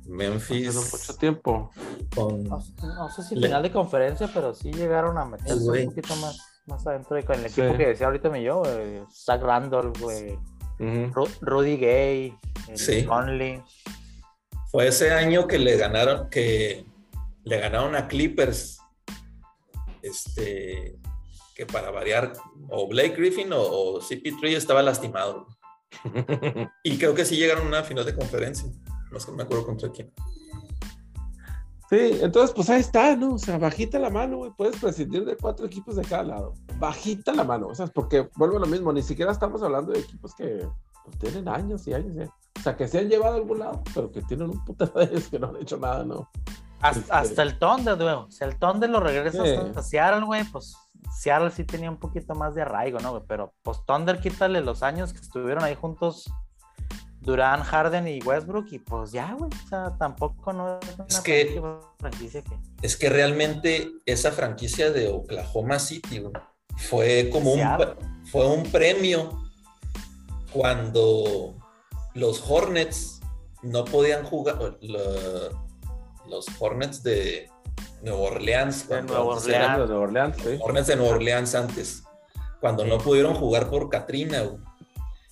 Hace 0.00 0.10
Memphis 0.10 0.74
mucho 0.74 1.14
tiempo. 1.18 1.70
con 2.16 2.42
No, 2.44 2.58
no 2.82 3.08
sé 3.10 3.22
si 3.22 3.36
Le- 3.36 3.46
final 3.46 3.62
de 3.62 3.70
conferencia, 3.70 4.28
pero 4.34 4.54
sí 4.54 4.72
llegaron 4.72 5.18
a 5.18 5.24
meterse 5.24 5.54
un 5.70 5.84
poquito 5.86 6.16
más, 6.16 6.36
más 6.66 6.86
adentro 6.86 7.16
de- 7.16 7.24
con 7.24 7.38
el 7.38 7.46
equipo 7.46 7.70
Sí. 7.72 7.76
que 7.76 7.86
decía 7.86 8.06
ahorita 8.06 8.30
mi 8.30 8.42
yo, 8.42 8.60
güey, 8.60 9.02
Zach 9.12 9.40
Randolph, 9.42 9.98
güey. 10.00 10.38
Ru- 10.78 11.38
Rudy 11.40 11.76
Gay, 11.76 12.34
el 12.68 12.78
Sí. 12.78 13.04
Conley. 13.04 13.62
Fue 14.70 14.88
ese 14.88 15.12
año 15.12 15.46
que 15.46 15.58
le 15.58 15.76
ganaron, 15.76 16.28
que 16.30 16.84
le 17.44 17.58
ganaron 17.60 17.94
a 17.94 18.08
Clippers. 18.08 18.78
Este, 20.02 20.98
que 21.54 21.66
para 21.66 21.90
variar, 21.90 22.32
o 22.68 22.88
Blake 22.88 23.14
Griffin 23.16 23.52
o, 23.52 23.60
o 23.62 24.00
CP3 24.00 24.56
estaba 24.56 24.82
lastimado. 24.82 25.46
Y 26.82 26.98
creo 26.98 27.14
que 27.14 27.24
sí 27.24 27.36
llegaron 27.36 27.64
a 27.66 27.68
una 27.68 27.82
final 27.84 28.04
de 28.04 28.14
conferencia. 28.14 28.68
No 29.12 29.20
sé, 29.20 29.30
me 29.32 29.44
acuerdo 29.44 29.64
contra 29.64 29.90
quién. 29.92 30.12
Sí, 31.90 32.18
entonces 32.22 32.52
pues 32.54 32.70
ahí 32.70 32.80
está, 32.80 33.14
¿no? 33.14 33.34
O 33.34 33.38
sea, 33.38 33.58
bajita 33.58 33.98
la 33.98 34.10
mano, 34.10 34.38
güey. 34.38 34.50
Puedes 34.56 34.76
prescindir 34.80 35.24
de 35.24 35.36
cuatro 35.36 35.66
equipos 35.66 35.96
de 35.96 36.02
cada 36.02 36.22
lado. 36.22 36.54
Bajita 36.78 37.32
la 37.32 37.44
mano, 37.44 37.68
o 37.68 37.74
sea, 37.74 37.86
porque 37.88 38.28
vuelvo 38.36 38.56
a 38.56 38.60
lo 38.60 38.66
mismo, 38.66 38.92
ni 38.92 39.02
siquiera 39.02 39.30
estamos 39.32 39.62
hablando 39.62 39.92
de 39.92 40.00
equipos 40.00 40.34
que 40.34 40.66
pues, 41.04 41.18
tienen 41.18 41.48
años 41.48 41.86
y 41.86 41.92
años, 41.94 42.16
¿eh? 42.16 42.30
O 42.58 42.60
sea, 42.62 42.76
que 42.76 42.88
se 42.88 42.98
han 43.00 43.08
llevado 43.08 43.34
a 43.34 43.36
algún 43.36 43.58
lado, 43.58 43.82
pero 43.94 44.10
que 44.10 44.22
tienen 44.22 44.50
un 44.50 44.64
puto 44.64 44.86
de 44.98 45.04
ellos 45.04 45.28
que 45.28 45.38
no 45.38 45.48
han 45.48 45.56
hecho 45.56 45.76
nada, 45.76 46.04
¿no? 46.04 46.28
Hasta, 46.80 47.00
Este- 47.00 47.12
hasta 47.12 47.42
el 47.42 47.58
Thunder, 47.58 47.96
güey. 47.96 48.16
Si 48.30 48.44
el 48.44 48.58
Thunder 48.58 48.88
lo 48.90 49.00
regresa 49.00 49.44
Sí. 49.44 49.50
hasta 49.54 49.82
Seattle, 49.82 50.24
güey, 50.24 50.44
pues 50.44 50.74
Seattle 51.18 51.50
sí 51.50 51.64
tenía 51.64 51.90
un 51.90 51.98
poquito 51.98 52.34
más 52.34 52.54
de 52.54 52.62
arraigo, 52.62 52.98
¿no? 53.00 53.10
güey? 53.12 53.22
Pero 53.28 53.52
pues 53.62 53.78
Thunder 53.86 54.20
quítale 54.20 54.60
los 54.62 54.82
años 54.82 55.12
que 55.12 55.20
estuvieron 55.20 55.62
ahí 55.64 55.74
juntos 55.74 56.30
Durán, 57.24 57.62
Harden 57.62 58.06
y 58.06 58.20
Westbrook 58.22 58.66
y 58.70 58.78
pues 58.78 59.10
ya, 59.12 59.32
güey. 59.38 59.50
O 59.64 59.68
sea, 59.68 59.96
tampoco 59.98 60.52
no 60.52 60.78
es 60.80 60.94
una 60.96 61.06
Es 61.08 61.20
que- 61.20 61.60
franquicia- 61.98 62.42
que... 62.42 62.56
Es 62.82 62.96
que 62.96 63.08
realmente 63.08 63.88
esa 64.06 64.30
franquicia 64.30 64.90
de 64.90 65.08
Oklahoma 65.08 65.78
City 65.78 66.18
güey, 66.20 66.32
fue 66.76 67.30
como 67.32 67.52
un, 67.54 67.60
fue 68.30 68.46
un 68.46 68.62
premio 68.64 69.30
cuando 70.52 71.56
los 72.14 72.42
Hornets 72.48 73.20
no 73.62 73.84
podían 73.84 74.24
jugar. 74.24 74.76
la- 74.80 75.50
los 76.28 76.46
Hornets 76.58 77.02
de 77.02 77.50
Nueva 78.02 78.18
Orleans. 78.20 78.84
cuando 78.88 79.14
Nueva 79.14 79.36
Orleans. 79.36 79.46
eran 79.48 79.80
de 79.80 79.86
Nueva 79.86 80.02
Orleans, 80.02 80.36
sí. 80.42 80.58
Hornets 80.60 80.86
de 80.86 80.96
Nueva 80.96 81.14
Orleans 81.16 81.54
antes. 81.54 82.02
Cuando 82.60 82.84
no 82.86 82.96
pudieron 82.98 83.34
jugar 83.34 83.68
por 83.68 83.90
Katrina. 83.90 84.40
güey, 84.42 84.58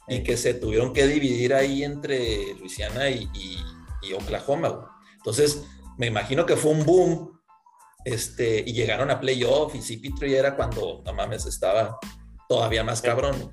y 0.08 0.16
Sí. 0.16 0.22
que 0.24 0.36
se 0.36 0.54
tuvieron 0.54 0.92
que 0.92 1.06
dividir 1.06 1.54
ahí 1.54 1.84
entre 1.84 2.54
Luisiana 2.54 3.08
y, 3.10 3.28
y- 3.34 3.64
y 4.02 4.12
Oklahoma. 4.14 4.68
güey. 4.68 4.86
Entonces, 5.16 5.62
me 5.98 6.06
imagino 6.06 6.44
que 6.46 6.56
fue 6.56 6.72
un 6.72 6.84
boom. 6.84 7.40
Este, 8.04 8.64
y 8.66 8.72
llegaron 8.72 9.12
a 9.12 9.20
playoff 9.20 9.76
y 9.76 9.78
CP3 9.78 10.32
era 10.34 10.56
cuando, 10.56 11.02
no 11.06 11.12
mames, 11.14 11.46
estaba 11.46 11.98
todavía 12.48 12.82
más 12.82 13.00
cabrón. 13.00 13.52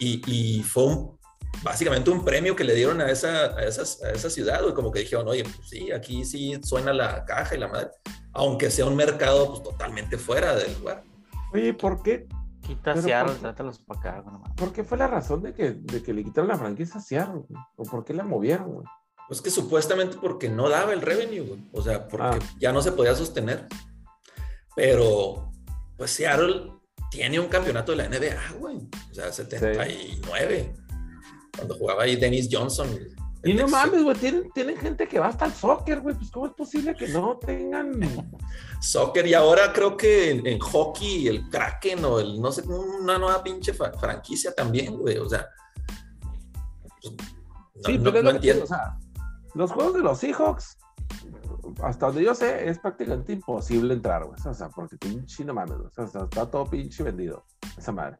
Y, 0.00 0.20
y 0.26 0.62
fue 0.64 0.84
un- 0.86 1.18
básicamente 1.62 2.10
un 2.10 2.24
premio 2.24 2.56
que 2.56 2.64
le 2.64 2.74
dieron 2.74 3.00
a 3.00 3.08
esa, 3.08 3.56
a 3.56 3.62
esas- 3.64 4.02
a 4.02 4.10
esa 4.10 4.28
ciudad, 4.30 4.62
güey, 4.62 4.74
como 4.74 4.90
que 4.90 5.00
dijeron, 5.00 5.28
oye, 5.28 5.44
pues 5.44 5.68
sí, 5.68 5.92
aquí 5.92 6.24
sí 6.24 6.58
suena 6.64 6.92
la 6.92 7.24
caja 7.24 7.54
y 7.54 7.58
la 7.58 7.68
madre, 7.68 7.90
aunque 8.32 8.68
sea 8.68 8.86
un 8.86 8.96
mercado 8.96 9.50
pues, 9.50 9.62
totalmente 9.62 10.18
fuera 10.18 10.56
del 10.56 10.74
lugar. 10.80 11.04
Oye, 11.52 11.72
¿por 11.72 12.02
qué? 12.02 12.26
Quita 12.62 12.94
Pero 12.94 13.02
Seattle, 13.02 13.32
por- 13.32 13.40
trátalos 13.40 13.78
para 13.80 14.00
acá, 14.00 14.20
güey. 14.20 14.32
nomás. 14.34 14.52
¿Por 14.56 14.72
qué 14.72 14.84
fue 14.84 14.96
la 14.98 15.06
razón 15.08 15.42
de 15.42 15.52
que, 15.52 15.72
de 15.72 16.02
que 16.02 16.12
le 16.12 16.22
quitaron 16.24 16.48
la 16.48 16.56
franquicia 16.58 16.96
a 16.96 17.02
Seattle? 17.02 17.42
güey? 17.48 17.62
¿O 17.76 17.82
por 17.84 18.04
qué 18.04 18.14
la 18.14 18.24
movieron? 18.24 18.72
güey? 18.72 18.86
Pues 19.28 19.40
que 19.42 19.50
supuestamente 19.50 20.16
porque 20.20 20.48
no 20.48 20.68
daba 20.68 20.92
el 20.92 21.00
revenue, 21.00 21.40
güey. 21.40 21.68
o 21.72 21.82
sea, 21.82 22.06
porque 22.08 22.26
Ah. 22.26 22.38
ya 22.58 22.72
no 22.72 22.82
se 22.82 22.92
podía 22.92 23.14
sostener. 23.14 23.66
Pero, 24.74 25.52
pues 25.96 26.10
Seattle 26.12 26.72
tiene 27.10 27.38
un 27.40 27.48
campeonato 27.48 27.92
de 27.92 27.98
la 27.98 28.04
NBA, 28.08 28.52
güey. 28.58 28.76
O 29.10 29.14
sea, 29.14 29.32
79. 29.32 30.74
Cuando 31.56 31.74
jugaba 31.76 32.04
ahí 32.04 32.16
Dennis 32.16 32.48
Johnson. 32.50 32.88
Y 33.44 33.54
no 33.54 33.66
mames, 33.66 34.04
güey, 34.04 34.16
tienen, 34.16 34.50
tienen 34.52 34.76
gente 34.76 35.08
que 35.08 35.18
va 35.18 35.26
hasta 35.26 35.46
el 35.46 35.52
soccer, 35.52 36.00
güey. 36.00 36.14
Pues, 36.14 36.30
¿cómo 36.30 36.46
es 36.46 36.52
posible 36.52 36.94
que 36.94 37.08
no 37.08 37.38
tengan. 37.38 38.00
Soccer 38.80 39.26
y 39.26 39.34
ahora 39.34 39.72
creo 39.72 39.96
que 39.96 40.30
en, 40.30 40.46
en 40.46 40.58
hockey 40.60 41.26
el 41.26 41.48
Kraken 41.48 42.04
o 42.04 42.20
el, 42.20 42.40
no 42.40 42.52
sé, 42.52 42.62
una 42.68 43.18
nueva 43.18 43.42
pinche 43.42 43.72
franquicia 43.74 44.54
también, 44.54 44.96
güey. 44.96 45.18
O 45.18 45.28
sea, 45.28 45.46
pues, 47.00 47.14
no, 47.14 47.82
sí, 47.84 47.98
no- 47.98 48.04
pero 48.12 48.18
es 48.18 48.24
no 48.24 48.30
que 48.30 48.36
entiendo. 48.36 48.64
o 48.64 48.66
sea, 48.66 48.98
los 49.54 49.72
juegos 49.72 49.94
de 49.94 50.00
los 50.00 50.18
Seahawks, 50.18 50.78
hasta 51.82 52.06
donde 52.06 52.24
yo 52.24 52.34
sé, 52.34 52.68
es 52.68 52.78
prácticamente 52.78 53.32
imposible 53.32 53.94
entrar, 53.94 54.24
güey. 54.24 54.38
O 54.44 54.54
sea, 54.54 54.68
porque 54.68 54.96
pinche 54.96 55.44
no 55.44 55.54
mames. 55.54 55.74
O 55.96 56.06
sea, 56.06 56.22
está 56.22 56.50
todo 56.50 56.64
pinche 56.66 57.02
vendido, 57.02 57.44
esa 57.76 57.92
madre. 57.92 58.18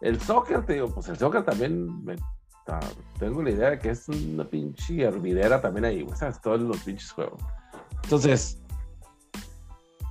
El 0.00 0.20
soccer, 0.20 0.64
te 0.64 0.74
digo, 0.74 0.88
pues 0.94 1.08
el 1.08 1.18
soccer 1.18 1.44
también 1.44 2.04
me- 2.04 2.16
tengo 3.18 3.42
la 3.42 3.50
idea 3.50 3.70
de 3.70 3.78
que 3.78 3.90
es 3.90 4.08
una 4.08 4.44
pinche 4.44 5.02
hervidera 5.02 5.60
también 5.60 5.86
ahí, 5.86 6.02
güey. 6.02 6.16
¿Sabes? 6.16 6.40
Todos 6.40 6.60
los 6.60 6.78
pinches 6.78 7.10
juegos. 7.10 7.40
Entonces, 8.04 8.58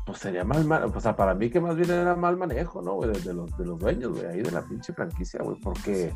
pues 0.05 0.17
sería 0.19 0.43
mal, 0.43 0.65
mal, 0.65 0.83
o 0.85 0.99
sea, 0.99 1.15
para 1.15 1.33
mí 1.35 1.49
que 1.49 1.59
más 1.61 1.75
bien 1.75 1.91
era 1.91 2.15
mal 2.15 2.35
manejo, 2.37 2.81
¿no, 2.81 2.95
güey? 2.95 3.11
De, 3.11 3.19
de 3.21 3.33
los, 3.33 3.55
de 3.57 3.65
los 3.65 3.77
dueños, 3.79 4.11
güey, 4.11 4.25
ahí 4.25 4.41
de 4.41 4.51
la 4.51 4.61
pinche 4.63 4.91
franquicia, 4.93 5.39
güey, 5.43 5.57
porque 5.59 6.13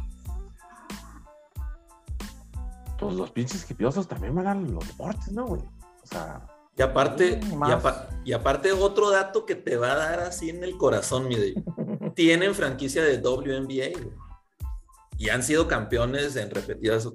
pues 3.00 3.16
los 3.16 3.32
pinches 3.32 3.70
hipiosos 3.70 4.08
también 4.08 4.34
van 4.36 4.48
a 4.48 4.56
los 4.56 4.88
deportes, 4.88 5.32
¿no, 5.32 5.46
güey? 5.46 5.62
O 5.62 6.06
sea, 6.08 6.42
Y 6.78 6.82
aparte, 6.82 7.40
y, 7.52 7.56
más. 7.56 7.72
apa- 7.74 8.08
y 8.24 8.34
aparte 8.34 8.72
otro 8.72 9.10
dato 9.12 9.46
que 9.46 9.56
te 9.56 9.78
va 9.78 9.92
a 9.92 9.96
dar 9.96 10.20
así 10.22 10.50
en 10.50 10.64
el 10.64 10.78
corazón, 10.78 11.28
mi 11.28 11.36
Dave. 11.36 11.64
Tienen 12.16 12.54
franquicia 12.56 13.04
de 13.04 13.18
WNBA, 13.18 14.00
güey. 14.00 14.12
Y 15.24 15.30
han 15.30 15.42
sido 15.42 15.68
campeones 15.70 16.36
en 16.36 16.50
repetidas 16.50 17.08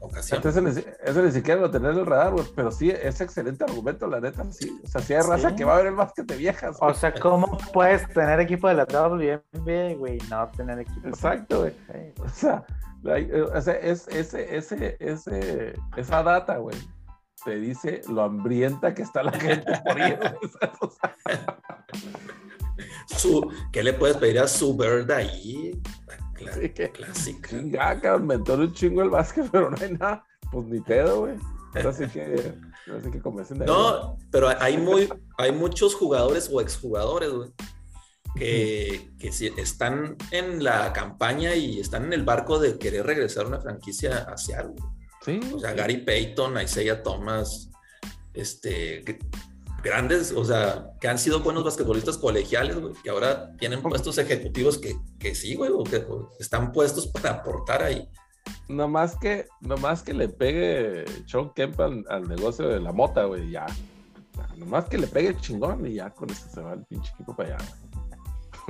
ocasiones. 0.00 0.32
entonces 0.56 0.84
eso 1.04 1.22
ni, 1.22 1.30
siquiera 1.30 1.60
lo 1.60 1.70
tener 1.70 1.92
en 1.92 1.98
el 1.98 2.06
radar, 2.06 2.32
güey, 2.32 2.44
pero 2.56 2.72
sí, 2.72 2.90
es 2.90 3.20
excelente 3.20 3.62
argumento, 3.64 4.08
la 4.08 4.20
neta, 4.20 4.44
sí. 4.50 4.80
O 4.84 4.88
sea, 4.88 5.00
sí 5.00 5.14
hay 5.14 5.22
raza 5.22 5.50
Sí. 5.50 5.56
que 5.56 5.64
va 5.64 5.74
a 5.74 5.78
ver 5.78 5.86
el 5.86 5.94
básquet 5.94 6.26
de 6.26 6.36
viejas. 6.36 6.76
O 6.80 6.92
sea, 6.92 7.14
¿cómo 7.14 7.56
puedes 7.72 8.06
tener 8.08 8.40
equipo 8.40 8.66
de 8.68 8.74
la 8.74 8.84
WNBA, 8.84 9.94
güey, 9.96 10.16
y 10.16 10.28
no 10.28 10.48
tener 10.56 10.80
equipo? 10.80 11.06
Exacto, 11.08 11.60
güey. 11.60 11.72
O 12.18 12.28
sea, 12.28 12.64
la- 13.02 13.18
eh, 13.20 13.42
o 13.42 13.60
sea, 13.62 13.74
es, 13.74 14.08
ese, 14.08 14.56
ese, 14.56 14.96
ese, 14.98 15.74
esa 15.96 16.22
data, 16.24 16.56
güey, 16.56 16.76
te 17.44 17.54
dice 17.60 18.00
lo 18.08 18.22
hambrienta 18.24 18.92
que 18.92 19.02
está 19.02 19.22
la 19.22 19.32
gente 19.32 19.72
por 19.86 19.98
ir, 20.00 20.18
güey, 20.18 20.50
¿sabes? 20.60 20.76
O 20.80 20.90
sea, 20.90 21.16
Su- 23.06 23.50
¿Qué 23.72 23.82
le 23.82 23.92
puedes 23.92 24.16
pedir 24.16 24.40
a 24.40 24.48
su 24.48 24.76
bird 24.76 25.10
ahí? 25.12 25.80
Que- 26.74 26.90
clásica. 26.90 27.48
Chinga, 27.48 28.00
cabrón, 28.00 28.26
me 28.26 28.36
un 28.36 28.72
chingo 28.72 29.02
el 29.02 29.10
básquet, 29.10 29.48
pero 29.52 29.70
no 29.70 29.76
hay 29.80 29.92
nada. 29.92 30.24
Pues 30.50 30.66
ni 30.66 30.80
pedo, 30.80 31.20
güey. 31.20 31.34
Así 31.74 32.06
que, 32.08 32.54
así 32.96 33.10
que 33.10 33.20
de 33.58 33.64
ahí. 33.64 33.70
No, 33.70 34.16
pero 34.30 34.48
hay, 34.60 34.78
muy, 34.78 35.08
hay 35.38 35.50
muchos 35.50 35.96
jugadores 35.96 36.48
o 36.52 36.60
exjugadores, 36.60 37.30
güey, 37.30 37.50
que, 38.36 39.10
que 39.18 39.28
están 39.28 40.16
en 40.30 40.62
la 40.62 40.92
campaña 40.92 41.54
y 41.56 41.80
están 41.80 42.04
en 42.04 42.12
el 42.12 42.22
barco 42.22 42.60
de 42.60 42.78
querer 42.78 43.06
regresar 43.06 43.46
a 43.46 43.48
una 43.48 43.60
franquicia 43.60 44.18
hacia 44.28 44.60
algo. 44.60 44.76
Sí, 45.24 45.40
O 45.52 45.58
sea. 45.58 45.72
Gary 45.72 45.98
Payton, 45.98 46.60
Isaiah 46.62 47.02
Thomas, 47.02 47.70
este, 48.34 49.02
grandes, 49.84 50.32
o 50.32 50.44
sea, 50.44 50.90
que 51.00 51.08
han 51.08 51.18
sido 51.18 51.40
buenos 51.40 51.62
basquetbolistas 51.62 52.16
colegiales, 52.18 52.80
güey, 52.80 52.94
que 53.02 53.10
ahora 53.10 53.54
tienen 53.58 53.82
puestos 53.82 54.18
ejecutivos 54.18 54.78
que, 54.78 54.96
que 55.18 55.34
sí, 55.34 55.54
güey, 55.54 55.70
o 55.72 55.84
que 55.84 55.98
o 55.98 56.32
están 56.40 56.72
puestos 56.72 57.06
para 57.06 57.30
aportar 57.30 57.82
ahí. 57.82 58.08
Nomás 58.68 59.16
que, 59.16 59.46
nomás 59.60 60.02
que 60.02 60.14
le 60.14 60.28
pegue 60.28 61.04
Sean 61.26 61.50
Kemp 61.54 61.78
al, 61.80 62.04
al 62.08 62.26
negocio 62.26 62.66
de 62.66 62.80
la 62.80 62.92
mota, 62.92 63.24
güey, 63.24 63.50
ya. 63.50 63.66
Nomás 64.56 64.86
que 64.86 64.98
le 64.98 65.06
pegue 65.06 65.36
chingón 65.36 65.86
y 65.86 65.94
ya 65.94 66.10
con 66.10 66.30
eso 66.30 66.48
se 66.48 66.60
va 66.60 66.72
el 66.72 66.84
pinche 66.84 67.12
equipo 67.12 67.36
para 67.36 67.56
allá. 67.56 67.66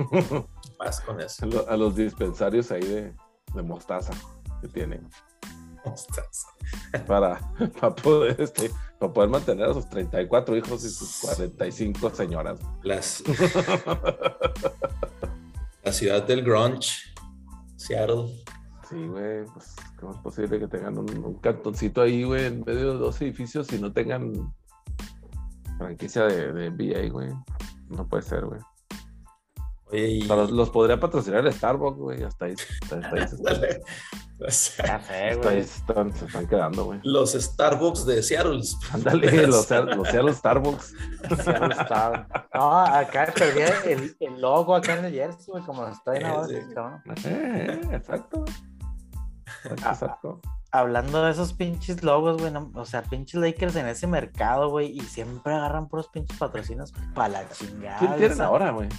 güey. 0.09 0.45
Más 0.79 0.99
con 0.99 1.21
eso. 1.21 1.47
A 1.69 1.77
los 1.77 1.95
dispensarios 1.95 2.71
ahí 2.71 2.83
de, 2.83 3.13
de 3.53 3.61
mostaza 3.61 4.13
que 4.61 4.67
tienen 4.67 5.07
Para, 7.07 7.39
para, 7.79 7.95
poder, 7.95 8.39
este, 8.39 8.71
para 8.99 9.13
poder 9.13 9.29
mantener 9.29 9.69
a 9.69 9.73
sus 9.73 9.89
34 9.89 10.57
hijos 10.57 10.83
y 10.85 10.89
sus 10.89 11.19
45 11.21 12.09
señoras. 12.11 12.59
Las, 12.83 13.23
la 15.83 15.91
ciudad 15.91 16.23
del 16.23 16.43
grunge, 16.43 17.13
Seattle. 17.75 18.27
Sí, 18.89 18.95
güey, 19.07 19.45
pues 19.45 19.75
¿cómo 19.99 20.13
es 20.13 20.19
posible 20.19 20.59
que 20.59 20.67
tengan 20.67 20.97
un, 20.97 21.09
un 21.23 21.35
cantoncito 21.35 22.01
ahí, 22.01 22.23
güey, 22.23 22.45
en 22.45 22.63
medio 22.65 22.93
de 22.93 22.99
dos 22.99 23.21
edificios 23.21 23.71
y 23.73 23.79
no 23.79 23.91
tengan 23.91 24.53
franquicia 25.77 26.23
de, 26.23 26.53
de 26.53 26.71
NBA, 26.71 27.11
güey? 27.11 27.29
No 27.89 28.07
puede 28.07 28.23
ser, 28.23 28.45
güey. 28.45 28.61
Oye, 29.95 30.07
y... 30.07 30.23
O 30.23 30.25
sea, 30.27 30.35
los, 30.35 30.51
los 30.51 30.69
podría 30.69 30.99
patrocinar 30.99 31.45
el 31.45 31.53
Starbucks, 31.53 31.97
güey, 31.97 32.23
hasta 32.23 32.45
ahí, 32.45 32.55
hasta, 32.83 32.95
hasta 32.97 33.15
ahí 33.15 33.27
se 33.27 33.35
están, 33.35 33.53
Dale. 33.61 33.81
O 34.37 34.51
sea, 34.51 34.85
Ya 34.85 34.99
sé, 34.99 35.13
hasta 35.13 35.17
ahí 35.23 35.35
güey. 35.37 35.63
se 35.63 35.77
están, 35.79 36.13
se 36.13 36.25
están 36.25 36.47
quedando, 36.47 36.85
güey. 36.85 36.99
los 37.03 37.31
Starbucks 37.33 38.05
de 38.05 38.21
Seattle. 38.21 38.61
Ándale, 38.91 39.47
los, 39.47 39.69
los, 39.69 40.13
los 40.13 40.35
Starbucks. 40.37 40.93
Seattle 41.43 41.73
Star. 41.81 42.27
No, 42.53 42.79
acá 42.79 43.33
perdí 43.33 43.61
el, 43.89 44.15
el 44.19 44.41
logo 44.41 44.75
acá 44.75 44.97
en 44.99 45.05
el 45.05 45.13
jersey, 45.13 45.45
güey, 45.47 45.63
como 45.63 45.87
está 45.87 46.11
ahí 46.11 46.23
ahora, 46.23 46.47
Sí. 46.47 47.27
Eh, 47.27 47.81
exacto. 47.93 48.43
Ah, 49.83 49.91
Exacto. 49.91 50.41
Hablando 50.71 51.23
de 51.23 51.31
esos 51.31 51.53
pinches 51.53 52.03
logos, 52.03 52.37
güey, 52.41 52.51
no- 52.51 52.69
o 52.75 52.85
sea, 52.85 53.01
pinches 53.03 53.39
Lakers 53.39 53.77
en 53.77 53.87
ese 53.87 54.07
mercado, 54.07 54.69
güey, 54.69 54.87
y 54.91 54.99
siempre 55.01 55.53
agarran 55.53 55.87
puros 55.87 56.09
pinches 56.09 56.37
patrocinos 56.37 56.91
para 57.13 57.29
la 57.29 57.49
chingada. 57.49 57.97
¿Quién 57.99 58.15
tienen 58.17 58.41
ahora, 58.41 58.71
güey? 58.71 58.89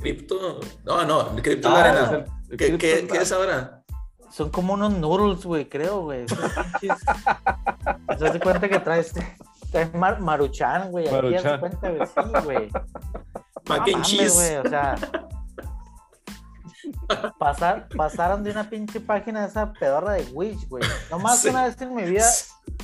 Cripto. 0.00 0.60
No, 0.84 1.04
no, 1.04 1.36
Cripto 1.42 1.68
Ah, 1.68 1.72
la 1.72 1.80
arena. 1.80 2.10
el- 2.50 2.56
¿Qué, 2.56 2.56
Crypto 2.68 2.78
qué- 2.78 2.92
es 3.00 3.12
qué 3.12 3.18
es 3.18 3.32
ahora? 3.32 3.82
son 4.30 4.50
como 4.50 4.74
unos 4.74 4.92
noodles, 4.92 5.44
güey, 5.44 5.68
creo, 5.68 6.02
güey. 6.02 6.26
Pinches- 6.26 8.18
¿Te 8.18 8.24
das 8.24 8.38
cuenta 8.42 8.68
que 8.68 8.78
traes, 8.80 9.12
traes 9.72 9.94
mar- 9.94 10.20
maruchan, 10.20 10.90
güey? 10.90 11.06
Aquí 11.06 11.14
Maruchan. 11.14 11.60
cuenta, 11.60 11.90
güey, 11.90 12.06
sí, 12.06 12.44
güey. 12.44 12.70
Mac 13.68 13.88
and 13.94 14.02
cheese. 14.04 14.34
güey, 14.34 14.56
o 14.56 14.68
sea. 14.68 14.94
pasar- 17.38 17.88
pasaron 17.96 18.44
de 18.44 18.50
una 18.50 18.68
pinche 18.68 19.00
página 19.00 19.42
de 19.42 19.48
esa 19.48 19.72
pedorra 19.72 20.12
de 20.12 20.22
Wish, 20.32 20.68
güey. 20.68 20.84
Nomás 21.10 21.40
Sí. 21.40 21.48
una 21.48 21.64
vez 21.64 21.80
en 21.80 21.94
mi 21.94 22.02
vida 22.04 22.24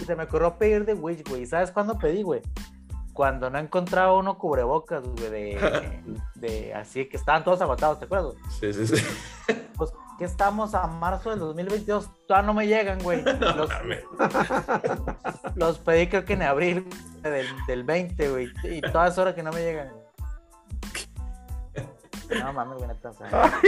se 0.06 0.16
me 0.16 0.24
ocurrió 0.24 0.56
pedir 0.59 0.84
de 0.84 0.94
Wish, 0.94 1.22
güey. 1.28 1.43
¿Y 1.43 1.47
sabes 1.47 1.70
cuándo 1.70 1.98
pedí, 1.98 2.22
güey? 2.22 2.40
Cuando 3.12 3.51
no 3.51 3.59
encontraba 3.59 4.14
uno 4.14 4.39
cubrebocas, 4.39 5.06
güey, 5.06 5.30
de, 5.30 6.02
de 6.34 6.74
así 6.74 7.06
que 7.06 7.16
estaban 7.16 7.44
todos 7.44 7.60
agotados, 7.60 7.98
¿te 7.98 8.06
acuerdas? 8.06 8.34
Sí, 8.60 8.72
sí, 8.72 8.86
sí. 8.86 9.05
Pues 9.76 9.93
que 10.18 10.26
estamos 10.26 10.74
a 10.74 10.86
marzo 10.86 11.30
del 11.30 11.39
2022, 11.40 12.09
todavía 12.26 12.47
no 12.47 12.55
me 12.55 12.66
llegan, 12.66 13.02
güey. 13.02 13.24
Los, 15.56 15.78
pedí 15.78 16.06
creo 16.06 16.24
que 16.24 16.34
en 16.34 16.43
abril 16.43 16.86
del, 17.22 17.47
del 17.66 17.82
20, 17.82 18.30
güey. 18.30 18.48
Y 18.64 18.80
todas 18.82 19.18
horas 19.18 19.34
que 19.34 19.43
no 19.43 19.51
me 19.51 19.60
llegan. 19.60 19.90
No 22.39 22.52
mames, 22.52 22.78
güey, 22.78 22.89
neta, 22.89 23.10
o 23.10 23.12
sea, 23.12 23.60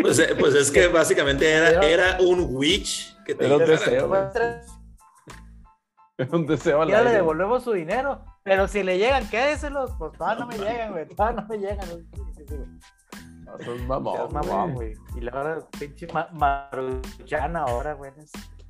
Pues, 0.00 0.18
eh, 0.18 0.36
pues 0.38 0.54
es 0.54 0.70
que 0.70 0.88
básicamente 0.88 1.50
era, 1.50 1.80
era 1.80 2.18
un 2.20 2.46
witch 2.50 3.16
que 3.24 3.34
te 3.34 3.46
Era 3.46 3.56
un 3.56 3.64
deseo, 3.64 4.08
güey. 4.08 4.20
días 6.86 7.04
le 7.04 7.10
devolvemos 7.10 7.62
su 7.62 7.72
dinero. 7.72 8.24
Pero 8.42 8.66
si 8.68 8.82
le 8.82 8.98
llegan, 8.98 9.28
quédeselos. 9.28 9.92
Pues 9.98 10.12
todavía 10.12 10.44
no 10.44 10.46
me 10.46 10.58
llegan, 10.58 10.92
güey. 10.92 11.08
Todavía 11.08 11.42
no 11.42 11.48
me 11.48 11.58
llegan. 11.58 11.88
No 13.44 13.58
seas 13.58 13.82
mamón, 13.82 14.16
Seas 14.16 14.32
mamón, 14.32 14.74
güey. 14.74 14.94
Y 15.16 15.20
luego, 15.20 15.68
pinche 15.78 16.06
ma 16.12 16.28
maruchan 16.32 17.56
ahora, 17.56 17.92
güey. 17.94 18.12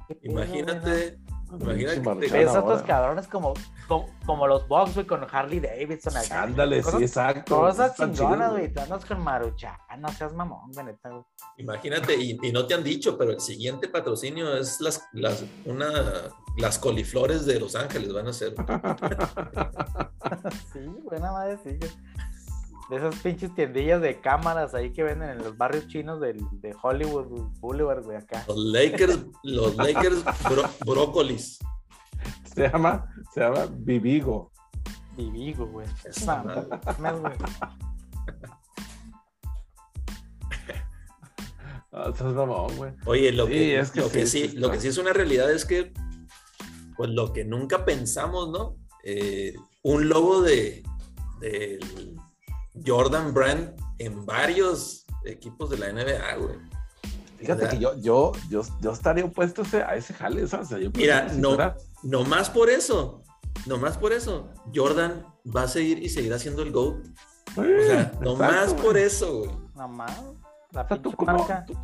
¿Qué 0.09 0.15
pedo, 0.15 0.33
güey? 0.35 0.45
Imagínate, 0.49 1.19
imagínate 1.53 1.95
que 1.97 2.01
Maruchan 2.03 2.33
Ves 2.33 2.49
a 2.49 2.59
ahora. 2.59 2.75
estos 2.75 2.83
cabrones 2.87 3.27
como, 3.29 3.55
como, 3.89 4.11
como 4.27 4.47
los 4.47 4.67
Box, 4.69 4.95
güey, 4.95 5.07
con 5.07 5.27
Harley 5.31 5.61
Davidson. 5.61 6.17
acá. 6.17 6.43
Ándale, 6.43 6.83
sí, 6.83 6.97
exacto. 7.03 7.57
Cosas 7.57 7.95
chingonas, 7.97 8.53
güey. 8.53 8.73
Tú 8.73 8.81
andas 8.81 9.05
con 9.05 9.21
Maruchan, 9.21 9.77
no 9.99 10.09
seas 10.11 10.33
mamón, 10.35 10.73
güey, 10.73 10.87
neta, 10.87 11.09
güey. 11.11 11.23
imagínate, 11.59 12.17
y, 12.17 12.39
y 12.43 12.53
no 12.53 12.67
te 12.67 12.75
han 12.75 12.83
dicho, 12.85 13.17
pero 13.17 13.31
el 13.33 13.41
siguiente 13.41 13.89
patrocinio 13.89 14.57
es 14.57 14.81
las, 14.81 15.03
las, 15.13 15.45
una, 15.65 15.89
las 16.57 16.79
coliflores 16.79 17.47
de 17.47 17.61
Los 17.61 17.75
Ángeles 17.77 18.13
van 18.13 18.29
a 18.29 18.33
ser. 18.33 18.55
Sí, 20.73 20.81
buena 21.05 21.31
madre, 21.33 21.59
sí. 21.63 21.79
De 22.91 22.97
esas 22.97 23.17
pinches 23.17 23.53
tiendillas 23.55 24.01
de 24.01 24.21
cámaras 24.21 24.75
ahí 24.75 24.93
que 24.93 25.03
venden 25.03 25.31
en 25.31 25.39
los 25.39 25.57
barrios 25.57 25.89
chinos 25.89 26.21
del, 26.21 26.39
de 26.53 26.75
Hollywood 26.81 27.27
Boulevard, 27.59 28.05
güey, 28.05 28.17
acá. 28.17 28.45
Los 28.47 28.59
Lakers, 28.59 29.19
los 29.43 29.77
Lakers 29.77 30.25
bro- 30.25 30.71
brócolis. 30.87 31.59
Se 32.55 32.69
llama, 32.69 33.07
se 33.35 33.41
llama 33.41 33.67
Vivigo. 33.71 34.53
Vivigo, 35.17 35.67
güey. 35.67 35.87
Mames, 36.27 37.21
güey. 37.21 37.33
Estás 42.09 42.35
mamón, 42.35 42.77
güey. 42.77 42.93
Oye, 43.07 43.33
lo, 43.33 43.47
Sí, 43.47 43.53
que, 43.53 43.79
es 43.79 43.91
que 43.91 44.01
lo, 44.01 44.07
sí, 44.09 44.13
que 44.13 44.27
sí 44.27 44.49
sí, 44.49 44.57
lo 44.59 44.71
que 44.71 44.81
sí 44.81 44.89
es 44.89 44.99
una 44.99 45.13
realidad 45.13 45.51
es 45.51 45.65
que, 45.65 45.93
pues 46.97 47.11
lo 47.11 47.33
que 47.33 47.45
nunca 47.45 47.85
pensamos, 47.85 48.51
¿no? 48.51 48.77
Eh, 49.03 49.55
un 49.83 50.09
logo 50.09 50.43
de, 50.43 50.83
del 51.41 52.17
Jordan 52.85 53.33
Brand 53.33 53.75
en 53.99 54.25
varios 54.27 55.05
equipos 55.25 55.71
de 55.71 55.79
la 55.79 55.93
NBA, 55.93 56.37
güey. 56.37 56.57
Fíjate 57.39 57.63
¿Verdad? 57.63 57.71
que 57.71 57.79
yo, 57.79 57.95
yo, 58.01 58.33
yo, 58.49 58.63
yo 58.81 58.93
estaría 58.93 59.25
opuesto 59.25 59.63
a 59.87 59.95
ese, 59.95 60.15
jale, 60.15 60.47
¿sabes? 60.49 60.67
O 60.67 60.69
sea, 60.71 60.79
yo 60.79 60.91
Mira, 60.95 61.29
si 61.29 61.39
no, 61.39 61.51
fuera- 61.51 61.77
nomás 62.03 62.49
por 62.49 62.71
eso, 62.71 63.23
nomás 63.67 63.99
por 63.99 64.13
eso, 64.13 64.49
Jordan 64.75 65.27
va 65.55 65.63
a 65.63 65.69
seguir 65.69 66.03
y 66.03 66.09
seguirá 66.09 66.39
siendo 66.39 66.63
el 66.63 66.73
GOAT. 66.73 66.97
O 67.57 67.63
sea, 67.63 67.65
Exacto, 67.65 68.21
nomás 68.25 68.73
güey. 68.73 68.83
por 68.85 68.97
eso, 68.99 69.39
güey. 69.39 69.51
Nomás. 69.75 70.23
La 70.73 70.83
O 70.83 70.89
sea, 70.89 71.03
¿tú 71.03 71.13
cómo, 71.13 71.33
marca. 71.33 71.65
tú, 71.67 71.75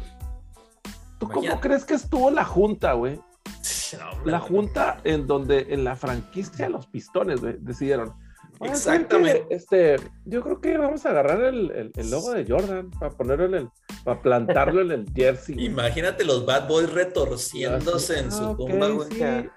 tú 1.19 1.27
cómo 1.29 1.33
Imagínate. 1.43 1.61
crees 1.69 1.85
que 1.85 1.95
estuvo 1.95 2.31
la 2.31 2.45
junta, 2.45 2.93
güey? 2.95 3.21
No, 3.99 4.25
La 4.25 4.39
no. 4.39 4.45
junta 4.47 5.01
en 5.05 5.27
donde 5.27 5.67
en 5.69 5.85
la 5.85 5.97
franquicia 5.97 6.71
los 6.71 6.87
pistones, 6.87 7.43
güey, 7.43 7.57
decidieron. 7.61 8.15
"Oye, 8.59 8.75
¿saben 8.77 9.03
Exactamente. 9.03 9.47
Este, 9.51 9.97
yo 10.25 10.43
creo 10.43 10.61
que 10.61 10.77
vamos 10.79 11.05
a 11.07 11.11
agarrar 11.11 11.41
el, 11.43 11.71
el- 11.73 11.93
el 11.95 12.11
logo 12.11 12.33
de 12.33 12.45
Jordan 12.47 12.91
para 12.91 13.11
ponerlo 13.11 13.47
en 13.47 13.55
el, 13.55 13.69
para 14.05 14.21
plantarlo 14.23 14.81
en 14.83 14.91
el 14.93 15.13
jersey. 15.15 15.55
güey". 15.55 15.67
Imagínate 15.67 16.25
los 16.25 16.45
Bad 16.47 16.69
Boys 16.69 16.93
retorciéndose 16.93 18.19
en 18.19 18.33
su 18.33 18.45
Ah, 18.45 18.51
ok, 18.51 18.57
tumba, 18.59 18.89
güey. 18.89 19.09
sí. 19.11 19.49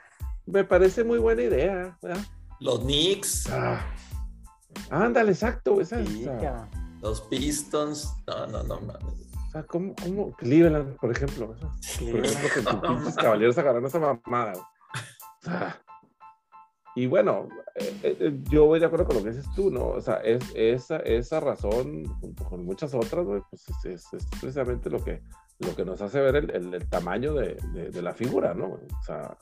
Me 0.48 0.64
parece 0.64 1.04
muy 1.04 1.18
buena 1.20 1.42
idea. 1.44 1.98
¿verdad? 2.02 2.22
Los 2.60 2.80
Knicks, 2.82 3.50
Ah. 3.52 3.86
Ándale, 4.90 5.32
exacto. 5.32 5.74
güey, 5.74 5.84
esa- 5.84 6.06
Sí, 6.06 6.24
esa- 6.24 6.38
cabrón. 6.38 6.70
los 7.02 7.22
Pistons. 7.22 8.14
No, 8.28 8.48
no, 8.48 8.64
no 8.64 8.82
mames. 8.82 9.04
o 9.48 9.52
sea, 9.52 9.64
¿cómo, 9.64 9.96
cómo 10.04 10.36
Cleveland, 10.36 10.98
por 10.98 11.12
ejemplo? 11.12 11.56
Por 11.56 12.26
ejemplo, 12.26 12.50
que 12.54 13.04
tus 13.06 13.16
caballeros 13.16 13.58
agarraron 13.58 13.86
esa 13.86 14.00
mamada. 14.00 14.52
güey. 14.52 14.64
O 15.42 15.46
sea, 15.46 15.82
y 16.96 17.08
bueno, 17.08 17.48
eh, 17.76 18.00
eh, 18.04 18.40
yo 18.50 18.66
voy 18.66 18.80
de 18.80 18.86
acuerdo 18.86 19.06
con 19.06 19.18
lo 19.18 19.24
que 19.24 19.32
dices 19.32 19.48
tú, 19.56 19.70
¿no? 19.70 19.88
O 19.90 20.02
sea, 20.02 20.16
es, 20.18 20.44
esa, 20.56 20.98
esa 20.98 21.40
razón, 21.40 22.06
junto 22.22 22.44
con 22.46 22.64
muchas 22.66 22.94
otras, 22.94 23.26
güey, 23.26 23.42
pues 23.50 23.68
es, 23.70 23.86
es- 23.86 24.14
es 24.14 24.26
precisamente 24.40 24.90
lo 24.90 25.04
que, 25.04 25.22
lo 25.60 25.76
que 25.76 25.84
nos 25.86 26.02
hace 26.02 26.20
ver 26.22 26.36
el, 26.38 26.52
el- 26.52 26.74
el 26.74 26.90
tamaño 26.90 27.34
de, 27.34 27.56
de- 27.74 27.90
de 27.92 28.02
la 28.02 28.14
figura, 28.14 28.54
¿no? 28.54 28.70
güey? 28.70 28.84
O 29.00 29.04
sea, 29.04 29.38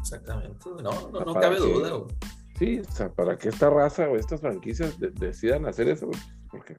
Exactamente. 0.00 0.58
No, 0.82 1.10
no, 1.10 1.20
no 1.24 1.34
cabe 1.34 1.56
que- 1.56 1.62
duda, 1.62 1.90
güey. 1.90 2.10
sí, 2.58 2.80
o 2.80 2.92
sea, 2.92 3.08
para 3.12 3.36
que 3.36 3.48
esta 3.48 3.68
raza 3.70 4.08
o 4.08 4.16
estas 4.16 4.40
franquicias 4.40 4.98
de- 4.98 5.10
decidan 5.10 5.66
hacer 5.66 5.88
eso, 5.88 6.06
güey, 6.06 6.20
porque 6.50 6.76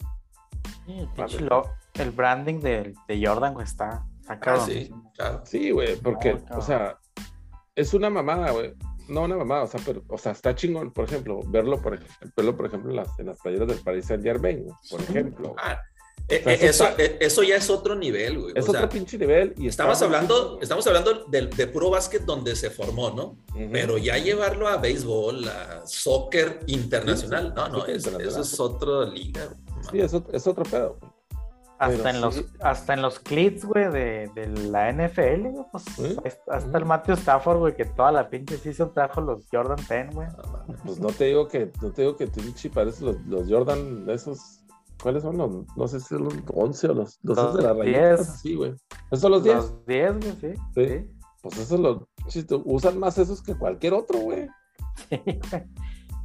Sí, 0.85 1.07
el, 1.37 1.49
el 1.93 2.11
branding 2.11 2.59
de, 2.59 2.93
de 3.07 3.25
Jordan, 3.27 3.53
güey, 3.53 3.65
está, 3.65 4.05
está 4.21 4.37
Ah, 4.53 4.59
sí, 4.59 4.91
claro. 5.15 5.41
Sí, 5.45 5.71
güey, 5.71 5.95
porque, 5.97 6.37
o 6.51 6.61
sea, 6.61 6.97
es 7.75 7.93
una 7.93 8.09
mamada, 8.09 8.51
güey. 8.51 8.73
No 9.07 9.23
una 9.23 9.35
mamada, 9.37 9.63
o 9.63 9.67
sea, 9.67 9.81
pero, 9.85 10.01
o 10.07 10.17
sea, 10.17 10.31
está 10.31 10.55
chingón, 10.55 10.91
por 10.91 11.05
ejemplo, 11.05 11.41
verlo, 11.45 11.81
por 11.81 11.95
ejemplo, 11.95 12.15
verlo, 12.37 12.55
por 12.55 12.65
ejemplo, 12.67 12.89
en 12.91 12.95
las, 12.97 13.19
en 13.19 13.25
las 13.27 13.37
playeras 13.39 13.67
del 13.67 13.79
Paris 13.79 14.05
Saint 14.05 14.23
Germain, 14.23 14.65
por 14.89 15.01
ejemplo. 15.01 15.55
Ah, 15.57 15.77
O 16.25 16.25
sea, 16.29 16.37
eh, 16.37 16.41
eso 16.61 16.65
eso, 16.67 16.87
está- 16.87 17.03
eso 17.25 17.43
ya 17.43 17.55
es 17.57 17.69
otro 17.69 17.95
nivel, 17.95 18.39
güey. 18.39 18.53
es 18.55 18.63
O 18.67 18.71
sea, 18.71 18.79
otro 18.81 18.89
pinche 18.89 19.17
nivel 19.17 19.53
y 19.57 19.67
estamos 19.67 20.01
hablando, 20.01 20.41
chingón. 20.41 20.63
estamos 20.63 20.87
hablando 20.87 21.25
del- 21.25 21.49
de, 21.49 21.67
puro 21.67 21.89
básquet 21.89 22.23
donde 22.23 22.55
se 22.55 22.69
formó, 22.69 23.11
¿no? 23.11 23.23
Ujú. 23.53 23.69
Pero 23.73 23.97
ya 23.97 24.17
llevarlo 24.17 24.67
a 24.69 24.77
béisbol, 24.77 25.47
a 25.49 25.85
soccer 25.85 26.61
internacional, 26.67 27.53
no, 27.55 27.67
no, 27.67 27.79
soccer 27.79 27.95
es, 27.97 28.05
internacional. 28.05 28.41
eso 28.41 28.53
es 28.53 28.59
otra 28.59 29.05
liga. 29.05 29.45
güey. 29.45 29.83
Sí, 29.91 29.99
es, 29.99 30.13
es 30.33 30.47
otro 30.47 30.63
pedo. 30.63 30.97
güey. 31.01 31.12
Hasta, 31.85 32.09
en 32.09 32.21
los, 32.21 32.45
hasta 32.61 32.93
en 32.93 33.01
los 33.01 33.19
clits, 33.19 33.65
güey, 33.65 33.91
de, 33.91 34.31
de 34.35 34.47
la 34.47 34.91
NFL, 34.91 35.49
güey, 35.49 35.65
pues 35.71 36.39
hasta 36.47 36.77
el 36.77 36.85
Matthew 36.85 37.15
Stafford, 37.15 37.57
güey, 37.59 37.75
que 37.75 37.85
toda 37.85 38.11
la 38.11 38.29
pinche 38.29 38.57
season 38.57 38.93
trajo 38.93 39.21
los 39.21 39.45
Jordan 39.51 39.77
10, 39.77 40.15
güey. 40.15 40.27
Pues 40.85 40.99
no 40.99 41.07
te 41.09 41.25
digo 41.25 41.47
que, 41.47 41.71
no 41.81 41.91
te 41.91 42.03
digo 42.03 42.15
que 42.15 42.27
pinche 42.27 42.69
parecen 42.69 43.07
los, 43.07 43.21
los 43.27 43.49
Jordan, 43.49 44.09
esos, 44.09 44.63
¿cuáles 45.01 45.23
son 45.23 45.37
los? 45.37 45.65
No 45.75 45.87
sé 45.87 45.99
si 45.99 46.07
son 46.07 46.23
los 46.23 46.33
11 46.53 46.87
o 46.87 46.93
los, 46.93 47.19
los, 47.23 47.37
Los 47.37 47.57
de 47.57 47.63
la 47.63 47.73
10. 47.73 47.85
rayita, 47.85 48.23
sí, 48.23 48.55
güey. 48.55 48.73
¿Esos 49.11 49.19
son 49.21 49.31
los 49.31 49.43
10? 49.43 49.55
Los 49.55 49.85
10, 49.85 50.19
güey, 50.19 50.31
sí. 50.41 50.53
Sí. 50.75 50.87
Sí. 50.87 51.09
Pues 51.43 51.57
esos 51.57 51.79
los, 51.79 52.03
usan 52.63 52.99
más 52.99 53.17
esos 53.17 53.43
que 53.43 53.53
cualquier 53.53 53.93
otro, 53.93 54.19
güey. 54.19 54.47
Sí, 55.09 55.17
güey. 55.25 55.63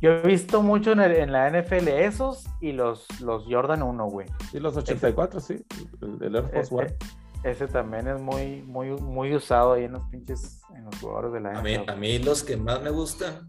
Yo 0.01 0.11
he 0.12 0.23
visto 0.23 0.62
mucho 0.62 0.93
en, 0.93 1.01
el- 1.01 1.16
en 1.16 1.33
la 1.33 1.51
NFL 1.51 1.89
esos 1.89 2.45
y 2.61 2.73
los, 2.73 3.07
los 3.20 3.45
Jordan 3.49 3.83
1, 3.83 4.07
güey. 4.07 4.27
Y 4.53 4.61
los 4.61 4.77
84, 4.77 5.41
sí. 5.41 5.65
El, 6.03 6.23
el 6.23 6.37
Air 6.37 6.49
Force 6.53 6.75
One. 6.75 6.97
Ese, 7.43 7.65
ese 7.65 7.66
también 7.69 8.07
es 8.09 8.20
muy, 8.20 8.62
muy, 8.62 8.91
muy 8.91 9.35
usado 9.35 9.73
ahí 9.75 9.85
en 9.85 9.93
los 9.93 10.03
pinches, 10.09 10.61
en 10.77 10.85
los 10.85 10.97
jugadores 11.01 11.33
de 11.33 11.41
la 11.41 11.59
A 11.59 11.62
mí, 11.62 11.77
NFL. 11.77 11.91
a 11.91 11.97
mí 11.97 12.19
los 12.19 12.43
que 12.45 12.57
más 12.57 12.81
me 12.83 12.91
gustan 12.91 13.49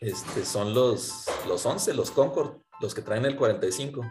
este, 0.00 0.44
son 0.44 0.74
los, 0.74 1.26
los 1.46 1.64
11, 1.64 1.94
los 1.94 2.10
Concord, 2.10 2.58
los 2.80 2.94
que 2.94 3.02
traen 3.02 3.24
el 3.24 3.36
45. 3.36 4.00
Ujú. 4.00 4.08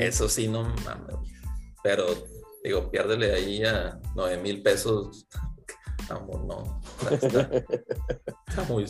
Eso 0.00 0.28
sí, 0.28 0.48
no 0.48 0.62
mames. 0.62 1.16
Pero, 1.82 2.04
digo, 2.62 2.90
piérdele 2.90 3.32
ahí 3.32 3.64
a 3.64 3.98
9 4.14 4.38
mil 4.42 4.62
pesos. 4.62 5.26
Vamos, 6.08 6.44
no. 6.44 6.80
Está, 7.10 7.50
está 8.46 8.62
muy 8.68 8.86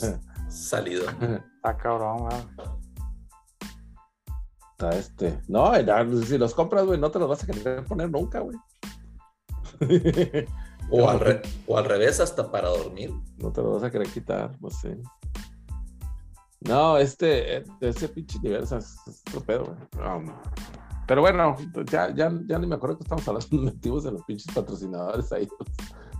salido. 0.50 1.04
Está 1.56 1.76
cabrón, 1.76 2.18
güey. 2.18 2.36
Está 4.72 4.90
este. 4.90 5.40
No, 5.48 5.72
si 6.24 6.38
los 6.38 6.54
compras, 6.54 6.84
güey, 6.86 6.98
no 6.98 7.10
te 7.10 7.18
los 7.18 7.28
vas 7.28 7.42
a 7.44 7.46
querer 7.46 7.84
poner 7.84 8.10
nunca, 8.10 8.40
güey. 8.40 8.56
O 10.92 11.08
al, 11.08 11.20
re- 11.20 11.42
o 11.68 11.78
al 11.78 11.84
revés, 11.84 12.18
hasta 12.18 12.50
para 12.50 12.68
dormir. 12.68 13.12
No 13.38 13.52
te 13.52 13.62
los 13.62 13.74
vas 13.74 13.84
a 13.84 13.92
querer 13.92 14.08
quitar, 14.08 14.50
no 14.60 14.70
sé. 14.70 14.98
No, 16.62 16.98
este, 16.98 17.58
eh, 17.58 17.64
ese 17.80 18.08
pinche 18.08 18.40
nivel, 18.40 18.64
es, 18.64 18.72
es 18.72 19.22
otro 19.28 19.40
pedo, 19.40 19.64
güey. 19.66 20.06
Um, 20.06 20.26
Pero 21.06 21.20
bueno, 21.20 21.54
ya, 21.90 22.12
ya, 22.12 22.32
ya 22.44 22.58
ni 22.58 22.66
me 22.66 22.74
acuerdo 22.74 22.98
que 22.98 23.04
estamos 23.04 23.26
hablando 23.28 23.56
metimos 23.72 24.04
en 24.04 24.14
los 24.14 24.24
pinches 24.24 24.52
patrocinadores 24.52 25.30
ahí. 25.32 25.48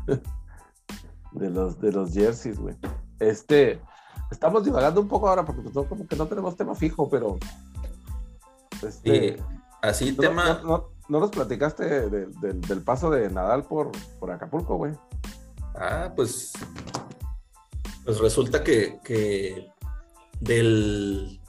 De 1.32 1.48
los, 1.48 1.80
de 1.80 1.92
los 1.92 2.12
jerseys, 2.12 2.58
güey. 2.58 2.76
Este, 3.20 3.80
estamos 4.30 4.64
divagando 4.64 5.00
un 5.00 5.08
poco 5.08 5.28
ahora 5.28 5.44
porque 5.44 5.62
pues, 5.62 5.86
como 5.86 6.06
que 6.06 6.16
no 6.16 6.26
tenemos 6.26 6.56
tema 6.56 6.74
fijo, 6.74 7.08
pero. 7.08 7.38
Este, 8.82 9.42
así 9.82 10.12
no, 10.12 10.18
tema. 10.18 10.60
No, 10.62 10.90
no, 11.08 11.20
nos 11.20 11.30
platicaste 11.30 11.84
de, 12.08 12.26
de, 12.26 12.52
del 12.52 12.82
paso 12.82 13.10
de 13.10 13.30
Nadal 13.30 13.64
por, 13.64 13.90
por 14.18 14.30
Acapulco, 14.30 14.76
güey. 14.76 14.92
Ah, 15.74 16.12
pues. 16.14 16.52
Pues 18.04 18.18
resulta 18.18 18.64
que, 18.64 18.98
que 19.04 19.70
del 20.40 21.40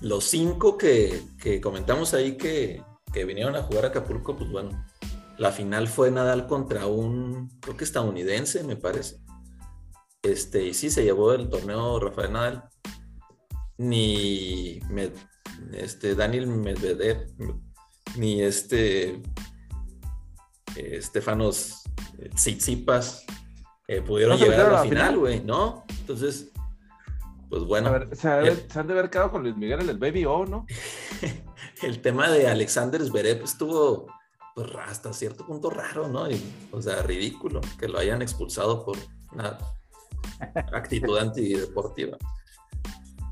los 0.00 0.24
cinco 0.24 0.76
que, 0.76 1.22
que 1.40 1.60
comentamos 1.60 2.12
ahí 2.12 2.36
que, 2.36 2.82
que, 3.12 3.24
vinieron 3.24 3.56
a 3.56 3.62
jugar 3.62 3.86
a 3.86 3.88
Acapulco, 3.88 4.36
pues 4.36 4.50
bueno, 4.50 4.84
la 5.38 5.50
final 5.50 5.88
fue 5.88 6.10
Nadal 6.10 6.46
contra 6.46 6.86
un, 6.86 7.50
creo 7.60 7.76
que 7.76 7.84
estadounidense, 7.84 8.62
me 8.64 8.76
parece. 8.76 9.23
Este, 10.24 10.64
y 10.64 10.74
sí, 10.74 10.90
se 10.90 11.04
llevó 11.04 11.32
el 11.34 11.48
torneo 11.48 12.00
Rafael 12.00 12.32
Nadal. 12.32 12.64
Ni 13.76 14.80
Med, 14.88 15.12
este, 15.72 16.14
Daniel 16.14 16.46
Medvedev, 16.46 17.26
ni 18.16 18.40
este 18.40 19.20
Estefanos 20.76 21.82
Tsitsipas 22.34 23.24
eh, 23.88 24.00
pudieron 24.00 24.38
no 24.38 24.44
llegar 24.44 24.60
a 24.60 24.64
la, 24.64 24.72
la 24.72 24.82
final, 24.82 25.18
güey, 25.18 25.40
¿no? 25.40 25.84
Entonces, 26.00 26.50
pues 27.50 27.64
bueno. 27.64 27.88
A 27.88 27.98
ver, 27.98 28.16
se, 28.16 28.38
el, 28.38 28.70
se, 28.70 28.78
han 28.78 28.86
de 28.86 28.94
haber 28.94 29.10
quedado 29.10 29.30
con 29.30 29.42
Luis 29.42 29.56
Miguel 29.56 29.80
en 29.80 29.90
el 29.90 29.98
Baby 29.98 30.24
O, 30.24 30.46
¿no? 30.46 30.66
el 31.82 32.00
tema 32.00 32.30
de 32.30 32.48
Alexander 32.48 33.02
Zverev 33.04 33.42
estuvo 33.42 34.06
pues, 34.54 34.68
hasta 34.86 35.12
cierto 35.12 35.46
punto 35.46 35.68
raro, 35.68 36.08
¿no? 36.08 36.30
Y, 36.30 36.40
o 36.70 36.80
sea, 36.80 37.02
ridículo 37.02 37.60
que 37.78 37.88
lo 37.88 37.98
hayan 37.98 38.22
expulsado 38.22 38.84
por 38.84 38.96
una 39.32 39.58
actitud 40.72 41.18
antideportiva. 41.18 42.16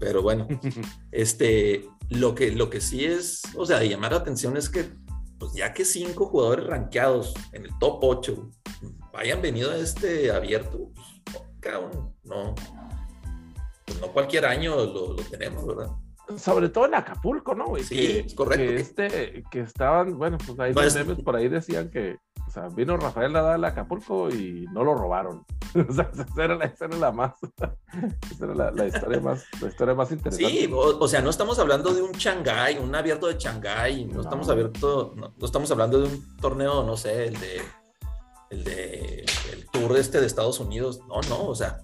Pero 0.01 0.23
bueno, 0.23 0.49
este, 1.13 1.89
lo 2.11 2.35
que, 2.35 2.51
lo 2.53 2.69
que 2.71 2.81
sí 2.81 3.05
es, 3.05 3.43
o 3.57 3.65
sea, 3.65 3.79
de 3.79 3.89
llamar 3.89 4.13
la 4.13 4.19
atención 4.19 4.57
es 4.57 4.69
que, 4.69 4.91
pues 5.39 5.53
ya 5.55 5.73
que 5.73 5.85
cinco 5.85 6.27
jugadores 6.27 6.67
rankeados 6.67 7.35
en 7.53 7.65
el 7.65 7.79
top 7.79 7.99
8 8.03 8.51
hayan 9.15 9.43
venido 9.43 9.71
a 9.71 9.77
este 9.77 10.31
abierto, 10.31 10.91
pues, 11.25 11.45
cabrón, 11.61 12.15
no, 12.25 12.55
pues 13.87 14.01
no 14.01 14.09
cualquier 14.13 14.47
año 14.47 14.77
lo, 14.77 15.13
lo, 15.15 15.23
tenemos, 15.23 15.67
¿verdad? 15.67 15.91
Sobre 16.37 16.69
todo 16.69 16.87
en 16.87 16.95
Acapulco, 16.95 17.55
¿no, 17.55 17.67
güey? 17.67 17.83
Sí, 17.85 17.97
que, 17.97 18.19
es 18.21 18.35
correcto. 18.35 18.65
Que, 18.67 18.77
este, 18.77 19.45
que 19.51 19.61
estaban, 19.61 20.17
bueno, 20.17 20.39
pues 20.39 20.59
ahí 20.61 20.73
No, 20.73 20.83
los 20.83 20.95
es- 20.95 21.07
memes 21.07 21.23
por 21.25 21.37
ahí 21.37 21.49
decían 21.49 21.91
que, 21.91 22.17
o 22.47 22.51
sea, 22.51 22.69
vino 22.69 22.97
Rafael 22.97 23.33
Nadal 23.33 23.65
a 23.65 23.69
Acapulco 23.69 24.31
y 24.31 24.67
no 24.73 24.85
lo 24.85 24.95
robaron. 24.95 25.45
o 25.89 25.93
sea, 25.93 26.11
esa 26.13 26.45
era 26.45 26.55
la, 26.55 26.65
esa 26.67 26.85
era 26.87 26.97
la 26.97 27.13
más, 27.13 27.33
esa 28.31 28.45
era 28.45 28.55
la, 28.55 28.71
la 28.71 28.87
historia 28.87 29.21
más, 29.21 29.45
la 29.61 29.69
historia 29.69 29.95
más 29.95 30.11
interesante. 30.13 30.51
Sí, 30.53 30.71
o, 30.73 30.99
o, 30.99 31.09
sea, 31.09 31.21
no 31.21 31.31
estamos 31.31 31.59
hablando 31.59 31.93
de 31.93 32.03
un 32.03 32.13
Shanghái, 32.13 32.79
un 32.79 32.95
abierto 32.95 33.27
de 33.27 33.35
Shanghái, 33.39 34.05
no, 34.07 34.15
No. 34.15 34.21
estamos 34.23 34.49
abierto, 34.49 35.15
no, 35.17 35.35
no 35.37 35.47
estamos 35.47 35.71
hablando 35.71 36.01
de 36.01 36.09
un 36.09 36.37
torneo, 36.39 36.83
no 36.85 36.97
sé, 36.97 37.27
el 37.29 37.39
de 37.41 37.63
el 38.51 38.65
de 38.65 39.25
el 39.53 39.67
tour 39.73 39.97
este 39.97 40.21
de 40.21 40.27
Estados 40.27 40.61
Unidos, 40.61 41.01
no, 41.09 41.21
no, 41.29 41.47
o 41.49 41.55
sea, 41.55 41.79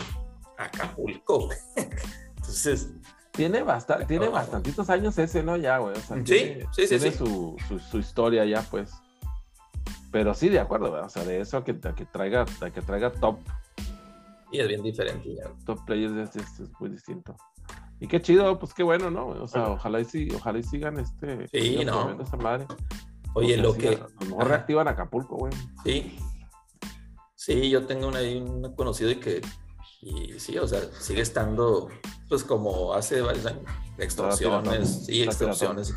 Acapulco, 0.58 1.46
güey. 1.46 1.58
Entonces, 2.36 2.90
Tiene, 3.32 3.62
basta, 3.62 4.06
tiene 4.06 4.26
No. 4.26 4.32
bastantitos 4.32 4.90
años 4.90 5.16
ese, 5.18 5.42
¿no? 5.42 5.56
Ya, 5.56 5.78
güey. 5.78 5.96
O 5.96 6.00
sea, 6.00 6.16
Sí, 6.18 6.24
tiene, 6.24 6.60
sí, 6.72 6.82
sí, 6.82 6.88
tiene 6.88 7.10
sí. 7.12 7.18
Su, 7.18 7.56
su, 7.68 7.78
su 7.78 7.98
historia 7.98 8.44
ya, 8.44 8.62
pues. 8.62 8.92
Pero 10.10 10.34
sí, 10.34 10.48
de 10.48 10.58
acuerdo, 10.60 10.90
güey. 10.90 11.02
O 11.02 11.08
sea, 11.08 11.24
de 11.24 11.40
eso 11.40 11.58
a 11.58 11.64
que, 11.64 11.78
a 11.84 11.94
que 11.94 12.04
traiga, 12.06 12.44
a 12.60 12.70
que 12.70 12.80
traiga 12.82 13.12
top, 13.12 13.38
y 14.50 14.60
es 14.60 14.66
bien 14.68 14.82
diferente 14.82 15.34
ya. 15.34 15.44
top 15.66 15.84
players 15.84 16.14
es, 16.14 16.36
es, 16.36 16.60
es 16.60 16.70
muy 16.80 16.88
distinto. 16.88 17.36
Y 18.00 18.06
qué 18.08 18.20
chido, 18.22 18.58
pues 18.58 18.72
qué 18.72 18.82
bueno, 18.82 19.10
¿no? 19.10 19.26
O 19.28 19.46
sea, 19.48 19.68
ojalá 19.70 20.00
y, 20.00 20.04
sí, 20.06 20.28
ojalá 20.34 20.58
y 20.58 20.62
sigan 20.62 20.98
este. 20.98 21.46
Sí, 21.48 21.60
sigan 21.60 21.86
no. 21.86 22.22
esa 22.22 22.36
madre. 22.38 22.66
Oye, 23.34 23.52
O 23.52 23.54
sea, 23.56 23.62
lo 23.62 23.72
sí, 23.74 23.80
que 23.80 23.88
A 23.88 24.06
lo 24.20 24.26
mejor 24.26 24.48
reactivan 24.48 24.88
Acapulco, 24.88 25.36
güey. 25.36 25.52
Sí. 25.84 26.18
Sí, 27.34 27.68
yo 27.70 27.86
tengo 27.86 28.08
un, 28.08 28.16
un 28.16 28.74
conocido 28.74 29.10
y 29.10 29.16
que, 29.16 29.40
y 30.00 30.38
sí, 30.38 30.56
o 30.58 30.66
sea, 30.68 30.80
sigue 30.98 31.22
estando, 31.22 31.88
pues 32.28 32.44
como 32.44 32.92
hace 32.94 33.20
varios 33.20 33.46
años, 33.46 33.62
extorsiones, 33.98 35.06
sí, 35.06 35.22
extorsiones. 35.22 35.88
sí. 35.88 35.94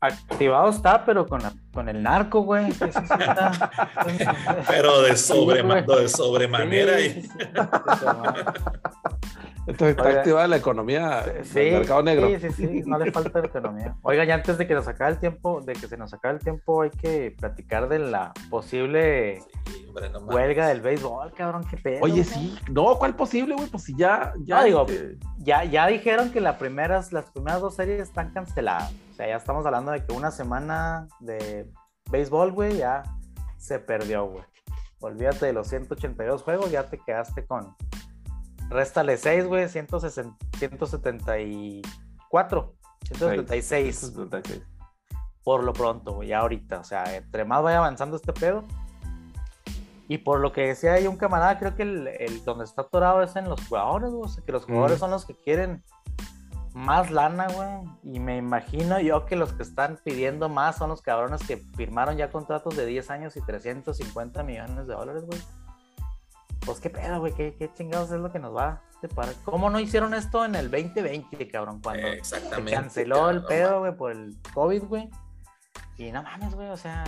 Activado 0.00 0.70
está, 0.70 1.04
pero 1.04 1.24
con, 1.28 1.40
la- 1.40 1.52
con 1.72 1.88
el 1.88 2.02
narco, 2.02 2.40
güey. 2.42 2.72
Sí, 2.72 2.82
está. 2.84 3.70
Pero 4.66 5.02
de, 5.02 5.16
Sí, 5.16 5.32
güey. 5.38 5.62
de 5.86 6.08
sobremanera. 6.08 6.98
Sí, 6.98 7.22
y- 7.22 7.28
Entonces 9.66 9.90
está 9.96 10.02
Oiga. 10.08 10.18
activada 10.20 10.48
la 10.48 10.56
economía 10.56 11.24
Sí, 11.44 11.60
del 11.60 11.72
mercado 11.78 12.02
negro. 12.02 12.28
Sí, 12.28 12.38
sí, 12.40 12.50
sí, 12.52 12.82
no 12.84 12.98
le 12.98 13.12
falta 13.12 13.38
economía. 13.38 13.94
Oiga, 14.02 14.24
ya 14.24 14.34
antes 14.34 14.58
de 14.58 14.66
que 14.66 14.74
nos 14.74 14.88
acabe 14.88 15.12
el 15.12 15.18
tiempo, 15.18 15.60
de 15.60 15.74
que 15.74 15.86
se 15.86 15.96
nos 15.96 16.12
acabe 16.12 16.34
el 16.34 16.40
tiempo, 16.40 16.82
hay 16.82 16.90
que 16.90 17.34
platicar 17.38 17.88
de 17.88 18.00
la 18.00 18.32
posible 18.50 19.40
Sí, 19.66 19.84
hombre, 19.88 20.10
no 20.10 20.20
mames. 20.20 20.34
huelga 20.34 20.66
del 20.68 20.80
béisbol, 20.80 21.32
cabrón, 21.32 21.64
qué 21.70 21.76
pedo. 21.76 21.98
Oye, 22.02 22.24
sí, 22.24 22.58
no, 22.70 22.96
¿cuál 22.98 23.14
posible, 23.14 23.54
güey? 23.54 23.68
Pues 23.68 23.84
si 23.84 23.96
ya, 23.96 24.32
ya. 24.44 24.58
No, 24.58 24.64
digo, 24.64 24.86
este, 24.88 25.16
Ya, 25.38 25.64
ya 25.64 25.86
dijeron 25.86 26.30
que 26.32 26.40
las 26.40 26.56
primeras, 26.56 27.12
las 27.12 27.26
primeras 27.30 27.60
dos 27.60 27.76
series 27.76 28.00
están 28.00 28.32
canceladas. 28.32 28.92
O 29.12 29.14
sea, 29.14 29.28
ya 29.28 29.36
estamos 29.36 29.64
hablando 29.66 29.92
de 29.92 30.04
que 30.04 30.12
una 30.12 30.30
semana 30.30 31.06
de 31.20 31.66
béisbol, 32.10 32.50
güey, 32.52 32.78
ya 32.78 33.02
se 33.58 33.78
perdió, 33.78 34.26
güey. 34.26 34.44
Olvídate 35.00 35.46
de 35.46 35.52
los 35.52 35.68
182 35.68 36.42
juegos, 36.42 36.70
ya 36.70 36.84
te 36.88 36.98
quedaste 36.98 37.44
con. 37.46 37.76
Réstale 38.72 39.16
6, 39.16 39.46
güey, 39.46 39.68
160 39.68 40.36
174, 40.58 42.74
176 43.04 43.98
176. 43.98 44.62
por 45.44 45.64
lo 45.64 45.72
pronto, 45.72 46.14
güey, 46.14 46.28
ya 46.28 46.40
ahorita. 46.40 46.80
O 46.80 46.84
sea, 46.84 47.16
entre 47.16 47.44
más 47.44 47.62
vaya 47.62 47.78
avanzando 47.78 48.16
este 48.16 48.32
pedo. 48.32 48.64
Y 50.08 50.18
por 50.18 50.40
lo 50.40 50.52
que 50.52 50.66
decía 50.66 50.94
ahí 50.94 51.06
un 51.06 51.16
camarada, 51.16 51.58
creo 51.58 51.74
que 51.74 51.82
el, 51.84 52.06
el 52.08 52.44
donde 52.44 52.64
está 52.64 52.82
atorado 52.82 53.22
es 53.22 53.34
en 53.36 53.48
los 53.48 53.66
jugadores, 53.66 54.10
güey. 54.10 54.24
O 54.24 54.28
sea, 54.28 54.44
que 54.44 54.52
los 54.52 54.64
jugadores 54.64 54.98
Mm. 54.98 55.00
son 55.00 55.10
los 55.10 55.24
que 55.24 55.34
quieren 55.34 55.82
más 56.74 57.10
lana, 57.10 57.46
güey. 57.48 58.14
Y 58.14 58.20
me 58.20 58.36
imagino 58.36 59.00
yo 59.00 59.24
que 59.26 59.36
los 59.36 59.52
que 59.52 59.62
están 59.62 59.98
pidiendo 60.04 60.48
más 60.48 60.76
son 60.76 60.90
los 60.90 61.02
cabrones 61.02 61.42
que 61.46 61.56
firmaron 61.76 62.16
ya 62.16 62.30
contratos 62.30 62.76
de 62.76 62.84
10 62.86 63.10
años 63.10 63.36
y 63.36 63.42
350 63.42 64.42
millones 64.42 64.86
de 64.86 64.94
dólares, 64.94 65.24
güey. 65.24 65.40
Pues 66.64 66.80
qué 66.80 66.90
pedo, 66.90 67.18
güey, 67.20 67.32
¿Qué, 67.32 67.54
qué 67.58 67.72
chingados 67.72 68.10
es 68.12 68.20
lo 68.20 68.30
que 68.30 68.38
nos 68.38 68.54
va 68.54 68.68
a 68.68 68.82
separar. 69.00 69.34
¿Cómo 69.44 69.68
no 69.68 69.80
hicieron 69.80 70.14
esto 70.14 70.44
en 70.44 70.54
el 70.54 70.70
2020, 70.70 71.48
cabrón? 71.48 71.80
Cuando 71.82 72.06
se 72.22 72.40
canceló 72.70 73.30
el 73.30 73.44
pedo, 73.44 73.80
güey, 73.80 73.96
por 73.96 74.12
el 74.12 74.36
COVID, 74.54 74.84
güey. 74.84 75.10
Y 75.98 76.12
no 76.12 76.22
mames, 76.22 76.54
güey, 76.54 76.68
o 76.68 76.76
sea, 76.76 77.04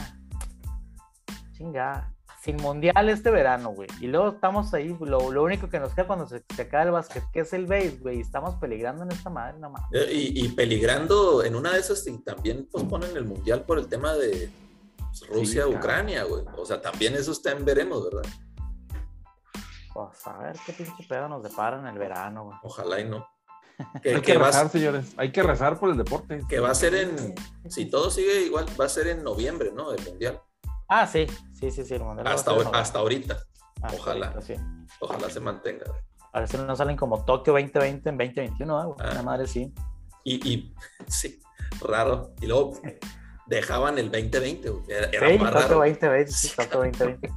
chinga. 1.53 2.11
Sin 2.43 2.57
mundial 2.57 3.09
este 3.09 3.31
verano, 3.31 3.71
güey. 3.71 3.89
Y 4.03 4.07
luego 4.07 4.29
estamos 4.29 4.75
ahí, 4.75 4.95
lo, 5.01 5.31
lo 5.33 5.43
único 5.43 5.71
que 5.71 5.81
nos 5.81 5.95
queda 5.95 6.07
cuando 6.07 6.27
se, 6.29 6.45
se 6.55 6.63
acaba 6.63 6.83
el 6.83 6.91
básquet, 6.91 7.25
que 7.33 7.41
es 7.41 7.55
el 7.55 7.65
base, 7.65 7.97
güey. 8.03 8.19
Y 8.19 8.21
estamos 8.21 8.57
peligrando 8.57 9.03
en 9.05 9.13
esta 9.13 9.31
madre, 9.31 9.59
no 9.59 9.71
mames. 9.71 9.89
Eh, 9.93 10.13
Y, 10.13 10.45
y 10.45 10.49
peligrando 10.51 11.43
en 11.43 11.55
una 11.57 11.73
de 11.73 11.79
esas 11.81 12.07
y 12.07 12.19
también 12.19 12.69
posponen 12.71 13.17
el 13.17 13.25
mundial 13.25 13.65
por 13.65 13.79
el 13.79 13.89
tema 13.89 14.13
de 14.13 14.51
pues, 14.99 15.27
Rusia, 15.29 15.63
cabrón. 15.63 15.79
Ucrania, 15.79 16.25
güey. 16.25 16.45
O 16.59 16.67
sea, 16.67 16.83
también 16.83 17.15
eso 17.15 17.33
está 17.33 17.53
en 17.53 17.65
veremos, 17.65 18.05
¿verdad? 18.05 18.31
Pues 19.95 20.27
a 20.27 20.37
ver 20.39 20.57
qué 20.67 20.73
pinche 20.73 21.05
pedo 21.09 21.29
nos 21.29 21.43
depara 21.43 21.79
en 21.79 21.87
el 21.87 21.97
verano, 21.99 22.45
güey. 22.47 22.59
Ojalá 22.65 23.01
y 23.01 23.05
no. 23.09 23.27
Hay 23.95 24.01
Que, 24.03 24.13
que 24.15 24.23
que 24.23 24.39
va, 24.39 24.47
rezar, 24.47 24.69
señores. 24.69 25.15
Hay 25.17 25.33
que 25.33 25.43
rezar 25.43 25.79
por 25.79 25.91
el 25.91 25.97
deporte. 25.97 26.41
que 26.49 26.59
va 26.61 26.71
a 26.71 26.75
ser 26.75 26.95
en, 26.97 27.35
si 27.69 27.87
todo 27.87 28.11
sigue 28.11 28.43
igual, 28.43 28.67
va 28.79 28.87
a 28.87 28.89
ser 28.89 29.07
en 29.07 29.23
noviembre, 29.23 29.71
¿no? 29.73 29.93
El 29.93 30.05
mundial. 30.05 30.41
Ah, 30.89 31.07
sí, 31.07 31.27
sí, 31.53 31.71
sí, 31.71 31.85
sí. 31.85 31.95
el 31.95 32.03
mundial 32.03 32.27
Hasta, 32.27 32.53
hasta 32.73 32.99
ahorita. 32.99 33.39
Ojalá. 33.83 34.27
ahorita, 34.27 34.43
sí. 34.43 34.55
Ojalá 35.01 35.31
se 35.31 35.41
mantenga. 35.41 35.87
A 36.33 36.41
ver 36.41 36.49
si 36.49 36.57
no 36.57 36.75
salen 36.75 36.97
como 36.97 37.25
Tokio 37.25 37.53
2020 37.53 38.09
en 38.09 38.19
2021, 38.19 38.81
¿eh, 38.83 38.87
güey. 38.87 38.97
Ah. 39.01 39.11
Una 39.13 39.23
madre 39.23 39.47
sí. 39.47 39.73
Y, 40.25 40.53
y 40.53 40.75
sí, 41.07 41.41
raro. 41.81 42.33
Y 42.41 42.47
luego 42.47 42.73
dejaban 43.47 43.99
el 43.99 44.11
2020, 44.11 44.71
güey. 44.71 44.85
Era, 44.89 45.07
era 45.13 45.29
Sí, 45.29 45.39
más 45.39 45.53
Tokio 45.53 45.69
raro. 45.69 45.79
2020, 45.79 46.33
sí, 46.33 46.49
Tokio 46.57 46.79
2020. 46.81 47.31